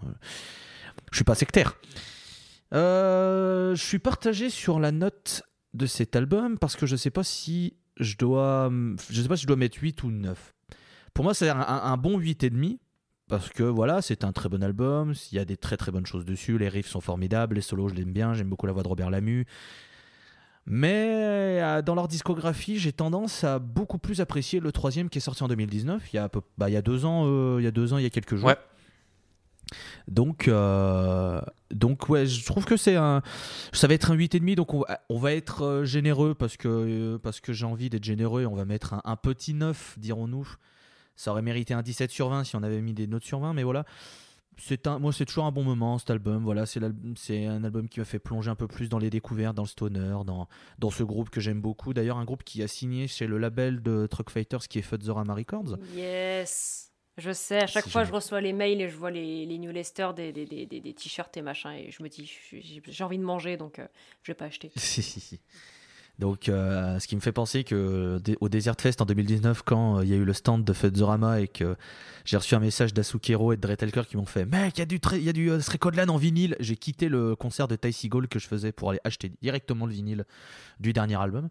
Je 1.13 1.17
suis 1.17 1.25
pas 1.25 1.35
sectaire. 1.35 1.77
Euh, 2.73 3.75
je 3.75 3.83
suis 3.85 3.99
partagé 3.99 4.49
sur 4.51 4.79
la 4.81 4.93
note 4.93 5.43
de 5.75 5.87
cet 5.87 6.17
album 6.17 6.59
parce 6.59 6.77
que 6.77 6.87
je 6.87 6.97
sais 6.97 7.11
pas 7.11 7.25
si 7.25 7.75
je 7.99 8.17
dois, 8.17 8.71
je 9.11 9.23
sais 9.23 9.29
pas 9.29 9.37
si 9.37 9.43
je 9.43 9.47
dois 9.47 9.57
mettre 9.57 9.79
8 9.81 10.03
ou 10.05 10.11
9. 10.11 10.55
Pour 11.13 11.25
moi, 11.25 11.35
c'est 11.35 11.49
un, 11.49 11.61
un 11.61 11.97
bon 11.97 12.19
8,5 12.19 12.79
parce 13.29 13.49
que 13.51 13.63
voilà, 13.63 14.03
c'est 14.03 14.25
un 14.25 14.33
très 14.33 14.49
bon 14.49 14.63
album. 14.63 15.15
Il 15.33 15.37
y 15.37 15.39
a 15.39 15.45
des 15.45 15.57
très 15.57 15.77
très 15.77 15.93
bonnes 15.93 16.07
choses 16.07 16.25
dessus. 16.25 16.59
Les 16.59 16.69
riffs 16.69 16.89
sont 16.89 17.01
formidables. 17.01 17.57
Les 17.57 17.61
solos, 17.61 17.89
je 17.89 17.95
l'aime 17.95 18.13
bien. 18.13 18.35
J'aime 18.35 18.49
beaucoup 18.49 18.67
la 18.67 18.73
voix 18.73 18.83
de 18.83 18.89
Robert 18.89 19.11
Lamu. 19.11 19.47
Mais 20.73 21.59
euh, 21.61 21.83
dans 21.83 21.97
leur 21.97 22.07
discographie, 22.07 22.79
j'ai 22.79 22.93
tendance 22.93 23.43
à 23.43 23.59
beaucoup 23.59 23.99
plus 23.99 24.21
apprécier 24.21 24.61
le 24.61 24.71
troisième 24.71 25.09
qui 25.11 25.19
est 25.19 25.21
sorti 25.21 25.43
en 25.43 25.49
2019. 25.49 26.01
Il 26.13 26.17
y 26.17 26.19
a, 26.21 26.29
peu, 26.29 26.41
bah, 26.59 26.71
il 26.71 26.75
y 26.75 26.77
a 26.77 26.83
deux 26.83 27.05
ans, 27.05 27.25
euh, 27.27 27.57
il 27.59 27.65
y 27.65 27.67
a 27.67 27.73
deux 27.73 27.93
ans, 27.93 27.99
il 27.99 28.05
y 28.05 28.07
a 28.07 28.11
quelques 28.11 28.37
jours. 28.37 28.47
Ouais. 28.49 28.57
Donc, 30.09 30.49
euh, 30.49 31.41
donc 31.73 32.09
ouais, 32.09 32.27
je 32.27 32.45
trouve 32.45 32.65
que 32.65 32.77
c'est 32.77 32.97
un, 32.97 33.23
ça 33.73 33.87
va 33.89 33.95
être 33.95 34.11
un 34.13 34.17
8,5. 34.17 34.55
Donc 34.55 34.75
on, 34.75 34.81
va- 34.81 35.01
on 35.09 35.19
va 35.19 35.33
être 35.33 35.83
généreux 35.85 36.35
parce 36.35 36.57
que 36.57 37.19
parce 37.23 37.41
que 37.41 37.53
j'ai 37.53 37.67
envie 37.67 37.91
d'être 37.91 38.05
généreux. 38.05 38.47
On 38.47 38.55
va 38.55 38.65
mettre 38.65 38.95
un, 38.95 39.03
un 39.05 39.17
petit 39.17 39.55
9, 39.55 39.97
dirons-nous. 39.99 40.49
Ça 41.17 41.33
aurait 41.33 41.43
mérité 41.43 41.75
un 41.75 41.83
17 41.83 42.11
sur 42.11 42.29
20 42.31 42.45
si 42.45 42.57
on 42.57 42.63
avait 42.63 42.81
mis 42.81 42.95
des 42.95 43.07
notes 43.07 43.25
sur 43.25 43.41
20, 43.41 43.53
mais 43.55 43.63
voilà. 43.63 43.85
C'est 44.63 44.87
un, 44.87 44.99
moi, 44.99 45.13
c'est 45.13 45.25
toujours 45.25 45.47
un 45.47 45.53
bon 45.53 45.65
moment 45.65 45.99
cet 45.99 46.11
album. 46.11 46.45
Voilà, 46.45 46.67
c'est 46.67 46.81
c'est 47.17 47.47
un 47.47 47.65
album 47.65 47.89
qui 47.89 47.99
m'a 47.99 48.05
fait 48.05 48.19
plonger 48.19 48.51
un 48.51 48.55
peu 48.55 48.69
plus 48.69 48.89
dans 48.89 48.99
les 48.99 49.11
découvertes, 49.11 49.55
dans 49.57 49.63
le 49.63 49.69
stoner, 49.69 50.19
dans, 50.27 50.49
dans 50.79 50.91
ce 50.91 51.03
groupe 51.03 51.31
que 51.31 51.41
j'aime 51.41 51.61
beaucoup. 51.61 51.95
D'ailleurs, 51.95 52.19
un 52.19 52.25
groupe 52.25 52.45
qui 52.45 52.63
a 52.63 52.69
signé 52.69 53.09
chez 53.09 53.27
le 53.27 53.39
label 53.39 53.83
de 53.83 54.07
Truck 54.07 54.31
Fighters 54.31 54.69
qui 54.69 54.79
est 54.79 54.83
Futzorama 54.83 55.35
Records. 55.35 55.79
Yes. 55.95 56.87
Je 57.19 57.33
sais, 57.33 57.59
à 57.59 57.67
chaque 57.67 57.89
fois 57.89 58.05
je 58.05 58.13
reçois 58.13 58.41
les 58.41 58.53
mails 58.55 58.81
et 58.81 58.89
je 58.89 58.97
vois 58.97 59.11
les, 59.11 59.45
les 59.45 59.59
New 59.59 59.73
Lester 59.73 60.09
des, 60.17 60.33
des, 60.33 60.47
des, 60.47 60.65
des- 60.67 60.95
t-shirts 60.95 61.37
et 61.37 61.43
machin 61.43 61.73
et 61.73 61.91
je 61.91 62.03
me 62.03 62.09
dis 62.09 62.25
j'ai 62.51 62.81
j'ai 62.87 63.05
envie 63.05 63.19
de 63.19 63.25
manger 63.25 63.59
donc 63.59 63.79
euh, 63.79 63.87
je 64.23 64.31
vais 64.33 64.37
pas 64.37 64.47
acheter. 64.47 64.71
Donc, 66.21 66.51
euh, 66.51 66.99
ce 67.01 67.07
qui 67.09 67.17
me 67.17 67.21
fait 67.21 67.33
penser 67.33 67.65
que 67.65 68.21
au 68.41 68.49
Desert 68.51 68.75
Fest 68.79 69.01
en 69.01 69.07
2019, 69.07 69.63
quand 69.65 69.99
euh, 69.99 70.05
il 70.05 70.11
y 70.11 70.13
a 70.13 70.17
eu 70.17 70.25
le 70.25 70.35
stand 70.35 70.65
de 70.65 70.73
Futzorama 70.75 71.41
et 71.41 71.49
que 71.49 71.77
j'ai 72.27 72.37
reçu 72.37 72.55
un 72.55 72.61
message 72.61 72.93
d'Asukero 72.93 73.55
et 73.55 73.57
de 73.57 73.63
Dretelker 73.63 74.03
qui 74.07 74.19
m'ont 74.19 74.27
fait 74.27 74.45
Mec, 74.45 74.77
il 74.77 74.81
y 74.81 74.83
a 74.83 74.85
du, 74.85 75.01
y 75.15 75.29
a 75.31 75.33
du 75.33 75.51
euh, 75.51 75.61
Srekodlan 75.61 76.09
en 76.09 76.19
vinyle. 76.19 76.57
J'ai 76.61 76.77
quitté 76.77 77.09
le 77.09 77.37
concert 77.37 77.69
de 77.69 77.77
Ty 77.77 77.91
Seagull 77.91 78.29
que 78.29 78.39
je 78.39 78.47
faisais 78.47 78.71
pour 78.71 78.91
aller 78.91 79.01
acheter 79.03 79.33
directement 79.41 79.87
le 79.87 79.93
vinyle 79.93 80.27
du 80.79 80.93
dernier 80.93 81.19
album. 81.19 81.49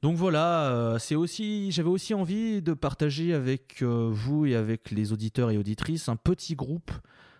Donc 0.00 0.16
voilà, 0.16 0.70
euh, 0.70 0.98
c'est 1.00 1.16
aussi, 1.16 1.72
j'avais 1.72 1.88
aussi 1.88 2.14
envie 2.14 2.62
de 2.62 2.74
partager 2.74 3.34
avec 3.34 3.82
vous 3.82 4.46
et 4.46 4.54
avec 4.54 4.92
les 4.92 5.12
auditeurs 5.12 5.50
et 5.50 5.58
auditrices 5.58 6.08
un 6.08 6.16
petit 6.16 6.54
groupe, 6.54 6.92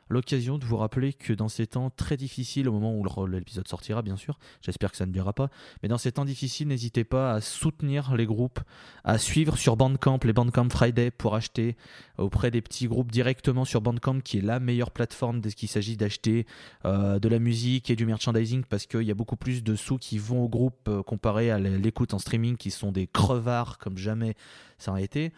l'occasion 0.09 0.59
de 0.59 0.65
vous 0.65 0.77
rappeler 0.77 1.13
que 1.13 1.33
dans 1.33 1.49
ces 1.49 1.67
temps 1.67 1.91
très 1.91 2.17
difficiles, 2.17 2.69
au 2.69 2.73
moment 2.73 2.95
où 2.95 3.27
l'épisode 3.27 3.67
sortira, 3.69 4.03
bien 4.03 4.17
sûr, 4.17 4.39
j'espère 4.61 4.91
que 4.91 4.97
ça 4.97 5.07
ne 5.07 5.13
durera 5.13 5.33
pas, 5.33 5.49
mais 5.83 5.89
dans 5.89 5.99
ces 5.99 6.13
temps 6.13 6.25
difficiles, 6.25 6.69
n'hésitez 6.69 7.05
pas 7.05 7.33
à 7.33 7.41
soutenir 7.41 8.15
les 8.15 8.27
groupes, 8.27 8.61
à 9.05 9.19
suivre 9.19 9.57
sur 9.57 9.77
Bandcamp 9.77 10.19
les 10.25 10.33
Bandcamp 10.33 10.69
Friday 10.71 11.11
pour 11.11 11.35
acheter 11.35 11.77
auprès 12.19 12.51
des 12.51 12.61
petits 12.61 12.89
groupes 12.89 13.11
directement 13.11 13.65
sur 13.65 13.81
Bandcamp, 13.81 14.21
qui 14.21 14.39
est 14.39 14.43
la 14.43 14.61
meilleure 14.61 14.91
plateforme 14.91 15.41
dès 15.41 15.51
qu'il 15.53 15.69
s'agit 15.69 15.97
d'acheter 15.97 16.47
euh, 16.85 17.19
de 17.19 17.29
la 17.29 17.39
musique 17.39 17.91
et 17.91 17.97
du 17.97 18.07
merchandising, 18.07 18.65
parce 18.69 18.87
qu'il 18.87 19.03
y 19.03 19.11
a 19.11 19.15
beaucoup 19.15 19.37
plus 19.37 19.63
de 19.63 19.75
sous 19.75 19.99
qui 19.99 20.19
vont 20.19 20.45
au 20.45 20.49
groupe 20.49 20.89
euh, 20.89 21.03
comparé 21.03 21.51
à 21.51 21.59
l'écoute 21.59 22.15
en 22.15 22.19
streaming, 22.19 22.57
qui 22.57 22.71
sont 22.71 22.93
des 22.93 23.07
crevards 23.07 23.79
comme 23.79 23.99
jamais 23.99 24.35
ça 24.79 24.95
a 24.95 25.01
été. 25.01 25.33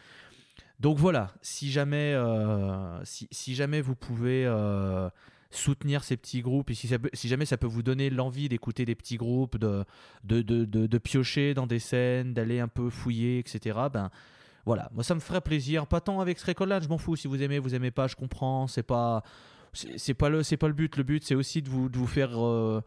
Donc 0.84 0.98
voilà, 0.98 1.30
si 1.40 1.72
jamais, 1.72 2.12
euh, 2.12 3.02
si, 3.04 3.54
jamais 3.54 3.80
vous 3.80 3.94
pouvez 3.94 4.44
euh, 4.44 5.08
soutenir 5.50 6.04
ces 6.04 6.18
petits 6.18 6.42
groupes 6.42 6.68
et 6.70 6.74
si, 6.74 6.88
jamais 7.26 7.46
ça 7.46 7.56
peut 7.56 7.66
vous 7.66 7.82
donner 7.82 8.10
l'envie 8.10 8.50
d'écouter 8.50 8.84
des 8.84 8.94
petits 8.94 9.16
groupes, 9.16 9.56
de, 9.56 10.98
piocher 10.98 11.54
dans 11.54 11.66
des 11.66 11.78
scènes, 11.78 12.34
d'aller 12.34 12.60
un 12.60 12.68
peu 12.68 12.90
fouiller, 12.90 13.38
etc., 13.38 13.78
ben 13.90 14.10
voilà, 14.66 14.90
moi 14.92 15.02
ça 15.02 15.14
me 15.14 15.20
ferait 15.20 15.40
plaisir. 15.40 15.86
Pas 15.86 16.02
tant 16.02 16.20
avec 16.20 16.38
ce 16.38 16.44
record-là, 16.44 16.80
je 16.80 16.88
m'en 16.88 16.98
fous. 16.98 17.16
Si 17.16 17.28
vous 17.28 17.42
aimez, 17.42 17.58
vous 17.58 17.74
aimez 17.74 17.90
pas, 17.90 18.06
je 18.06 18.14
comprends. 18.14 18.66
C'est 18.66 18.82
pas. 18.82 19.22
C'est 19.72 20.14
pas 20.14 20.28
le 20.28 20.42
c'est 20.42 20.58
pas 20.58 20.68
le 20.68 20.74
but. 20.74 20.98
Le 20.98 21.02
but 21.02 21.24
c'est 21.24 21.34
aussi 21.34 21.62
de 21.62 21.70
vous, 21.70 21.88
de 21.88 21.96
vous 21.96 22.06
faire 22.06 22.38
euh, 22.44 22.82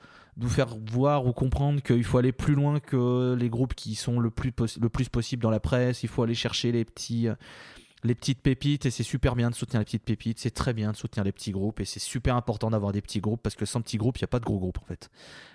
faire 0.47 0.67
voir 0.91 1.25
ou 1.25 1.33
comprendre 1.33 1.81
qu'il 1.81 2.03
faut 2.03 2.19
aller 2.19 2.31
plus 2.31 2.53
loin 2.53 2.79
que 2.79 3.35
les 3.37 3.49
groupes 3.49 3.73
qui 3.73 3.95
sont 3.95 4.19
le 4.19 4.29
plus 4.29 4.53
le 4.79 4.87
plus 4.87 5.09
possible 5.09 5.41
dans 5.41 5.49
la 5.49 5.59
presse. 5.59 6.03
Il 6.03 6.09
faut 6.09 6.21
aller 6.21 6.35
chercher 6.35 6.71
les 6.71 6.85
petits 6.85 7.27
les 8.03 8.15
petites 8.15 8.41
pépites 8.41 8.85
et 8.85 8.91
c'est 8.91 9.03
super 9.03 9.35
bien 9.35 9.49
de 9.49 9.55
soutenir 9.55 9.79
les 9.79 9.85
petites 9.85 10.03
pépites. 10.03 10.39
C'est 10.39 10.51
très 10.51 10.73
bien 10.73 10.91
de 10.91 10.97
soutenir 10.97 11.23
les 11.23 11.31
petits 11.31 11.51
groupes 11.51 11.79
et 11.79 11.85
c'est 11.85 11.99
super 11.99 12.35
important 12.35 12.69
d'avoir 12.69 12.91
des 12.91 13.01
petits 13.01 13.19
groupes 13.19 13.41
parce 13.41 13.55
que 13.55 13.65
sans 13.65 13.81
petits 13.81 13.97
groupes 13.97 14.17
il 14.17 14.21
y 14.21 14.25
a 14.25 14.27
pas 14.27 14.39
de 14.39 14.45
gros 14.45 14.59
groupes 14.59 14.79
en 14.81 14.85
fait. 14.85 15.09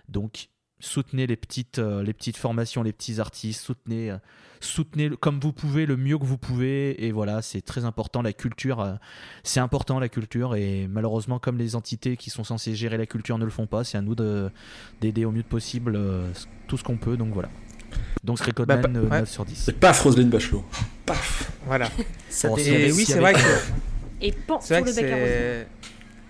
Donc 0.08 0.48
soutenez 0.80 1.28
les 1.28 1.36
petites 1.36 1.78
euh, 1.78 2.02
les 2.02 2.12
petites 2.12 2.36
formations, 2.36 2.82
les 2.82 2.92
petits 2.92 3.20
artistes. 3.20 3.64
Soutenez 3.64 4.10
euh, 4.10 4.18
soutenez 4.60 5.10
comme 5.10 5.38
vous 5.38 5.52
pouvez 5.52 5.86
le 5.86 5.96
mieux 5.96 6.18
que 6.18 6.24
vous 6.24 6.38
pouvez 6.38 7.04
et 7.04 7.12
voilà 7.12 7.42
c'est 7.42 7.62
très 7.62 7.84
important 7.84 8.22
la 8.22 8.32
culture 8.32 8.80
euh, 8.80 8.94
c'est 9.44 9.60
important 9.60 10.00
la 10.00 10.08
culture 10.08 10.56
et 10.56 10.88
malheureusement 10.88 11.38
comme 11.38 11.58
les 11.58 11.76
entités 11.76 12.16
qui 12.16 12.30
sont 12.30 12.44
censées 12.44 12.74
gérer 12.74 12.96
la 12.96 13.06
culture 13.06 13.38
ne 13.38 13.44
le 13.44 13.50
font 13.50 13.66
pas 13.66 13.84
c'est 13.84 13.98
à 13.98 14.02
nous 14.02 14.14
de 14.14 14.50
d'aider 15.00 15.24
au 15.24 15.32
mieux 15.32 15.42
possible 15.42 15.98
tout 16.68 16.76
ce 16.76 16.84
qu'on 16.84 16.96
peut 16.96 17.16
donc 17.16 17.32
voilà 17.34 17.48
donc 18.24 18.38
Bah, 18.38 18.44
Recodman 18.46 18.92
bah, 18.92 18.98
euh, 18.98 19.02
ouais. 19.08 19.20
9 19.20 19.28
sur 19.30 19.44
10 19.44 19.56
C'est 19.56 19.78
pas 19.78 19.92
Roselyne 19.92 20.30
Bachelot. 20.30 20.64
Paf 21.06 21.50
Voilà. 21.66 21.90
Ça 22.28 22.48
Bon, 22.48 22.56
Et 22.56 22.92
oui, 22.92 23.04
c'est 23.04 23.18
vrai 23.18 23.34
que. 23.34 23.38
Et 24.20 24.32
pan 24.32 24.60
C'est 24.60 24.74
sur 24.74 24.82
vrai 24.84 24.92
le 24.92 24.96
que 24.96 25.64
bec 25.64 25.68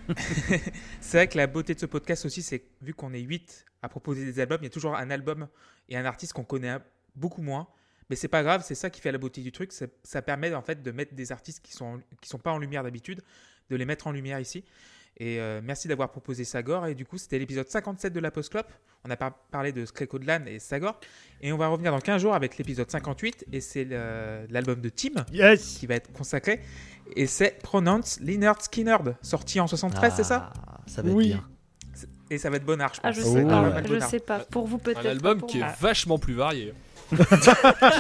c'est. 1.01 1.16
vrai 1.18 1.28
que 1.28 1.36
la 1.36 1.47
beauté 1.47 1.74
de 1.74 1.80
ce 1.80 1.86
podcast 1.86 2.24
aussi, 2.26 2.43
c'est 2.43 2.64
vu 2.80 2.93
qu'on 2.94 3.12
est 3.12 3.20
8 3.20 3.64
à 3.82 3.89
proposer 3.89 4.24
des 4.24 4.40
albums, 4.40 4.59
il 4.60 4.64
y 4.64 4.66
a 4.66 4.70
toujours 4.70 4.97
un 4.97 5.10
album 5.10 5.47
et 5.89 5.97
un 5.97 6.05
artiste 6.05 6.32
qu'on 6.32 6.44
connaît 6.44 6.76
beaucoup 7.14 7.43
moins. 7.43 7.68
Mais 8.10 8.16
c'est 8.16 8.28
pas 8.28 8.43
grave, 8.43 8.62
c'est 8.66 8.74
ça 8.74 8.90
qui 8.90 9.01
fait 9.01 9.12
la 9.12 9.18
beauté 9.18 9.40
du 9.43 9.52
truc. 9.52 9.72
Ça 10.02 10.22
permet 10.22 10.52
en 10.55 10.62
fait 10.62 10.82
de 10.82 10.90
mettre 10.90 11.14
des 11.14 11.32
artistes 11.32 11.64
qui 11.64 11.72
sont, 11.72 12.01
qui 12.20 12.28
sont 12.28 12.39
pas 12.39 12.51
en 12.51 12.59
lumière 12.59 12.82
d'habitude, 12.82 13.22
de 13.70 13.76
les 13.76 13.84
mettre 13.84 14.06
en 14.06 14.12
lumière 14.12 14.40
ici. 14.40 14.64
Et 15.24 15.39
euh, 15.39 15.61
merci 15.62 15.86
d'avoir 15.86 16.11
proposé 16.11 16.43
Sagor. 16.43 16.86
Et 16.89 16.97
du 16.97 17.05
coup, 17.07 17.16
c'était 17.16 17.39
l'épisode 17.39 17.69
57 17.69 18.12
de 18.12 18.19
la 18.19 18.32
Post 18.32 18.51
Clop. 18.51 18.65
On 19.05 19.11
a 19.11 19.16
par- 19.16 19.32
parlé 19.53 19.70
de 19.70 19.85
Skrekodlan 19.86 20.47
et 20.49 20.59
Sagor. 20.59 20.99
Et 21.40 21.53
on 21.53 21.57
va 21.57 21.69
revenir 21.69 21.93
dans 21.93 22.01
15 22.01 22.20
jours 22.20 22.35
avec 22.35 22.59
l'épisode 22.59 22.90
58. 22.90 23.44
Et 23.53 23.61
c'est 23.61 23.85
l'album 24.51 24.81
de 24.81 24.89
Tim 24.89 25.24
Yes 25.32 25.77
qui 25.78 25.86
va 25.86 25.94
être 25.94 26.12
consacré. 26.12 26.61
Et 27.15 27.28
c'est 27.28 27.62
Pronounce 27.62 28.19
Leonard 28.20 28.61
Skinnerd, 28.62 29.15
sorti 29.23 29.61
en 29.61 29.69
73, 29.69 30.12
c'est 30.16 30.24
ça 30.24 30.51
Ah, 30.57 30.81
ça 30.86 31.03
va 31.03 31.11
être 31.11 31.15
Oui. 31.15 31.28
bien 31.28 31.44
Et 32.31 32.39
ça 32.39 32.51
va 32.51 32.57
être 32.57 32.65
bonnard, 32.65 32.93
je 32.94 33.01
pense. 33.01 33.09
Ah, 33.09 33.12
je 33.12 33.20
sais 33.23 33.44
pas. 33.44 33.82
Je 33.85 33.99
sais 34.01 34.19
pas. 34.20 34.39
Pour 34.40 34.66
vous 34.66 34.78
peut-être. 34.78 35.07
Un 35.07 35.11
album 35.11 35.39
pour 35.39 35.49
qui 35.49 35.61
est 35.61 35.81
vachement 35.81 36.19
plus 36.19 36.35
varié. 36.35 36.74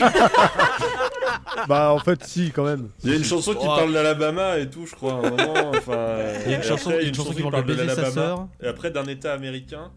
Bah 1.68 1.92
en 1.92 1.98
fait 1.98 2.24
si 2.24 2.50
quand 2.50 2.64
même. 2.64 2.88
Il 3.04 3.10
y 3.10 3.12
a 3.12 3.16
une 3.16 3.24
chanson 3.24 3.52
qui 3.52 3.58
Oh. 3.68 3.76
parle 3.76 3.92
d'Alabama 3.92 4.58
et 4.58 4.68
tout, 4.68 4.86
je 4.86 4.94
crois, 4.94 5.14
à 5.14 5.16
un 5.16 5.30
moment. 5.30 5.70
Enfin, 5.76 6.16
il 6.46 6.50
y 6.50 6.54
a 6.54 6.58
une 6.58 6.62
chanson, 6.62 6.90
après, 6.90 7.04
une 7.06 7.12
qui 7.12 7.42
parle 7.42 7.64
de 7.64 7.74
baiser 7.74 7.88
sa 7.88 8.02
l'Alabama, 8.02 8.10
sœur 8.12 8.48
Et 8.62 8.66
après 8.66 8.90
d'un 8.90 9.04
état 9.04 9.32
américain. 9.32 9.90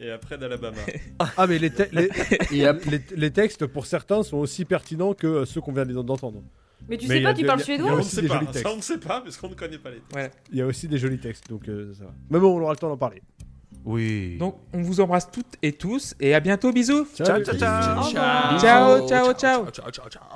Et 0.00 0.10
après 0.10 0.36
d'Alabama. 0.36 0.76
Ah 1.36 1.46
mais 1.46 1.58
les, 1.58 1.70
te- 1.70 1.84
les, 1.92 2.10
les, 2.50 3.00
les 3.16 3.30
textes 3.30 3.64
pour 3.66 3.86
certains 3.86 4.22
sont 4.24 4.38
aussi 4.38 4.64
pertinents 4.64 5.14
que 5.14 5.26
euh, 5.26 5.44
ceux 5.46 5.60
qu'on 5.60 5.72
vient 5.72 5.86
d'entendre. 5.86 6.42
Mais 6.88 6.98
tu 6.98 7.06
Mais 7.08 7.18
sais 7.18 7.22
pas, 7.22 7.32
tu 7.32 7.46
parles 7.46 7.62
suédois 7.62 7.92
on 7.92 7.96
ne 7.98 8.02
sait 8.02 8.22
pas, 8.26 8.42
ça 8.52 8.68
on 8.70 8.76
ne 8.76 8.82
sait 8.82 8.98
pas, 8.98 9.20
parce 9.22 9.36
qu'on 9.38 9.48
ne 9.48 9.54
connaît 9.54 9.78
pas 9.78 9.90
les 9.90 10.00
textes. 10.00 10.38
Il 10.52 10.58
y 10.58 10.62
a 10.62 10.66
aussi 10.66 10.86
des 10.88 10.98
jolis 10.98 11.18
textes, 11.18 11.48
donc 11.48 11.66
euh, 11.68 11.94
ça 11.94 12.04
va. 12.04 12.10
Mais 12.28 12.38
bon, 12.40 12.58
on 12.58 12.62
aura 12.62 12.72
le 12.72 12.78
temps 12.78 12.88
d'en 12.90 12.96
parler. 12.98 13.22
Oui 13.84 14.36
Donc, 14.38 14.56
on 14.72 14.80
vous 14.80 15.00
embrasse 15.00 15.30
toutes 15.30 15.56
et 15.62 15.72
tous. 15.72 16.14
Et 16.20 16.34
à 16.34 16.40
bientôt. 16.40 16.72
Bisous. 16.72 17.06
Ciao, 17.14 17.42
ciao, 17.42 17.56
ciao. 17.56 18.10
Ciao. 18.58 19.70
ciao, 19.70 19.90
ciao, 19.90 20.08
ciao. 20.08 20.33